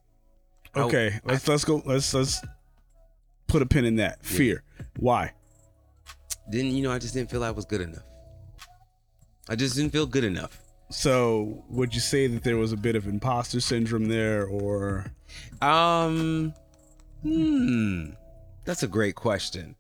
I- 0.75 0.81
Okay, 0.81 1.19
let's 1.23 1.47
let's 1.47 1.63
go. 1.63 1.83
Let's 1.85 2.11
let's 2.15 2.41
put 3.47 3.61
a 3.61 3.65
pin 3.67 3.85
in 3.85 3.97
that. 3.97 4.25
Fear. 4.25 4.63
Why? 4.97 5.33
Then 6.49 6.65
you 6.67 6.81
know 6.81 6.91
I 6.91 6.97
just 6.97 7.13
didn't 7.13 7.29
feel 7.29 7.43
I 7.43 7.51
was 7.51 7.65
good 7.65 7.81
enough. 7.81 8.03
I 9.49 9.55
just 9.55 9.75
didn't 9.75 9.91
feel 9.91 10.05
good 10.05 10.23
enough. 10.23 10.59
So, 10.89 11.63
would 11.69 11.93
you 11.95 11.99
say 12.01 12.27
that 12.27 12.43
there 12.43 12.57
was 12.57 12.71
a 12.71 12.77
bit 12.77 12.95
of 12.95 13.07
imposter 13.07 13.59
syndrome 13.59 14.05
there, 14.09 14.45
or 14.45 15.11
Um, 15.61 16.53
hmm, 17.23 18.11
that's 18.65 18.83
a 18.83 18.87
great 18.87 19.15
question. 19.15 19.75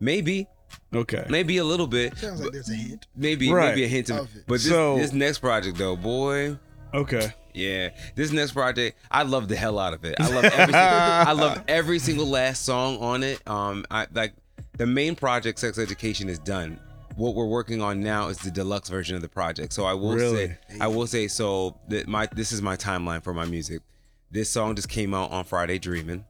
Maybe, 0.00 0.48
okay? 0.94 1.24
maybe 1.28 1.58
a 1.58 1.64
little 1.64 1.86
bit. 1.86 2.16
Sounds 2.18 2.40
like 2.40 2.52
there's 2.52 2.70
a 2.70 2.74
hint. 2.74 3.06
Maybe, 3.14 3.52
Right. 3.52 3.68
maybe 3.68 3.84
a 3.84 3.88
hint 3.88 4.10
of, 4.10 4.18
Of 4.20 4.36
it. 4.36 4.44
But 4.46 4.54
this, 4.54 4.68
So- 4.68 4.96
this 4.98 5.12
next 5.12 5.38
project 5.38 5.78
though, 5.78 5.94
boy, 5.96 6.58
Okay. 6.92 7.32
yeah, 7.54 7.90
this 8.16 8.32
next 8.32 8.52
project, 8.52 8.98
I 9.10 9.22
love 9.22 9.46
the 9.48 9.56
hell 9.56 9.78
out 9.78 9.94
of 9.94 10.04
it. 10.04 10.16
I 10.18 10.28
love 10.28 10.44
every, 10.44 10.72
single, 10.72 10.74
I 10.80 11.32
love 11.32 11.64
every 11.68 11.98
single 12.00 12.26
last 12.26 12.64
song 12.64 12.98
on 12.98 13.22
it. 13.22 13.46
Um, 13.46 13.84
I 13.92 14.06
like 14.12 14.34
the 14.76 14.86
main 14.86 15.14
project, 15.14 15.60
Sex 15.60 15.78
Education, 15.78 16.28
is 16.28 16.38
done. 16.40 16.80
What 17.16 17.34
we're 17.34 17.46
working 17.46 17.82
on 17.82 18.00
now 18.00 18.28
is 18.28 18.38
the 18.38 18.50
deluxe 18.50 18.88
version 18.88 19.16
of 19.16 19.22
the 19.22 19.28
project. 19.28 19.72
So 19.72 19.84
I 19.84 19.92
will 19.94 20.14
Really? 20.14 20.46
say, 20.48 20.58
I 20.80 20.86
will 20.88 21.06
say, 21.06 21.28
so 21.28 21.78
that 21.88 22.08
my 22.08 22.26
this 22.32 22.52
is 22.52 22.62
my 22.62 22.76
timeline 22.76 23.22
for 23.22 23.34
my 23.34 23.44
music. 23.44 23.82
This 24.30 24.48
song 24.50 24.74
just 24.76 24.88
came 24.88 25.12
out 25.12 25.30
on 25.30 25.44
Friday, 25.44 25.78
Dreaming. 25.78 26.24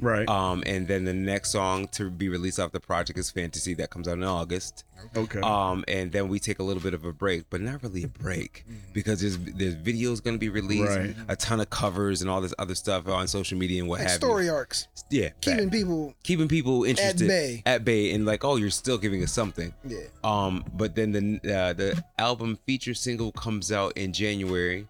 Right. 0.00 0.28
Um, 0.28 0.62
and 0.66 0.86
then 0.86 1.04
the 1.04 1.12
next 1.12 1.50
song 1.50 1.88
to 1.88 2.10
be 2.10 2.28
released 2.28 2.58
off 2.60 2.72
the 2.72 2.80
project 2.80 3.18
is 3.18 3.30
Fantasy 3.30 3.74
that 3.74 3.90
comes 3.90 4.06
out 4.08 4.14
in 4.18 4.24
August. 4.24 4.84
okay. 5.16 5.40
Um, 5.40 5.84
and 5.88 6.10
then 6.12 6.28
we 6.28 6.38
take 6.40 6.58
a 6.58 6.62
little 6.62 6.82
bit 6.82 6.94
of 6.94 7.04
a 7.04 7.12
break, 7.12 7.44
but 7.50 7.60
not 7.60 7.82
really 7.82 8.02
a 8.04 8.08
break 8.08 8.64
because 8.92 9.20
there's 9.20 9.38
there's 9.38 9.74
videos 9.76 10.22
gonna 10.22 10.38
be 10.38 10.48
released, 10.48 10.96
Right. 10.96 11.14
a 11.28 11.36
ton 11.36 11.60
of 11.60 11.70
covers 11.70 12.20
and 12.20 12.28
all 12.30 12.40
this 12.40 12.54
other 12.58 12.74
stuff 12.74 13.06
on 13.08 13.28
social 13.28 13.56
media 13.58 13.80
and 13.80 13.88
what 13.88 14.00
Like 14.00 14.08
have 14.08 14.16
story 14.16 14.46
you. 14.46 14.52
arcs. 14.52 14.88
Yeah, 15.10 15.30
Keeping 15.40 15.60
fact. 15.70 15.72
people 15.72 16.14
keeping 16.22 16.48
people 16.48 16.84
interested 16.84 17.22
at 17.22 17.28
bay. 17.28 17.62
at 17.66 17.84
bay 17.84 18.12
and 18.12 18.26
like, 18.26 18.44
oh, 18.44 18.56
you're 18.56 18.70
still 18.70 18.98
giving 18.98 19.22
us 19.22 19.32
something. 19.32 19.72
Yeah. 19.86 19.98
Um, 20.24 20.64
but 20.74 20.94
then 20.96 21.12
the 21.12 21.54
uh, 21.54 21.72
the 21.72 22.04
album 22.18 22.58
feature 22.66 22.94
single 22.94 23.32
comes 23.32 23.70
out 23.72 23.96
in 23.96 24.12
January. 24.12 24.86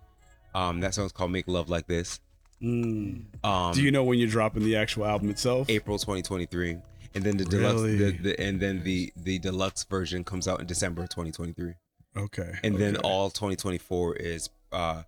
Um, 0.55 0.81
that 0.81 0.95
song's 0.95 1.13
called 1.13 1.31
"Make 1.31 1.47
Love 1.47 1.69
Like 1.69 1.87
This." 1.87 2.19
Mm. 2.63 3.25
Um, 3.45 3.73
Do 3.73 3.83
you 3.83 3.91
know 3.91 4.03
when 4.05 4.19
you're 4.19 4.29
dropping 4.29 4.65
the 4.65 4.77
actual 4.77 5.07
album 5.07 5.31
itself? 5.31 5.71
April 5.71 5.99
2023, 5.99 6.77
and 7.15 7.25
then 7.25 7.37
the 7.37 7.45
deluxe, 7.45 7.83
Really? 7.83 7.97
the, 7.97 8.11
the, 8.19 8.41
and 8.41 8.59
then 8.61 8.83
the 8.83 9.13
the 9.17 9.39
deluxe 9.39 9.85
version 9.85 10.25
comes 10.25 10.49
out 10.49 10.61
in 10.61 10.67
December 10.67 11.03
2023, 11.03 11.75
Okay. 12.17 12.53
and 12.65 12.77
then 12.77 12.97
all 12.99 13.31
2024 13.31 14.17
is 14.17 14.51
uh 14.73 15.03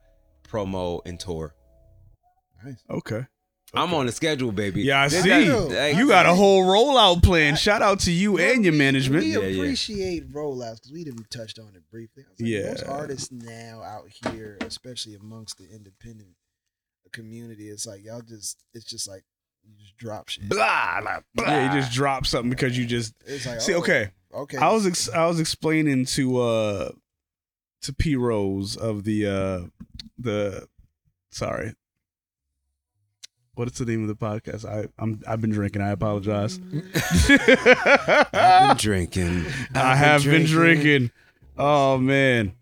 promo 0.48 1.01
and 1.05 1.18
tour. 1.18 1.55
Nice. 2.64 2.82
Okay. 2.88 3.26
I'm 3.72 3.94
on 3.94 4.07
the 4.07 4.12
schedule, 4.12 4.51
baby. 4.51 4.82
Yeah, 4.82 5.03
I 5.03 5.09
This 5.09 5.22
see. 5.22 5.28
guy- 5.28 5.55
like, 5.55 5.96
You 5.96 6.09
got 6.09 6.26
a 6.26 6.34
whole 6.34 6.64
rollout 6.64 7.22
plan. 7.22 7.55
Shout 7.55 7.82
out 7.82 8.01
to 8.01 8.11
you 8.11 8.36
and 8.36 8.64
your 8.64 8.72
we- 8.72 8.78
management. 8.78 9.22
We 9.22 9.32
Yeah, 9.32 9.38
yeah. 9.42 9.62
appreciate 9.62 10.32
rollouts 10.32 10.78
because 10.78 10.92
we 10.92 11.05
didn't 11.05 11.30
touched 11.30 11.61
on 11.61 11.68
it 11.76 11.82
briefly. 11.88 12.24
I 12.26 12.30
was 12.32 12.40
like, 12.40 12.48
Yeah. 12.48 12.70
Most 12.70 12.84
artists 12.86 13.30
now 13.30 13.82
out 13.84 14.09
here, 14.32 14.59
especially 14.62 15.14
amongst 15.14 15.59
the 15.59 15.70
independent 15.72 16.30
community, 17.13 17.69
it's 17.69 17.87
like 17.87 18.05
y'all 18.05 18.21
just 18.23 18.63
it's 18.75 18.85
just 18.85 19.09
like 19.09 19.25
you 19.65 19.73
just 19.79 19.97
drop 19.97 20.29
shit. 20.29 20.49
Blah, 20.49 21.01
blah, 21.03 21.19
blah. 21.35 21.45
Yeah, 21.47 21.75
you 21.75 21.81
just 21.81 21.93
drop 21.93 22.27
something 22.27 22.51
because 22.51 22.77
you 22.79 22.87
just 22.87 23.15
It's 23.27 23.47
like 23.47 23.61
see. 23.61 23.75
oh, 23.75 23.79
Okay, 23.81 24.11
okay. 24.35 24.57
I 24.59 24.73
was 24.73 24.87
ex- 24.87 25.11
I 25.11 25.27
was 25.27 25.39
explaining 25.41 26.05
to 26.07 26.41
uh 26.41 26.91
to 27.83 27.93
P 27.93 28.17
Rose 28.17 28.77
of 28.77 29.05
the 29.05 29.27
uh 29.27 29.61
the 30.19 30.67
sorry. 31.31 31.75
What 33.55 33.69
is 33.69 33.75
the 33.79 33.85
name 33.85 34.03
of 34.03 34.09
the 34.09 34.15
podcast? 34.17 34.65
I 34.65 34.89
I'm 34.99 35.21
I've 35.29 35.41
been 35.41 35.51
drinking. 35.51 35.83
I 35.83 35.91
apologize. 35.91 36.59
I've 37.29 38.69
been 38.69 38.77
drinking. 38.79 39.45
I 39.75 39.95
have 39.97 40.25
been 40.25 40.47
drinking. 40.47 41.11
Oh 41.59 41.99
man. 41.99 42.53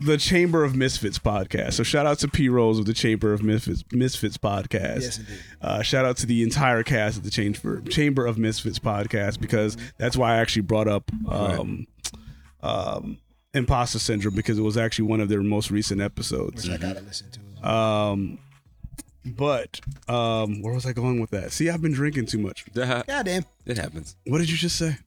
The 0.00 0.18
Chamber 0.18 0.62
of 0.62 0.76
Misfits 0.76 1.18
podcast. 1.18 1.72
So 1.74 1.82
shout 1.82 2.06
out 2.06 2.18
to 2.20 2.28
P 2.28 2.48
Rose 2.48 2.78
of 2.78 2.84
the 2.86 2.92
Chamber 2.92 3.32
of 3.32 3.42
Misfits 3.42 3.82
Misfits 3.92 4.36
podcast. 4.36 5.00
yes, 5.02 5.18
indeed. 5.18 5.38
Uh, 5.60 5.82
shout 5.82 6.04
out 6.04 6.16
to 6.18 6.26
the 6.26 6.42
entire 6.42 6.82
cast 6.82 7.16
of 7.16 7.22
the 7.24 7.30
Chamber 7.30 7.80
Chamber 7.82 8.26
of 8.26 8.36
Misfits 8.38 8.78
podcast 8.78 9.40
because 9.40 9.76
that's 9.98 10.16
why 10.16 10.34
I 10.34 10.36
actually 10.38 10.62
brought 10.62 10.86
up 10.88 11.10
um, 11.28 11.86
um, 12.62 13.18
imposter 13.54 13.98
syndrome 13.98 14.34
because 14.34 14.58
it 14.58 14.62
was 14.62 14.76
actually 14.76 15.08
one 15.08 15.20
of 15.20 15.28
their 15.28 15.42
most 15.42 15.70
recent 15.70 16.00
episodes. 16.00 16.68
Which 16.68 16.78
I 16.78 16.82
gotta 16.82 17.00
listen 17.00 17.30
to. 17.30 17.40
As 17.40 17.62
well. 17.62 18.10
Um, 18.12 18.38
but 19.24 19.80
um, 20.08 20.62
where 20.62 20.74
was 20.74 20.86
I 20.86 20.92
going 20.92 21.20
with 21.20 21.30
that? 21.30 21.52
See, 21.52 21.68
I've 21.70 21.82
been 21.82 21.92
drinking 21.92 22.26
too 22.26 22.38
much. 22.38 22.64
Goddamn. 22.74 23.44
It 23.64 23.76
happens. 23.78 24.14
What 24.26 24.38
did 24.38 24.50
you 24.50 24.56
just 24.56 24.76
say? 24.76 24.98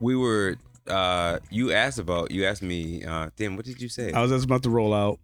We 0.00 0.14
were. 0.14 0.56
Uh, 0.88 1.38
you 1.50 1.72
asked 1.72 1.98
about. 1.98 2.30
You 2.30 2.44
asked 2.46 2.62
me. 2.62 3.04
Uh, 3.04 3.30
damn. 3.36 3.56
What 3.56 3.64
did 3.64 3.80
you 3.80 3.88
say? 3.88 4.12
I 4.12 4.20
was 4.22 4.30
just 4.30 4.44
about 4.44 4.62
to 4.64 4.70
roll 4.70 4.92
out. 4.94 5.18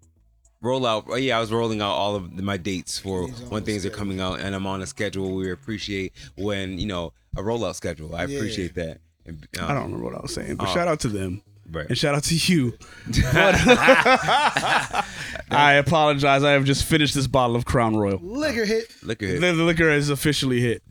roll 0.61 0.87
out. 0.87 1.05
Oh, 1.09 1.17
yeah, 1.17 1.37
I 1.37 1.41
was 1.41 1.53
rolling 1.53 1.81
out 1.83 1.93
all 1.93 2.15
of 2.17 2.33
my 2.33 2.57
dates 2.57 2.99
for 2.99 3.27
He's 3.29 3.41
when 3.43 3.63
the 3.65 3.71
things 3.71 3.85
are 3.87 3.91
coming 3.91 4.21
out, 4.21 4.41
and 4.41 4.55
I'm 4.55 4.67
on 4.67 4.81
a 4.83 4.87
schedule. 4.87 5.35
We 5.35 5.51
appreciate 5.51 6.13
when 6.37 6.79
you 6.79 6.87
know 6.87 7.13
a 7.37 7.43
rollout 7.43 7.75
schedule. 7.75 8.15
I 8.15 8.25
Yeah. 8.25 8.37
appreciate 8.39 8.75
that. 8.77 8.99
And, 9.27 9.47
um, 9.59 9.65
I 9.65 9.75
don't 9.75 9.85
remember 9.85 10.05
what 10.05 10.15
I 10.17 10.21
was 10.21 10.35
saying, 10.35 10.57
but 10.57 10.69
Oh. 10.69 10.75
shout 10.75 10.87
out 10.89 11.01
to 11.01 11.09
them. 11.09 11.43
Right. 11.71 11.87
And 11.89 11.97
shout 11.97 12.15
out 12.15 12.25
to 12.25 12.35
you. 12.35 12.75
But 13.33 13.55
I 15.51 15.75
apologize. 15.79 16.43
I 16.45 16.53
have 16.53 16.65
just 16.65 16.85
finished 16.85 17.15
this 17.15 17.27
bottle 17.27 17.57
of 17.57 17.65
Crown 17.65 17.97
Royal. 17.97 18.19
Liquor 18.23 18.65
hit. 18.67 18.93
Liquor 19.03 19.27
at 19.27 19.41
The, 19.41 19.53
the 19.53 19.63
liquor 19.63 19.89
is 19.91 20.11
officially 20.11 20.61
hit. 20.61 20.83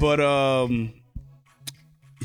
But 0.00 0.20
um 0.20 0.94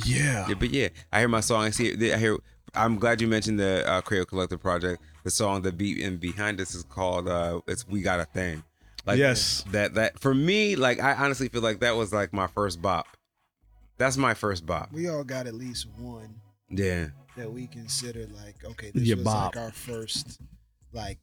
yeah. 0.05 0.47
Yeah, 0.47 0.55
but 0.55 0.69
yeah, 0.71 0.89
I 1.11 1.19
hear 1.19 1.27
my 1.27 1.39
song. 1.41 1.63
I 1.63 1.69
see. 1.71 1.89
it. 1.89 2.13
I 2.13 2.17
hear. 2.17 2.37
I'm 2.73 2.97
glad 2.97 3.19
you 3.19 3.27
mentioned 3.27 3.59
the 3.59 3.87
uh, 3.89 4.01
Creole 4.01 4.25
Collective 4.25 4.61
project. 4.61 5.01
The 5.23 5.29
song, 5.31 5.61
the 5.61 5.71
beat, 5.71 6.03
and 6.03 6.19
behind 6.19 6.57
this 6.57 6.73
is 6.73 6.83
called 6.83 7.27
uh, 7.27 7.61
"It's 7.67 7.87
We 7.87 8.01
Got 8.01 8.19
a 8.19 8.25
Thing." 8.25 8.63
Like 9.05 9.17
Yes. 9.17 9.63
that 9.71 9.95
that 9.95 10.19
for 10.19 10.33
me, 10.33 10.75
like 10.75 10.99
I 11.01 11.13
honestly 11.15 11.49
feel 11.49 11.61
like 11.61 11.79
that 11.81 11.95
was 11.95 12.13
like 12.13 12.31
my 12.33 12.47
first 12.47 12.81
bop. 12.81 13.07
That's 13.97 14.15
my 14.17 14.33
first 14.33 14.65
bop. 14.65 14.91
We 14.93 15.09
all 15.09 15.23
got 15.23 15.47
at 15.47 15.53
least 15.53 15.87
one 15.97 16.39
Yeah. 16.69 17.07
that 17.35 17.51
we 17.51 17.67
consider 17.67 18.27
like 18.43 18.63
okay, 18.63 18.91
this 18.91 19.03
Yeah, 19.03 19.15
was 19.15 19.23
bop. 19.25 19.55
like 19.55 19.63
our 19.63 19.71
first 19.71 20.39
like 20.93 21.17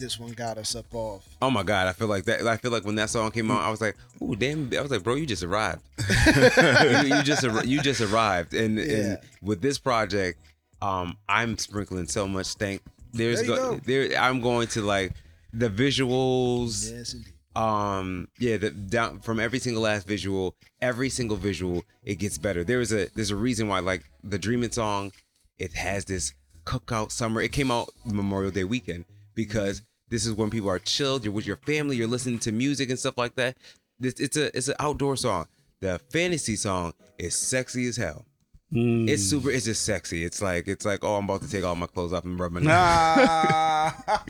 this 0.00 0.18
one 0.18 0.32
got 0.32 0.58
us 0.58 0.74
up 0.74 0.92
off. 0.94 1.24
Oh 1.40 1.50
my 1.50 1.62
god, 1.62 1.86
I 1.86 1.92
feel 1.92 2.08
like 2.08 2.24
that. 2.24 2.46
I 2.46 2.56
feel 2.56 2.72
like 2.72 2.84
when 2.84 2.96
that 2.96 3.10
song 3.10 3.30
came 3.30 3.50
out, 3.50 3.60
I 3.62 3.70
was 3.70 3.80
like, 3.80 3.96
"Ooh, 4.22 4.34
damn!" 4.34 4.68
I 4.76 4.80
was 4.80 4.90
like, 4.90 5.02
"Bro, 5.04 5.14
you 5.16 5.26
just 5.26 5.42
arrived. 5.44 5.82
you, 6.26 7.14
you 7.16 7.22
just 7.22 7.66
you 7.66 7.80
just 7.80 8.00
arrived." 8.00 8.54
And 8.54 8.78
Yeah. 8.78 8.84
and 8.84 9.18
with 9.42 9.60
this 9.62 9.78
project, 9.78 10.40
um, 10.82 11.16
I'm 11.28 11.56
sprinkling 11.58 12.08
so 12.08 12.26
much 12.26 12.46
stank. 12.46 12.82
There's 13.12 13.38
There 13.40 13.48
go, 13.56 13.70
go. 13.72 13.80
there. 13.84 14.16
I'm 14.20 14.40
going 14.40 14.66
to 14.68 14.82
like 14.82 15.12
the 15.52 15.68
visuals. 15.68 16.90
Yes, 16.90 17.14
indeed. 17.14 17.32
Um, 17.56 18.28
yeah, 18.38 18.56
the 18.58 18.70
down 18.70 19.20
from 19.20 19.40
every 19.40 19.58
single 19.58 19.82
last 19.82 20.06
visual, 20.06 20.54
every 20.80 21.10
single 21.10 21.36
visual, 21.36 21.84
it 22.04 22.16
gets 22.16 22.38
better. 22.38 22.62
There's 22.64 22.92
a 22.92 23.08
there's 23.14 23.30
a 23.30 23.36
reason 23.36 23.68
why 23.68 23.80
like 23.80 24.04
the 24.22 24.38
Dreaming 24.38 24.70
song, 24.70 25.12
it 25.58 25.72
has 25.74 26.04
this 26.04 26.32
cookout 26.64 27.10
summer. 27.10 27.40
It 27.40 27.50
came 27.50 27.70
out 27.72 27.88
Memorial 28.04 28.52
Day 28.52 28.62
weekend 28.64 29.04
because 29.34 29.82
this 30.10 30.26
is 30.26 30.34
when 30.34 30.50
people 30.50 30.68
are 30.68 30.78
chilled. 30.78 31.24
You're 31.24 31.32
with 31.32 31.46
your 31.46 31.56
family. 31.56 31.96
You're 31.96 32.08
listening 32.08 32.38
to 32.40 32.52
music 32.52 32.90
and 32.90 32.98
stuff 32.98 33.16
like 33.16 33.34
that. 33.36 33.56
This 33.98 34.14
it's 34.20 34.36
a 34.36 34.54
it's 34.56 34.68
an 34.68 34.74
outdoor 34.78 35.16
song. 35.16 35.46
The 35.80 35.98
fantasy 36.10 36.56
song 36.56 36.92
is 37.18 37.34
sexy 37.34 37.86
as 37.86 37.96
hell. 37.96 38.26
Mm. 38.72 39.08
It's 39.08 39.22
super. 39.22 39.50
It's 39.50 39.64
just 39.64 39.84
sexy. 39.84 40.24
It's 40.24 40.40
like 40.42 40.68
it's 40.68 40.84
like 40.84 41.02
oh 41.04 41.16
I'm 41.16 41.24
about 41.24 41.42
to 41.42 41.50
take 41.50 41.64
all 41.64 41.74
my 41.74 41.86
clothes 41.86 42.12
off 42.12 42.24
and 42.24 42.38
rub 42.38 42.52
my. 42.52 42.60
Ah. 42.66 44.22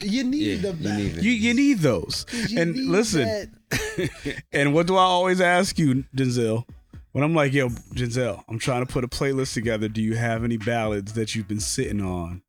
You 0.00 0.24
need 0.24 0.62
Yeah, 0.62 0.72
the 0.72 0.76
you 0.88 0.96
need 0.96 1.16
you 1.24 1.30
you 1.30 1.54
need 1.54 1.78
those. 1.78 2.26
You 2.48 2.60
And 2.60 2.74
need 2.74 2.88
listen, 2.88 3.56
and 4.52 4.74
what 4.74 4.88
do 4.88 4.96
I 4.96 5.02
always 5.02 5.40
ask 5.40 5.78
you, 5.78 6.04
Denzel? 6.16 6.64
When 7.12 7.22
I'm 7.22 7.34
like, 7.34 7.52
yo, 7.52 7.68
Denzel, 7.68 8.42
I'm 8.48 8.58
trying 8.58 8.84
to 8.84 8.92
put 8.92 9.04
a 9.04 9.08
playlist 9.08 9.54
together. 9.54 9.86
Do 9.88 10.02
you 10.02 10.16
have 10.16 10.42
any 10.44 10.56
ballads 10.56 11.12
that 11.12 11.34
you've 11.36 11.46
been 11.46 11.60
sitting 11.60 12.00
on? 12.00 12.42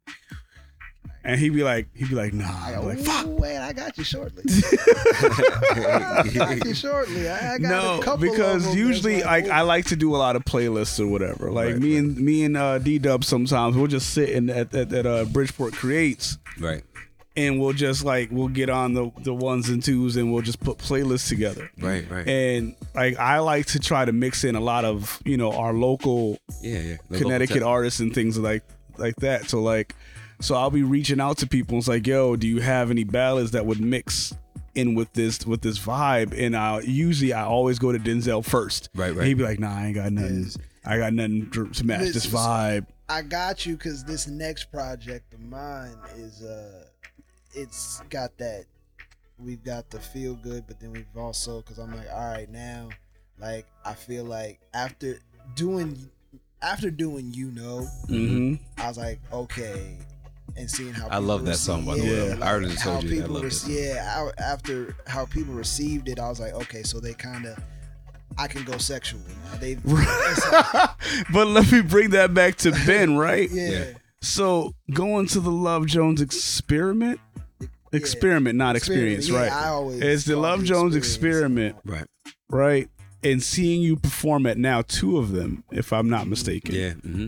And 1.26 1.40
he'd 1.40 1.52
be 1.52 1.64
like, 1.64 1.88
he'd 1.96 2.10
be 2.10 2.16
like, 2.16 2.34
nah. 2.34 2.46
I 2.46 2.74
I'm 2.74 2.86
like, 2.86 3.00
fuck. 3.00 3.26
"Ooh, 3.26 3.30
wait, 3.36 3.58
I 3.58 3.72
got 3.72 3.98
you 3.98 4.04
shortly. 4.04 4.44
I 5.14 6.30
got 6.34 6.66
you 6.66 6.74
shortly. 6.74 7.30
I, 7.30 7.54
I 7.54 7.58
got 7.60 7.70
no, 7.70 8.00
a 8.00 8.04
couple 8.04 8.30
because 8.30 8.68
of 8.68 8.76
usually 8.76 9.16
that's 9.16 9.26
like 9.26 9.46
ooh. 9.46 9.52
I 9.52 9.62
like 9.62 9.86
to 9.86 9.96
do 9.96 10.16
a 10.16 10.18
lot 10.18 10.36
of 10.36 10.44
playlists 10.46 11.00
or 11.00 11.08
whatever. 11.08 11.50
Like 11.52 11.74
Right, 11.74 11.80
me 11.80 11.96
right. 11.96 12.04
and 12.04 12.18
me 12.18 12.44
and 12.44 12.58
uh, 12.58 12.78
D 12.80 13.00
Dub 13.00 13.24
sometimes 13.24 13.76
we'll 13.76 13.88
just 13.88 14.10
sit 14.12 14.30
in 14.30 14.50
at 14.50 14.74
at, 14.74 14.92
at 14.92 15.06
uh, 15.06 15.26
Bridgeport 15.26 15.74
Creates 15.74 16.38
right, 16.60 16.84
and 17.38 17.60
we'll 17.60 17.74
just 17.74 18.04
like 18.04 18.30
we'll 18.32 18.48
get 18.50 18.70
on 18.70 18.94
the 18.94 19.10
the 19.20 19.34
ones 19.34 19.70
and 19.70 19.82
twos 19.82 20.18
and 20.18 20.32
we'll 20.34 20.42
just 20.42 20.60
put 20.60 20.78
playlists 20.78 21.30
together. 21.30 21.70
right, 21.80 22.10
right. 22.10 22.28
And 22.28 22.76
like 22.96 23.18
I 23.18 23.40
like 23.40 23.68
to 23.68 23.80
try 23.80 24.04
to 24.04 24.12
mix 24.12 24.44
in 24.44 24.56
a 24.56 24.62
lot 24.62 24.84
of 24.86 25.22
you 25.26 25.38
know 25.38 25.54
our 25.54 25.74
local 25.74 26.38
yeah, 26.62 26.80
yeah. 26.80 26.98
The 27.08 27.14
local 27.14 27.20
Connecticut 27.30 27.64
artists 27.64 28.00
and 28.02 28.14
things 28.14 28.38
like 28.38 28.64
like 28.98 29.16
that. 29.18 29.50
So 29.50 29.62
like, 29.62 29.96
so 30.44 30.56
I'll 30.56 30.70
be 30.72 30.84
reaching 30.84 31.20
out 31.20 31.38
to 31.40 31.48
people. 31.48 31.76
And 31.76 31.82
it's 31.82 31.88
like, 31.88 32.06
yo, 32.06 32.36
do 32.36 32.48
you 32.48 32.60
have 32.62 32.92
any 32.92 33.04
ballads 33.04 33.52
that 33.52 33.66
would 33.66 33.80
mix 33.80 34.34
in 34.76 34.96
with 34.96 35.12
this 35.14 35.46
with 35.46 35.62
this 35.62 35.80
vibe? 35.80 36.34
And 36.38 36.56
I 36.56 36.82
usually 36.82 37.34
I 37.34 37.46
always 37.46 37.80
go 37.80 37.92
to 37.92 38.00
Denzel 38.00 38.44
first. 38.46 38.90
Right, 38.96 39.10
And 39.10 39.18
right. 39.18 39.28
he'd 39.28 39.36
be 39.38 39.44
like, 39.44 39.60
Nah, 39.60 39.76
I 39.76 39.86
ain't 39.88 39.96
got 39.96 40.12
nothing. 40.12 40.44
Yes. 40.44 40.58
I 40.86 40.98
got 40.98 41.14
nothing 41.14 41.50
to 41.52 41.68
to 41.70 41.86
match 41.86 42.00
this 42.02 42.26
Listen, 42.26 42.32
vibe. 42.32 42.86
I 43.10 43.22
got 43.22 43.66
you 43.66 43.78
because 43.78 44.04
this 44.04 44.28
next 44.28 44.72
project 44.72 45.34
of 45.34 45.40
mine 45.42 45.96
is 46.18 46.44
uh, 46.44 46.86
it's 47.54 48.02
got 48.10 48.38
that. 48.38 48.66
We've 49.40 49.64
got 49.64 49.90
the 49.90 50.00
feel 50.00 50.36
good, 50.36 50.66
but 50.68 50.80
then 50.80 50.92
we've 50.92 51.06
also 51.16 51.62
because 51.62 51.78
I'm 51.80 51.96
like, 51.96 52.08
all 52.14 52.32
right, 52.32 52.50
now, 52.50 52.90
like 53.40 53.66
I 53.86 53.94
feel 53.94 54.24
like 54.26 54.60
after 54.74 55.20
doing, 55.56 56.10
after 56.62 56.90
doing, 56.92 57.32
you 57.34 57.52
know, 57.52 57.88
Mm-hmm. 58.08 58.56
I 58.82 58.88
was 58.88 58.98
like, 58.98 59.20
okay, 59.32 59.98
and 60.56 60.70
seeing 60.70 60.94
how 60.94 61.08
I 61.08 61.18
love 61.18 61.42
people 61.42 61.52
that 61.54 61.58
song, 61.58 61.86
by 61.86 61.96
the 61.96 62.02
way. 62.04 62.28
yeah, 62.30 62.36
I 62.46 62.52
already 62.52 62.76
how 62.76 62.92
told 62.92 63.04
you 63.04 63.10
that 63.10 63.16
I 63.16 63.22
people 63.22 63.34
love 63.36 63.44
rec- 63.44 63.52
song. 63.54 63.72
Yeah, 63.74 64.14
how- 64.16 64.32
after 64.38 64.96
how 65.08 65.26
people 65.26 65.54
received 65.54 66.08
it, 66.10 66.20
I 66.20 66.30
was 66.30 66.40
like, 66.40 66.54
okay, 66.54 66.84
so 66.84 67.00
they 67.00 67.14
kind 67.14 67.46
of, 67.46 67.58
I 68.38 68.48
can 68.48 68.64
go 68.64 68.78
sexual 68.78 69.20
now. 69.52 69.58
They, 69.60 69.76
but 71.34 71.48
let 71.48 71.72
me 71.72 71.82
bring 71.82 72.12
that 72.12 72.34
back 72.34 72.56
to 72.58 72.72
Ben, 72.86 73.18
right? 73.28 73.50
yeah, 73.52 73.70
Yeah. 73.70 73.86
So 74.22 74.74
going 74.94 75.28
to 75.28 75.40
the 75.42 75.52
Love 75.52 75.86
Jones 75.86 76.22
experiment, 76.22 77.20
experiment, 77.92 78.56
not 78.58 78.76
experience, 78.76 79.26
Experiment, 79.26 79.52
right? 79.54 79.60
yeah, 79.62 79.68
I 79.68 79.70
always 79.74 80.00
it's 80.02 80.24
the 80.26 80.34
call 80.36 80.46
it 80.46 80.48
Love 80.48 80.64
Jones 80.64 80.96
experiment, 80.96 81.76
Right. 81.84 82.06
right? 82.50 82.90
And 83.24 83.42
seeing 83.44 83.82
you 83.82 83.96
perform 83.98 84.46
at 84.46 84.58
now 84.58 84.82
two 84.82 85.18
of 85.18 85.32
them, 85.32 85.64
if 85.72 85.92
I'm 85.94 86.10
not 86.10 86.28
mistaken. 86.28 86.74
Yeah. 86.76 86.92
hmm 86.94 87.28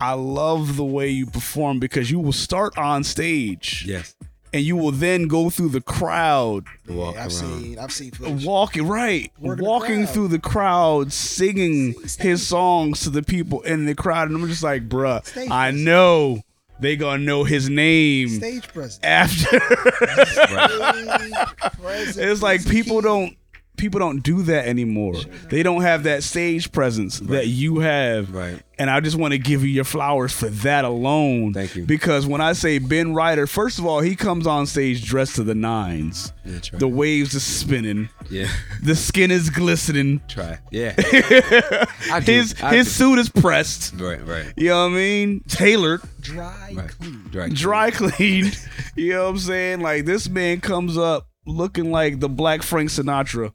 I 0.00 0.12
love 0.12 0.76
the 0.76 0.84
way 0.84 1.08
you 1.10 1.26
perform 1.26 1.78
because 1.78 2.10
you 2.10 2.18
will 2.20 2.32
start 2.32 2.76
on 2.76 3.02
stage 3.04 3.84
Yes. 3.86 4.14
and 4.52 4.62
you 4.62 4.76
will 4.76 4.90
then 4.92 5.26
go 5.26 5.48
through 5.50 5.70
the 5.70 5.80
crowd, 5.80 6.64
Walk 6.88 7.14
Yeah, 7.14 7.24
I've 7.24 7.30
around. 7.32 7.60
seen, 7.62 7.78
I've 7.78 7.92
seen 7.92 8.10
footage. 8.12 8.44
walking 8.44 8.86
right, 8.86 9.32
Working 9.40 9.64
walking 9.64 10.04
crowd. 10.04 10.08
through 10.14 10.28
the 10.28 10.38
crowd, 10.38 11.12
singing 11.12 11.94
Stage. 12.06 12.22
his 12.24 12.46
songs 12.46 13.00
to 13.00 13.10
the 13.10 13.22
people 13.22 13.62
in 13.62 13.86
the 13.86 13.94
crowd, 13.94 14.28
and 14.30 14.36
I'm 14.42 14.48
just 14.48 14.62
like, 14.62 14.88
bruh, 14.88 15.24
Stage 15.26 15.50
I 15.50 15.70
know 15.70 16.42
they 16.78 16.94
gonna 16.96 17.22
know 17.24 17.44
his 17.44 17.70
name 17.70 18.28
Stage 18.28 18.68
presence. 18.68 19.00
after. 19.02 19.58
Stage 20.26 21.32
presence 21.80 22.16
it's 22.18 22.42
like 22.42 22.66
people 22.68 23.00
don't 23.00 23.34
people 23.76 24.00
don't 24.00 24.22
do 24.22 24.42
that 24.42 24.66
anymore. 24.66 25.14
They 25.48 25.62
don't 25.62 25.82
have 25.82 26.04
that 26.04 26.22
stage 26.22 26.72
presence 26.72 27.18
that 27.20 27.46
you 27.48 27.80
have. 27.80 28.32
Right. 28.34 28.62
And 28.78 28.90
I 28.90 29.00
just 29.00 29.16
want 29.16 29.32
to 29.32 29.38
give 29.38 29.62
you 29.62 29.70
your 29.70 29.84
flowers 29.84 30.34
for 30.34 30.48
that 30.50 30.84
alone. 30.84 31.54
Thank 31.54 31.76
you. 31.76 31.86
Because 31.86 32.26
when 32.26 32.42
I 32.42 32.52
say 32.52 32.78
Ben 32.78 33.14
Righter, 33.14 33.46
first 33.46 33.78
of 33.78 33.86
all, 33.86 34.00
he 34.00 34.14
comes 34.14 34.46
on 34.46 34.66
stage 34.66 35.02
dressed 35.04 35.36
to 35.36 35.44
the 35.44 35.54
nines. 35.54 36.32
That's 36.44 36.70
right. 36.72 36.80
The 36.80 36.86
waves 36.88 37.34
are 37.34 37.40
spinning. 37.40 38.10
Yeah. 38.30 38.48
The 38.82 38.94
skin 38.94 39.30
is 39.30 39.48
glistening. 39.48 40.20
Try. 40.28 40.58
Yeah. 40.70 40.94
I 40.98 42.20
do. 42.24 42.32
His 42.32 42.54
I 42.62 42.74
his 42.76 42.86
do. 42.86 42.90
suit 42.92 43.18
is 43.18 43.28
pressed. 43.30 43.94
Right. 43.98 44.24
Right. 44.26 44.52
You 44.56 44.68
know 44.68 44.88
what 44.88 44.92
I 44.92 44.96
mean? 44.96 45.40
Tailored, 45.48 46.02
dry 46.20 46.72
Right. 46.74 46.88
clean. 46.90 47.30
Right. 47.32 47.52
dry 47.54 47.90
cleaned. 47.90 48.58
you 48.96 49.14
know 49.14 49.24
what 49.24 49.30
I'm 49.30 49.38
saying? 49.38 49.80
Like 49.80 50.04
this 50.04 50.28
man 50.28 50.60
comes 50.60 50.98
up 50.98 51.26
looking 51.46 51.90
like 51.90 52.20
the 52.20 52.28
black 52.28 52.62
Frank 52.62 52.90
Sinatra. 52.90 53.52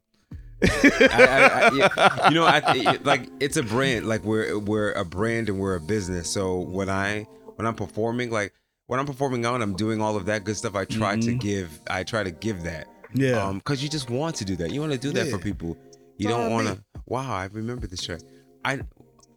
I, 0.64 1.10
I, 1.12 1.90
I, 1.98 2.28
you 2.30 2.36
know, 2.36 2.46
I, 2.46 2.98
like 3.04 3.30
it's 3.40 3.58
a 3.58 3.64
brand. 3.64 4.08
Like 4.08 4.24
we're 4.24 4.58
we're 4.60 4.92
a 4.94 5.06
brand 5.06 5.50
and 5.50 5.60
we're 5.60 5.76
a 5.76 5.82
business. 5.82 6.30
So 6.30 6.60
when 6.60 6.90
I 6.90 7.26
when 7.56 7.66
I'm 7.66 7.76
performing, 7.76 8.32
like 8.32 8.54
when 8.88 9.00
I'm 9.00 9.06
performing 9.06 9.46
out, 9.46 9.62
I'm 9.62 9.76
doing 9.76 10.02
all 10.02 10.16
of 10.16 10.26
that 10.26 10.44
good 10.44 10.58
stuff. 10.58 10.76
I 10.76 10.86
try 10.86 11.16
to 11.16 11.34
give. 11.34 11.80
I 11.90 12.04
try 12.04 12.24
to 12.24 12.32
give 12.32 12.64
that. 12.64 12.88
Yeah. 13.14 13.44
Um, 13.44 13.58
because 13.58 13.84
you 13.84 13.90
just 13.90 14.10
want 14.10 14.36
to 14.38 14.46
do 14.46 14.56
that. 14.58 14.72
You 14.72 14.82
want 14.82 14.94
to 14.94 15.00
do 15.00 15.12
that 15.12 15.30
for 15.30 15.38
people. 15.38 15.78
You 16.18 16.28
don't 16.28 16.52
want 16.52 16.68
to. 16.68 16.84
Wow, 17.06 17.34
I 17.34 17.46
remember 17.46 17.88
this 17.88 18.04
track. 18.04 18.22
I 18.64 18.82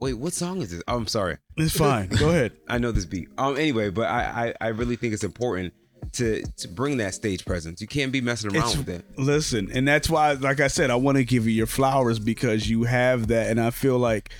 wait. 0.00 0.14
What 0.14 0.32
song 0.32 0.60
is 0.60 0.70
this? 0.70 0.82
Oh, 0.86 0.96
I'm 0.96 1.06
sorry. 1.06 1.38
It's 1.56 1.76
fine. 1.76 2.08
Go 2.08 2.28
ahead. 2.28 2.52
I 2.68 2.78
know 2.78 2.92
this 2.92 3.06
beat. 3.06 3.28
Um. 3.38 3.56
Anyway, 3.56 3.90
but 3.90 4.08
I 4.08 4.54
I, 4.60 4.66
I 4.66 4.68
really 4.68 4.96
think 4.96 5.14
it's 5.14 5.24
important 5.24 5.72
to 6.12 6.42
to 6.58 6.68
bring 6.68 6.96
that 6.98 7.14
stage 7.14 7.44
presence. 7.44 7.80
You 7.80 7.86
can't 7.86 8.12
be 8.12 8.20
messing 8.20 8.54
around 8.54 8.64
It's, 8.68 8.76
with 8.76 8.88
it. 8.88 9.04
listen, 9.18 9.70
and 9.72 9.86
that's 9.88 10.08
why, 10.10 10.32
like 10.32 10.60
I 10.60 10.68
said, 10.68 10.90
I 10.90 10.96
want 10.96 11.16
to 11.18 11.24
give 11.24 11.46
you 11.46 11.52
your 11.52 11.66
flowers 11.66 12.18
because 12.18 12.68
you 12.68 12.84
have 12.84 13.28
that, 13.28 13.50
and 13.50 13.60
I 13.60 13.70
feel 13.70 13.98
like, 13.98 14.30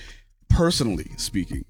personally 0.49 1.11
speaking, 1.17 1.65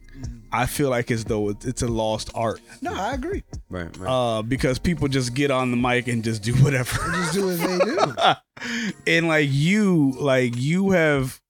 I 0.51 0.65
feel 0.67 0.89
like 0.89 1.11
as 1.11 1.25
though 1.25 1.49
it's, 1.49 1.65
it's 1.65 1.81
a 1.81 1.87
lost 1.87 2.29
art, 2.35 2.61
No, 2.81 2.93
I 2.93 3.13
agree. 3.13 3.43
Right. 3.69 3.95
Right. 3.97 4.09
uh, 4.09 4.41
because 4.41 4.79
people 4.79 5.07
just 5.07 5.33
get 5.33 5.51
on 5.51 5.71
the 5.71 5.77
mic 5.77 6.07
and 6.07 6.23
just 6.23 6.43
do 6.43 6.53
whatever, 6.63 6.95
Just 7.11 7.33
do 7.33 7.49
as 7.49 7.59
they 7.59 7.77
do. 7.79 8.13
and 9.07 9.27
like 9.27 9.49
you, 9.51 10.13
like 10.19 10.55
you 10.55 10.91
have 10.91 11.41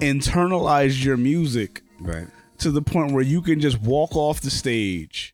internalized 0.00 1.02
your 1.04 1.16
music 1.16 1.82
right. 2.00 2.26
to 2.58 2.70
the 2.70 2.82
point 2.82 3.12
where 3.12 3.22
you 3.22 3.42
can 3.42 3.60
just 3.60 3.80
walk 3.80 4.14
off 4.16 4.40
the 4.40 4.50
stage 4.50 5.32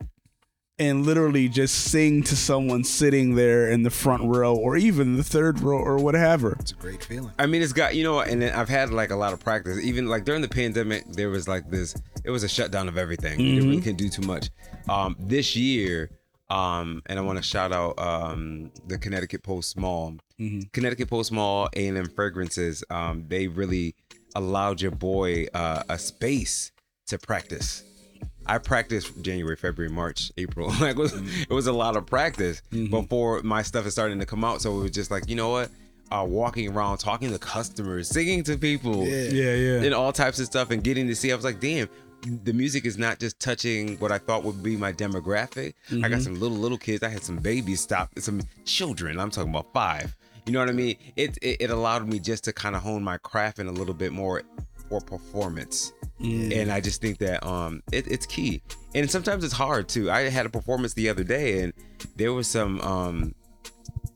and 0.78 1.04
literally 1.04 1.48
just 1.48 1.74
sing 1.74 2.22
to 2.24 2.36
someone 2.36 2.82
sitting 2.82 3.34
there 3.34 3.70
in 3.70 3.82
the 3.82 3.90
front 3.90 4.22
row 4.24 4.54
or 4.56 4.76
even 4.76 5.16
the 5.16 5.22
third 5.22 5.60
row 5.60 5.78
or 5.78 5.98
whatever. 5.98 6.56
It's 6.60 6.72
a 6.72 6.76
great 6.76 7.04
feeling. 7.04 7.32
I 7.38 7.46
mean, 7.46 7.62
it's 7.62 7.72
got 7.72 7.94
you 7.94 8.04
know, 8.04 8.20
and 8.20 8.42
then 8.42 8.54
I've 8.54 8.68
had 8.68 8.90
like 8.90 9.10
a 9.10 9.16
lot 9.16 9.32
of 9.32 9.40
practice. 9.40 9.78
Even 9.82 10.08
like 10.08 10.24
during 10.24 10.42
the 10.42 10.48
pandemic, 10.48 11.04
there 11.06 11.30
was 11.30 11.46
like 11.46 11.70
this. 11.70 11.94
It 12.24 12.30
was 12.30 12.42
a 12.42 12.48
shutdown 12.48 12.88
of 12.88 12.96
everything. 12.96 13.40
You 13.40 13.62
really 13.62 13.80
couldn't 13.80 13.96
do 13.96 14.08
too 14.08 14.22
much. 14.22 14.50
Um, 14.88 15.16
this 15.18 15.56
year, 15.56 16.10
um, 16.50 17.02
and 17.06 17.18
I 17.18 17.22
want 17.22 17.38
to 17.38 17.42
shout 17.42 17.72
out 17.72 17.98
um, 17.98 18.70
the 18.86 18.98
Connecticut 18.98 19.42
Post 19.42 19.78
Mall, 19.78 20.16
Connecticut 20.72 21.08
Post 21.08 21.32
Mall, 21.32 21.68
A 21.74 21.88
and 21.88 21.98
M 21.98 22.08
Fragrances. 22.08 22.82
Um, 22.90 23.24
they 23.28 23.46
really 23.48 23.94
allowed 24.34 24.80
your 24.80 24.90
boy 24.90 25.46
uh, 25.54 25.82
a 25.88 25.98
space 25.98 26.72
to 27.06 27.18
practice. 27.18 27.84
I 28.46 28.58
practiced 28.58 29.22
January, 29.22 29.56
February, 29.56 29.92
March, 29.92 30.32
April. 30.36 30.68
like 30.80 30.90
it 30.90 30.96
was, 30.96 31.12
mm-hmm. 31.12 31.42
it 31.42 31.52
was 31.52 31.66
a 31.66 31.72
lot 31.72 31.96
of 31.96 32.06
practice 32.06 32.62
mm-hmm. 32.70 32.90
before 32.90 33.42
my 33.42 33.62
stuff 33.62 33.86
is 33.86 33.92
starting 33.92 34.18
to 34.18 34.26
come 34.26 34.44
out. 34.44 34.62
So 34.62 34.78
it 34.78 34.82
was 34.82 34.90
just 34.90 35.10
like, 35.10 35.28
you 35.28 35.36
know 35.36 35.50
what? 35.50 35.70
Uh, 36.10 36.24
walking 36.28 36.68
around, 36.68 36.98
talking 36.98 37.30
to 37.30 37.38
customers, 37.38 38.08
singing 38.08 38.44
to 38.44 38.58
people, 38.58 39.06
Yeah. 39.06 39.30
Yeah, 39.30 39.54
yeah. 39.54 39.82
and 39.82 39.94
all 39.94 40.12
types 40.12 40.38
of 40.38 40.46
stuff, 40.46 40.70
and 40.70 40.84
getting 40.84 41.06
to 41.06 41.14
see. 41.14 41.32
I 41.32 41.34
was 41.34 41.44
like, 41.44 41.58
damn, 41.58 41.88
the 42.44 42.52
music 42.52 42.84
is 42.84 42.98
not 42.98 43.18
just 43.18 43.40
touching 43.40 43.96
what 43.98 44.12
I 44.12 44.18
thought 44.18 44.44
would 44.44 44.62
be 44.62 44.76
my 44.76 44.92
demographic. 44.92 45.74
I 45.90 45.94
got 45.94 46.10
mm-hmm. 46.10 46.20
some 46.20 46.34
little 46.40 46.56
little 46.56 46.78
kids. 46.78 47.02
I 47.02 47.08
had 47.08 47.24
some 47.24 47.36
babies 47.36 47.80
stop, 47.80 48.10
some 48.18 48.42
children. 48.64 49.18
I'm 49.18 49.30
talking 49.30 49.50
about 49.50 49.72
five. 49.72 50.14
You 50.46 50.52
know 50.52 50.60
what 50.60 50.68
I 50.68 50.72
mean? 50.72 50.96
It 51.16 51.38
it, 51.42 51.62
it 51.62 51.70
allowed 51.70 52.06
me 52.06 52.18
just 52.18 52.44
to 52.44 52.52
kind 52.52 52.76
of 52.76 52.82
hone 52.82 53.02
my 53.02 53.18
craft 53.18 53.58
in 53.58 53.66
a 53.66 53.72
little 53.72 53.94
bit 53.94 54.12
more 54.12 54.42
for 54.92 55.00
performance. 55.00 55.92
And 56.20 56.70
I 56.70 56.80
just 56.80 57.00
think 57.00 57.18
that 57.18 57.44
um 57.46 57.82
it, 57.92 58.06
it's 58.06 58.26
key. 58.26 58.62
And 58.94 59.10
sometimes 59.10 59.42
it's 59.42 59.52
hard 59.54 59.88
too. 59.88 60.10
I 60.10 60.28
had 60.28 60.46
a 60.46 60.50
performance 60.50 60.94
the 60.94 61.08
other 61.08 61.24
day 61.24 61.62
and 61.62 61.72
there 62.16 62.32
was 62.32 62.46
some 62.46 62.80
um 62.82 63.34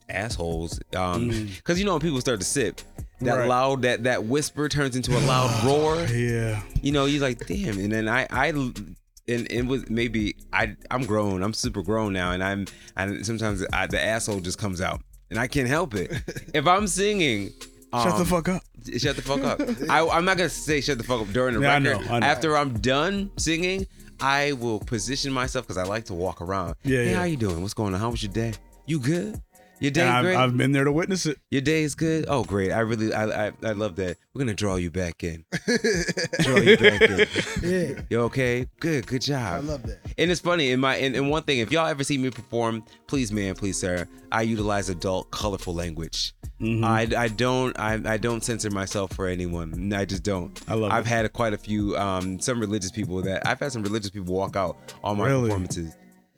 assholes. 0.08 0.78
Um 0.94 1.28
because 1.56 1.78
you 1.78 1.84
know 1.84 1.92
when 1.92 2.00
people 2.00 2.20
start 2.20 2.40
to 2.40 2.46
sip, 2.46 2.80
that 3.22 3.34
Right. 3.34 3.48
loud 3.48 3.82
that 3.82 4.04
that 4.04 4.24
whisper 4.24 4.68
turns 4.68 4.94
into 4.96 5.16
a 5.16 5.20
loud 5.26 5.64
roar 5.66 6.04
Yeah. 6.12 6.62
you 6.82 6.92
know, 6.92 7.06
you're 7.06 7.22
like, 7.22 7.46
damn. 7.46 7.78
And 7.78 7.90
then 7.90 8.08
I, 8.08 8.26
I, 8.30 8.48
and 8.48 8.96
it 9.28 9.66
was 9.66 9.88
maybe 9.90 10.36
I, 10.52 10.76
I'm 10.90 11.04
grown. 11.06 11.42
I'm 11.42 11.54
super 11.54 11.82
grown 11.82 12.12
now, 12.12 12.30
and 12.30 12.44
I'm, 12.44 12.66
and 12.96 13.26
sometimes 13.26 13.64
I, 13.72 13.88
the 13.88 14.00
asshole 14.00 14.38
just 14.38 14.56
comes 14.58 14.80
out, 14.80 15.00
and 15.30 15.40
I 15.40 15.48
can't 15.48 15.66
help 15.66 15.94
it. 15.94 16.12
if 16.54 16.64
I'm 16.68 16.86
singing, 16.86 17.50
Shut 18.02 18.14
the 18.14 18.20
um, 18.20 18.26
fuck 18.26 18.48
up. 18.48 18.62
Shut 18.98 19.16
the 19.16 19.22
fuck 19.22 19.40
up. 19.42 19.60
I, 19.90 20.06
I'm 20.08 20.24
not 20.24 20.36
gonna 20.36 20.48
say 20.48 20.80
shut 20.80 20.98
the 20.98 21.04
fuck 21.04 21.20
up 21.22 21.28
during 21.32 21.54
the 21.54 21.60
Yeah, 21.60 21.74
I 21.74 21.78
record. 21.78 22.06
know, 22.06 22.12
I 22.14 22.18
know. 22.20 22.26
After 22.26 22.56
I'm 22.56 22.78
done 22.80 23.30
singing, 23.36 23.86
I 24.20 24.52
will 24.52 24.78
position 24.80 25.32
myself 25.32 25.66
because 25.66 25.76
I 25.78 25.84
like 25.84 26.04
to 26.06 26.14
walk 26.14 26.40
around. 26.40 26.74
Yeah, 26.84 26.98
Hey, 27.02 27.10
yeah. 27.10 27.16
how 27.18 27.24
you 27.24 27.36
doing? 27.36 27.60
What's 27.62 27.74
going 27.74 27.94
on? 27.94 28.00
How 28.00 28.10
was 28.10 28.22
your 28.22 28.32
day? 28.32 28.52
You 28.86 29.00
good? 29.00 29.40
Your 29.78 29.90
day 29.90 30.00
And 30.02 30.10
I've, 30.10 30.24
great? 30.24 30.36
I've 30.36 30.56
been 30.56 30.72
there 30.72 30.84
to 30.84 30.92
witness 30.92 31.26
it. 31.26 31.38
Your 31.50 31.60
day 31.60 31.82
is 31.82 31.94
good. 31.94 32.24
Oh, 32.28 32.44
great! 32.44 32.72
I 32.72 32.80
really, 32.80 33.12
I, 33.12 33.48
I, 33.48 33.52
I 33.62 33.72
love 33.72 33.96
that. 33.96 34.16
We're 34.32 34.38
gonna 34.40 34.54
draw 34.54 34.76
you 34.76 34.90
back 34.90 35.22
in. 35.22 35.44
draw 36.40 36.56
you 36.56 36.76
back 36.78 37.02
in. 37.02 37.26
Yeah. 37.62 38.00
You 38.08 38.20
okay? 38.22 38.66
Good, 38.80 39.06
good 39.06 39.22
job. 39.22 39.54
I 39.54 39.58
love 39.58 39.82
that. 39.84 39.98
And 40.16 40.30
it's 40.30 40.40
funny, 40.40 40.70
in 40.70 40.80
my 40.80 40.96
and, 40.96 41.14
and 41.14 41.28
one 41.30 41.42
thing, 41.42 41.58
if 41.58 41.70
y'all 41.70 41.86
ever 41.86 42.04
see 42.04 42.16
me 42.16 42.30
perform, 42.30 42.84
please, 43.06 43.30
man, 43.32 43.54
please, 43.54 43.78
sir, 43.78 44.08
I 44.32 44.42
utilize 44.42 44.88
adult, 44.88 45.30
colorful 45.30 45.74
language. 45.74 46.32
Mm-hmm. 46.60 46.82
I, 46.84 47.24
I 47.24 47.28
don't 47.28 47.78
I, 47.78 48.00
I 48.14 48.16
don't 48.16 48.42
censor 48.42 48.70
myself 48.70 49.12
for 49.12 49.26
anyone. 49.28 49.92
I 49.92 50.06
just 50.06 50.22
don't. 50.22 50.58
I 50.66 50.74
love 50.74 50.90
I've 50.90 51.04
it. 51.04 51.08
had 51.10 51.32
quite 51.34 51.52
a 51.52 51.58
few 51.58 51.94
um 51.98 52.40
some 52.40 52.58
religious 52.60 52.90
people 52.90 53.20
that 53.22 53.46
I've 53.46 53.60
had 53.60 53.72
some 53.72 53.82
religious 53.82 54.08
people 54.10 54.32
walk 54.34 54.56
out 54.56 54.94
on 55.04 55.18
my 55.18 55.26
Really? 55.26 55.48
performances. 55.50 55.94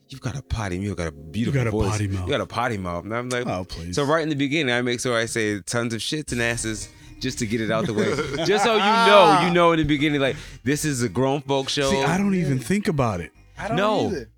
You've 0.09 0.21
got 0.21 0.37
a 0.37 0.43
potty, 0.43 0.79
mouth. 0.79 0.87
you 0.87 0.95
got 0.95 1.07
a 1.09 1.13
beautiful 1.13 1.59
you 1.59 1.65
got 1.65 1.69
a 1.69 1.71
voice. 1.71 1.91
potty 1.91 2.09
mouth. 2.09 2.27
You 2.27 2.33
got 2.33 2.41
a 2.41 2.47
potty 2.47 2.79
mouth. 2.79 3.05
And 3.05 3.15
I'm 3.15 3.29
like, 3.29 3.47
Oh, 3.47 3.65
please. 3.65 3.95
So 3.95 4.05
right 4.05 4.23
in 4.23 4.29
the 4.29 4.35
beginning, 4.35 4.75
I 4.75 4.81
make 4.83 5.01
sure 5.01 5.17
I 5.17 5.27
say 5.27 5.61
tons 5.61 5.93
of 5.93 6.01
shits 6.01 6.33
and 6.33 6.41
asses 6.41 6.89
just 7.21 7.39
to 7.41 7.47
get 7.47 7.61
it 7.61 7.71
out 7.71 7.87
the 7.87 7.95
way. 7.95 8.07
just 8.47 8.65
so 8.65 8.73
you 8.75 8.79
know, 8.79 9.41
you 9.43 9.49
ah. 9.49 9.51
know 9.53 9.73
in 9.73 9.79
the 9.79 9.85
beginning, 9.85 10.21
like 10.21 10.37
this 10.65 10.85
is 10.85 11.03
a 11.03 11.09
grown 11.09 11.43
folk 11.43 11.69
show. 11.69 11.91
See, 11.91 12.03
I 12.03 12.17
don't 12.17 12.35
even 12.35 12.59
think 12.59 12.89
about 12.89 13.21
it. 13.21 13.33
I 13.59 13.69
don't 13.69 13.77
No. 13.77 14.07
either. 14.07 14.31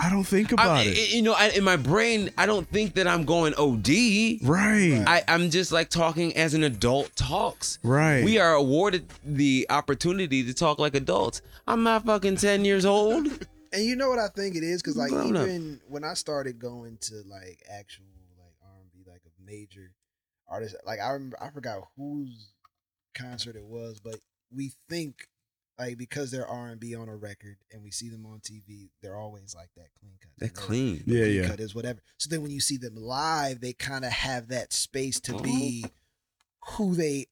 I 0.00 0.10
don't 0.10 0.24
think 0.24 0.52
about 0.52 0.76
I, 0.76 0.82
it. 0.84 1.12
You 1.12 1.22
know, 1.22 1.32
I, 1.32 1.48
in 1.48 1.64
my 1.64 1.76
brain, 1.76 2.30
I 2.38 2.46
don't 2.46 2.68
think 2.68 2.94
that 2.94 3.08
I'm 3.08 3.24
going 3.24 3.52
OD. 3.54 4.46
Right. 4.48 5.02
I, 5.04 5.24
I'm 5.26 5.50
just 5.50 5.72
like 5.72 5.88
talking 5.88 6.36
as 6.36 6.54
an 6.54 6.62
adult 6.62 7.10
talks. 7.16 7.80
Right. 7.82 8.24
We 8.24 8.38
are 8.38 8.54
awarded 8.54 9.06
the 9.24 9.66
opportunity 9.70 10.44
to 10.44 10.54
talk 10.54 10.78
like 10.78 10.94
adults. 10.94 11.42
I'm 11.66 11.82
not 11.82 12.06
fucking 12.06 12.36
10 12.36 12.64
years 12.64 12.84
old. 12.86 13.26
And 13.72 13.84
you 13.84 13.96
know 13.96 14.08
what 14.08 14.18
I 14.18 14.28
think 14.28 14.56
it 14.56 14.62
is? 14.62 14.82
Because 14.82 14.96
like 14.96 15.10
Grown 15.10 15.36
up. 15.36 15.42
even 15.46 15.80
when 15.88 16.04
I 16.04 16.14
started 16.14 16.58
going 16.58 16.98
to 17.02 17.14
like 17.26 17.62
actual 17.70 18.06
like 18.38 18.54
R 18.62 18.80
and 18.80 18.90
B, 18.92 19.04
like 19.10 19.22
a 19.26 19.44
major 19.44 19.92
artist, 20.48 20.76
like 20.86 21.00
I 21.00 21.10
remember 21.10 21.36
I 21.42 21.50
forgot 21.50 21.82
whose 21.96 22.52
concert 23.14 23.56
it 23.56 23.64
was, 23.66 24.00
but 24.00 24.16
we 24.54 24.72
think 24.88 25.28
like 25.78 25.98
because 25.98 26.30
they're 26.30 26.46
R 26.46 26.68
and 26.68 26.80
B 26.80 26.94
on 26.96 27.08
a 27.08 27.16
record 27.16 27.56
and 27.72 27.82
we 27.82 27.90
see 27.90 28.08
them 28.08 28.26
on 28.26 28.40
TV, 28.40 28.88
they're 29.02 29.16
always 29.16 29.54
like 29.54 29.68
that 29.76 29.88
clean 30.00 30.14
cut. 30.20 30.30
They're 30.38 30.48
You 30.48 30.54
know, 30.54 30.66
clean. 30.66 31.02
the 31.06 31.14
Yeah, 31.14 31.24
clean 31.24 31.36
yeah. 31.42 31.48
Cut 31.48 31.60
is 31.60 31.74
whatever. 31.74 32.00
So 32.18 32.28
then 32.30 32.42
when 32.42 32.50
you 32.50 32.60
see 32.60 32.76
them 32.78 32.96
live, 32.96 33.60
they 33.60 33.72
kind 33.74 34.04
of 34.04 34.12
have 34.12 34.48
that 34.48 34.72
space 34.72 35.20
to 35.20 35.38
be 35.38 35.84
oh. 35.86 35.90
who 36.76 36.94
they 36.94 37.26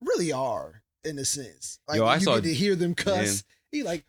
really 0.00 0.32
are 0.32 0.82
in 1.04 1.18
a 1.18 1.24
sense. 1.24 1.78
Like 1.86 1.98
Yo, 1.98 2.06
I 2.06 2.14
you 2.16 2.20
saw- 2.22 2.34
get 2.36 2.44
to 2.44 2.54
hear 2.54 2.74
them 2.76 2.94
cuss. 2.94 3.44
He 3.70 3.82
like 3.82 4.04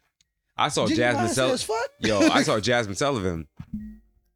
I 0.58 0.70
saw 0.70 0.88
Jiggy 0.88 1.02
Jazmine 1.02 1.14
Vine 1.36 1.58
Sullivan. 1.58 1.78
Yo, 2.00 2.20
I 2.20 2.44
saw 2.44 2.60
Jazmine 2.60 2.98
Sullivan. 2.98 3.48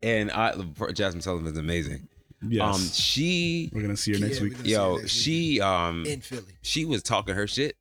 And 0.03 0.31
I 0.31 0.53
Jazmine 0.53 1.21
Sullivan's 1.23 1.57
amazing. 1.57 2.07
yes. 2.47 2.75
Um 2.75 2.81
she 2.81 3.69
We're 3.73 3.81
gonna 3.83 3.97
see 3.97 4.13
her 4.13 4.19
next 4.19 4.37
Yeah, 4.37 4.43
week. 4.43 4.51
we're 4.53 4.57
gonna 4.57 4.67
see 4.69 4.73
her 4.75 4.81
yo, 4.81 4.95
next 4.97 5.11
she 5.11 5.61
um 5.61 6.05
in 6.05 6.21
Philly. 6.21 6.53
she 6.61 6.85
was 6.85 7.03
talking 7.03 7.35
her 7.35 7.47
shit. 7.47 7.75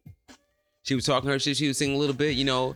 She 0.83 0.95
was 0.95 1.05
talking 1.05 1.29
her 1.31 1.39
shit. 1.39 1.57
She 1.57 1.69
was 1.69 1.77
singing 1.79 1.97
a 1.97 1.99
little 1.99 2.15
bit, 2.17 2.37
you 2.37 2.45
know, 2.45 2.75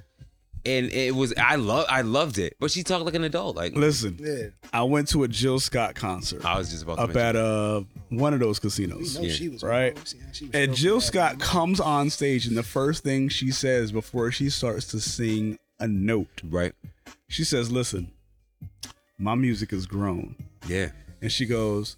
and 0.66 0.86
it 0.90 1.14
was 1.14 1.32
I 1.36 1.56
love 1.56 1.86
I 1.88 2.00
loved 2.02 2.38
it. 2.38 2.56
But 2.60 2.70
she 2.70 2.82
talked 2.82 3.04
like 3.04 3.14
an 3.14 3.24
adult. 3.24 3.56
Like 3.56 3.74
Listen, 3.76 4.16
Yeah, 4.20 4.48
I 4.72 4.82
went 4.82 5.08
to 5.08 5.22
a 5.24 5.28
Jill 5.28 5.60
Scott 5.60 5.94
concert 5.94 6.44
I 6.44 6.58
was 6.58 6.70
just 6.70 6.82
about 6.84 6.96
to 6.96 7.02
up 7.02 7.16
at 7.16 7.36
uh 7.36 7.82
one 8.08 8.32
of 8.34 8.40
those 8.40 8.58
casinos. 8.58 9.16
know 9.16 9.22
Yeah. 9.22 9.32
she 9.32 9.48
was 9.48 9.62
Right. 9.62 9.94
wrong. 9.96 10.04
She 10.06 10.16
was 10.18 10.24
And 10.32 10.50
stroking 10.52 10.74
Jill 10.74 11.00
Scott 11.00 11.32
remote. 11.32 11.44
comes 11.44 11.80
on 11.80 12.10
stage, 12.10 12.46
and 12.46 12.56
the 12.56 12.62
first 12.62 13.02
thing 13.02 13.28
she 13.28 13.50
says 13.50 13.92
before 13.92 14.30
she 14.32 14.48
starts 14.50 14.86
to 14.88 15.00
sing 15.00 15.58
a 15.80 15.88
note, 15.88 16.40
right. 16.44 16.72
she 17.28 17.44
says, 17.44 17.70
"Listen, 17.70 18.10
my 19.18 19.34
music 19.34 19.70
has 19.72 19.86
grown." 19.86 20.36
Yeah. 20.68 20.90
And 21.20 21.30
she 21.32 21.46
goes, 21.46 21.96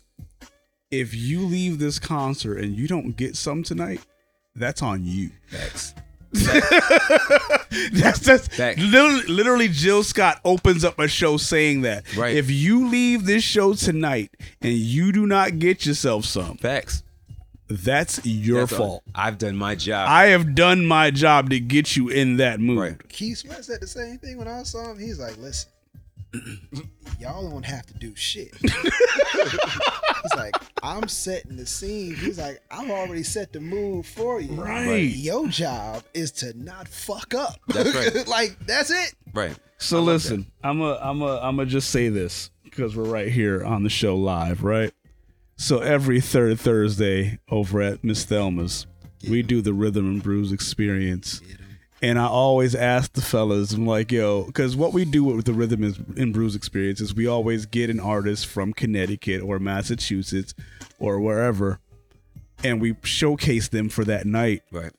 "If 0.91 1.15
you 1.15 1.41
leave 1.47 1.79
this 1.79 1.99
concert 1.99 2.59
and 2.59 2.77
you 2.77 2.89
don't 2.89 3.17
get 3.17 3.37
some 3.37 3.63
tonight, 3.63 4.01
that's 4.55 4.83
on 4.83 5.05
you." 5.05 5.31
Facts. 5.49 5.95
that's 7.93 8.21
that's 8.21 8.49
Facts. 8.49 8.81
literally, 8.81 9.27
literally 9.27 9.69
Jill 9.69 10.03
Scott 10.03 10.41
opens 10.45 10.85
up 10.85 10.99
a 10.99 11.09
show 11.09 11.37
saying 11.37 11.83
that. 11.83 12.15
Right. 12.17 12.37
If 12.37 12.51
you 12.51 12.89
leave 12.89 13.25
this 13.27 13.45
show 13.45 13.75
tonight 13.75 14.31
and 14.61 14.73
you 14.73 15.13
do 15.13 15.27
not 15.27 15.59
get 15.59 15.87
yourself 15.87 16.25
some, 16.25 16.57
Facts. 16.59 17.03
that's 17.69 18.25
your 18.25 18.61
That's 18.61 18.73
all- 18.73 18.79
fault. 18.79 19.03
I've 19.15 19.39
done 19.39 19.57
my 19.57 19.75
job. 19.75 20.09
I 20.09 20.27
have 20.27 20.55
done 20.55 20.87
my 20.87 21.11
job 21.11 21.51
to 21.51 21.61
get 21.61 21.97
you 21.97 22.09
in 22.09 22.37
that 22.39 22.61
mood. 22.61 22.79
Right. 22.79 23.09
Keith 23.09 23.39
Sweat 23.39 23.65
said 23.65 23.81
the 23.81 23.87
same 23.87 24.19
thing 24.19 24.37
when 24.39 24.49
I 24.49 24.63
saw 24.63 24.91
him. 24.91 24.99
He's 24.99 25.19
like, 25.19 25.37
listen, 25.39 25.71
y'all 27.19 27.49
don't 27.49 27.65
have 27.65 27.87
to 27.87 27.95
do 27.95 28.15
shit. 28.15 28.55
He's 28.61 30.35
like, 30.37 30.55
I'm 30.83 31.09
setting 31.09 31.57
the 31.57 31.67
scene. 31.67 32.15
He's 32.15 32.39
like, 32.39 32.61
I've 32.71 32.91
already 32.91 33.23
set 33.23 33.53
the 33.53 33.61
mood 33.61 34.07
for 34.07 34.41
you. 34.41 34.55
Right. 34.55 34.97
Your 35.15 35.47
job 35.49 36.03
is 36.15 36.33
to 36.33 36.53
not 36.59 36.89
fuck 36.89 37.35
up. 37.35 37.57
That's 37.69 37.95
right. 37.95 38.27
like, 38.29 38.59
that's 38.67 38.91
it. 38.91 39.15
right. 39.35 39.57
So 39.79 40.01
listen, 40.03 40.51
I'm 40.65 40.81
a 40.81 40.99
I'm 41.03 41.21
a 41.21 41.39
I'm 41.39 41.61
a 41.61 41.67
just 41.67 41.91
say 41.91 42.09
this 42.09 42.51
because 42.65 42.97
we're 42.97 43.05
right 43.05 43.29
here 43.29 43.63
on 43.63 43.83
the 43.83 43.91
show 43.91 44.17
live, 44.17 44.65
right? 44.65 44.91
So 45.57 45.81
every 45.81 46.21
third 46.21 46.59
Thursday 46.59 47.39
over 47.51 47.83
at 47.83 48.03
Miss 48.03 48.25
Thelma's, 48.25 48.87
we 49.29 49.43
do 49.43 49.61
the 49.61 49.75
Rhythm 49.75 50.07
and 50.07 50.23
Brews 50.23 50.51
experience. 50.51 51.41
And 52.03 52.19
I 52.19 52.27
always 52.27 52.75
ask 52.75 53.15
the 53.15 53.23
fellas, 53.23 53.73
I'm 53.73 53.87
like, 53.87 54.13
yo, 54.13 54.45
because 54.45 54.77
what 54.77 54.93
we 54.93 55.05
do 55.07 55.25
with 55.25 55.47
the 55.47 55.55
Rhythm 55.55 55.83
and- 56.17 56.33
Brews 56.33 56.55
experience 56.55 57.01
is 57.01 57.15
we 57.15 57.27
always 57.27 57.65
get 57.65 57.89
an 57.89 58.01
artist 58.01 58.47
from 58.47 58.75
Connecticut 58.75 59.41
or 59.43 59.59
Massachusetts 59.59 60.53
or 60.99 61.19
wherever, 61.21 61.79
and 62.63 62.81
we 62.83 62.97
showcase 63.03 63.69
them 63.69 63.89
for 63.89 64.05
that 64.05 64.27
night. 64.27 64.63
Right. 64.71 64.93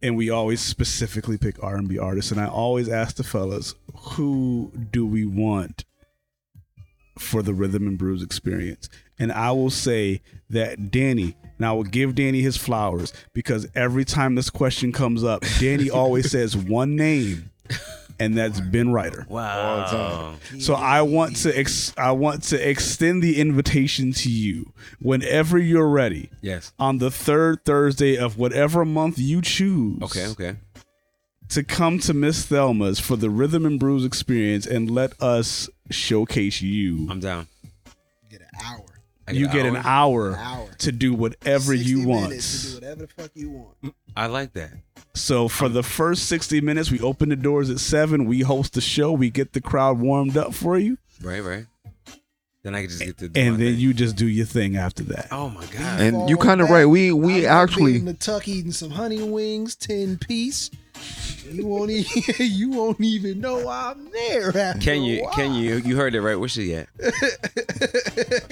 and 0.00 0.16
we 0.16 0.30
always 0.30 0.60
specifically 0.60 1.36
pick 1.36 1.60
R&B 1.60 1.98
artists. 1.98 2.30
And 2.30 2.40
I 2.40 2.46
always 2.46 2.88
ask 2.88 3.16
the 3.16 3.24
fellas 3.24 3.74
who 4.12 4.70
do 4.92 5.04
we 5.04 5.24
want 5.26 5.84
for 7.18 7.42
the 7.42 7.52
Rhythm 7.52 7.88
and 7.88 7.98
Brews 7.98 8.22
experience? 8.22 8.88
And 9.18 9.32
I 9.32 9.50
will 9.50 9.70
say 9.70 10.22
that 10.50 10.92
Danny 10.92 11.34
and 11.58 11.66
I 11.66 11.72
will 11.72 11.84
give 11.84 12.14
Danny 12.14 12.40
his 12.40 12.56
flowers 12.56 13.12
because 13.34 13.66
every 13.74 14.04
time 14.04 14.34
this 14.36 14.48
question 14.50 14.92
comes 14.92 15.22
up 15.24 15.44
Danny 15.60 15.90
always 16.00 16.30
says 16.30 16.56
one 16.56 16.96
name 16.96 17.50
and 18.20 18.36
that's 18.36 18.60
Ben 18.60 18.90
Righter 18.92 19.26
Wow. 19.28 20.34
so 20.58 20.74
I 20.74 21.02
want 21.02 21.36
to 21.36 21.56
ex- 21.56 21.92
I 21.96 22.12
want 22.12 22.42
to 22.44 22.68
extend 22.68 23.22
the 23.22 23.40
invitation 23.40 24.12
to 24.14 24.30
you 24.30 24.72
whenever 25.00 25.58
you're 25.58 25.88
ready 25.88 26.30
Yes. 26.40 26.72
on 26.78 26.98
the 26.98 27.10
third 27.10 27.64
Thursday 27.64 28.16
of 28.16 28.36
whatever 28.38 28.84
month 28.84 29.18
you 29.18 29.40
choose 29.42 30.02
Okay. 30.02 30.26
Okay. 30.28 30.56
to 31.50 31.62
come 31.62 31.98
to 32.00 32.12
Miss 32.14 32.44
Thelma's 32.46 32.98
for 32.98 33.16
the 33.16 33.30
Rhythm 33.30 33.64
and 33.64 33.78
Brews 33.78 34.04
experience 34.04 34.66
and 34.66 34.90
let 34.90 35.12
us 35.22 35.68
showcase 35.90 36.60
you. 36.60 37.06
I'm 37.10 37.20
down. 37.20 37.46
Get 38.30 38.40
an 38.42 38.48
hour. 38.64 38.84
I 39.28 39.32
you 39.32 39.48
get 39.48 39.66
an 39.66 39.76
hour, 39.76 40.28
An 40.30 40.34
hour. 40.36 40.68
to 40.78 40.92
do 40.92 41.14
whatever 41.14 41.76
60 41.76 41.84
you 41.90 42.06
want. 42.08 42.32
to 42.32 42.66
do 42.68 42.74
whatever 42.74 43.00
the 43.02 43.08
fuck 43.08 43.30
you 43.34 43.50
want. 43.50 43.94
I 44.16 44.26
like 44.26 44.52
that. 44.54 44.70
So 45.14 45.48
for 45.48 45.68
the 45.68 45.82
first 45.82 46.26
60 46.26 46.60
minutes, 46.60 46.90
we 46.90 47.00
open 47.00 47.28
the 47.28 47.36
doors 47.36 47.70
at 47.70 47.80
7, 47.80 48.24
we 48.26 48.40
host 48.40 48.74
the 48.74 48.80
show, 48.80 49.12
we 49.12 49.30
get 49.30 49.52
the 49.52 49.60
crowd 49.60 49.98
warmed 50.00 50.36
up 50.36 50.54
for 50.54 50.78
you, 50.78 50.98
Right. 51.22 51.40
Right. 51.42 51.66
Then 52.64 52.74
I 52.74 52.80
can 52.82 52.90
just 52.90 53.02
get 53.02 53.18
to. 53.18 53.26
and 53.26 53.54
then 53.54 53.58
thing. 53.58 53.76
you 53.78 53.94
just 53.94 54.16
do 54.16 54.26
your 54.26 54.44
thing 54.46 54.76
after 54.76 55.04
that. 55.04 55.28
Oh 55.30 55.48
my 55.48 55.64
god. 55.66 56.00
And 56.00 56.28
you 56.28 56.34
Fall 56.36 56.44
kind 56.44 56.60
of 56.60 56.70
right. 56.70 56.86
We 56.86 57.12
we 57.12 57.46
I'm 57.46 57.62
actually 57.62 57.96
in 57.96 58.04
the 58.04 58.14
tuck 58.14 58.48
eating 58.48 58.72
some 58.72 58.90
honey 58.90 59.22
wings, 59.22 59.76
ten 59.76 60.18
piece. 60.18 60.70
You 61.50 61.66
won't 61.66 61.90
even 61.90 62.22
you 62.38 62.70
won't 62.70 63.00
even 63.00 63.40
know 63.40 63.68
I'm 63.68 64.10
there. 64.10 64.48
After 64.56 64.80
Can 64.80 65.02
you? 65.02 65.26
Can 65.34 65.54
you? 65.54 65.76
You 65.76 65.96
heard 65.96 66.14
it 66.14 66.20
right. 66.20 66.36
Where's 66.36 66.52
she 66.52 66.74
at? 66.74 66.88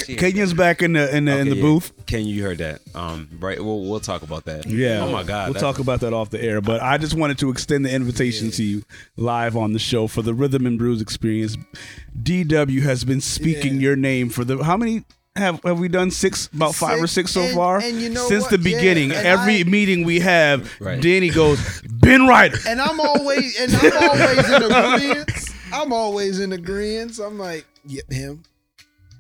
She 0.04 0.12
at? 0.14 0.18
Kenya's 0.18 0.54
back 0.54 0.82
in 0.82 0.92
the 0.94 1.14
in 1.14 1.24
the, 1.26 1.32
in 1.32 1.40
Okay, 1.40 1.50
the 1.50 1.56
yeah. 1.56 1.62
booth. 1.62 1.92
Ken, 2.06 2.24
you 2.24 2.42
heard 2.42 2.58
that. 2.58 2.80
Um, 2.94 3.28
right. 3.40 3.62
We'll 3.62 3.82
we'll 3.82 4.00
talk 4.00 4.22
about 4.22 4.44
that. 4.46 4.66
Yeah. 4.66 5.04
Oh 5.04 5.10
my 5.12 5.22
God. 5.22 5.48
We'll 5.48 5.54
that- 5.54 5.60
talk 5.60 5.78
about 5.78 6.00
that 6.00 6.12
off 6.12 6.30
the 6.30 6.42
air. 6.42 6.60
But 6.60 6.82
I 6.82 6.98
just 6.98 7.14
wanted 7.14 7.38
to 7.38 7.50
extend 7.50 7.84
the 7.84 7.92
invitation 7.92 8.50
to 8.52 8.62
you 8.62 8.82
live 9.16 9.56
on 9.56 9.72
the 9.72 9.78
show 9.78 10.06
for 10.06 10.22
the 10.22 10.34
Rhythm 10.34 10.66
and 10.66 10.78
Brews 10.78 11.00
experience. 11.02 11.56
DW 12.22 12.82
has 12.82 13.04
been 13.04 13.20
speaking 13.20 13.74
Yeah. 13.74 13.80
your 13.80 13.96
name 13.96 14.28
for 14.30 14.44
the 14.44 14.62
how 14.64 14.76
many 14.76 15.04
have 15.36 15.62
have 15.64 15.78
we 15.78 15.88
done 15.88 16.10
six 16.10 16.46
about 16.54 16.74
five 16.74 17.02
or 17.02 17.06
six 17.06 17.30
Six, 17.30 17.32
so 17.32 17.42
and- 17.42 17.54
far 17.54 17.78
and 17.78 18.00
you 18.00 18.08
know 18.10 18.26
since 18.28 18.42
what? 18.44 18.50
the 18.52 18.58
beginning 18.58 19.10
and 19.12 19.26
every 19.26 19.60
I- 19.60 19.64
meeting 19.64 20.04
we 20.04 20.20
have 20.20 20.70
Right. 20.80 21.00
danny 21.00 21.30
goes 21.30 21.58
Ben 21.82 22.26
Righter 22.26 22.58
And 22.68 22.80
I'm 22.80 23.00
always 23.00 23.58
and 23.60 23.74
I'm 23.74 23.92
always 24.10 24.48
in 24.50 24.62
agreement. 24.72 25.30
I'm 25.72 25.92
always 25.92 26.40
in 26.40 26.52
agreement. 26.52 27.18
I'm 27.18 27.38
like, 27.38 27.66
yep, 27.84 28.10
him. 28.10 28.42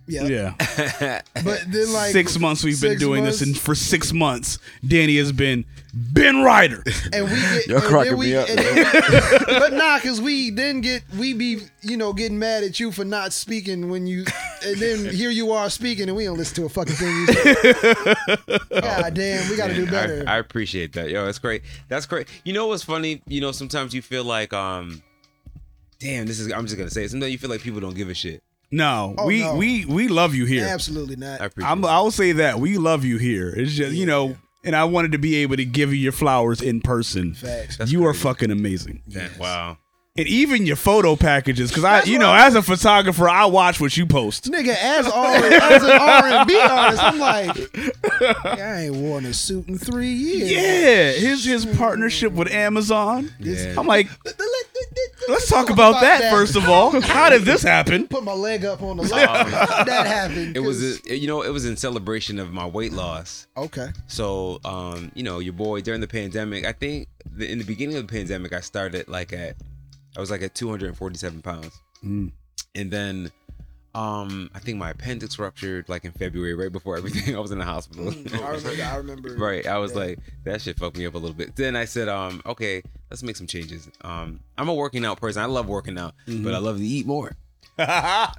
Yep. 0.08 0.30
yeah 0.30 1.22
But 1.44 1.64
then 1.66 1.92
like 1.92 2.12
six 2.12 2.38
months 2.38 2.62
we've 2.62 2.80
been 2.80 2.92
six 2.92 3.00
doing 3.00 3.24
this 3.24 3.42
and 3.42 3.58
for 3.58 3.74
six 3.74 4.12
months 4.12 4.58
danny 4.86 5.16
has 5.16 5.32
been 5.32 5.64
Ben 5.92 6.42
Righter 6.42 6.84
and 7.12 7.24
we 7.24 7.30
get 7.36 7.66
You're 7.66 7.76
and 7.78 7.84
then 7.84 7.90
cracking 7.90 8.16
we, 8.18 8.26
me 8.26 8.36
up, 8.36 8.46
then 8.48 8.74
we- 8.76 9.58
but 9.58 9.72
nah, 9.72 9.98
cause 9.98 10.20
we 10.20 10.50
then 10.50 10.80
get 10.82 11.02
we 11.18 11.32
be 11.32 11.58
you 11.82 11.96
know 11.96 12.12
getting 12.12 12.38
mad 12.38 12.62
at 12.64 12.78
you 12.78 12.92
for 12.92 13.04
not 13.04 13.32
speaking 13.32 13.88
when 13.88 14.06
you 14.06 14.24
and 14.64 14.76
then 14.76 15.12
here 15.14 15.30
you 15.30 15.52
are 15.52 15.70
speaking 15.70 16.08
and 16.08 16.16
we 16.16 16.24
don't 16.24 16.36
listen 16.36 16.54
to 16.56 16.64
a 16.66 16.68
fucking 16.68 16.94
thing. 16.94 17.16
You 17.16 17.26
say. 17.28 17.72
God 18.80 19.14
damn, 19.14 19.48
we 19.50 19.56
got 19.56 19.68
to 19.68 19.74
do 19.74 19.86
better. 19.90 20.24
I, 20.26 20.34
I 20.34 20.38
appreciate 20.38 20.92
that. 20.94 21.10
Yo, 21.10 21.24
that's 21.24 21.38
great. 21.38 21.62
That's 21.88 22.06
great. 22.06 22.28
You 22.44 22.52
know 22.52 22.66
what's 22.66 22.82
funny? 22.82 23.22
You 23.26 23.40
know, 23.40 23.52
sometimes 23.52 23.94
you 23.94 24.02
feel 24.02 24.24
like, 24.24 24.52
um, 24.52 25.02
damn, 26.00 26.26
this 26.26 26.40
is. 26.40 26.50
I'm 26.52 26.66
just 26.66 26.76
gonna 26.76 26.90
say. 26.90 27.04
It. 27.04 27.10
Sometimes 27.10 27.32
you 27.32 27.38
feel 27.38 27.50
like 27.50 27.60
people 27.60 27.80
don't 27.80 27.94
give 27.94 28.08
a 28.08 28.14
shit. 28.14 28.42
No 28.70 29.14
Oh, 29.18 29.26
we 29.26 29.40
no. 29.40 29.56
we 29.56 29.84
we 29.84 30.08
love 30.08 30.34
you 30.34 30.44
here 30.44 30.66
Absolutely 30.66 31.16
not. 31.16 31.40
I 31.40 31.46
appreciate. 31.46 31.70
I'm, 31.70 31.84
it. 31.84 31.86
I 31.88 32.00
will 32.00 32.10
say 32.10 32.32
that 32.32 32.58
we 32.58 32.78
love 32.78 33.04
you 33.04 33.18
here. 33.18 33.48
It's 33.48 33.72
just 33.72 33.94
you 33.94 34.06
know, 34.06 34.36
and 34.64 34.74
I 34.74 34.84
wanted 34.84 35.12
to 35.12 35.18
be 35.18 35.36
able 35.36 35.56
to 35.56 35.64
give 35.64 35.92
you 35.92 35.98
your 36.00 36.12
flowers 36.12 36.60
in 36.62 36.80
person. 36.80 37.34
Facts. 37.34 37.76
That's 37.76 37.92
you 37.92 38.04
are 38.06 38.14
fucking 38.14 38.50
amazing, 38.50 39.02
Yeah, 39.06 39.28
Wow. 39.38 39.78
And 40.18 40.26
even 40.28 40.66
your 40.66 40.76
photo 40.76 41.16
packages. 41.16 41.70
Because 41.70 41.84
I, 41.84 42.02
you 42.04 42.18
know, 42.18 42.30
I- 42.30 42.46
as 42.46 42.54
a 42.54 42.62
photographer, 42.62 43.28
I 43.28 43.46
watch 43.46 43.80
what 43.80 43.96
you 43.96 44.06
post. 44.06 44.44
Nigga, 44.50 44.74
as 44.74 45.06
R 45.08 45.34
as 45.36 45.82
an 45.82 45.90
R 45.90 46.24
and 46.26 46.46
B 46.48 46.56
artist, 46.60 47.02
I'm 47.02 47.18
like, 47.18 48.44
I 48.44 48.82
ain't 48.86 48.96
worn 48.96 49.26
a 49.26 49.34
suit 49.34 49.68
in 49.68 49.78
three 49.78 50.12
years. 50.12 50.50
Yeah, 50.52 51.12
his 51.12 51.44
his 51.44 51.66
partnership 51.66 52.32
with 52.32 52.50
Amazon. 52.50 53.30
Yeah. 53.40 53.74
I'm 53.78 53.86
like, 53.86 54.08
Let's 55.28 55.48
talk 55.48 55.66
Talk 55.66 55.70
about, 55.70 55.90
about 55.92 56.00
that, 56.02 56.20
that. 56.20 56.30
first 56.30 56.54
of 56.54 56.68
all. 56.68 57.00
How 57.00 57.30
did 57.30 57.42
this 57.42 57.62
happen? 57.62 58.06
Put 58.06 58.22
my 58.22 58.32
leg 58.34 58.64
up 58.64 58.82
on 58.82 58.98
the 58.98 59.02
line. 59.08 59.26
How 59.26 59.78
did 59.78 59.86
that 59.88 60.06
happen? 60.06 60.52
It 60.54 60.60
was, 60.60 61.00
a, 61.06 61.16
you 61.18 61.26
know, 61.26 61.42
it 61.42 61.48
was 61.50 61.64
in 61.64 61.76
celebration 61.76 62.38
of 62.38 62.52
my 62.52 62.66
weight 62.66 62.92
loss. 62.92 63.46
okay. 63.56 63.88
So, 64.06 64.60
um, 64.64 65.10
you 65.14 65.22
know, 65.22 65.38
your 65.40 65.54
boy 65.54 65.80
during 65.80 66.00
the 66.00 66.06
pandemic, 66.06 66.64
I 66.66 66.72
think 66.72 67.08
the, 67.24 67.50
in 67.50 67.58
the 67.58 67.64
beginning 67.64 67.96
of 67.96 68.06
the 68.06 68.12
pandemic, 68.12 68.52
I 68.52 68.60
started 68.60 69.08
like 69.08 69.32
at, 69.32 69.56
I 70.16 70.20
was 70.20 70.30
like 70.30 70.42
at 70.42 70.54
247 70.54 71.42
pounds. 71.42 71.80
Mm. 72.04 72.32
And 72.74 72.90
then, 72.90 73.30
um, 73.94 74.50
I 74.54 74.58
think 74.58 74.78
my 74.78 74.90
appendix 74.90 75.38
ruptured 75.38 75.88
like 75.88 76.04
in 76.04 76.12
February, 76.12 76.54
right 76.54 76.72
before 76.72 76.96
everything. 76.96 77.36
I 77.36 77.40
was 77.40 77.50
in 77.50 77.58
the 77.58 77.64
hospital. 77.64 78.06
Mm, 78.06 78.42
I 78.42 78.50
remember. 78.50 78.82
I 78.82 78.96
remember. 78.96 79.34
right. 79.36 79.66
I 79.66 79.78
was 79.78 79.92
yeah. 79.92 79.98
like, 79.98 80.18
that 80.44 80.60
shit 80.60 80.78
fucked 80.78 80.96
me 80.96 81.06
up 81.06 81.14
a 81.14 81.18
little 81.18 81.36
bit. 81.36 81.56
Then 81.56 81.76
I 81.76 81.84
said, 81.84 82.08
um, 82.08 82.42
okay, 82.46 82.82
let's 83.10 83.22
make 83.22 83.36
some 83.36 83.46
changes. 83.46 83.88
Um, 84.02 84.40
I'm 84.58 84.68
a 84.68 84.74
working 84.74 85.04
out 85.04 85.20
person. 85.20 85.42
I 85.42 85.46
love 85.46 85.68
working 85.68 85.98
out, 85.98 86.14
but 86.26 86.54
I 86.54 86.58
love 86.58 86.78
to 86.78 86.84
eat 86.84 87.06
more. 87.06 87.32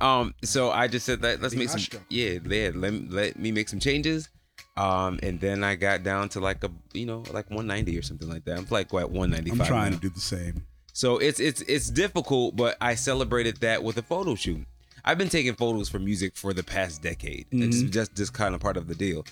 Um, 0.01 0.33
so 0.43 0.71
I 0.71 0.87
just 0.87 1.05
said 1.05 1.21
that 1.21 1.41
let's 1.41 1.53
Be 1.53 1.59
make 1.59 1.69
some 1.69 2.01
yeah, 2.09 2.39
yeah, 2.43 2.71
let 2.73 3.11
let 3.11 3.37
me 3.37 3.51
make 3.51 3.69
some 3.69 3.79
changes. 3.79 4.29
Um, 4.75 5.19
and 5.21 5.39
then 5.39 5.63
I 5.63 5.75
got 5.75 6.03
down 6.03 6.29
to 6.29 6.39
like 6.39 6.63
a 6.63 6.71
you 6.93 7.05
know 7.05 7.23
like 7.31 7.49
190 7.49 7.97
or 7.97 8.01
something 8.01 8.27
like 8.27 8.45
that. 8.45 8.57
I'm 8.57 8.67
like 8.71 8.91
what 8.91 9.11
195. 9.11 9.61
I'm 9.61 9.67
trying 9.67 9.91
now. 9.91 9.97
to 9.97 10.01
do 10.01 10.09
the 10.09 10.19
same. 10.19 10.65
So 10.97 11.19
it's 11.19 11.39
it's 11.39 11.61
it's 11.61 11.91
difficult, 11.91 12.55
but 12.55 12.75
I 12.81 12.95
celebrated 12.95 13.57
that 13.57 13.83
with 13.83 13.97
a 13.97 14.01
photo 14.01 14.33
shoot. 14.33 14.65
I've 15.05 15.19
been 15.19 15.29
taking 15.29 15.53
photos 15.53 15.89
for 15.89 15.99
music 15.99 16.35
for 16.35 16.53
the 16.53 16.63
past 16.63 17.03
decade. 17.03 17.45
It's 17.51 17.83
just 17.83 18.15
just 18.15 18.33
kind 18.33 18.55
of 18.55 18.61
part 18.61 18.77
of 18.77 18.87
the 18.87 18.95
deal. 18.95 19.23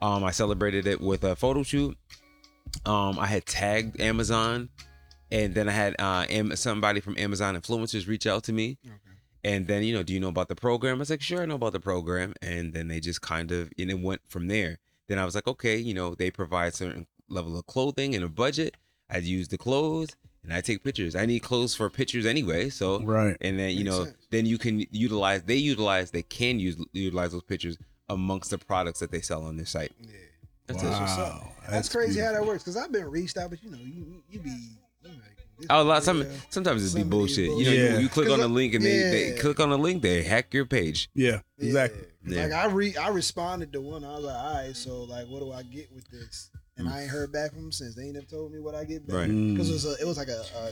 Um, 0.00 0.22
I 0.22 0.30
celebrated 0.30 0.86
it 0.86 1.00
with 1.00 1.24
a 1.24 1.34
photo 1.34 1.64
shoot. 1.64 1.98
Um, 2.86 3.18
I 3.18 3.26
had 3.26 3.46
tagged 3.46 4.00
Amazon, 4.00 4.68
and 5.32 5.56
then 5.56 5.68
I 5.68 5.72
had 5.72 5.96
uh 5.98 6.24
Am- 6.30 6.54
somebody 6.54 7.00
from 7.00 7.18
Amazon 7.18 7.56
influencers 7.56 8.06
reach 8.06 8.28
out 8.28 8.44
to 8.44 8.52
me. 8.52 8.78
And 9.42 9.66
then 9.66 9.82
you 9.82 9.94
know, 9.94 10.04
do 10.04 10.12
you 10.12 10.20
know 10.20 10.28
about 10.28 10.46
the 10.46 10.54
program? 10.54 10.98
I 10.98 11.00
was 11.00 11.10
like, 11.10 11.20
sure, 11.20 11.42
I 11.42 11.46
know 11.46 11.56
about 11.56 11.72
the 11.72 11.80
program. 11.80 12.34
And 12.42 12.72
then 12.74 12.86
they 12.86 13.00
just 13.00 13.22
kind 13.22 13.50
of 13.50 13.72
and 13.76 13.90
it 13.90 13.98
went 14.00 14.20
from 14.28 14.46
there. 14.46 14.78
Then 15.08 15.18
I 15.18 15.24
was 15.24 15.34
like, 15.34 15.48
okay, 15.48 15.78
you 15.78 15.94
know, 15.94 16.14
they 16.14 16.30
provide 16.30 16.74
certain 16.74 17.08
level 17.28 17.58
of 17.58 17.66
clothing 17.66 18.14
and 18.14 18.22
a 18.22 18.28
budget. 18.28 18.76
I'd 19.10 19.24
use 19.24 19.48
the 19.48 19.58
clothes 19.58 20.10
and 20.48 20.56
I 20.56 20.60
take 20.62 20.82
pictures. 20.82 21.14
I 21.14 21.26
need 21.26 21.40
clothes 21.40 21.74
for 21.74 21.90
pictures 21.90 22.24
anyway. 22.26 22.70
So 22.70 23.00
Right. 23.02 23.36
and 23.40 23.58
then 23.58 23.70
you 23.70 23.84
Makes 23.84 23.90
know, 23.96 24.04
sense. 24.04 24.16
then 24.30 24.46
you 24.46 24.56
can 24.58 24.84
utilize. 24.90 25.42
They 25.42 25.56
utilize. 25.56 26.10
They 26.10 26.22
can 26.22 26.58
use 26.58 26.76
utilize 26.92 27.32
those 27.32 27.42
pictures 27.42 27.76
amongst 28.08 28.50
the 28.50 28.58
products 28.58 29.00
that 29.00 29.10
they 29.10 29.20
sell 29.20 29.44
on 29.44 29.56
their 29.56 29.66
site. 29.66 29.92
Yeah. 30.00 30.10
That's 30.66 30.82
Wow. 30.82 30.88
it. 30.90 31.60
That's, 31.60 31.70
That's 31.70 31.88
crazy 31.90 32.20
how 32.20 32.32
that 32.32 32.44
works. 32.46 32.62
Cause 32.64 32.76
I've 32.76 32.92
been 32.92 33.10
reached 33.10 33.36
out, 33.36 33.50
but 33.50 33.62
you 33.62 33.70
know, 33.70 33.78
you 33.78 34.22
you 34.30 34.38
be. 34.40 34.48
You 34.50 35.10
like, 35.10 35.36
this 35.58 35.66
Oh, 35.70 35.82
a 35.82 35.84
lot. 35.84 36.04
Some, 36.04 36.22
yeah. 36.22 36.28
sometimes 36.50 36.82
it'd 36.84 36.94
be 36.94 37.00
Some 37.10 37.20
of 37.20 37.26
these 37.26 37.36
bullshit. 37.36 37.44
You 37.44 37.50
know, 37.50 37.70
bullshit. 37.70 37.92
you, 37.92 37.98
you 38.00 38.08
click 38.08 38.30
on 38.30 38.40
the 38.40 38.48
link 38.48 38.74
and 38.74 38.84
they, 38.84 38.98
they 39.32 39.36
click 39.38 39.60
on 39.60 39.70
the 39.70 39.78
link, 39.78 40.02
they 40.02 40.22
hack 40.22 40.52
your 40.54 40.66
page. 40.66 41.08
Yeah, 41.14 41.40
exactly. 41.58 42.02
Yeah. 42.26 42.36
Yeah. 42.36 42.42
Like 42.44 42.52
I 42.52 42.66
re 42.66 42.96
I 42.96 43.08
responded 43.08 43.72
to 43.72 43.80
one. 43.80 44.04
I 44.04 44.12
was 44.14 44.24
like, 44.24 44.36
all 44.36 44.54
right, 44.54 44.76
so 44.76 45.02
like, 45.04 45.26
what 45.28 45.40
do 45.40 45.52
I 45.52 45.62
get 45.62 45.90
with 45.94 46.08
this? 46.10 46.50
And 46.78 46.88
I 46.88 47.02
ain't 47.02 47.10
heard 47.10 47.32
back 47.32 47.52
from 47.52 47.62
them 47.62 47.72
since. 47.72 47.94
They 47.96 48.04
ain't 48.04 48.14
never 48.14 48.26
told 48.26 48.52
me 48.52 48.60
what 48.60 48.74
I 48.74 48.84
get 48.84 49.06
back. 49.06 49.16
Right. 49.16 49.28
Mm. 49.30 49.52
Because 49.54 49.68
it 49.68 49.72
was 49.72 49.84
a, 49.84 50.00
it 50.00 50.06
was 50.06 50.16
like 50.16 50.28
a 50.28 50.44
a, 50.56 50.66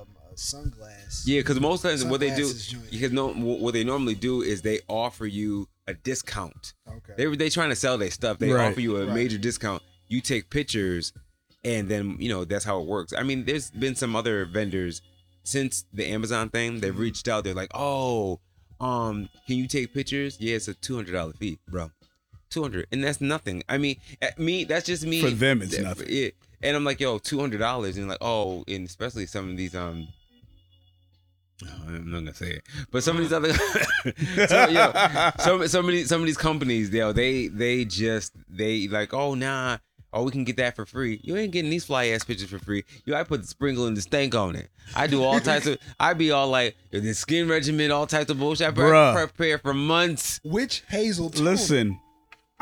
um, 0.00 0.06
a 0.30 0.34
sunglass. 0.34 1.22
Yeah, 1.24 1.40
because 1.40 1.60
most 1.60 1.82
times 1.82 2.04
what 2.04 2.20
they 2.20 2.34
do, 2.34 2.52
because 2.90 3.12
no, 3.12 3.28
what 3.32 3.72
they 3.72 3.84
normally 3.84 4.14
do 4.16 4.42
is 4.42 4.62
they 4.62 4.80
offer 4.88 5.24
you 5.26 5.68
a 5.86 5.94
discount. 5.94 6.74
Okay. 6.88 7.12
They 7.16 7.36
they 7.36 7.48
trying 7.48 7.70
to 7.70 7.76
sell 7.76 7.96
their 7.98 8.10
stuff. 8.10 8.38
They 8.38 8.50
Right. 8.50 8.70
offer 8.70 8.80
you 8.80 8.96
a 8.96 9.06
Right. 9.06 9.14
major 9.14 9.38
discount. 9.38 9.82
You 10.08 10.20
take 10.20 10.50
pictures, 10.50 11.12
and 11.64 11.88
then 11.88 12.16
you 12.18 12.28
know 12.28 12.44
that's 12.44 12.64
how 12.64 12.80
it 12.80 12.86
works. 12.86 13.12
I 13.16 13.22
mean, 13.22 13.44
there's 13.44 13.70
been 13.70 13.94
some 13.94 14.16
other 14.16 14.44
vendors 14.46 15.00
since 15.44 15.84
the 15.92 16.06
Amazon 16.08 16.48
thing. 16.50 16.80
They've 16.80 16.92
Mm-hmm. 16.92 17.02
reached 17.02 17.28
out. 17.28 17.44
They're 17.44 17.54
like, 17.54 17.70
oh, 17.74 18.40
um, 18.80 19.28
can 19.46 19.56
you 19.56 19.68
take 19.68 19.94
pictures? 19.94 20.38
Yeah, 20.40 20.56
it's 20.56 20.66
a 20.68 20.74
two 20.74 20.96
hundred 20.96 21.12
dollar 21.12 21.32
fee, 21.34 21.58
bro. 21.68 21.90
Two 22.52 22.60
hundred, 22.60 22.86
and 22.92 23.02
that's 23.02 23.22
nothing. 23.22 23.62
I 23.66 23.78
mean, 23.78 23.96
at 24.20 24.38
me, 24.38 24.64
that's 24.64 24.84
just 24.84 25.06
me. 25.06 25.22
For 25.22 25.30
them, 25.30 25.62
it's 25.62 25.74
Yeah, 25.74 25.84
nothing. 25.84 26.06
Yeah, 26.10 26.28
and 26.60 26.76
I'm 26.76 26.84
like, 26.84 27.00
yo, 27.00 27.16
two 27.16 27.40
hundred 27.40 27.60
dollars, 27.60 27.96
and 27.96 28.08
like, 28.08 28.18
oh, 28.20 28.62
and 28.68 28.86
especially 28.86 29.24
some 29.24 29.48
of 29.48 29.56
these 29.56 29.74
um. 29.74 30.06
oh, 31.64 31.68
I'm 31.86 32.10
not 32.10 32.18
gonna 32.18 32.34
say 32.34 32.50
it, 32.50 32.62
but 32.90 33.02
some 33.02 33.16
of 33.16 33.22
these 33.22 33.32
other, 33.32 33.54
so, 34.48 34.68
yo, 34.68 34.92
some 35.38 35.66
some 35.66 35.86
of 35.86 35.92
these 35.92 36.10
some 36.10 36.20
of 36.20 36.26
these 36.26 36.36
companies, 36.36 36.90
yo, 36.90 37.12
they 37.12 37.48
they 37.48 37.86
just 37.86 38.34
they 38.50 38.86
like, 38.86 39.14
oh 39.14 39.32
nah, 39.32 39.78
oh 40.12 40.24
we 40.24 40.30
can 40.30 40.44
get 40.44 40.58
that 40.58 40.76
for 40.76 40.84
free. 40.84 41.20
You 41.22 41.38
ain't 41.38 41.52
getting 41.52 41.70
these 41.70 41.86
fly 41.86 42.08
ass 42.08 42.22
pictures 42.22 42.50
for 42.50 42.58
free. 42.58 42.84
You, 43.06 43.14
I 43.14 43.24
put 43.24 43.40
the 43.40 43.48
sprinkle 43.48 43.86
and 43.86 43.96
the 43.96 44.02
stank 44.02 44.34
on 44.34 44.56
it. 44.56 44.68
I 44.94 45.06
do 45.06 45.24
all 45.24 45.40
types 45.40 45.66
of. 45.66 45.78
I 45.98 46.12
be 46.12 46.30
all 46.32 46.48
like 46.48 46.76
the 46.90 47.14
skin 47.14 47.48
regimen, 47.48 47.90
all 47.90 48.06
types 48.06 48.30
of 48.30 48.38
bullshit. 48.38 48.68
I 48.68 48.70
Bruh. 48.72 49.14
prepare 49.14 49.56
for 49.56 49.72
months. 49.72 50.38
Which 50.44 50.82
Hazel? 50.88 51.30
told 51.30 51.44
Listen, 51.44 51.98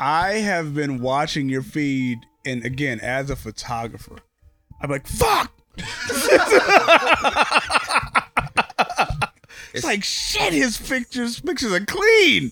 I 0.03 0.39
have 0.39 0.73
been 0.73 0.99
watching 0.99 1.47
your 1.47 1.61
feed, 1.61 2.17
and 2.43 2.65
again, 2.65 2.99
as 3.01 3.29
a 3.29 3.35
photographer, 3.35 4.17
I'm 4.81 4.89
like, 4.89 5.05
fuck. 5.05 5.53
it's 9.73 9.83
like 9.83 10.03
shit. 10.03 10.53
His 10.53 10.79
pictures, 10.79 11.39
pictures 11.39 11.71
are 11.71 11.85
clean. 11.85 12.51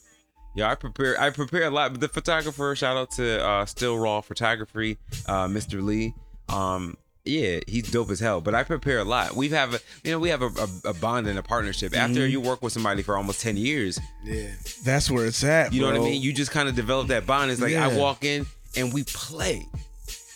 Yeah, 0.55 0.69
I 0.69 0.75
prepare. 0.75 1.19
I 1.19 1.31
prepare 1.31 1.63
a 1.63 1.71
lot. 1.71 1.91
But 1.93 2.01
the 2.01 2.07
photographer, 2.09 2.75
shout 2.75 2.95
out 2.95 3.09
to 3.13 3.43
uh, 3.43 3.65
Still 3.65 3.97
Raw 3.97 4.21
Photography, 4.21 4.99
uh, 5.25 5.47
Mr. 5.47 5.83
Lee. 5.83 6.13
Um, 6.49 6.97
yeah, 7.25 7.59
he's 7.67 7.91
dope 7.91 8.09
as 8.09 8.19
hell. 8.19 8.41
But 8.41 8.55
I 8.55 8.63
prepare 8.63 8.99
a 8.99 9.03
lot. 9.03 9.35
We 9.35 9.49
have 9.49 9.73
a, 9.75 9.79
you 10.03 10.11
know, 10.11 10.19
we 10.19 10.29
have 10.29 10.41
a, 10.41 10.47
a, 10.47 10.89
a 10.89 10.93
bond 10.93 11.27
and 11.27 11.37
a 11.37 11.43
partnership. 11.43 11.95
After 11.95 12.21
Mm-hmm. 12.21 12.31
you 12.31 12.41
work 12.41 12.61
with 12.61 12.73
somebody 12.73 13.03
for 13.03 13.17
almost 13.17 13.41
ten 13.41 13.57
years, 13.57 13.99
Yeah. 14.23 14.47
That's 14.83 15.09
where 15.11 15.25
it's 15.25 15.43
at. 15.43 15.73
you 15.73 15.81
know 15.81 15.87
what 15.87 15.95
I 15.95 15.99
mean. 15.99 16.21
You 16.21 16.33
just 16.33 16.51
kind 16.51 16.67
of 16.69 16.75
develop 16.75 17.07
that 17.09 17.25
bond. 17.25 17.51
It's 17.51 17.61
like 17.61 17.75
I 17.75 17.95
walk 17.97 18.23
in 18.23 18.45
and 18.75 18.93
we 18.93 19.03
play. 19.03 19.65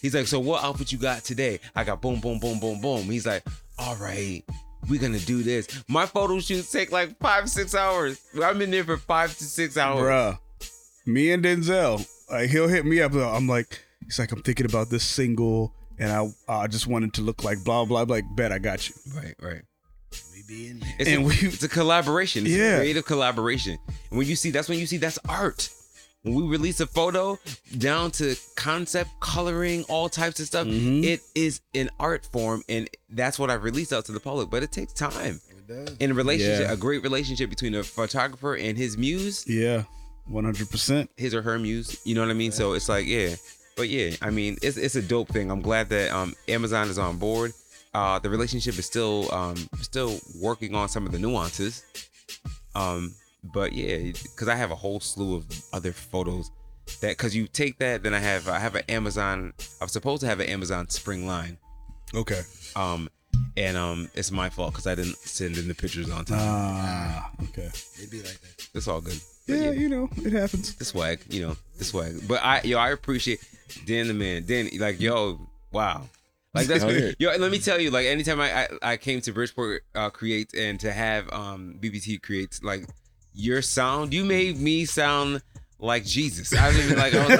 He's 0.01 0.13
like, 0.13 0.27
so 0.27 0.39
what 0.39 0.63
outfit 0.63 0.91
you 0.91 0.97
got 0.97 1.23
today? 1.23 1.59
I 1.75 1.83
got 1.85 2.01
boom, 2.01 2.19
boom, 2.19 2.37
boom, 2.39 2.59
boom, 2.59 2.81
boom. 2.81 3.03
He's 3.03 3.25
like, 3.25 3.43
all 3.79 3.95
right, 3.95 4.43
we're 4.89 4.99
gonna 4.99 5.17
do 5.19 5.43
this. 5.43 5.67
My 5.87 6.05
photo 6.05 6.39
shoots 6.41 6.69
take 6.71 6.91
like 6.91 7.17
five, 7.19 7.49
six 7.49 7.73
hours. 7.73 8.19
I'm 8.43 8.61
in 8.61 8.69
there 8.71 8.83
for 8.83 8.97
five 8.97 9.35
to 9.37 9.43
six 9.45 9.77
hours. 9.77 10.01
Bruh, 10.03 10.37
me 11.05 11.31
and 11.31 11.43
Denzel, 11.43 12.05
like 12.29 12.49
he'll 12.49 12.67
hit 12.67 12.85
me 12.85 13.01
up. 13.01 13.13
I'm 13.13 13.47
like, 13.47 13.79
he's 14.03 14.19
like, 14.19 14.31
I'm 14.33 14.41
thinking 14.41 14.65
about 14.65 14.89
this 14.89 15.05
single, 15.05 15.73
and 15.99 16.11
I 16.11 16.27
I 16.63 16.67
just 16.67 16.87
wanted 16.87 17.13
to 17.15 17.21
look 17.21 17.43
like 17.43 17.63
blah 17.63 17.85
blah. 17.85 18.01
I'm 18.01 18.07
like, 18.07 18.25
bet 18.35 18.51
I 18.51 18.59
got 18.59 18.87
you. 18.89 18.95
Right, 19.15 19.35
right. 19.41 19.61
We 20.31 20.43
be 20.47 20.67
in 20.69 20.79
there. 20.79 20.93
It's, 20.99 21.09
And 21.09 21.23
a, 21.23 21.25
we- 21.25 21.33
it's 21.41 21.63
a 21.63 21.69
collaboration. 21.69 22.45
It's 22.45 22.55
Yeah. 22.55 22.75
a 22.75 22.79
creative 22.79 23.05
collaboration. 23.05 23.77
And 24.09 24.17
when 24.17 24.27
you 24.27 24.35
see, 24.35 24.51
that's 24.51 24.69
when 24.69 24.77
you 24.79 24.85
see 24.85 24.97
that's 24.97 25.19
art. 25.27 25.69
When 26.23 26.35
we 26.35 26.43
release 26.43 26.79
a 26.79 26.87
photo 26.87 27.37
down 27.77 28.11
to 28.11 28.35
concept, 28.55 29.09
coloring, 29.19 29.83
all 29.89 30.07
types 30.07 30.39
of 30.39 30.45
stuff, 30.47 30.65
Mhm. 30.67 31.03
it 31.03 31.19
is 31.35 31.59
an 31.75 31.89
art 31.99 32.25
form, 32.31 32.63
and 32.69 32.89
that's 33.09 33.37
what 33.37 33.49
I've 33.49 33.63
released 33.63 33.91
out 33.91 34.05
to 34.05 34.13
the 34.13 34.21
public. 34.21 34.49
But 34.49 34.63
it 34.63 34.71
takes 34.71 34.93
time. 34.93 35.41
It 35.49 35.67
does. 35.67 35.97
In 35.99 36.11
a 36.11 36.13
relationship, 36.13 36.67
Yeah. 36.67 36.71
a 36.73 36.77
great 36.77 37.03
relationship 37.03 37.49
between 37.49 37.75
a 37.75 37.83
photographer 37.83 38.55
and 38.55 38.77
his 38.77 38.97
muse, 38.97 39.43
Yeah, 39.47 39.83
100. 40.25 40.69
percent 40.69 41.09
his 41.17 41.33
or 41.33 41.41
her 41.41 41.59
muse. 41.59 41.97
You 42.05 42.15
know 42.15 42.21
what 42.21 42.29
I 42.29 42.33
mean? 42.35 42.53
So 42.53 42.71
it's 42.71 42.87
like, 42.87 43.05
yeah. 43.05 43.35
But 43.75 43.89
yeah, 43.89 44.11
I 44.21 44.29
mean, 44.29 44.57
it's 44.61 44.77
it's 44.77 44.95
a 44.95 45.01
dope 45.01 45.29
thing. 45.29 45.49
I'm 45.51 45.61
glad 45.61 45.89
that 45.89 46.11
um 46.11 46.35
Amazon 46.47 46.89
is 46.89 46.97
on 46.97 47.17
board. 47.17 47.53
Uh, 47.93 48.17
the 48.19 48.29
relationship 48.29 48.77
is 48.77 48.85
still 48.85 49.33
um 49.33 49.55
still 49.81 50.19
working 50.39 50.75
on 50.75 50.89
some 50.89 51.05
of 51.05 51.11
the 51.11 51.19
nuances. 51.19 51.83
Um, 52.75 53.13
but 53.43 53.73
yeah, 53.73 53.97
because 53.97 54.47
I 54.47 54.55
have 54.55 54.71
a 54.71 54.75
whole 54.75 54.99
slew 54.99 55.35
of 55.35 55.45
other 55.73 55.91
photos 55.91 56.49
that 57.01 57.17
because 57.17 57.35
you 57.35 57.47
take 57.47 57.79
that, 57.79 58.03
then 58.03 58.13
I 58.13 58.19
have 58.19 58.47
I 58.47 58.59
have 58.59 58.75
an 58.75 58.83
Amazon. 58.89 59.53
I'm 59.81 59.87
supposed 59.87 60.21
to 60.21 60.27
have 60.27 60.39
an 60.39 60.47
Amazon 60.49 60.89
spring 60.89 61.25
line. 61.25 61.57
Okay. 62.13 62.41
Um, 62.75 63.09
and 63.57 63.77
um, 63.77 64.09
it's 64.13 64.31
my 64.31 64.49
fault 64.49 64.73
because 64.73 64.87
I 64.87 64.95
didn't 64.95 65.17
send 65.17 65.57
in 65.57 65.67
the 65.67 65.75
pictures 65.75 66.09
on 66.09 66.25
time. 66.25 66.39
Ah, 66.41 67.31
okay. 67.43 67.69
It 68.01 68.11
be 68.11 68.21
like 68.21 68.39
that. 68.41 68.67
it's 68.73 68.87
all 68.87 69.01
good. 69.01 69.19
But 69.47 69.53
Yeah, 69.55 69.71
you 69.71 69.89
know, 69.89 70.09
it 70.17 70.31
happens. 70.33 70.75
the 70.75 70.85
swag, 70.85 71.19
you 71.29 71.41
know, 71.47 71.55
the 71.77 71.83
swag. 71.83 72.27
But 72.27 72.41
I, 72.43 72.61
yo, 72.63 72.77
I 72.77 72.91
appreciate 72.91 73.39
Dan 73.85 74.07
the 74.07 74.13
man. 74.13 74.45
Dan, 74.45 74.69
like, 74.79 74.99
yo, 75.01 75.39
wow. 75.71 76.03
Like 76.53 76.67
that's 76.67 76.83
Oh, 76.85 76.89
yeah. 76.89 77.11
yo. 77.19 77.29
and 77.31 77.41
Let 77.41 77.51
me 77.51 77.59
tell 77.59 77.79
you, 77.81 77.89
like, 77.91 78.05
anytime 78.05 78.39
I 78.39 78.63
I, 78.63 78.67
I 78.93 78.97
came 78.97 79.21
to 79.21 79.33
Bridgeport 79.33 79.83
uh, 79.95 80.09
create 80.11 80.53
and 80.53 80.79
to 80.81 80.91
have 80.91 81.31
um 81.33 81.75
BBT 81.81 82.21
create 82.21 82.59
like 82.63 82.85
your 83.33 83.61
sound, 83.61 84.13
you 84.13 84.23
made 84.23 84.59
me 84.59 84.85
sound 84.85 85.41
like 85.79 86.05
Jesus. 86.05 86.55
I 86.55 86.71
mean, 86.71 86.95
like, 86.95 87.13
I 87.13 87.27
was 87.27 87.39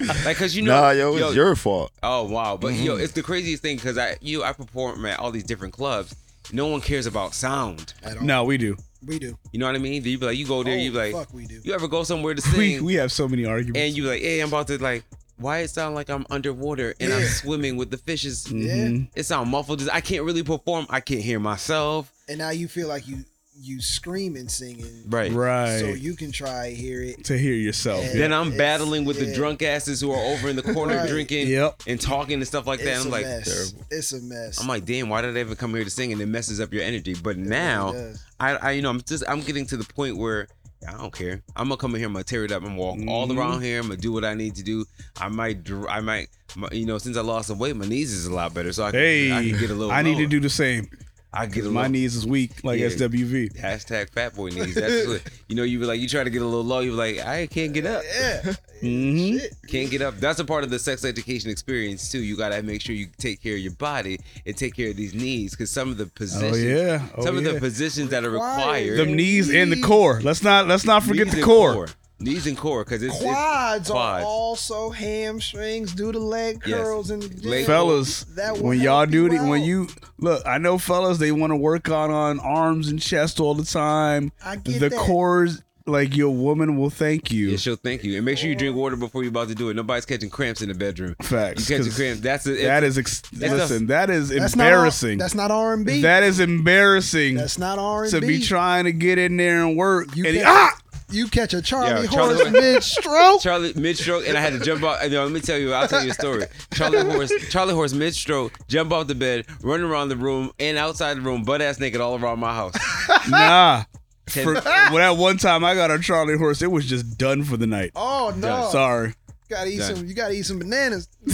like, 0.00 0.24
like, 0.24 0.36
cause 0.36 0.54
you 0.54 0.62
know, 0.62 0.80
nah, 0.80 0.90
yo, 0.92 1.14
it's 1.16 1.34
your 1.34 1.54
fault. 1.56 1.90
Oh 2.02 2.24
wow, 2.24 2.56
but 2.56 2.72
yo, 2.74 2.94
Mm-hmm. 2.94 3.02
it's 3.04 3.12
the 3.12 3.22
craziest 3.22 3.62
thing 3.62 3.76
because 3.76 3.98
I 3.98 4.16
you 4.20 4.42
I 4.44 4.52
perform 4.52 5.04
at 5.06 5.18
all 5.18 5.30
these 5.30 5.44
different 5.44 5.74
clubs. 5.74 6.14
No 6.52 6.66
one 6.68 6.80
cares 6.80 7.06
about 7.06 7.34
sound. 7.34 7.92
At 8.02 8.18
all. 8.18 8.24
No, 8.24 8.44
we 8.44 8.56
do. 8.58 8.76
We 9.04 9.18
do. 9.18 9.36
You 9.52 9.58
know 9.58 9.66
what 9.66 9.74
I 9.74 9.78
mean? 9.78 9.94
You 10.04 10.18
be 10.18 10.26
like, 10.26 10.36
you 10.38 10.46
go 10.46 10.62
there, 10.62 10.74
Oh, 10.74 10.78
you 10.78 10.90
be 10.92 10.96
like, 10.98 11.12
fuck, 11.12 11.32
we 11.34 11.46
do. 11.46 11.60
you 11.64 11.74
ever 11.74 11.88
go 11.88 12.02
somewhere 12.04 12.34
to 12.34 12.42
We 12.56 12.76
sing, 12.76 12.84
we 12.84 12.94
have 12.94 13.10
so 13.12 13.26
many 13.28 13.44
arguments. 13.44 13.78
and 13.80 13.96
you 13.96 14.04
be 14.04 14.08
like, 14.08 14.22
hey, 14.22 14.40
I'm 14.40 14.48
about 14.48 14.66
to 14.68 14.78
like, 14.82 15.04
why 15.38 15.58
it 15.60 15.70
sound 15.70 15.94
like 15.96 16.08
I'm 16.08 16.24
underwater 16.30 16.94
and 17.00 17.12
I'm 17.12 17.24
swimming 17.24 17.76
with 17.76 17.90
the 17.90 17.96
fishes. 17.96 18.44
Mhm. 18.46 19.08
It 19.16 19.24
sound 19.24 19.50
muffled. 19.50 19.80
Just- 19.80 19.90
I 19.92 20.00
can't 20.00 20.22
really 20.24 20.44
perform. 20.44 20.86
I 20.88 21.00
can't 21.00 21.20
hear 21.22 21.40
myself. 21.40 22.12
And 22.28 22.38
now 22.38 22.50
you 22.50 22.68
feel 22.68 22.86
like 22.86 23.08
you 23.08 23.24
you 23.54 23.80
screaming 23.80 24.48
singing. 24.48 25.04
Right. 25.08 25.30
Right. 25.30 25.78
So 25.78 25.86
you 25.88 26.16
can 26.16 26.32
try 26.32 26.70
hear 26.70 27.02
it. 27.02 27.24
to 27.24 27.36
hear 27.38 27.54
yourself. 27.54 28.02
Yeah. 28.04 28.12
Then 28.14 28.32
I'm 28.32 28.48
It's- 28.48 28.58
battling 28.58 29.04
with 29.04 29.18
the 29.18 29.26
yeah. 29.26 29.34
drunk 29.34 29.62
asses 29.62 30.00
who 30.00 30.10
are 30.10 30.24
over 30.34 30.48
in 30.48 30.56
the 30.56 30.62
corner 30.62 30.96
Right. 30.96 31.08
drinking 31.08 31.48
Yep. 31.48 31.82
and 31.86 32.00
talking 32.00 32.34
and 32.34 32.46
stuff 32.46 32.66
like 32.66 32.80
that. 32.80 32.88
It's 32.96 33.02
I'm 33.02 33.08
a 33.08 33.10
like, 33.10 33.24
mess. 33.26 33.44
terrible. 33.72 33.86
It's 33.90 34.12
a 34.12 34.20
mess. 34.22 34.60
I'm 34.60 34.68
like, 34.68 34.84
damn, 34.86 35.08
why 35.10 35.20
did 35.20 35.36
I 35.36 35.40
ever 35.40 35.54
come 35.54 35.74
here 35.74 35.84
to 35.84 35.90
sing? 35.90 36.12
And 36.12 36.20
it 36.22 36.26
messes 36.26 36.60
up 36.60 36.72
your 36.72 36.82
energy. 36.82 37.14
But 37.14 37.36
now, 37.36 37.92
does. 37.92 38.24
I, 38.40 38.56
I, 38.56 38.70
you 38.72 38.82
know, 38.82 38.90
I'm 38.90 39.02
just, 39.02 39.22
I'm 39.28 39.40
getting 39.42 39.66
to 39.66 39.76
the 39.76 39.84
point 39.84 40.16
where 40.16 40.48
I 40.88 40.92
don't 40.92 41.12
care. 41.12 41.42
I'm 41.54 41.68
gonna 41.68 41.76
come 41.76 41.94
in 41.94 42.00
here, 42.00 42.08
I'm 42.08 42.14
gonna 42.14 42.24
tear 42.24 42.44
it 42.44 42.50
up 42.52 42.64
and 42.64 42.76
walk 42.76 42.98
all 43.06 43.28
Mhm. 43.28 43.36
around 43.38 43.62
here. 43.62 43.78
I'm 43.80 43.86
gonna 43.88 44.00
do 44.00 44.12
what 44.12 44.24
I 44.24 44.34
need 44.34 44.56
to 44.56 44.62
do. 44.64 44.84
I 45.18 45.28
might, 45.28 45.62
dr- 45.62 45.86
I 45.88 46.00
might, 46.00 46.28
you 46.72 46.86
know, 46.86 46.98
since 46.98 47.16
I 47.16 47.20
lost 47.20 47.48
some 47.48 47.58
weight, 47.58 47.76
my 47.76 47.86
knees 47.86 48.12
is 48.12 48.26
a 48.26 48.32
lot 48.34 48.52
better, 48.54 48.72
so 48.72 48.84
I 48.84 48.90
can, 48.90 48.98
Hey, 49.00 49.30
I 49.30 49.42
can 49.48 49.60
get 49.60 49.70
a 49.70 49.74
little. 49.74 49.92
I 49.92 50.02
need 50.02 50.16
to 50.16 50.26
do 50.26 50.40
the 50.40 50.50
same. 50.50 50.88
I 51.34 51.46
get 51.46 51.64
My 51.64 51.70
little. 51.82 51.92
knees 51.92 52.14
is 52.14 52.26
weak, 52.26 52.62
like 52.62 52.78
Yeah. 52.78 52.88
SWV. 52.88 53.54
Hashtag 53.58 54.10
fat 54.10 54.34
boy 54.34 54.48
knees. 54.50 54.74
That's 54.74 55.06
what 55.06 55.22
you 55.48 55.56
know. 55.56 55.62
You 55.62 55.78
be 55.78 55.86
like, 55.86 55.98
you 56.00 56.06
try 56.08 56.24
to 56.24 56.28
get 56.30 56.42
a 56.42 56.44
little 56.44 56.62
low. 56.64 56.80
You 56.80 56.90
be 56.90 56.96
like, 56.96 57.18
I 57.26 57.46
can't 57.46 57.72
get 57.72 57.86
up. 57.86 58.02
Yeah. 58.14 58.52
Mhm. 58.82 59.38
Shit. 59.40 59.54
Can't 59.68 59.90
get 59.92 60.02
up. 60.02 60.18
That's 60.18 60.40
a 60.40 60.44
part 60.44 60.64
of 60.64 60.70
the 60.70 60.78
sex 60.80 61.04
education 61.04 61.50
experience 61.50 62.10
too. 62.10 62.18
You 62.18 62.36
gotta 62.36 62.60
make 62.64 62.80
sure 62.80 62.96
you 62.96 63.06
take 63.16 63.40
care 63.40 63.54
of 63.54 63.60
your 63.60 63.70
body 63.74 64.18
and 64.44 64.56
take 64.56 64.74
care 64.74 64.90
of 64.90 64.96
these 64.96 65.14
knees 65.14 65.52
because 65.52 65.70
some 65.70 65.88
of 65.90 65.98
the 65.98 66.06
positions, 66.06 66.56
Oh 66.56 66.60
yeah. 66.60 67.06
Oh, 67.16 67.24
some 67.24 67.38
of 67.38 67.44
the 67.44 67.60
positions 67.60 68.10
that 68.10 68.24
are 68.24 68.30
Required. 68.30 68.98
the 68.98 69.06
knees 69.06 69.54
and 69.54 69.70
the 69.70 69.80
core. 69.82 70.20
Let's 70.20 70.42
not 70.42 70.66
let's 70.66 70.84
not 70.84 71.04
forget 71.04 71.26
knees 71.28 71.34
the 71.36 71.42
and 71.42 71.46
core. 71.46 71.88
Knees 72.22 72.46
and 72.46 72.56
core, 72.56 72.84
because 72.84 73.02
it's, 73.02 73.14
it's 73.14 73.22
Quads, 73.24 73.90
quads. 73.90 74.24
are 74.24 74.26
also 74.26 74.90
hamstrings. 74.90 75.92
Do 75.94 76.12
the 76.12 76.18
leg 76.18 76.62
Yes. 76.66 76.78
curls 76.78 77.10
and 77.10 77.44
Leg- 77.44 77.66
Fellas, 77.66 78.24
That 78.36 78.58
when 78.58 78.80
y'all 78.80 79.06
do 79.06 79.26
it, 79.26 79.40
when 79.42 79.62
you 79.62 79.88
look, 80.18 80.46
I 80.46 80.58
know 80.58 80.78
fellas 80.78 81.18
they 81.18 81.32
want 81.32 81.50
to 81.52 81.56
work 81.56 81.88
on 81.90 82.10
on 82.10 82.40
arms 82.40 82.88
and 82.88 83.00
chest 83.00 83.40
all 83.40 83.54
the 83.54 83.64
time. 83.64 84.32
I 84.44 84.56
get 84.56 84.80
the 84.80 84.88
that. 84.90 84.98
cores, 84.98 85.62
like 85.84 86.16
your 86.16 86.30
woman 86.30 86.76
will 86.76 86.90
thank 86.90 87.32
you. 87.32 87.48
Yeah, 87.48 87.56
she'll 87.56 87.74
thank 87.76 88.04
you. 88.04 88.14
And 88.16 88.24
make 88.24 88.38
sure 88.38 88.48
you 88.48 88.54
drink 88.54 88.76
water 88.76 88.94
before 88.94 89.22
you're 89.24 89.30
about 89.30 89.48
to 89.48 89.54
do 89.56 89.68
it. 89.68 89.74
Nobody's 89.74 90.06
catching 90.06 90.30
cramps 90.30 90.62
in 90.62 90.68
the 90.68 90.74
bedroom. 90.76 91.16
Facts. 91.22 91.68
You 91.68 91.76
catch 91.76 91.86
'cause 91.86 91.96
cramps. 91.96 92.20
That's 92.20 92.46
a, 92.46 92.54
that 92.66 92.84
is 92.84 92.98
ex- 92.98 93.22
that's 93.32 93.52
listen. 93.52 93.86
that 93.88 94.08
is 94.08 94.28
That's 94.28 94.52
embarrassing. 94.52 95.18
Not, 95.18 95.24
that's 95.24 95.34
not 95.34 95.50
R 95.50 95.72
and 95.74 95.84
B. 95.84 96.02
that 96.02 96.22
is 96.22 96.38
embarrassing 96.38 97.34
That's 97.34 97.58
not 97.58 97.78
R 97.80 98.04
and 98.04 98.12
B. 98.12 98.20
to 98.20 98.26
be 98.26 98.38
trying 98.40 98.84
to 98.84 98.92
get 98.92 99.18
in 99.18 99.36
there 99.36 99.64
and 99.66 99.76
work. 99.76 100.14
You 100.16 100.24
and 100.26 100.36
catch, 100.36 100.46
ah, 100.46 100.78
you 101.12 101.28
catch 101.28 101.54
a 101.54 101.62
Charlie 101.62 102.02
Yeah, 102.04 102.10
Charlie 102.10 102.34
horse 102.36 102.40
Horse. 102.42 102.52
mid 102.52 102.82
stroke. 102.82 103.40
Charlie 103.42 103.72
mid 103.74 103.96
stroke, 103.98 104.26
and 104.26 104.36
I 104.36 104.40
had 104.40 104.52
to 104.54 104.60
jump 104.60 104.82
out. 104.82 105.02
And, 105.04 105.14
uh, 105.14 105.22
let 105.22 105.32
me 105.32 105.40
tell 105.40 105.58
you, 105.58 105.72
I'll 105.72 105.86
tell 105.88 106.04
you 106.04 106.10
a 106.10 106.14
story. 106.14 106.44
Charlie 106.74 107.02
horse, 107.04 107.32
Charlie 107.50 107.74
horse 107.74 107.92
mid 107.92 108.14
stroke, 108.14 108.52
jump 108.68 108.92
off 108.92 109.06
the 109.06 109.14
bed, 109.14 109.46
run 109.62 109.80
around 109.82 110.08
the 110.08 110.16
room 110.16 110.50
and 110.58 110.78
outside 110.78 111.16
the 111.16 111.20
room, 111.20 111.42
butt 111.44 111.60
ass 111.62 111.78
naked 111.78 112.00
all 112.00 112.18
around 112.18 112.38
my 112.40 112.54
house. 112.54 112.74
nah. 113.28 113.84
Ten- 114.26 114.44
For, 114.44 114.54
that 114.60 115.16
one 115.16 115.36
time 115.36 115.64
I 115.64 115.74
got 115.74 115.90
a 115.90 115.98
Charlie 115.98 116.38
horse, 116.38 116.62
it 116.62 116.70
was 116.70 116.86
just 116.86 117.18
done 117.18 117.44
for 117.44 117.56
the 117.56 117.66
night. 117.66 117.90
Oh 117.96 118.32
no! 118.36 118.68
Sorry, 118.70 119.14
Gotta 119.50 119.68
eat 119.68 119.78
Done. 119.78 119.96
some. 119.96 120.06
You 120.06 120.14
gotta 120.14 120.32
eat 120.32 120.44
some 120.46 120.58
bananas. 120.60 121.08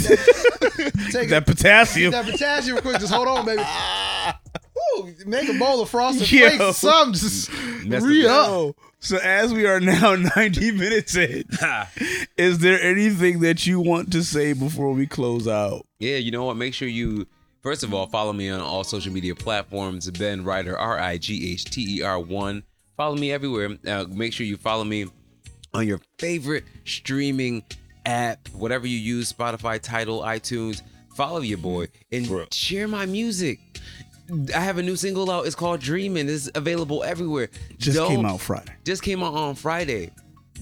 Take 1.12 1.28
that 1.28 1.44
potassium. 1.46 2.10
that 2.12 2.24
potassium 2.24 2.76
real 2.76 2.82
quick. 2.82 2.98
Just 3.00 3.12
hold 3.12 3.28
on, 3.28 3.44
baby. 3.46 3.62
Ooh, 4.98 5.12
make 5.26 5.48
a 5.48 5.58
bowl 5.58 5.82
of 5.82 5.90
frosted 5.90 6.30
Yo. 6.32 6.48
flakes 6.48 6.64
or 6.64 6.72
something. 6.72 7.12
Just 7.14 7.52
Messed 7.84 8.06
re 8.06 8.26
up. 8.26 8.74
So 9.00 9.16
as 9.18 9.54
we 9.54 9.66
are 9.66 9.80
now 9.80 10.14
90 10.36 10.72
minutes 10.72 11.16
in, 11.16 11.44
is 12.36 12.58
there 12.58 12.80
anything 12.82 13.40
that 13.40 13.66
you 13.66 13.80
want 13.80 14.12
to 14.12 14.22
say 14.22 14.52
before 14.52 14.92
we 14.92 15.06
close 15.06 15.46
out? 15.46 15.86
Yeah, 15.98 16.16
you 16.16 16.30
know 16.30 16.44
what? 16.44 16.56
Make 16.56 16.74
sure 16.74 16.88
you 16.88 17.26
first 17.62 17.82
of 17.84 17.94
all 17.94 18.06
follow 18.08 18.32
me 18.32 18.48
on 18.50 18.60
all 18.60 18.84
social 18.84 19.12
media 19.12 19.34
platforms. 19.34 20.10
Ben 20.10 20.44
Righter, 20.44 20.76
R 20.76 20.98
I 20.98 21.18
G 21.18 21.52
H 21.52 21.64
T 21.64 21.98
E 21.98 22.02
R 22.02 22.18
one. 22.18 22.64
Follow 22.96 23.16
me 23.16 23.30
everywhere. 23.30 23.78
Uh, 23.86 24.04
make 24.08 24.32
sure 24.32 24.44
you 24.44 24.56
follow 24.56 24.84
me 24.84 25.06
on 25.72 25.86
your 25.86 26.00
favorite 26.18 26.64
streaming 26.84 27.62
app, 28.04 28.48
whatever 28.48 28.86
you 28.86 28.98
use, 28.98 29.32
Spotify, 29.32 29.80
Tidal, 29.80 30.22
iTunes. 30.22 30.82
Follow 31.14 31.40
your 31.40 31.58
boy 31.58 31.86
and 32.12 32.52
share 32.54 32.86
my 32.88 33.06
music. 33.06 33.58
I 34.54 34.60
have 34.60 34.78
a 34.78 34.82
new 34.82 34.96
single 34.96 35.30
out. 35.30 35.46
It's 35.46 35.54
called 35.54 35.80
Dreaming. 35.80 36.28
It's 36.28 36.50
available 36.54 37.02
everywhere. 37.02 37.48
Just 37.78 37.96
Don't- 37.96 38.08
came 38.08 38.26
out 38.26 38.40
Friday. 38.40 38.72
just 38.84 39.02
came 39.02 39.22
out 39.22 39.34
on 39.34 39.54
Friday. 39.54 40.10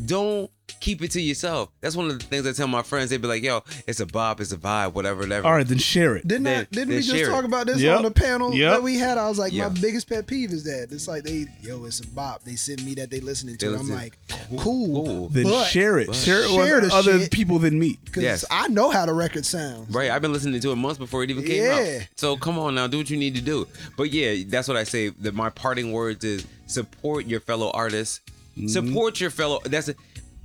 Don't 0.05 0.51
keep 0.81 1.01
it 1.01 1.13
to 1.13 1.21
yourself. 1.21 1.71
That's 1.81 1.95
one 1.97 2.11
of 2.11 2.19
the 2.19 2.25
things 2.25 2.47
I 2.47 2.53
tell 2.53 2.67
my 2.69 2.83
friends. 2.83 3.09
They'd 3.11 3.23
be 3.23 3.29
like, 3.29 3.43
"Yo, 3.43 3.63
it's 3.87 4.01
a 4.01 4.07
bop, 4.07 4.41
it's 4.41 4.53
a 4.53 4.57
vibe, 4.57 4.93
whatever, 4.95 5.21
whatever." 5.21 5.47
All 5.47 5.53
right, 5.55 5.67
then 5.67 5.79
share 5.79 6.17
it. 6.17 6.27
Didn't 6.27 6.47
I, 6.49 6.55
didn't 6.65 6.73
then 6.73 6.89
we 6.89 6.97
just 6.97 7.11
share 7.11 7.29
it. 7.29 7.31
talk 7.31 7.45
about 7.45 7.67
this 7.67 7.79
Yep. 7.79 7.97
on 7.99 8.03
the 8.03 8.11
panel 8.11 8.53
Yep. 8.55 8.73
that 8.75 8.83
we 8.83 8.99
had? 8.99 9.17
I 9.17 9.29
was 9.29 9.39
like, 9.39 9.53
Yeah. 9.53 9.69
my 9.69 9.75
biggest 9.81 10.09
pet 10.09 10.27
peeve 10.27 10.51
is 10.53 10.65
that 10.65 10.89
it's 10.91 11.07
like 11.09 11.23
they, 11.23 11.47
yo, 11.63 11.85
it's 11.85 12.01
a 12.01 12.07
bop. 12.09 12.43
They 12.45 12.57
send 12.57 12.85
me 12.85 12.95
that 12.97 13.11
they 13.11 13.21
listening 13.21 13.57
to. 13.59 13.71
They 13.71 13.75
it. 13.77 13.81
I'm 13.81 13.89
like, 13.91 14.19
cool. 14.59 15.05
Cool. 15.07 15.29
Then 15.29 15.45
but 15.45 15.65
share 15.67 15.99
it. 15.99 16.13
Share 16.15 16.43
it 16.43 16.49
share 16.51 16.81
with 16.81 16.91
the 16.91 16.97
other 16.97 17.21
shit. 17.21 17.31
people 17.31 17.59
than 17.59 17.79
me. 17.79 17.99
Because 18.05 18.23
Yes. 18.25 18.45
I 18.51 18.69
know 18.69 18.91
how 18.91 19.07
the 19.07 19.15
record 19.15 19.47
sounds. 19.47 19.95
Right, 19.95 20.11
I've 20.11 20.21
been 20.23 20.33
listening 20.33 20.61
to 20.61 20.73
it 20.73 20.77
months 20.77 20.99
before 20.99 21.23
it 21.23 21.31
even 21.31 21.45
came 21.45 21.63
Yeah. 21.63 21.99
out. 22.01 22.09
So 22.17 22.37
come 22.37 22.59
on 22.59 22.75
now, 22.75 22.87
do 22.87 22.99
what 22.99 23.09
you 23.09 23.17
need 23.17 23.35
to 23.37 23.41
do. 23.41 23.67
But 23.97 24.13
yeah, 24.13 24.43
that's 24.49 24.69
what 24.69 24.77
I 24.77 24.85
say. 24.85 25.09
That 25.21 25.35
my 25.35 25.49
parting 25.49 25.93
words 25.93 26.25
is 26.25 26.45
support 26.67 27.27
your 27.27 27.41
fellow 27.41 27.71
artists. 27.73 28.21
Mm-hmm. 28.57 28.69
Support 28.69 29.21
your 29.21 29.31
fellow. 29.31 29.61
That's 29.65 29.89
it. 29.89 29.97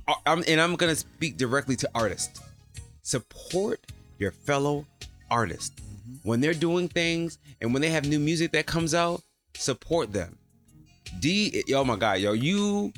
Uh, 0.06 0.14
I'm, 0.26 0.44
and 0.48 0.60
I'm 0.60 0.76
gonna 0.76 0.96
speak 0.96 1.36
directly 1.36 1.76
to 1.76 1.90
artists. 1.94 2.40
Support 3.02 3.80
your 4.18 4.32
fellow 4.32 4.86
artists 5.30 5.80
mm-hmm. 5.80 6.28
when 6.28 6.40
they're 6.40 6.54
doing 6.54 6.88
things 6.88 7.38
and 7.60 7.72
when 7.72 7.82
they 7.82 7.90
have 7.90 8.06
new 8.06 8.18
music 8.18 8.52
that 8.52 8.66
comes 8.66 8.94
out. 8.94 9.22
Support 9.54 10.12
them. 10.12 10.38
D. 11.20 11.62
Oh 11.74 11.84
my 11.84 11.96
God, 11.96 12.20
yo, 12.20 12.32
you, 12.32 12.92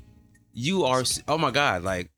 you 0.53 0.85
are. 0.85 1.05
Oh 1.28 1.39
my 1.39 1.51
God, 1.51 1.82
like 1.82 2.11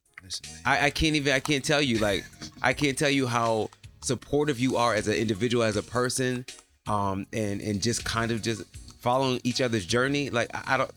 I, 0.65 0.87
I 0.87 0.91
can't 0.91 1.17
even 1.17 1.33
I 1.33 1.41
can't 1.41 1.65
tell 1.65 1.81
you 1.81 1.99
like 1.99 2.25
I 2.63 2.73
can't 2.73 2.97
tell 2.97 3.11
you 3.11 3.27
how 3.27 3.71
supportive 4.03 4.59
you 4.59 4.77
are 4.77 4.95
as 4.95 5.09
an 5.09 5.15
individual 5.15 5.65
as 5.65 5.77
a 5.77 5.83
person 5.83 6.47
um 6.87 7.27
and 7.33 7.61
and 7.61 7.83
just 7.83 8.05
kind 8.05 8.31
of 8.31 8.43
just 8.43 8.63
following 9.01 9.41
each 9.45 9.61
other's 9.61 9.85
journey 9.85 10.31
like 10.31 10.49
I, 10.55 10.75
I 10.75 10.77
don't 10.77 10.91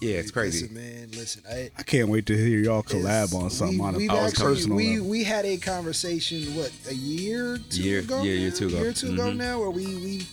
yeah 0.00 0.14
it's 0.16 0.30
crazy 0.30 0.68
Listen, 0.68 0.74
man. 0.76 1.08
Listen, 1.12 1.42
I, 1.50 1.70
I 1.78 1.82
can't 1.82 2.08
wait 2.08 2.26
to 2.26 2.36
hear 2.36 2.58
y'all 2.58 2.82
collab 2.82 3.34
on 3.34 3.50
something 3.50 3.78
we, 3.78 3.84
on 3.84 3.94
a 3.94 3.98
we've 3.98 4.10
actually, 4.10 4.44
personal 4.44 4.76
we, 4.76 4.92
level. 4.96 5.08
we 5.08 5.24
had 5.24 5.44
a 5.44 5.56
conversation 5.56 6.54
what 6.54 6.70
a 6.88 6.94
year 6.94 7.58
two 7.70 7.82
Year- 7.82 8.00
ago 8.00 8.18
yeah, 8.22 8.32
year 8.32 8.50
now? 8.50 8.56
two 8.56 8.66
ago. 8.68 8.80
year 8.82 8.92
two 8.92 9.12
ago 9.14 9.22
Mhm. 9.30 9.36
now 9.36 9.60
where 9.60 9.70
we 9.70 9.86
we 9.86 10.26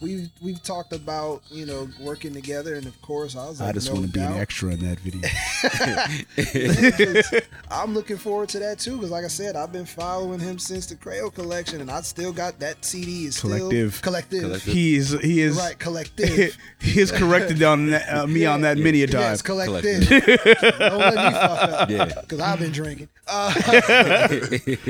we 0.00 0.30
we've 0.40 0.62
talked 0.62 0.92
about 0.92 1.42
you 1.50 1.66
know 1.66 1.88
working 2.00 2.32
together 2.32 2.74
and 2.76 2.86
of 2.86 3.00
course 3.02 3.34
I 3.36 3.46
was 3.48 3.60
like 3.60 3.70
I 3.70 3.72
just 3.72 3.88
no 3.88 3.94
want 3.94 4.06
to 4.06 4.12
be 4.12 4.20
an 4.20 4.32
extra 4.34 4.70
in 4.72 4.78
that 4.88 5.00
video. 5.00 5.28
I'm 7.70 7.94
looking 7.94 8.16
forward 8.16 8.48
to 8.50 8.58
that 8.60 8.78
too 8.78 8.96
because 8.96 9.10
like 9.10 9.24
I 9.24 9.28
said 9.28 9.56
I've 9.56 9.72
been 9.72 9.86
following 9.86 10.38
him 10.40 10.58
since 10.58 10.86
the 10.86 10.94
Crayo 10.94 11.32
collection 11.34 11.80
and 11.80 11.90
I 11.90 12.00
still 12.02 12.32
got 12.32 12.58
that 12.60 12.84
CD 12.84 13.26
is 13.26 13.36
still 13.36 13.50
Collective. 13.50 14.00
collective, 14.02 14.42
Collective. 14.42 14.72
he 14.72 14.96
is 14.96 15.10
he 15.20 15.40
is 15.40 15.56
right 15.56 15.78
collective 15.80 16.56
he 16.80 17.00
is 17.00 17.10
corrected 17.10 17.62
on 17.62 17.86
that, 17.90 18.08
uh, 18.08 18.26
me 18.26 18.46
on 18.46 18.60
that 18.62 18.78
many 18.78 19.02
a 19.02 19.06
time. 19.06 19.20
yes 19.20 19.42
collective 19.42 20.08
don't 20.08 20.98
let 20.98 21.14
me 21.14 21.30
fuck 21.32 21.62
up 21.72 21.90
Yeah. 21.98 22.04
because 22.20 22.40
I've 22.40 22.58
been 22.60 22.72
drinking 22.72 23.08
uh, 23.30 23.52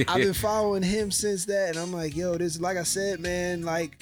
I've 0.08 0.20
been 0.22 0.32
following 0.32 0.82
him 0.84 1.10
since 1.10 1.44
that, 1.46 1.70
and 1.70 1.78
I'm 1.78 1.92
like, 1.92 2.14
yo, 2.16 2.38
this 2.38 2.60
like 2.60 2.76
I 2.76 2.84
said, 2.84 3.18
man, 3.18 3.62
like, 3.62 3.98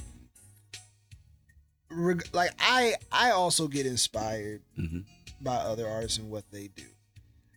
reg- 1.96 2.28
like 2.32 2.50
I 2.60 2.94
I 3.10 3.30
also 3.30 3.66
get 3.68 3.86
inspired 3.86 4.62
Mhm. 4.78 5.04
by 5.40 5.56
other 5.56 5.88
artists 5.88 6.18
and 6.18 6.30
what 6.30 6.44
they 6.52 6.68
do. 6.68 6.84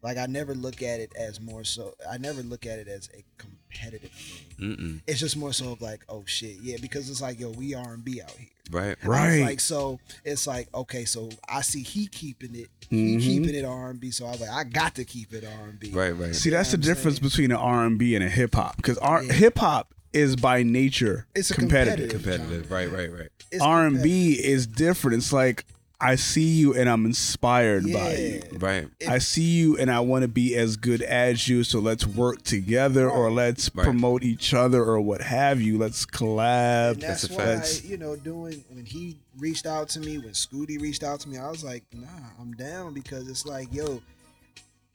Like 0.02 0.18
I 0.18 0.28
never 0.28 0.56
look 0.56 0.82
at 0.82 1.00
it 1.02 1.12
as 1.18 1.42
more 1.42 1.64
so. 1.66 1.94
I 2.10 2.18
never 2.18 2.42
look 2.42 2.66
at 2.66 2.80
it 2.80 2.88
as 2.88 3.10
a 3.14 3.24
competitive 3.38 4.12
thing. 4.12 4.46
Mm-mm. 4.78 5.02
It's 5.08 5.20
just 5.20 5.36
more 5.36 5.52
so 5.52 5.74
of 5.74 5.82
like, 5.82 6.02
oh 6.08 6.24
shit, 6.26 6.56
yeah, 6.62 6.78
because 6.82 7.10
it's 7.10 7.22
like, 7.22 7.38
yo, 7.40 7.50
we 7.52 7.74
R 7.74 7.94
and 7.94 8.04
B 8.04 8.22
out 8.22 8.32
here. 8.32 8.48
right 8.72 8.96
Right. 9.04 9.42
Like 9.42 9.60
so, 9.60 10.00
it's 10.24 10.48
like 10.48 10.70
okay, 10.74 11.04
so 11.04 11.30
I 11.50 11.62
see 11.62 11.84
he 11.84 12.08
keeping 12.08 12.56
it, 12.56 12.70
he 12.90 13.18
Mhm. 13.18 13.22
keeping 13.22 13.56
it 13.56 13.66
R 13.66 13.90
and 13.90 14.00
B. 14.00 14.10
So 14.12 14.26
I 14.26 14.32
was 14.32 14.40
like, 14.42 14.50
I 14.52 14.64
got 14.64 14.96
to 14.96 15.04
keep 15.06 15.34
it 15.34 15.44
R 15.44 15.68
and 15.68 15.78
B. 15.80 15.92
right 15.92 16.12
right 16.12 16.34
See, 16.36 16.50
that's 16.50 16.72
the 16.72 16.78
You 16.78 16.84
know 16.84 16.88
what 16.88 16.92
I'm 16.92 16.96
difference 16.96 17.18
saying? 17.18 17.30
between 17.30 17.52
an 17.52 17.58
R 17.58 17.86
and 17.86 17.98
B 18.00 18.16
and 18.16 18.24
a 18.24 18.30
hip 18.30 18.56
hop 18.56 18.78
because 18.78 18.98
Yeah. 19.02 19.34
hip 19.34 19.58
hop 19.58 19.94
is 20.14 20.36
by 20.36 20.64
nature 20.64 21.26
It's 21.36 21.52
competitive. 21.52 22.10
competitive. 22.10 22.48
competitive 22.48 22.72
right 22.72 22.92
right 22.92 23.12
right 23.12 23.30
It's 23.52 23.62
R 23.62 23.86
and 23.88 24.02
B 24.02 24.34
is 24.34 24.66
different. 24.68 25.18
It's 25.18 25.32
like 25.34 25.66
I 26.02 26.16
see 26.16 26.48
you 26.48 26.74
and 26.74 26.90
I'm 26.90 27.06
inspired 27.06 27.84
by 27.92 28.16
you. 28.16 28.42
Right 28.58 28.88
If- 29.02 29.10
I 29.10 29.18
see 29.18 29.44
you 29.44 29.76
and 29.78 29.92
I 29.92 30.00
want 30.00 30.22
to 30.22 30.30
be 30.30 30.56
as 30.56 30.78
good 30.78 31.02
as 31.02 31.50
you, 31.50 31.66
so 31.66 31.80
let's 31.80 32.08
work 32.08 32.42
together 32.44 33.10
or 33.10 33.30
let's 33.30 33.70
Right. 33.76 33.84
promote 33.84 34.24
each 34.24 34.54
other 34.54 34.82
or 34.82 35.02
what 35.02 35.20
have 35.22 35.60
you. 35.62 35.78
Let's 35.78 36.06
collab. 36.06 36.94
And 36.94 37.02
that's, 37.02 37.24
That's 37.24 37.34
a 37.34 37.38
why 37.38 37.44
fact. 37.60 37.84
you 37.84 37.98
know 37.98 38.16
doing 38.16 38.64
when 38.70 38.86
he 38.86 39.18
reached 39.38 39.66
out 39.66 39.90
to 39.90 40.00
me 40.00 40.18
when 40.20 40.30
Scooty 40.32 40.80
reached 40.82 41.04
out 41.04 41.20
to 41.22 41.30
me 41.30 41.38
I 41.38 41.50
was 41.50 41.64
like 41.66 41.84
nah 41.92 42.08
I'm 42.40 42.54
down 42.54 42.94
because 42.94 43.28
it's 43.28 43.46
like 43.46 43.74
yo 43.74 44.02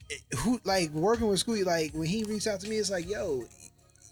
it- 0.09 0.21
who 0.39 0.59
like 0.63 0.89
working 0.91 1.27
with 1.27 1.43
Scooty 1.45 1.65
like 1.65 1.91
when 1.93 2.07
he 2.07 2.23
reached 2.23 2.47
out 2.47 2.59
to 2.61 2.69
me 2.69 2.77
it's 2.77 2.89
like 2.89 3.07
yo 3.07 3.43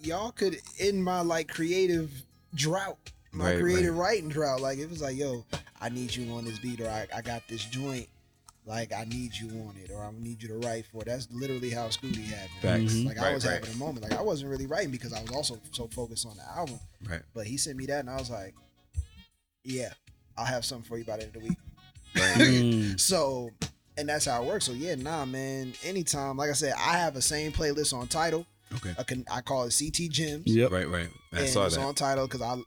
y'all 0.05 0.31
could 0.31 0.57
end 0.80 1.03
my 1.03 1.21
like 1.21 1.47
creative 1.47 2.11
drought, 2.55 3.11
my 3.31 3.51
Right, 3.51 3.59
creative 3.59 3.97
writing 3.97 4.30
drought. 4.30 4.61
Like 4.61 4.77
it 4.77 4.89
was 4.89 5.01
like, 5.01 5.17
yo, 5.17 5.45
I 5.81 5.89
need 5.89 6.15
you 6.15 6.34
on 6.34 6.45
this 6.45 6.59
beat, 6.59 6.81
or 6.81 6.89
I, 6.89 7.07
I 7.15 7.21
got 7.21 7.47
this 7.47 7.63
joint. 7.65 8.07
Like 8.65 8.93
I 8.93 9.03
need 9.05 9.34
you 9.35 9.49
on 9.49 9.75
it, 9.84 9.91
or 9.91 10.03
I 10.03 10.11
need 10.17 10.41
you 10.41 10.47
to 10.49 10.57
write 10.57 10.85
for 10.85 11.01
it. 11.01 11.07
That's 11.07 11.27
literally 11.31 11.69
how 11.69 11.88
Scooty 11.88 12.23
happened. 12.23 12.89
Facts. 12.89 12.95
Like 13.03 13.19
I 13.19 13.34
was 13.34 13.45
right. 13.45 13.55
having 13.55 13.73
a 13.73 13.77
moment. 13.77 14.03
Like 14.09 14.17
I 14.17 14.21
wasn't 14.21 14.51
really 14.51 14.67
writing 14.67 14.91
because 14.91 15.11
I 15.11 15.21
was 15.21 15.31
also 15.31 15.59
so 15.71 15.88
focused 15.88 16.25
on 16.25 16.38
the 16.38 16.43
album. 16.57 16.80
Right. 17.09 17.21
But 17.34 17.45
he 17.45 17.57
sent 17.57 17.77
me 17.77 17.85
that, 17.88 17.99
and 17.99 18.09
I 18.09 18.15
was 18.15 18.30
like, 18.30 18.53
yeah, 19.63 19.91
I'll 20.38 20.45
have 20.45 20.63
something 20.63 20.88
for 20.88 20.97
you 20.97 21.03
by 21.03 21.17
the 21.17 21.23
end 21.23 21.35
of 21.35 21.41
the 21.41 21.47
week. 21.49 21.57
Mm. 22.15 22.99
So, 22.99 23.49
and 23.97 24.07
that's 24.07 24.25
how 24.25 24.43
it 24.43 24.45
works. 24.45 24.65
So 24.65 24.73
yeah, 24.73 24.93
nah, 24.93 25.25
man. 25.25 25.73
Anytime, 25.84 26.38
like 26.38 26.51
I 26.51 26.53
said, 26.53 26.73
I 26.77 26.97
have 26.99 27.15
a 27.15 27.23
same 27.23 27.51
playlist 27.51 27.91
on 27.91 28.05
Tidal. 28.05 28.45
Okay. 28.75 28.93
I 28.97 29.03
can 29.03 29.25
I 29.31 29.41
call 29.41 29.63
it 29.65 29.75
CT 29.77 30.09
Gems. 30.11 30.43
Yep. 30.47 30.71
Right, 30.71 30.89
right. 30.89 31.09
I 31.31 31.39
and 31.41 31.49
saw 31.49 31.65
it's 31.65 31.75
that. 31.77 31.83
on 31.83 31.95
Tidal 31.95 32.27
because 32.27 32.41
I, 32.41 32.57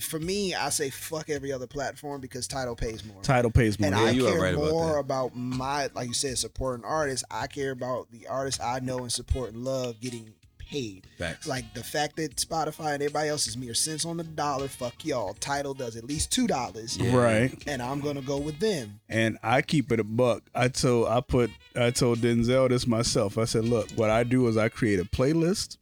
for 0.00 0.18
me, 0.20 0.54
I 0.54 0.68
say 0.70 0.88
fuck 0.90 1.28
every 1.28 1.52
other 1.52 1.66
platform 1.66 2.20
because 2.20 2.46
Tidal 2.46 2.76
pays 2.76 3.04
more. 3.04 3.20
Tidal 3.22 3.50
pays 3.50 3.78
more. 3.78 3.88
and 3.88 3.96
Yeah, 3.96 4.04
I 4.04 4.10
you 4.10 4.26
are 4.28 4.32
care 4.32 4.40
right 4.40 4.54
about 4.54 4.70
more 4.70 4.92
that. 4.94 4.98
about, 5.00 5.36
my, 5.36 5.88
like 5.94 6.06
you 6.08 6.14
said, 6.14 6.38
supporting 6.38 6.84
artists. 6.84 7.24
I 7.30 7.46
care 7.48 7.72
about 7.72 8.10
the 8.10 8.26
artists 8.28 8.60
I 8.62 8.78
know 8.80 8.98
and 9.00 9.12
support 9.12 9.52
and 9.52 9.64
love 9.64 10.00
getting 10.00 10.32
paid. 10.70 11.06
Facts. 11.18 11.46
Like 11.46 11.72
the 11.74 11.82
fact 11.82 12.16
that 12.16 12.36
Spotify 12.36 12.94
and 12.94 13.02
everybody 13.02 13.28
else 13.28 13.46
is 13.46 13.56
mere 13.56 13.74
cents 13.74 14.04
on 14.04 14.16
the 14.16 14.24
dollar. 14.24 14.68
Fuck 14.68 15.04
y'all. 15.04 15.34
Tidal 15.34 15.74
does 15.74 15.96
at 15.96 16.04
least 16.04 16.30
two 16.30 16.46
dollars, 16.46 16.96
Yeah. 16.96 17.14
Right. 17.16 17.62
and 17.66 17.82
I'm 17.82 18.00
gonna 18.00 18.22
go 18.22 18.38
with 18.38 18.58
them. 18.60 19.00
And 19.08 19.38
I 19.42 19.62
keep 19.62 19.90
it 19.92 20.00
a 20.00 20.04
buck. 20.04 20.42
I 20.54 20.68
told 20.68 21.08
I 21.08 21.20
put 21.20 21.50
I 21.74 21.90
told 21.90 22.18
Denzel 22.18 22.68
this 22.68 22.86
myself. 22.86 23.36
I 23.38 23.44
said, 23.44 23.64
look, 23.64 23.90
what 23.92 24.10
I 24.10 24.22
do 24.24 24.46
is 24.48 24.56
I 24.56 24.68
create 24.68 25.00
a 25.00 25.04
playlist 25.04 25.76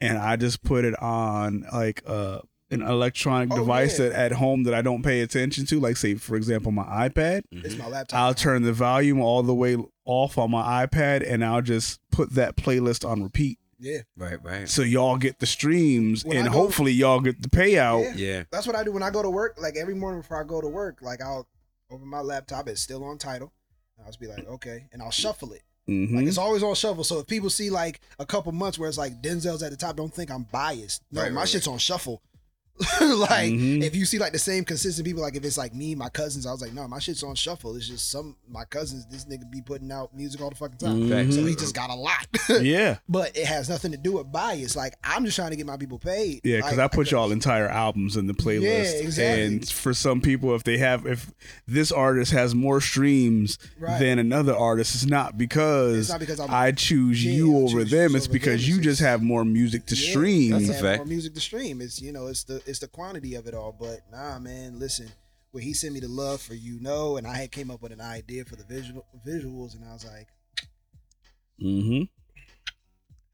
and 0.00 0.18
I 0.18 0.36
just 0.36 0.62
put 0.62 0.84
it 0.84 1.00
on 1.02 1.66
like 1.72 2.02
uh 2.06 2.40
an 2.72 2.82
electronic 2.82 3.52
Oh, 3.52 3.58
device 3.58 3.98
yeah. 4.00 4.08
that 4.08 4.18
at 4.18 4.32
home 4.32 4.64
that 4.64 4.74
I 4.74 4.82
don't 4.82 5.04
pay 5.04 5.20
attention 5.20 5.66
to, 5.66 5.78
like 5.78 5.96
say 5.96 6.16
for 6.16 6.34
example 6.36 6.72
my 6.72 7.08
iPad. 7.08 7.42
It's 7.52 7.76
my 7.78 7.86
laptop. 7.86 8.18
I'll 8.18 8.34
turn 8.34 8.62
the 8.62 8.72
volume 8.72 9.20
all 9.20 9.44
the 9.44 9.54
way 9.54 9.76
off 10.04 10.36
on 10.36 10.50
my 10.50 10.84
iPad 10.84 11.24
and 11.28 11.44
I'll 11.44 11.62
just 11.62 12.00
put 12.10 12.30
that 12.34 12.56
playlist 12.56 13.08
on 13.08 13.22
repeat. 13.22 13.58
Yeah, 13.78 13.98
Right, 14.16 14.42
right. 14.42 14.68
So 14.68 14.82
y'all 14.82 15.16
get 15.18 15.38
the 15.38 15.46
streams 15.46 16.24
When 16.24 16.38
and 16.38 16.46
go- 16.46 16.52
hopefully 16.52 16.92
y'all 16.92 17.20
get 17.20 17.42
the 17.42 17.48
payout. 17.50 18.16
Yeah. 18.16 18.36
Yeah. 18.36 18.42
That's 18.50 18.66
what 18.66 18.74
I 18.76 18.82
do 18.84 18.92
when 18.92 19.02
I 19.02 19.10
go 19.10 19.22
to 19.22 19.28
work. 19.30 19.56
Like 19.60 19.76
every 19.76 19.94
morning 19.94 20.22
before 20.22 20.40
I 20.40 20.44
go 20.44 20.60
to 20.60 20.68
work, 20.68 20.98
like 21.02 21.20
I'll 21.20 21.46
open 21.90 22.08
my 22.08 22.20
laptop. 22.20 22.68
It's 22.68 22.80
still 22.80 23.04
on 23.04 23.18
Tidal. 23.18 23.52
And 23.98 24.04
I'll 24.04 24.10
just 24.10 24.20
be 24.20 24.26
like, 24.28 24.46
okay, 24.48 24.86
and 24.92 25.02
I'll 25.02 25.10
shuffle 25.10 25.52
it. 25.52 25.62
Mhm. 25.88 26.16
Like 26.16 26.26
it's 26.26 26.38
always 26.38 26.62
on 26.62 26.74
shuffle. 26.74 27.04
So 27.04 27.18
if 27.20 27.26
people 27.26 27.50
see 27.50 27.68
like 27.70 28.00
a 28.18 28.24
couple 28.26 28.50
months 28.52 28.78
where 28.78 28.88
it's 28.88 28.98
like 28.98 29.20
Denzel's 29.22 29.62
at 29.62 29.70
the 29.70 29.76
top, 29.76 29.94
don't 29.96 30.12
think 30.12 30.30
I'm 30.30 30.44
biased. 30.44 31.02
No, 31.12 31.22
Right, 31.22 31.32
my 31.32 31.40
right, 31.40 31.48
shit's 31.48 31.68
on 31.68 31.78
shuffle. 31.78 32.22
like 33.00 33.52
Mhm. 33.52 33.82
if 33.82 33.94
you 33.96 34.04
see 34.04 34.18
like 34.18 34.32
the 34.32 34.38
same 34.38 34.64
consistent 34.64 35.06
people, 35.06 35.22
like 35.22 35.34
if 35.36 35.44
it's 35.44 35.56
like 35.56 35.74
me, 35.74 35.94
my 35.94 36.08
cousins, 36.08 36.46
I 36.46 36.52
was 36.52 36.60
like, 36.60 36.72
no, 36.74 36.86
my 36.88 36.98
shit's 36.98 37.22
on 37.22 37.34
shuffle. 37.34 37.74
It's 37.76 37.88
just 37.88 38.10
some 38.10 38.36
my 38.48 38.64
cousins. 38.64 39.06
This 39.10 39.24
nigga 39.24 39.50
be 39.50 39.62
putting 39.62 39.90
out 39.90 40.14
music 40.14 40.40
all 40.42 40.50
the 40.50 40.56
fucking 40.56 40.78
time, 40.78 41.08
Mhm. 41.08 41.32
so 41.32 41.44
he 41.46 41.54
just 41.56 41.74
got 41.74 41.90
a 41.90 41.94
lot. 41.94 42.26
yeah. 42.62 42.98
but 43.08 43.36
it 43.36 43.46
has 43.46 43.68
nothing 43.68 43.92
to 43.92 43.96
do 43.96 44.12
with 44.12 44.30
bias. 44.30 44.76
Like 44.76 44.94
I'm 45.02 45.24
just 45.24 45.36
trying 45.36 45.50
to 45.50 45.56
get 45.56 45.66
my 45.66 45.76
people 45.76 45.98
paid. 45.98 46.40
Yeah, 46.44 46.56
because 46.58 46.76
Like, 46.76 46.92
I 46.92 46.94
put 46.94 47.10
y'all 47.10 47.32
entire 47.32 47.68
albums 47.68 48.16
in 48.16 48.26
the 48.26 48.34
playlist. 48.34 48.62
Yeah, 48.62 49.00
exactly. 49.06 49.44
And 49.44 49.68
for 49.68 49.94
some 49.94 50.20
people, 50.20 50.54
if 50.54 50.64
they 50.64 50.78
have, 50.78 51.06
if 51.06 51.32
this 51.66 51.90
artist 51.92 52.32
has 52.32 52.54
more 52.54 52.80
streams 52.80 53.58
Right. 53.78 53.98
than 53.98 54.18
another 54.18 54.54
artist, 54.56 54.94
it's 54.94 55.06
not 55.06 55.38
because, 55.38 55.96
It's 55.98 56.08
not 56.10 56.20
because 56.20 56.40
I'm- 56.40 56.50
I 56.52 56.72
choose 56.72 57.24
Yeah, 57.24 57.32
you 57.32 57.52
I 57.54 57.60
over 57.62 57.80
choose 57.82 57.90
them. 57.90 58.16
It's 58.16 58.26
over 58.26 58.32
because 58.32 58.60
them. 58.62 58.70
you 58.70 58.76
just 58.80 58.86
just- 58.86 59.00
have 59.00 59.20
more 59.22 59.44
music 59.44 59.84
to 59.86 59.94
Yeah, 59.94 60.10
stream. 60.10 60.50
That's 60.52 60.68
a 60.68 60.74
fact. 60.74 60.98
More 61.00 61.06
music 61.06 61.34
to 61.34 61.40
stream. 61.40 61.80
It's 61.80 62.00
you 62.00 62.12
know, 62.12 62.28
it's 62.28 62.44
the 62.44 62.62
it's 62.66 62.78
the 62.80 62.88
quantity 62.88 63.34
of 63.34 63.46
it 63.46 63.54
all. 63.54 63.74
But 63.78 64.00
nah, 64.10 64.38
man, 64.38 64.78
listen. 64.78 65.08
When 65.52 65.62
he 65.62 65.72
sent 65.72 65.94
me 65.94 66.00
the 66.00 66.08
love 66.08 66.42
for 66.42 66.54
you 66.54 66.78
know, 66.80 67.16
and 67.16 67.26
I 67.26 67.34
had 67.36 67.50
came 67.50 67.70
up 67.70 67.80
with 67.80 67.92
an 67.92 68.00
idea 68.00 68.44
for 68.44 68.56
the 68.56 68.64
visual 68.64 69.06
visuals, 69.26 69.74
and 69.74 69.88
I 69.88 69.92
was 69.94 70.04
like, 70.04 70.28
mm-hmm. 71.62 72.02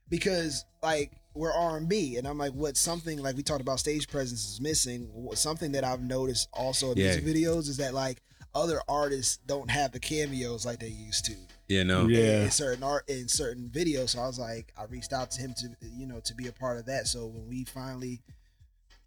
because 0.09 0.65
like 0.83 1.11
we're 1.35 1.53
R 1.53 1.77
and 1.79 1.89
B, 1.89 2.17
and 2.17 2.29
I'm 2.29 2.39
like, 2.39 2.53
what 2.53 2.77
something 2.77 3.21
like 3.21 3.37
we 3.37 3.43
talked 3.43 3.61
about 3.63 3.81
stage 3.81 4.09
presence 4.09 4.45
is 4.47 4.61
missing. 4.61 5.11
Something 5.35 5.73
that 5.73 5.85
I've 5.85 6.03
noticed 6.03 6.49
also 6.53 6.93
in 6.93 6.99
Yeah. 6.99 7.17
music 7.17 7.25
videos 7.25 7.69
is 7.69 7.79
that 7.79 7.95
like 7.95 8.23
other 8.55 8.81
artists 8.89 9.39
don't 9.47 9.71
have 9.71 9.93
the 9.93 10.01
cameos 10.01 10.67
like 10.67 10.79
they 10.79 10.89
used 10.89 11.25
to. 11.25 11.35
Yeah, 11.69 11.85
no. 11.85 12.07
Yeah. 12.07 12.45
in 12.45 12.51
certain 12.51 12.83
art 12.83 13.09
in 13.09 13.29
certain 13.29 13.71
videos. 13.73 14.11
So 14.11 14.21
I 14.21 14.27
was 14.27 14.39
like, 14.39 14.73
I 14.77 14.85
reached 14.85 15.13
out 15.13 15.31
to 15.33 15.41
him 15.41 15.55
to 15.55 15.69
you 15.91 16.07
know 16.07 16.21
to 16.21 16.35
be 16.35 16.49
a 16.49 16.53
part 16.53 16.79
of 16.79 16.87
that. 16.87 17.07
So 17.07 17.27
when 17.27 17.49
we 17.49 17.65
finally, 17.65 18.21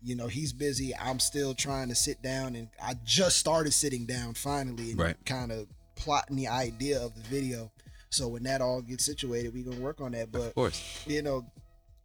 you 0.06 0.16
know, 0.16 0.28
he's 0.28 0.54
busy. 0.54 0.96
I'm 0.96 1.20
still 1.20 1.54
trying 1.54 1.90
to 1.90 1.96
sit 1.96 2.22
down, 2.22 2.56
and 2.56 2.70
I 2.82 2.94
just 3.04 3.38
started 3.38 3.74
sitting 3.74 4.06
down 4.06 4.36
finally 4.36 4.92
and 4.92 5.00
Right. 5.00 5.16
kind 5.26 5.52
of 5.52 5.68
plotting 5.96 6.36
the 6.38 6.48
idea 6.48 7.02
of 7.02 7.16
the 7.16 7.22
video. 7.22 7.72
So 8.12 8.28
when 8.30 8.44
that 8.44 8.62
all 8.62 8.82
gets 8.82 9.04
situated, 9.04 9.54
we 9.54 9.64
gonna 9.64 9.78
work 9.82 10.00
on 10.02 10.12
that. 10.14 10.32
But 10.32 10.42
Of 10.50 10.56
course. 10.56 10.82
you 11.08 11.22
know, 11.22 11.46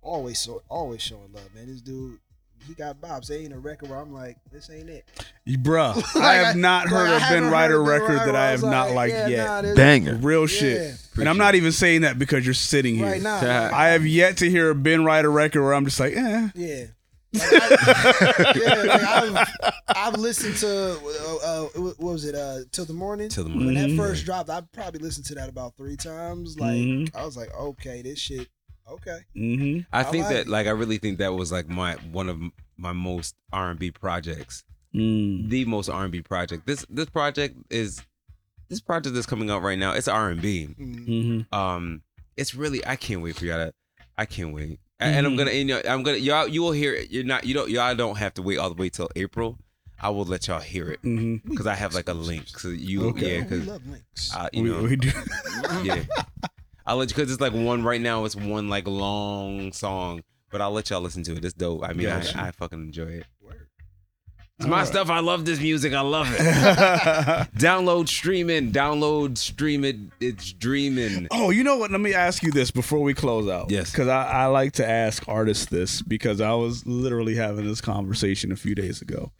always 0.03 0.39
so 0.39 0.63
always 0.69 1.03
showing 1.03 1.33
love, 1.33 1.55
man. 1.55 1.67
This 1.67 1.81
dude. 1.83 2.19
He 2.69 2.75
got 2.75 3.01
bops. 3.01 3.29
They 3.29 3.39
ain't 3.39 3.55
a 3.55 3.59
record 3.59 3.89
where 3.89 3.99
I'm 3.99 4.13
like, 4.13 4.37
this 4.53 4.69
ain't 4.69 4.91
it. 4.91 5.07
Bruh, 5.49 5.97
Like, 6.15 6.17
I 6.23 6.35
have 6.35 6.57
not 6.57 6.85
like, 6.85 6.93
heard 6.93 7.09
I 7.09 7.17
a 7.17 7.19
haven't 7.19 7.37
Ben 7.37 7.43
heard 7.45 7.53
Righter 7.53 7.77
a 7.77 7.81
record 7.81 8.19
that 8.19 8.37
I 8.37 8.51
have 8.51 8.63
not 8.63 8.89
like, 8.89 8.95
liked 8.97 9.13
yeah, 9.15 9.29
yet. 9.29 9.65
nah, 9.65 9.75
Banger. 9.75 10.17
Real 10.17 10.43
Yeah. 10.43 10.47
shit. 10.47 10.95
And 11.17 11.27
I'm 11.27 11.39
not 11.39 11.55
even 11.55 11.73
saying 11.73 12.03
that 12.03 12.19
because 12.19 12.45
you're 12.45 12.53
sitting 12.53 12.97
here. 12.97 13.07
Right 13.07 13.23
now, 13.23 13.71
I 13.75 13.89
have 13.89 14.07
yet 14.07 14.37
to 14.39 14.51
hear 14.51 14.69
a 14.69 14.75
Ben 14.75 15.07
Righter 15.07 15.31
record 15.33 15.63
where 15.63 15.73
I'm 15.73 15.87
just 15.87 15.99
like, 15.99 16.13
eh. 16.15 16.49
Yeah. 16.55 16.85
Like, 17.33 17.43
I, 17.53 18.53
yeah, 18.65 18.75
like 18.83 19.03
I've, 19.03 19.73
I've 19.89 20.17
listened 20.21 20.57
to 20.57 20.93
uh, 20.99 21.37
uh, 21.37 21.65
what 21.81 21.99
was 22.01 22.25
it? 22.25 22.35
Uh, 22.35 22.61
till 22.73 22.85
the 22.85 22.93
morning. 22.93 23.29
Till 23.29 23.45
the 23.45 23.51
morning. 23.51 23.75
When 23.75 23.97
that 23.97 23.97
first 23.97 24.25
dropped, 24.25 24.51
I 24.51 24.63
probably 24.73 25.01
listened 25.01 25.27
to 25.27 25.35
that 25.37 25.49
about 25.49 25.77
three 25.77 25.97
times. 25.97 26.59
Like 26.59 26.73
Mhm. 26.77 27.15
I 27.15 27.25
was 27.25 27.37
like, 27.37 27.55
okay, 27.55 28.03
this 28.03 28.19
shit, 28.19 28.49
okay. 28.89 29.21
Mm-hmm. 29.37 29.81
I 29.93 30.01
I 30.01 30.03
think 30.05 30.25
like 30.25 30.35
that 30.35 30.41
it. 30.43 30.49
like 30.49 30.67
I 30.67 30.71
really 30.71 30.99
think 30.99 31.19
that 31.19 31.33
was 31.35 31.53
like 31.53 31.69
my 31.69 31.95
one 32.13 32.29
of 32.29 32.41
my 32.77 32.93
most 32.93 33.37
R 33.53 33.71
and 33.71 33.79
B 33.79 33.91
projects. 33.91 34.65
Mm. 34.95 35.49
The 35.49 35.65
most 35.67 35.89
R 35.89 36.03
and 36.03 36.11
B 36.13 36.23
project. 36.23 36.67
This 36.67 36.85
this 36.91 37.09
project 37.09 37.57
is 37.71 38.03
this 38.69 38.81
project 38.81 39.15
that's 39.15 39.27
coming 39.27 39.51
out 39.51 39.63
right 39.63 39.79
now. 39.79 39.93
It's 39.93 40.09
R 40.09 40.31
and 40.31 40.43
B. 40.43 40.67
Mm. 40.79 41.07
Mm-hmm. 41.09 41.55
Um, 41.55 42.03
it's 42.37 42.55
really 42.57 42.85
I 42.85 42.97
can't 42.97 43.23
wait 43.23 43.37
for 43.37 43.45
y'all 43.45 43.67
to. 43.69 43.75
I 44.19 44.27
can't 44.27 44.53
wait. 44.53 44.81
A- 45.01 45.05
And 45.05 45.27
I'm 45.27 45.33
Mhm. 45.35 45.39
gonna, 45.39 45.51
you 45.53 45.65
know, 45.65 45.81
I'm 45.89 46.03
gonna, 46.03 46.19
y'all, 46.19 46.47
you 46.47 46.63
will 46.63 46.73
hear 46.73 46.93
it. 46.95 47.11
You're 47.11 47.25
not, 47.25 47.45
you 47.45 47.55
don't, 47.55 47.71
y'all 47.71 47.95
don't 47.95 48.17
have 48.19 48.35
to 48.35 48.43
wait 48.43 48.59
all 48.59 48.69
the 48.69 48.75
way 48.81 48.89
till 48.91 49.09
April. 49.17 49.59
I 50.03 50.09
will 50.11 50.25
let 50.25 50.47
y'all 50.49 50.61
hear 50.61 50.91
it 50.91 51.03
Mm-hmm. 51.03 51.49
because 51.51 51.67
I 51.67 51.75
have 51.75 51.95
like 51.95 52.09
a 52.09 52.15
link. 52.15 52.49
So 52.59 52.69
you, 52.69 53.07
Okay. 53.09 53.33
yeah, 53.35 53.37
we 53.39 53.43
because 53.45 53.67
love 53.67 53.87
links. 53.87 54.35
uh, 54.35 54.49
you 54.53 54.63
We, 54.63 54.71
know, 54.71 54.83
we 54.83 54.97
do. 54.97 55.11
yeah. 55.85 56.03
I'll 56.87 56.97
let 56.97 57.11
you 57.11 57.15
because 57.17 57.31
it's 57.31 57.41
like 57.41 57.53
one 57.53 57.83
right 57.83 58.01
now. 58.01 58.25
It's 58.25 58.35
one 58.37 58.69
like 58.69 58.87
long 58.89 59.73
song, 59.73 60.23
but 60.51 60.61
I'll 60.63 60.73
let 60.73 60.89
y'all 60.91 61.01
listen 61.03 61.23
to 61.25 61.37
it. 61.37 61.45
It's 61.45 61.53
dope. 61.55 61.85
I 61.85 61.93
mean, 61.93 62.07
Gotcha. 62.07 62.41
I, 62.41 62.49
I 62.49 62.51
fucking 62.53 62.81
enjoy 62.81 63.05
it. 63.21 63.27
It's 64.61 64.67
my 64.69 64.73
Alright. 64.81 64.89
stuff. 64.89 65.09
I 65.09 65.21
love 65.21 65.47
this 65.47 65.59
music. 65.59 65.95
I 65.95 66.03
love 66.03 66.29
it. 66.31 66.39
download, 67.57 68.09
stream 68.09 68.51
it. 68.51 68.73
Download, 68.73 69.39
stream 69.39 69.85
it. 69.85 69.97
It's 70.21 70.53
dreaming. 70.53 71.29
Oh, 71.31 71.49
you 71.49 71.65
know 71.65 71.77
what? 71.79 71.91
Let 71.91 72.03
me 72.03 72.13
ask 72.13 72.43
you 72.43 72.51
this 72.53 72.71
before 72.71 73.01
we 73.01 73.15
close 73.15 73.49
out. 73.49 73.71
Yes. 73.71 73.91
Because 73.91 74.09
I, 74.09 74.25
I 74.27 74.47
like 74.47 74.73
to 74.73 74.87
ask 74.87 75.27
artists 75.27 75.65
this 75.65 76.03
because 76.03 76.43
I 76.43 76.53
was 76.53 76.87
literally 76.87 77.37
having 77.37 77.67
this 77.67 77.81
conversation 77.81 78.53
a 78.53 78.57
few 78.57 78.75
days 78.75 79.01
ago. 79.01 79.33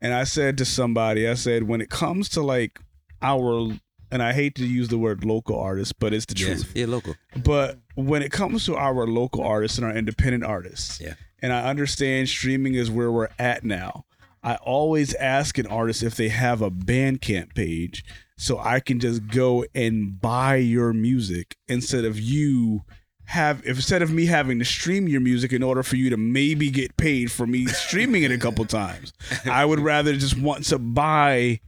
And 0.00 0.14
I 0.14 0.22
said 0.22 0.56
to 0.58 0.64
somebody, 0.64 1.28
I 1.28 1.34
said, 1.34 1.64
when 1.64 1.80
it 1.80 1.90
comes 1.90 2.28
to 2.30 2.40
like 2.40 2.78
our, 3.20 3.72
and 4.12 4.22
I 4.22 4.32
hate 4.32 4.54
to 4.54 4.64
use 4.66 4.86
the 4.86 4.98
word 4.98 5.24
local 5.24 5.58
artists, 5.58 5.92
but 5.92 6.14
it's 6.14 6.26
the 6.26 6.38
Yeah, 6.38 6.46
truth. 6.46 6.72
yeah, 6.76 6.86
local. 6.86 7.16
But 7.42 7.80
when 7.96 8.22
it 8.22 8.30
comes 8.30 8.64
to 8.66 8.76
our 8.76 9.04
local 9.08 9.42
artists 9.42 9.78
and 9.78 9.84
our 9.84 9.92
independent 9.96 10.44
artists, 10.44 11.00
Yeah. 11.00 11.14
and 11.42 11.52
I 11.52 11.68
understand 11.68 12.28
streaming 12.28 12.74
is 12.74 12.88
where 12.88 13.10
we're 13.10 13.30
at 13.36 13.64
now. 13.64 14.04
I 14.42 14.56
always 14.56 15.14
ask 15.14 15.58
an 15.58 15.66
artist 15.66 16.02
if 16.02 16.16
they 16.16 16.28
have 16.28 16.62
a 16.62 16.70
Bandcamp 16.70 17.54
page 17.54 18.04
so 18.36 18.58
I 18.58 18.80
can 18.80 19.00
just 19.00 19.26
go 19.26 19.64
and 19.74 20.18
buy 20.20 20.56
your 20.56 20.92
music 20.94 21.56
instead 21.68 22.04
of 22.06 22.18
you 22.18 22.82
have 23.26 23.60
if 23.60 23.76
instead 23.76 24.02
of 24.02 24.10
me 24.10 24.26
having 24.26 24.58
to 24.58 24.64
stream 24.64 25.06
your 25.06 25.20
music 25.20 25.52
in 25.52 25.62
order 25.62 25.82
for 25.84 25.94
you 25.96 26.10
to 26.10 26.16
maybe 26.16 26.68
get 26.68 26.96
paid 26.96 27.30
for 27.30 27.46
me 27.46 27.66
streaming 27.66 28.22
it 28.22 28.32
a 28.32 28.38
couple 28.38 28.64
times. 28.66 29.12
I 29.44 29.64
would 29.64 29.78
rather 29.78 30.14
just 30.16 30.38
want 30.38 30.64
to 30.66 30.78
buy 30.78 31.60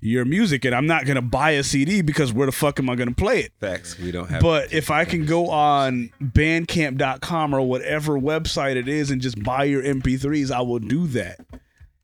your 0.00 0.24
music 0.24 0.64
and 0.64 0.74
I'm 0.74 0.86
not 0.86 1.06
going 1.06 1.16
to 1.16 1.22
buy 1.22 1.52
a 1.52 1.64
CD 1.64 2.02
because 2.02 2.32
where 2.32 2.46
the 2.46 2.52
fuck 2.52 2.78
am 2.78 2.88
I 2.88 2.94
going 2.94 3.08
to 3.08 3.14
play 3.14 3.40
it? 3.40 3.52
Facts. 3.58 3.98
We 3.98 4.12
don't 4.12 4.28
have. 4.28 4.42
But 4.42 4.72
if 4.72 4.90
I 4.90 5.04
can 5.04 5.24
go 5.24 5.48
on 5.48 6.10
bandcamp.com 6.22 7.54
or 7.54 7.62
whatever 7.62 8.12
website 8.12 8.76
it 8.76 8.86
is 8.86 9.10
and 9.10 9.20
just 9.20 9.42
buy 9.42 9.64
your 9.64 9.82
MP3s, 9.82 10.50
I 10.52 10.60
will 10.60 10.78
do 10.78 11.06
that. 11.08 11.40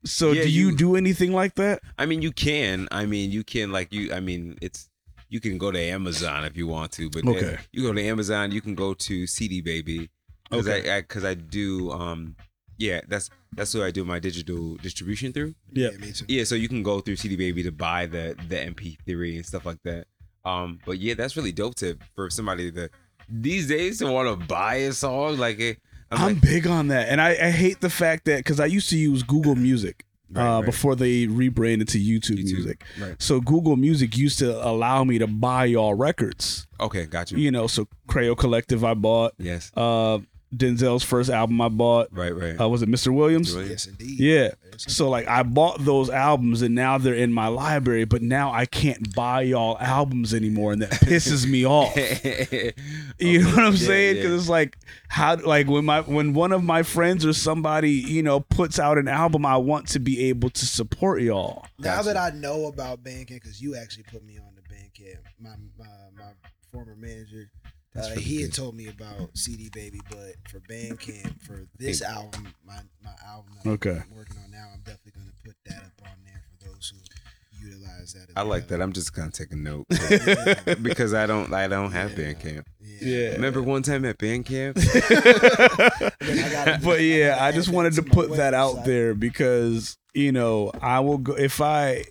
So 0.05 0.31
Yeah, 0.31 0.43
do 0.43 0.49
you, 0.49 0.69
you- 0.69 0.75
do 0.75 0.95
anything 0.95 1.33
like 1.33 1.55
that? 1.55 1.81
I 1.97 2.05
mean, 2.05 2.21
you 2.21 2.31
can. 2.31 2.87
I 2.91 3.05
mean, 3.05 3.31
you 3.31 3.43
can 3.43 3.71
like 3.71 3.91
you. 3.91 4.13
I 4.13 4.19
mean, 4.19 4.57
it's 4.61 4.89
you 5.29 5.39
can 5.39 5.57
go 5.57 5.71
to 5.71 5.79
Amazon 5.79 6.45
if 6.45 6.55
you 6.55 6.67
want 6.67 6.91
to, 6.93 7.09
but 7.09 7.25
then 7.25 7.35
Okay. 7.35 7.57
you 7.73 7.81
go 7.83 7.91
to 7.93 8.01
Amazon. 8.03 8.51
You 8.51 8.61
can 8.61 8.75
go 8.75 8.93
to 8.93 9.25
CD 9.27 9.61
Baby. 9.61 10.09
because 10.49 10.67
Okay. 10.67 10.89
I 10.91 11.01
because 11.01 11.25
I, 11.25 11.33
do 11.33 11.91
um 11.91 12.35
yeah 12.77 12.99
that's 13.07 13.29
that's 13.53 13.71
who 13.73 13.81
I 13.83 13.89
do 13.89 14.03
my 14.05 14.19
digital 14.19 14.75
distribution 14.75 15.33
through. 15.33 15.55
Yeah. 15.73 15.89
me 15.99 16.11
too. 16.11 16.25
Yeah, 16.27 16.43
so 16.43 16.55
you 16.55 16.67
can 16.69 16.83
go 16.83 16.99
through 16.99 17.15
CD 17.15 17.35
Baby 17.35 17.63
to 17.63 17.71
buy 17.71 18.05
the 18.05 18.35
the 18.47 18.55
MP3 18.57 19.35
and 19.37 19.45
stuff 19.45 19.65
like 19.65 19.81
that. 19.83 20.05
Um, 20.45 20.79
but 20.85 20.99
yeah, 20.99 21.15
that's 21.15 21.35
really 21.35 21.51
dope 21.51 21.75
to 21.75 21.97
for 22.15 22.29
somebody 22.29 22.69
that 22.71 22.91
these 23.27 23.67
days 23.67 23.97
to 23.99 24.11
want 24.11 24.27
to 24.39 24.45
buy 24.45 24.75
a 24.75 24.93
song 24.93 25.37
like 25.37 25.59
it. 25.59 25.79
I'm, 26.11 26.19
I'm 26.21 26.33
like, 26.33 26.41
big 26.41 26.67
on 26.67 26.87
that, 26.89 27.09
and 27.09 27.19
I, 27.19 27.31
I 27.31 27.49
hate 27.51 27.81
the 27.81 27.89
fact 27.89 28.25
that 28.25 28.37
because 28.37 28.59
I 28.59 28.65
used 28.67 28.89
to 28.89 28.97
use 28.97 29.23
Google 29.23 29.55
Music 29.55 30.05
Right, 30.31 30.43
uh, 30.43 30.55
right. 30.57 30.65
before 30.65 30.95
they 30.95 31.27
rebranded 31.27 31.87
to 31.89 31.99
YouTube, 31.99 32.39
YouTube, 32.39 32.53
Music. 32.53 32.83
right. 32.99 33.15
So 33.21 33.39
Google 33.39 33.75
Music 33.75 34.17
used 34.17 34.39
to 34.39 34.67
allow 34.67 35.03
me 35.03 35.19
to 35.19 35.27
buy 35.27 35.65
y'all 35.65 35.93
records. 35.93 36.65
okay, 36.79 37.05
got 37.05 37.31
you. 37.31 37.37
You 37.37 37.51
know, 37.51 37.67
so 37.67 37.87
Creo 38.09 38.35
Collective 38.37 38.83
I 38.83 38.95
bought. 38.95 39.33
Yes, 39.37 39.71
Uh, 39.77 40.19
Denzel's 40.53 41.03
first 41.03 41.29
album 41.29 41.59
I 41.61 41.69
bought. 41.69 42.07
right, 42.11 42.35
right. 42.35 42.59
Uh, 42.59 42.67
was 42.69 42.81
it 42.81 42.89
Mr. 42.89 43.13
Williams? 43.13 43.53
Really? 43.53 43.69
Yes, 43.69 43.87
indeed. 43.87 44.19
Yeah. 44.19 44.51
So 44.77 45.09
like 45.09 45.27
I 45.27 45.43
bought 45.43 45.83
those 45.85 46.09
albums 46.09 46.61
and 46.61 46.75
now 46.75 46.97
they're 46.97 47.13
in 47.13 47.31
my 47.31 47.47
library, 47.47 48.03
but 48.05 48.21
now 48.21 48.51
I 48.51 48.65
can't 48.65 49.13
buy 49.15 49.43
y'all 49.43 49.77
albums 49.79 50.33
anymore, 50.33 50.73
and 50.73 50.81
that 50.81 50.91
pisses 50.91 51.47
me 51.47 51.65
off. 51.65 51.95
You 53.19 53.41
know 53.43 53.49
what 53.49 53.59
I'm 53.59 53.71
Yeah, 53.73 53.77
saying? 53.77 54.15
yeah. 54.17 54.21
Because 54.23 54.41
it's 54.41 54.49
like 54.49 54.77
how 55.07 55.35
like 55.37 55.67
when 55.67 55.85
my 55.85 56.01
when 56.01 56.33
one 56.33 56.51
of 56.51 56.63
my 56.63 56.83
friends 56.83 57.25
or 57.25 57.33
somebody 57.33 57.91
you 57.91 58.21
know 58.23 58.39
puts 58.41 58.79
out 58.79 58.97
an 58.97 59.07
album, 59.07 59.45
I 59.45 59.57
want 59.57 59.87
to 59.89 59.99
be 59.99 60.25
able 60.25 60.49
to 60.49 60.65
support 60.65 61.21
y'all. 61.21 61.65
Now 61.79 62.01
that 62.01 62.17
I 62.17 62.31
know 62.31 62.65
about 62.65 63.03
Bandcamp, 63.03 63.27
because 63.29 63.61
you 63.61 63.75
actually 63.75 64.03
put 64.03 64.23
me 64.25 64.37
on 64.37 64.53
the 64.55 64.61
Bandcamp, 64.73 65.19
my 65.39 65.51
my, 65.77 65.85
my 66.17 66.31
former 66.71 66.95
manager, 66.95 67.49
uh, 67.97 68.01
really 68.09 68.21
he 68.21 68.41
had 68.41 68.51
good. 68.51 68.55
told 68.55 68.75
me 68.75 68.87
about 68.87 69.37
CD 69.37 69.69
Baby, 69.73 69.99
but 70.09 70.35
for 70.49 70.59
Bandcamp, 70.61 71.41
for 71.41 71.65
this 71.77 72.01
album, 72.01 72.53
my 72.65 72.79
my 73.03 73.11
album 73.27 73.51
that 73.63 73.69
Okay. 73.71 74.01
I'm 74.09 74.15
working 74.15 74.37
on 74.43 74.51
now, 74.51 74.67
I'm 74.73 74.79
definitely 74.81 75.13
going 75.13 75.27
to 75.27 75.33
put 75.49 75.55
that 75.65 75.77
up 75.83 76.01
on 76.09 76.17
there 76.25 76.41
for 76.49 76.67
those 76.67 76.93
who 76.93 76.97
utilize 77.67 78.13
that. 78.13 78.27
I 78.35 78.43
like 78.43 78.67
that. 78.67 78.81
I'm 78.81 78.93
just 78.93 79.13
gonna 79.15 79.31
take 79.31 79.51
a 79.51 79.55
note 79.55 79.85
Yeah. 80.11 80.75
because 80.81 81.13
I 81.15 81.25
don't 81.25 81.51
I 81.53 81.67
don't 81.67 81.91
have 81.91 82.11
Yeah. 82.17 82.33
Bandcamp. 82.33 82.63
Yeah. 83.01 83.29
Remember 83.31 83.63
one 83.63 83.81
time 83.81 84.05
at 84.05 84.17
Bandcamp? 84.19 84.75
But 86.83 87.01
yeah, 87.01 87.37
I 87.39 87.51
just 87.51 87.69
wanted 87.69 87.93
to 87.93 88.03
put 88.03 88.35
that 88.37 88.53
out 88.53 88.85
there 88.85 89.13
because 89.15 89.97
you 90.13 90.31
know 90.31 90.71
I 90.81 90.99
will 90.99 91.17
go 91.17 91.33
if 91.33 91.61
I 91.61 92.05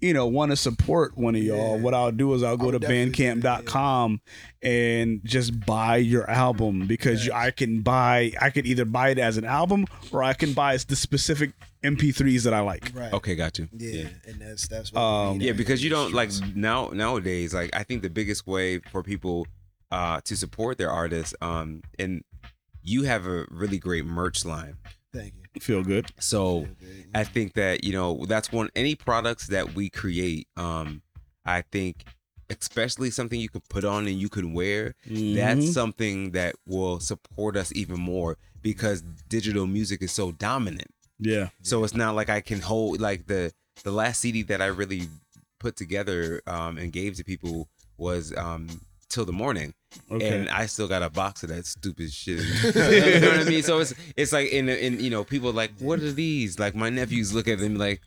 you 0.00 0.12
know 0.12 0.26
want 0.26 0.50
to 0.52 0.56
support 0.56 1.16
one 1.16 1.34
of 1.34 1.42
y'all. 1.42 1.76
Yeah. 1.76 1.82
What 1.82 1.94
I'll 1.94 2.12
do 2.12 2.32
is 2.34 2.42
I'll 2.42 2.56
go 2.56 2.68
I 2.68 2.72
to 2.72 2.74
would 2.76 2.82
definitely 2.82 3.10
do 3.10 3.40
Bandcamp.com 3.40 4.20
and 4.62 5.20
just 5.24 5.64
buy 5.66 5.96
your 5.96 6.28
album 6.30 6.86
because 6.86 7.26
you, 7.26 7.32
I 7.32 7.50
can 7.50 7.80
buy 7.82 8.32
I 8.40 8.50
could 8.50 8.66
either 8.66 8.84
buy 8.84 9.10
it 9.10 9.18
as 9.18 9.36
an 9.36 9.44
album 9.44 9.86
or 10.12 10.22
I 10.22 10.34
can 10.34 10.52
buy 10.52 10.76
the 10.76 10.96
specific 10.96 11.52
MP3s 11.84 12.42
that 12.44 12.54
I 12.54 12.60
like. 12.60 12.90
Right. 12.94 13.12
Okay, 13.12 13.34
got 13.36 13.58
you. 13.58 13.68
Yeah, 13.72 14.08
and 14.26 14.40
that's 14.40 14.66
that's 14.68 14.92
what 14.92 15.00
Um, 15.00 15.38
we 15.38 15.44
Yeah, 15.46 15.52
out 15.52 15.56
because 15.56 15.82
you 15.82 15.90
don't 15.90 16.12
like 16.12 16.30
now 16.54 16.90
nowadays. 16.92 17.54
Like 17.54 17.70
I 17.74 17.82
think 17.82 18.02
the 18.02 18.10
biggest 18.10 18.46
way 18.46 18.78
for 18.78 19.02
people 19.02 19.46
uh 19.90 20.20
to 20.22 20.36
support 20.36 20.78
their 20.78 20.90
artists, 20.90 21.34
um, 21.40 21.82
and 21.98 22.22
you 22.82 23.02
have 23.02 23.26
a 23.26 23.46
really 23.50 23.78
great 23.78 24.04
merch 24.06 24.44
line. 24.44 24.76
Thank 25.12 25.34
you. 25.54 25.60
Feel 25.60 25.82
good. 25.82 26.06
So 26.20 26.64
Feel 26.64 26.74
good. 26.80 27.06
I 27.14 27.24
think 27.24 27.54
that 27.54 27.84
you 27.84 27.92
know 27.92 28.24
that's 28.26 28.52
one 28.52 28.68
any 28.76 28.94
products 28.94 29.46
that 29.48 29.74
we 29.74 29.88
create. 29.90 30.46
Um, 30.56 31.02
I 31.44 31.62
think 31.62 32.04
especially 32.50 33.10
something 33.10 33.38
you 33.40 33.48
can 33.48 33.62
put 33.68 33.84
on 33.84 34.06
and 34.06 34.16
you 34.18 34.28
can 34.28 34.52
wear. 34.54 34.94
Mhm. 35.06 35.34
That's 35.34 35.72
something 35.72 36.30
that 36.32 36.56
will 36.66 36.98
support 37.00 37.56
us 37.56 37.72
even 37.74 38.00
more 38.00 38.36
because 38.62 39.02
digital 39.28 39.66
music 39.66 40.02
is 40.02 40.12
so 40.12 40.32
dominant. 40.32 40.88
yeah. 41.18 41.48
So 41.62 41.82
it's 41.84 41.94
not 41.94 42.14
like 42.14 42.28
I 42.30 42.40
can 42.40 42.60
hold 42.60 43.00
like 43.00 43.26
the 43.26 43.52
the 43.84 43.90
last 43.90 44.20
CD 44.20 44.42
that 44.44 44.60
I 44.62 44.66
really 44.66 45.08
put 45.60 45.76
together 45.76 46.40
um, 46.46 46.78
and 46.78 46.92
gave 46.92 47.16
to 47.16 47.24
people 47.24 47.68
was 47.96 48.32
um, 48.36 48.68
till 49.08 49.24
the 49.24 49.32
morning, 49.32 49.74
Okay. 50.10 50.28
and 50.40 50.48
I 50.50 50.66
still 50.66 50.86
got 50.88 51.02
a 51.02 51.10
box 51.10 51.42
of 51.42 51.48
that 51.48 51.64
stupid 51.66 52.12
shit. 52.12 52.40
you 52.64 53.20
know 53.20 53.28
what 53.30 53.40
I 53.40 53.44
mean? 53.48 53.62
So 53.62 53.78
it's 53.78 53.94
it's 54.16 54.32
like 54.32 54.50
in 54.50 54.68
in 54.68 55.00
you 55.00 55.10
know 55.10 55.24
people 55.24 55.48
are 55.50 55.54
like 55.54 55.72
what 55.78 56.00
are 56.00 56.12
these? 56.12 56.58
Like 56.58 56.74
my 56.74 56.90
nephews 56.90 57.32
look 57.34 57.48
at 57.48 57.58
them 57.58 57.76
like 57.76 58.00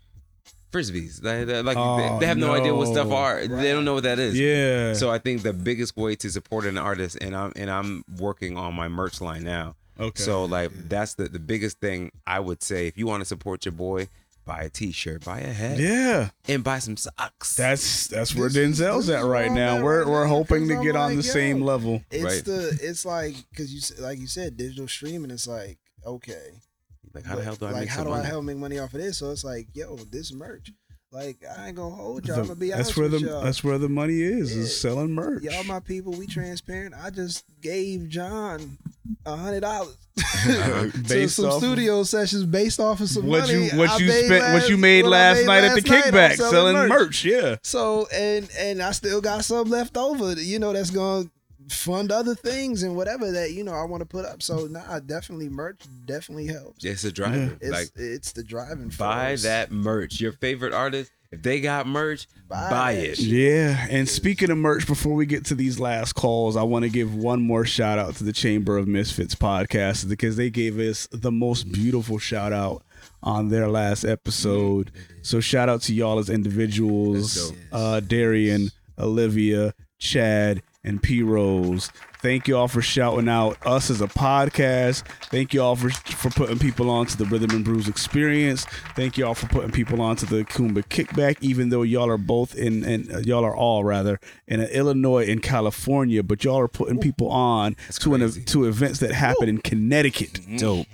frisbees. 0.71 1.23
Like, 1.23 1.47
they're- 1.47 1.63
like 1.63 1.77
Oh, 1.77 1.97
they, 1.97 2.03
they 2.19 2.25
oh, 2.25 2.27
have 2.27 2.37
no, 2.37 2.53
idea 2.53 2.73
what 2.73 2.87
stuff 2.87 3.07
no. 3.07 3.15
are. 3.15 3.45
They 3.45 3.71
don't 3.71 3.83
know 3.85 3.95
what 3.95 4.03
that 4.03 4.19
is. 4.19 4.39
yeah. 4.39 4.93
So 4.93 5.09
I 5.11 5.17
think 5.17 5.41
the 5.41 5.53
biggest 5.53 5.97
way 5.97 6.15
to 6.17 6.29
support 6.29 6.65
an 6.65 6.77
artist, 6.77 7.17
and 7.19 7.35
I'm 7.35 7.51
and 7.55 7.69
I'm 7.69 8.03
working 8.17 8.57
on 8.57 8.73
my 8.73 8.87
merch 8.87 9.19
line 9.21 9.43
now. 9.43 9.75
okay. 9.99 10.21
So 10.21 10.45
like 10.45 10.71
that's 10.87 11.15
the 11.15 11.27
the 11.29 11.39
biggest 11.39 11.79
thing 11.79 12.11
I 12.25 12.39
would 12.39 12.61
say. 12.63 12.87
If 12.87 12.97
you 12.97 13.07
want 13.07 13.21
to 13.21 13.25
support 13.25 13.65
your 13.65 13.73
boy, 13.73 14.07
buy 14.51 14.63
a 14.63 14.69
T-shirt, 14.69 15.23
buy 15.23 15.39
a 15.39 15.53
hat, 15.53 15.77
yeah. 15.77 16.29
and 16.47 16.63
buy 16.63 16.79
some 16.79 16.97
socks. 16.97 17.55
That's 17.55 18.07
that's 18.07 18.35
where 18.35 18.49
This 18.49 18.79
Denzel's 18.79 19.07
this 19.07 19.15
at 19.15 19.23
right 19.25 19.51
now. 19.51 19.77
at 19.77 19.83
We're 19.83 19.99
right 20.03 20.07
we're 20.11 20.23
now, 20.23 20.29
hoping 20.29 20.61
'cause 20.63 20.69
to 20.69 20.77
I'm 20.77 20.83
get 20.83 20.95
on 20.95 21.09
the 21.11 21.15
like, 21.17 21.25
same 21.25 21.61
level. 21.61 22.03
It's 22.11 22.23
Right. 22.23 22.43
the 22.45 22.77
it's 22.81 23.05
like 23.05 23.35
because 23.49 23.73
you 23.73 24.03
like 24.03 24.19
you 24.19 24.27
said 24.27 24.57
digital 24.57 24.87
streaming. 24.87 25.31
It's 25.31 25.47
like 25.47 25.77
okay, 26.05 26.49
like 27.13 27.23
how 27.25 27.35
the 27.35 27.43
hell 27.43 27.55
do 27.55 27.65
I 27.65 27.71
like 27.71 27.79
make 27.81 27.89
how 27.89 27.97
some 27.97 28.05
do 28.05 28.09
money? 28.11 28.23
I 28.23 28.27
help 28.27 28.43
make 28.43 28.57
money 28.57 28.79
off 28.79 28.93
of 28.93 28.99
this? 29.01 29.17
So 29.19 29.31
it's 29.31 29.43
like 29.43 29.67
yo, 29.73 29.95
this 30.11 30.33
merch. 30.33 30.71
Like 31.13 31.43
I 31.57 31.67
ain't 31.67 31.75
gonna 31.75 31.93
hold 31.93 32.25
y'all. 32.25 32.35
The- 32.37 32.41
I'm 32.41 32.47
gonna 32.47 32.59
be 32.59 32.69
that's 32.69 32.79
honest 32.79 32.97
where 32.97 33.07
the 33.09 33.19
y'all. 33.19 33.41
that's 33.43 33.63
where 33.63 33.77
the 33.77 33.89
money 33.89 34.21
is 34.21 34.55
Yeah. 34.55 34.61
is 34.63 34.79
selling 34.79 35.11
merch. 35.11 35.43
Y'all 35.43 35.63
my 35.65 35.81
people. 35.81 36.13
We 36.13 36.25
transparent. 36.25 36.95
I 36.95 37.09
just 37.09 37.43
gave 37.61 38.07
John 38.07 38.77
a 39.25 39.35
hundred 39.35 39.59
dollars 39.61 39.97
to 41.07 41.27
some 41.27 41.51
studio 41.59 42.03
sessions 42.03 42.45
based 42.45 42.79
off 42.79 43.01
of 43.01 43.09
some 43.09 43.25
what 43.27 43.41
money. 43.41 43.65
you 43.65 43.77
what 43.77 43.89
I 43.89 43.97
you 43.97 44.07
made 44.07 44.25
spent 44.25 44.53
what 44.53 44.69
you 44.69 44.77
made 44.77 45.03
what 45.03 45.11
last 45.11 45.37
made 45.39 45.45
night 45.47 45.63
at 45.65 45.69
the 45.75 45.81
last 45.81 45.87
night 45.89 46.05
on 46.05 46.13
kickback 46.13 46.35
selling 46.37 46.87
merch. 46.87 47.25
Yeah. 47.25 47.57
So 47.61 48.07
and 48.13 48.49
and 48.57 48.81
I 48.81 48.91
still 48.91 49.19
got 49.19 49.43
some 49.43 49.69
left 49.69 49.97
over, 49.97 50.33
you 50.41 50.59
know, 50.59 50.71
that's 50.71 50.91
gonna 50.91 51.29
fund 51.69 52.11
other 52.11 52.35
things 52.35 52.83
and 52.83 52.95
whatever 52.95 53.31
that 53.31 53.51
you 53.53 53.63
know 53.63 53.73
I 53.73 53.83
want 53.85 54.01
to 54.01 54.05
put 54.05 54.25
up. 54.25 54.41
So 54.41 54.65
nah, 54.67 54.99
definitely 54.99 55.49
merch 55.49 55.81
definitely 56.05 56.47
helps. 56.47 56.83
It's 56.83 57.03
a 57.03 57.11
driver. 57.11 57.57
It's 57.61 57.71
Like 57.71 57.89
it's 57.95 58.31
the 58.33 58.43
driving 58.43 58.89
buy 58.97 59.29
force. 59.29 59.43
that 59.43 59.71
merch. 59.71 60.19
Your 60.19 60.33
favorite 60.33 60.73
artist, 60.73 61.11
if 61.31 61.41
they 61.41 61.61
got 61.61 61.87
merch, 61.87 62.27
Buy 62.49 62.69
buy, 62.69 62.95
that 62.95 63.03
it. 63.03 63.19
Yeah, 63.19 63.87
and 63.89 64.07
speaking 64.09 64.49
of 64.51 64.57
merch, 64.57 64.85
before 64.85 65.13
we 65.13 65.25
get 65.25 65.45
to 65.45 65.55
these 65.55 65.79
last 65.79 66.13
calls, 66.13 66.55
I 66.57 66.63
want 66.63 66.83
to 66.83 66.89
give 66.89 67.15
one 67.15 67.41
more 67.41 67.65
shout 67.65 67.97
out 67.99 68.15
to 68.15 68.23
the 68.23 68.33
Chamber 68.33 68.77
of 68.77 68.87
Misfits 68.87 69.35
podcast 69.35 70.09
because 70.09 70.35
they 70.35 70.49
gave 70.49 70.77
us 70.79 71.07
the 71.11 71.31
most 71.31 71.71
beautiful 71.71 72.17
shout 72.19 72.51
out 72.53 72.83
on 73.23 73.49
their 73.49 73.67
last 73.67 74.03
episode. 74.03 74.91
So 75.21 75.39
shout 75.39 75.69
out 75.69 75.81
to 75.83 75.93
y'all 75.93 76.19
as 76.19 76.29
individuals, 76.29 77.53
uh, 77.71 77.99
Darian, 78.01 78.69
Olivia, 78.97 79.73
Chad, 79.99 80.61
and 80.83 81.01
P 81.01 81.21
Rose. 81.21 81.91
Thank 82.21 82.47
y'all 82.47 82.67
for 82.67 82.83
shouting 82.83 83.27
out 83.27 83.57
us 83.65 83.89
as 83.89 83.99
a 83.99 84.07
podcast. 84.07 85.03
Thank 85.31 85.53
y'all 85.53 85.75
for 85.75 85.89
for 85.89 86.29
putting 86.29 86.59
people 86.59 86.89
onto 86.89 87.15
the 87.15 87.25
Rhythm 87.25 87.49
and 87.51 87.65
Brews 87.65 87.87
experience. 87.87 88.65
Thank 88.95 89.17
y'all 89.17 89.33
for 89.33 89.47
putting 89.47 89.71
people 89.71 90.01
onto 90.01 90.25
the 90.27 90.43
Kumba 90.43 90.85
Kickback. 90.87 91.37
Even 91.41 91.69
though 91.69 91.81
y'all 91.81 92.09
are 92.09 92.17
both 92.17 92.55
in, 92.55 92.83
and 92.83 93.11
uh, 93.11 93.19
y'all 93.19 93.43
are 93.43 93.55
all 93.55 93.83
rather 93.83 94.19
in 94.47 94.59
uh, 94.59 94.67
Illinois 94.71 95.27
and 95.27 95.41
California, 95.41 96.21
but 96.21 96.43
y'all 96.43 96.59
are 96.59 96.67
putting 96.67 96.99
people 96.99 97.29
on 97.29 97.75
to 97.99 98.13
an, 98.13 98.31
to 98.45 98.65
events 98.65 98.99
that 98.99 99.11
happen 99.11 99.49
in 99.49 99.57
Connecticut. 99.57 100.39
Dope. 100.57 100.85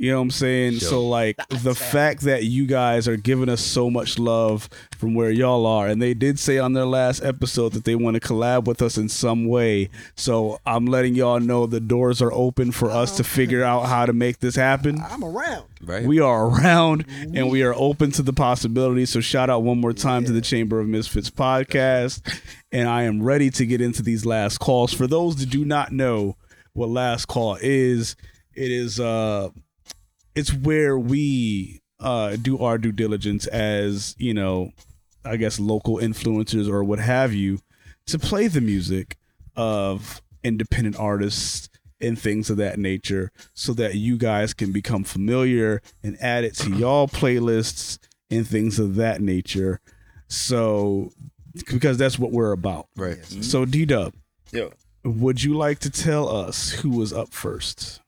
You 0.00 0.12
know 0.12 0.16
what 0.16 0.22
I'm 0.22 0.30
saying? 0.30 0.72
Dope. 0.78 0.88
So 0.88 1.06
like 1.06 1.36
the 1.50 1.74
fact 1.74 2.22
that 2.22 2.44
you 2.44 2.64
guys 2.64 3.06
are 3.06 3.18
giving 3.18 3.50
us 3.50 3.60
so 3.60 3.90
much 3.90 4.18
love 4.18 4.66
from 4.96 5.14
where 5.14 5.30
y'all 5.30 5.66
are, 5.66 5.88
and 5.88 6.00
they 6.00 6.14
did 6.14 6.38
say 6.38 6.56
on 6.56 6.72
their 6.72 6.86
last 6.86 7.22
episode 7.22 7.74
that 7.74 7.84
they 7.84 7.94
want 7.94 8.14
to 8.14 8.20
collab 8.20 8.64
with 8.64 8.80
us 8.80 8.96
in 8.96 9.10
some 9.10 9.44
way. 9.44 9.90
So 10.16 10.58
I'm 10.64 10.86
letting 10.86 11.16
y'all 11.16 11.38
know 11.38 11.66
the 11.66 11.80
doors 11.80 12.22
are 12.22 12.32
open 12.32 12.72
for 12.72 12.90
us 12.90 13.14
to 13.18 13.24
figure 13.24 13.62
out 13.62 13.88
how 13.88 14.06
to 14.06 14.14
make 14.14 14.38
this 14.38 14.56
happen. 14.56 15.02
I'm 15.02 15.22
around. 15.22 15.66
Right. 15.82 16.06
We 16.06 16.18
are 16.18 16.46
around 16.46 17.04
and 17.34 17.50
we 17.50 17.62
are 17.62 17.74
open 17.74 18.10
to 18.12 18.22
the 18.22 18.32
possibilities. 18.32 19.10
So 19.10 19.20
shout 19.20 19.50
out 19.50 19.64
one 19.64 19.82
more 19.82 19.92
time 19.92 20.24
to 20.24 20.32
the 20.32 20.40
Chamber 20.40 20.80
of 20.80 20.88
Misfits 20.88 21.28
podcast. 21.28 22.40
And 22.72 22.88
I 22.88 23.02
am 23.02 23.22
ready 23.22 23.50
to 23.50 23.66
get 23.66 23.82
into 23.82 24.02
these 24.02 24.24
last 24.24 24.60
calls. 24.60 24.94
For 24.94 25.06
those 25.06 25.36
that 25.36 25.50
do 25.50 25.62
not 25.66 25.92
know 25.92 26.38
what 26.72 26.88
last 26.88 27.26
call 27.26 27.58
is, 27.60 28.16
it 28.54 28.70
is 28.70 28.98
uh 28.98 29.50
it's 30.34 30.52
where 30.52 30.98
we 30.98 31.80
uh 31.98 32.36
do 32.36 32.58
our 32.58 32.78
due 32.78 32.92
diligence 32.92 33.46
as, 33.46 34.14
you 34.18 34.34
know, 34.34 34.72
I 35.24 35.36
guess 35.36 35.60
local 35.60 35.96
influencers 35.96 36.68
or 36.68 36.82
what 36.84 36.98
have 36.98 37.34
you 37.34 37.60
to 38.06 38.18
play 38.18 38.48
the 38.48 38.60
music 38.60 39.16
of 39.56 40.22
independent 40.42 40.96
artists 40.98 41.68
and 42.00 42.18
things 42.18 42.48
of 42.48 42.56
that 42.56 42.78
nature 42.78 43.30
so 43.52 43.74
that 43.74 43.94
you 43.94 44.16
guys 44.16 44.54
can 44.54 44.72
become 44.72 45.04
familiar 45.04 45.82
and 46.02 46.16
add 46.20 46.44
it 46.44 46.54
to 46.54 46.70
y'all 46.70 47.06
playlists 47.08 47.98
and 48.30 48.46
things 48.46 48.78
of 48.78 48.94
that 48.96 49.20
nature. 49.20 49.80
So 50.28 51.12
because 51.66 51.98
that's 51.98 52.18
what 52.18 52.32
we're 52.32 52.52
about. 52.52 52.86
right. 52.96 53.22
So 53.24 53.64
D 53.64 53.84
Dub, 53.84 54.14
Yo. 54.52 54.72
Would 55.02 55.42
you 55.42 55.56
like 55.56 55.78
to 55.80 55.90
tell 55.90 56.28
us 56.28 56.72
who 56.72 56.90
was 56.90 57.12
up 57.12 57.32
first? 57.32 57.99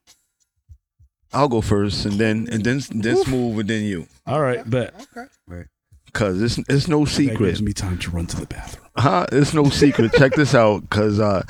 I'll 1.35 1.49
go 1.49 1.61
first, 1.61 2.05
and 2.05 2.15
then 2.15 2.49
and 2.51 2.65
then 2.65 2.81
then 2.91 3.17
smooth, 3.25 3.61
and 3.61 3.69
then 3.71 3.85
you, 3.85 4.07
All 4.27 4.41
right, 4.41 4.69
bet. 4.69 4.95
Okay. 5.17 5.65
cause 6.13 6.41
it's 6.43 6.59
it's 6.69 6.89
no 6.89 7.05
That 7.05 7.11
secret. 7.11 7.39
gives 7.49 7.63
me 7.63 7.73
time 7.73 7.99
to 7.99 8.11
run 8.11 8.27
to 8.27 8.37
the 8.41 8.47
bathroom. 8.47 8.87
Huh? 8.97 9.27
It's 9.33 9.55
no 9.55 9.69
secret. 9.71 10.13
Check 10.19 10.35
this 10.35 10.55
out, 10.55 10.89
cause 10.91 11.19
uh, 11.21 11.43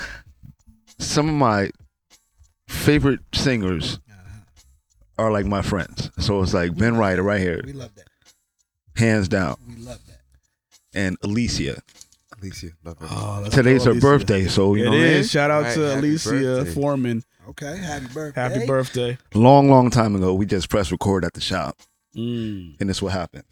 some 0.98 1.28
of 1.28 1.34
my 1.34 1.70
favorite 2.68 3.20
singers 3.34 3.98
are 5.18 5.30
like 5.32 5.46
my 5.46 5.62
friends. 5.62 6.10
So 6.18 6.40
it's 6.42 6.54
like 6.54 6.76
Ben 6.76 6.96
Righter 6.96 7.22
right 7.22 7.40
here, 7.40 7.60
We 7.64 7.72
love 7.72 7.94
that. 7.96 8.06
hands 8.96 9.28
down, 9.28 9.56
We 9.68 9.76
love 9.82 9.98
that. 10.06 10.20
and 10.94 11.16
Alicia. 11.22 11.82
Alicia, 12.40 12.70
love 12.84 12.98
her. 12.98 13.06
Oh, 13.10 13.46
Today's 13.50 13.84
her 13.84 13.90
Alicia. 13.92 14.06
birthday, 14.06 14.46
so 14.46 14.74
you 14.74 14.82
It 14.82 14.90
know 14.90 14.96
what 14.98 15.06
I. 15.06 15.22
Shout 15.22 15.50
out 15.50 15.64
Right, 15.64 15.74
to 15.74 15.94
Alicia 15.98 16.30
birthday. 16.30 16.72
Foreman. 16.72 17.22
Okay. 17.48 17.76
Happy 17.78 18.06
birthday. 18.12 18.40
Happy 18.40 18.66
birthday. 18.66 19.18
Long, 19.34 19.68
long 19.68 19.90
time 19.90 20.14
ago, 20.14 20.32
we 20.34 20.46
just 20.46 20.68
pressed 20.68 20.92
record 20.92 21.24
at 21.24 21.32
the 21.34 21.40
shop, 21.40 21.76
Mm. 22.16 22.76
and 22.80 22.88
this 22.88 23.02
what 23.02 23.12
happened. 23.12 23.44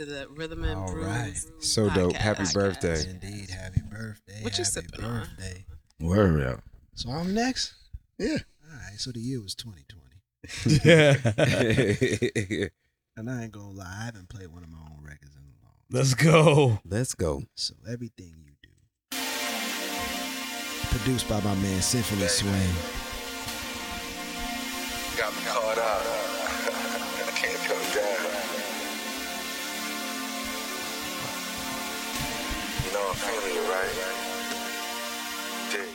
To 0.00 0.06
the 0.06 0.26
Rhythm 0.30 0.64
and 0.64 0.78
All 0.80 0.90
Brew. 0.90 1.04
right. 1.04 1.34
So 1.58 1.90
dope. 1.90 2.14
Happy 2.14 2.44
podcast. 2.44 2.54
birthday. 2.54 3.10
Indeed. 3.10 3.50
Happy 3.50 3.82
birthday. 3.82 4.38
What 4.40 4.56
you 4.56 4.64
happy 4.64 4.72
sipping 4.88 5.04
on? 5.04 5.20
birthday. 5.20 5.66
Word 6.00 6.42
up. 6.46 6.60
So 6.94 7.10
I'm 7.10 7.34
next. 7.34 7.74
Yeah. 8.18 8.38
All 8.64 8.78
right. 8.78 8.98
So 8.98 9.10
the 9.12 9.20
year 9.20 9.42
was 9.42 9.54
2020, 9.56 10.80
Yeah. 10.84 11.16
and 13.16 13.30
I 13.30 13.42
ain't 13.42 13.52
gonna 13.52 13.72
lie, 13.72 13.94
I 14.00 14.04
haven't 14.06 14.30
played 14.30 14.48
one 14.48 14.62
of 14.64 14.70
my 14.70 14.78
own 14.78 15.04
records 15.04 15.36
in 15.36 15.42
a 15.42 15.52
long. 15.66 15.74
Let's 15.90 16.14
go. 16.14 16.78
Let's 16.88 17.14
go. 17.14 17.42
So 17.54 17.74
everything 17.86 18.36
you 18.42 18.52
do, 18.62 18.70
produced 20.96 21.28
by 21.28 21.40
my 21.40 21.54
man 21.56 21.82
Symphony 21.82 22.26
Swing. 22.26 22.54
Got 25.18 25.34
me 25.36 25.42
caught 25.44 25.76
out. 25.76 26.02
I 27.28 27.32
can't 27.36 27.58
come 27.68 27.94
down. 27.94 28.59
You 32.90 32.96
know 32.96 33.08
I'm 33.08 33.14
feeling 33.14 33.54
you, 33.54 33.62
right? 33.70 33.94
Dig. 35.70 35.90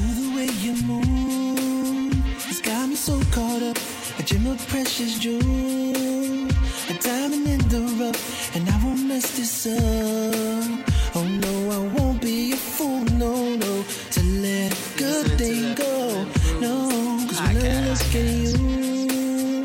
Ooh, 0.00 0.14
the 0.20 0.28
way 0.34 0.48
you 0.64 0.72
move 0.82 2.48
it's 2.48 2.62
got 2.62 2.88
me 2.88 2.94
so 2.94 3.20
caught 3.30 3.62
up. 3.62 3.76
A 4.18 4.22
gem 4.22 4.46
of 4.46 4.66
precious 4.68 5.18
jewel, 5.18 5.42
a 5.42 6.94
diamond 7.02 7.46
in 7.46 7.58
the 7.68 7.80
rough, 8.00 8.56
and 8.56 8.66
I 8.66 8.82
won't 8.82 9.04
mess 9.06 9.36
this 9.36 9.66
up. 9.66 10.90
Oh 11.14 11.24
no, 11.24 11.54
I 11.70 12.00
won't 12.00 12.22
be 12.22 12.52
a 12.52 12.56
fool, 12.56 13.04
no, 13.22 13.54
no, 13.54 13.84
to 14.12 14.22
let 14.40 14.72
a 14.72 14.98
good 14.98 15.26
thing 15.36 15.74
go. 15.74 16.24
No, 16.60 16.88
cause 17.28 17.40
when 17.42 17.58
I 17.58 17.88
look 17.88 18.14
at 18.20 18.28
you, 18.46 19.62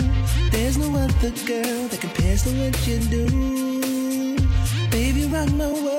there's 0.51 0.77
no 0.77 0.93
other 0.97 1.31
girl 1.45 1.87
that 1.87 1.99
compares 2.01 2.43
to 2.43 2.49
what 2.59 2.75
you 2.85 2.99
do. 2.99 4.37
Baby, 4.91 5.27
rock 5.27 5.49
my 5.53 5.67
world 5.67 5.93
in 5.93 5.96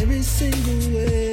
every 0.00 0.22
single 0.22 0.94
way. 0.94 1.27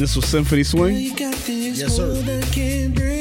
This 0.00 0.16
was 0.16 0.24
Symphony 0.24 0.64
Swing. 0.64 0.96
Yes, 0.96 1.94
sir. 1.94 3.19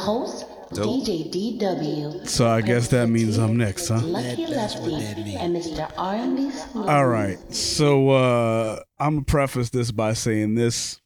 Host, 0.00 0.46
Dope. 0.72 1.04
DJ 1.04 1.30
DW. 1.58 2.28
So 2.28 2.48
I 2.48 2.60
guess 2.60 2.88
that 2.88 3.08
means 3.08 3.38
I'm 3.38 3.56
next, 3.56 3.88
huh? 3.88 4.00
Lucky 4.02 4.46
that's 4.46 4.76
what 4.76 4.90
Lefty 4.92 5.32
that 5.34 5.56
means. 5.56 5.68
and 5.68 5.78
Mr. 5.78 5.92
R&B 5.98 6.50
Smooth. 6.50 6.88
All 6.88 7.06
right. 7.06 7.38
So 7.54 8.10
uh 8.10 8.80
I'm 8.98 9.14
gonna 9.16 9.24
preface 9.24 9.70
this 9.70 9.90
by 9.90 10.12
saying 10.12 10.54
this. 10.54 11.00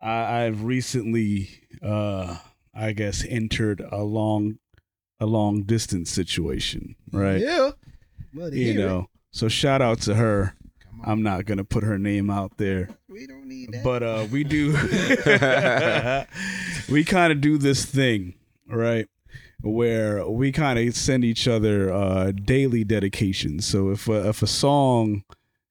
I, 0.00 0.44
I've 0.44 0.64
recently 0.64 1.48
uh 1.82 2.38
I 2.74 2.92
guess 2.92 3.24
entered 3.28 3.80
a 3.90 4.02
long 4.02 4.58
a 5.20 5.26
long 5.26 5.62
distance 5.62 6.10
situation, 6.10 6.96
right? 7.12 7.40
Yeah. 7.40 7.70
Well, 8.34 8.52
You 8.52 8.72
hear 8.72 8.80
it. 8.80 8.86
know. 8.86 9.06
So 9.32 9.48
shout 9.48 9.80
out 9.82 10.00
to 10.02 10.14
her. 10.16 10.54
I'm 11.06 11.22
not 11.22 11.44
gonna 11.44 11.64
put 11.64 11.84
her 11.84 11.98
name 11.98 12.30
out 12.30 12.56
there. 12.56 12.88
We 13.08 13.26
don't 13.26 13.46
need 13.46 13.72
that. 13.72 13.84
But 13.84 14.02
uh 14.02 14.26
we 14.30 14.44
do 14.44 14.72
we 16.92 17.04
kind 17.04 17.32
of 17.32 17.40
do 17.40 17.58
this 17.58 17.84
thing, 17.84 18.34
right? 18.68 19.06
Where 19.62 20.28
we 20.28 20.52
kind 20.52 20.78
of 20.78 20.94
send 20.94 21.24
each 21.24 21.48
other 21.48 21.92
uh 21.92 22.32
daily 22.32 22.84
dedications. 22.84 23.66
So 23.66 23.90
if 23.90 24.08
a, 24.08 24.28
if 24.28 24.42
a 24.42 24.46
song 24.46 25.24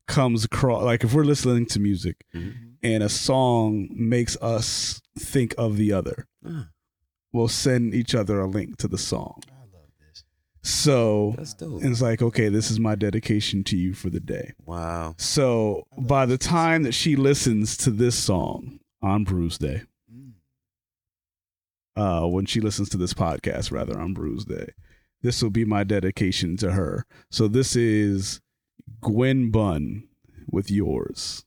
comes 0.07 0.45
across 0.45 0.83
like 0.83 1.03
if 1.03 1.13
we're 1.13 1.23
listening 1.23 1.65
to 1.67 1.79
music 1.79 2.25
and 2.33 3.03
a 3.03 3.09
song 3.09 3.87
makes 3.91 4.35
us 4.41 5.01
think 5.17 5.53
of 5.57 5.77
the 5.77 5.93
other, 5.93 6.27
Ah. 6.45 6.67
we'll 7.31 7.47
send 7.47 7.93
each 7.93 8.13
other 8.13 8.39
a 8.41 8.47
link 8.47 8.77
to 8.77 8.87
the 8.87 8.97
song. 8.97 9.41
I 10.65 10.69
love 10.69 11.37
this. 11.37 11.55
So 11.59 11.79
it's 11.81 12.01
like, 12.01 12.21
okay, 12.21 12.49
this 12.49 12.71
is 12.71 12.79
my 12.79 12.95
dedication 12.95 13.63
to 13.65 13.77
you 13.77 13.93
for 13.93 14.09
the 14.09 14.19
day. 14.19 14.53
Wow. 14.65 15.15
So 15.17 15.85
by 15.97 16.25
the 16.25 16.37
time 16.37 16.83
that 16.83 16.93
she 16.93 17.15
listens 17.15 17.75
to 17.77 17.91
this 17.91 18.17
song 18.17 18.79
on 19.01 19.23
Brews 19.23 19.57
Day, 19.57 19.81
Mm. 20.13 20.31
uh, 21.95 22.27
when 22.27 22.45
she 22.45 22.61
listens 22.61 22.89
to 22.89 22.97
this 22.97 23.13
podcast, 23.13 23.71
rather 23.71 23.99
on 23.99 24.13
Brews 24.13 24.45
Day, 24.45 24.69
this 25.21 25.41
will 25.41 25.49
be 25.49 25.65
my 25.65 25.83
dedication 25.83 26.57
to 26.57 26.71
her. 26.73 27.05
So 27.31 27.47
this 27.47 27.75
is 27.75 28.41
Gwen 29.01 29.51
Bunn 29.51 30.07
with 30.51 30.69
yours. 30.71 31.45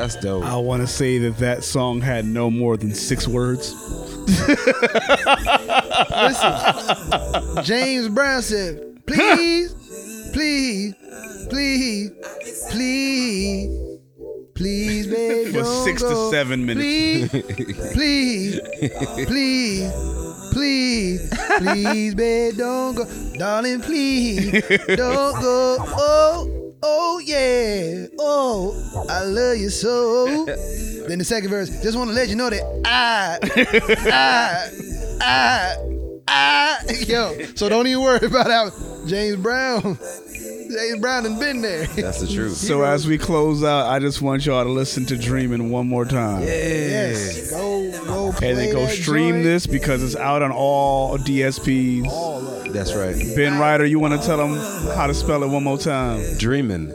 That's 0.00 0.16
dope. 0.16 0.44
I 0.44 0.56
want 0.56 0.80
to 0.80 0.86
say 0.86 1.18
that 1.18 1.36
that 1.38 1.62
song 1.62 2.00
had 2.00 2.24
no 2.24 2.50
more 2.50 2.78
than 2.78 2.94
six 2.94 3.28
words. 3.28 3.74
Listen, 6.16 7.64
James 7.64 8.08
Brown 8.08 8.40
said, 8.40 9.02
please, 9.06 9.74
please, 10.32 10.94
please, 11.50 12.10
please, 12.70 13.98
please, 14.54 15.06
babe, 15.06 15.48
For 15.48 15.64
don't 15.64 15.84
six 15.84 16.00
to 16.00 16.30
seven 16.30 16.64
minutes. 16.64 17.30
Please, 17.30 17.42
please, 17.92 18.60
please, 19.26 19.92
please, 20.50 21.30
please, 21.58 22.14
babe, 22.14 22.56
don't 22.56 22.94
go. 22.94 23.04
Darling, 23.36 23.82
please, 23.82 24.50
don't 24.96 25.40
go. 25.42 25.76
Oh, 25.78 26.59
oh, 26.82 27.18
yeah. 27.24 28.06
Oh, 28.18 29.06
I 29.08 29.24
love 29.24 29.56
you 29.58 29.70
so. 29.70 30.46
Then 31.08 31.18
the 31.18 31.24
second 31.24 31.50
verse, 31.50 31.70
just 31.82 31.96
want 31.96 32.10
to 32.10 32.14
let 32.14 32.28
you 32.28 32.36
know 32.36 32.50
that 32.50 32.62
I, 32.84 33.38
I, 34.12 34.70
I, 35.20 35.76
I, 36.28 36.92
yo. 37.06 37.36
So 37.56 37.68
don't 37.68 37.86
even 37.88 38.04
worry 38.04 38.24
about 38.24 38.46
how 38.46 38.70
James 39.06 39.36
Brown, 39.36 39.98
James 40.70 41.00
Brown 41.00 41.24
done 41.24 41.38
been 41.38 41.60
there. 41.62 41.86
That's 41.86 42.20
the 42.20 42.26
truth. 42.26 42.56
So 42.56 42.82
as 42.82 43.06
we 43.06 43.18
close 43.18 43.62
out, 43.64 43.86
I 43.86 43.98
just 43.98 44.22
want 44.22 44.46
y'all 44.46 44.62
to 44.64 44.70
listen 44.70 45.04
to 45.06 45.16
Dreamin' 45.16 45.70
one 45.70 45.88
more 45.88 46.04
time. 46.04 46.42
Yes, 46.42 47.50
go, 47.50 47.90
go 48.06 48.32
play 48.32 48.50
And 48.50 48.58
then 48.58 48.72
go 48.72 48.80
that 48.86 48.92
stream 48.92 49.36
joint. 49.36 49.44
this 49.44 49.66
because 49.66 50.02
it's 50.02 50.16
out 50.16 50.42
on 50.42 50.52
all 50.52 51.18
DSPs. 51.18 52.06
All 52.06 52.40
That's 52.70 52.94
right. 52.94 53.16
Ben 53.34 53.58
Righter, 53.58 53.84
you 53.84 53.98
want 53.98 54.20
to 54.20 54.26
tell 54.26 54.36
them 54.36 54.56
how 54.96 55.06
to 55.06 55.14
spell 55.14 55.42
it 55.42 55.48
one 55.48 55.64
more 55.64 55.78
time? 55.78 56.22
Dreaming. 56.38 56.92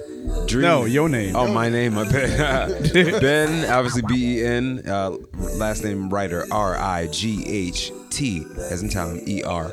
Dream. 0.48 0.62
No, 0.64 0.86
your 0.86 1.08
name. 1.10 1.36
Oh, 1.36 1.52
my 1.52 1.70
name. 1.70 1.94
My 1.96 2.04
bad. 2.10 2.94
ben, 2.94 3.70
obviously 3.72 4.02
B 4.08 4.40
E 4.40 4.46
N. 4.46 4.82
Uh, 4.88 5.12
last 5.54 5.84
name 5.84 6.10
Righter. 6.10 6.46
R 6.52 6.76
I 6.76 7.08
G 7.08 7.46
H 7.48 7.92
T 8.10 8.46
as 8.58 8.82
in 8.82 8.90
time. 8.90 9.22
E 9.28 9.44
R. 9.44 9.70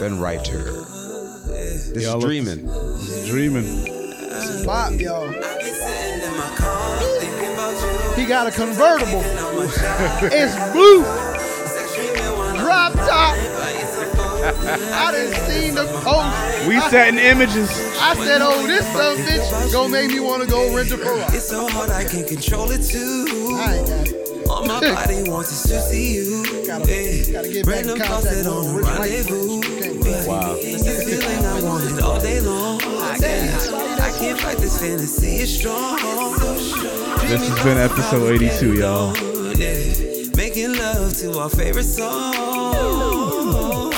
Ben 0.00 0.20
Righter. 0.20 0.84
This 1.58 2.04
Y'all 2.04 2.18
is 2.18 2.22
look- 2.22 2.22
dreaming. 2.22 2.60
Dreaming. 3.26 4.64
Bop, 4.64 4.92
yo. 4.92 5.30
He 8.14 8.24
got 8.24 8.46
a 8.46 8.50
convertible. 8.52 9.22
it's 10.30 10.54
blue. 10.72 11.02
Drop 12.62 12.92
top. 12.94 13.34
I 14.94 15.10
done 15.12 15.34
seen 15.48 15.74
the 15.74 15.84
post. 16.04 16.68
We 16.68 16.76
I, 16.76 16.90
setting 16.90 17.18
images. 17.18 17.70
I 18.00 18.14
said, 18.14 18.40
oh, 18.40 18.66
this 18.66 18.86
some 18.92 19.16
bitch 19.18 19.72
gonna 19.72 19.88
make 19.88 20.10
me 20.10 20.20
wanna 20.20 20.46
go 20.46 20.74
rent 20.74 20.92
a 20.92 20.96
Ferrari. 20.98 21.20
It's 21.36 21.48
so 21.48 21.66
hard 21.68 21.90
I 21.90 22.04
can't 22.04 22.26
control 22.28 22.70
it 22.70 22.82
too. 22.82 23.26
I 23.58 23.76
ain't 23.76 23.88
got 23.88 24.08
it. 24.08 24.27
All 24.48 24.64
my 24.64 24.80
body 24.80 25.22
wants 25.30 25.52
is 25.52 25.62
to 25.70 25.80
see 25.80 26.14
you. 26.14 26.42
Gotta, 26.66 26.90
Yeah. 26.90 27.32
gotta 27.32 27.48
get 27.52 27.66
back 27.66 27.74
Random 27.74 27.98
contact 27.98 28.08
thoughts 28.08 28.24
with 28.24 28.44
that 28.44 28.50
on 28.50 28.74
Rich 28.76 28.86
Mike. 28.86 28.98
rendezvous. 29.00 29.60
Can't- 29.60 30.26
Wow. 30.28 30.56
It's 30.58 30.86
a 30.86 30.88
feeling 31.04 31.44
I 31.46 31.60
wanted 31.60 32.00
all 32.02 32.20
day 32.20 32.40
long. 32.40 32.80
Yeah. 33.20 33.58
I 34.00 34.10
can't 34.18 34.40
fight 34.40 34.58
this 34.58 34.78
fantasy. 34.78 35.36
It's 35.38 35.52
strong. 35.52 35.96
This 37.28 37.48
has 37.48 37.62
been 37.64 37.78
episode 37.78 38.32
82, 38.34 38.74
y'all. 38.74 39.12
Making 40.36 40.74
love 40.76 41.14
to 41.18 41.38
our 41.38 41.48
favorite 41.50 41.84
song. 41.84 43.92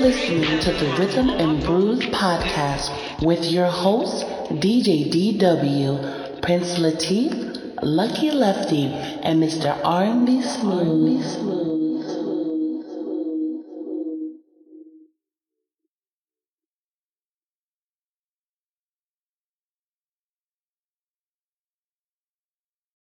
Listening 0.00 0.58
to 0.60 0.72
the 0.72 0.96
Rhythm 0.98 1.28
and 1.28 1.62
Brews 1.62 2.00
podcast 2.06 3.22
with 3.22 3.44
your 3.44 3.66
hosts, 3.66 4.24
DJ 4.48 5.12
DW, 5.12 6.40
Prince 6.40 6.78
Latif, 6.78 7.78
Lucky 7.82 8.30
Lefty, 8.30 8.86
and 8.86 9.42
Mr. 9.42 9.78
R&B 9.84 10.40
Smooth. 10.40 11.79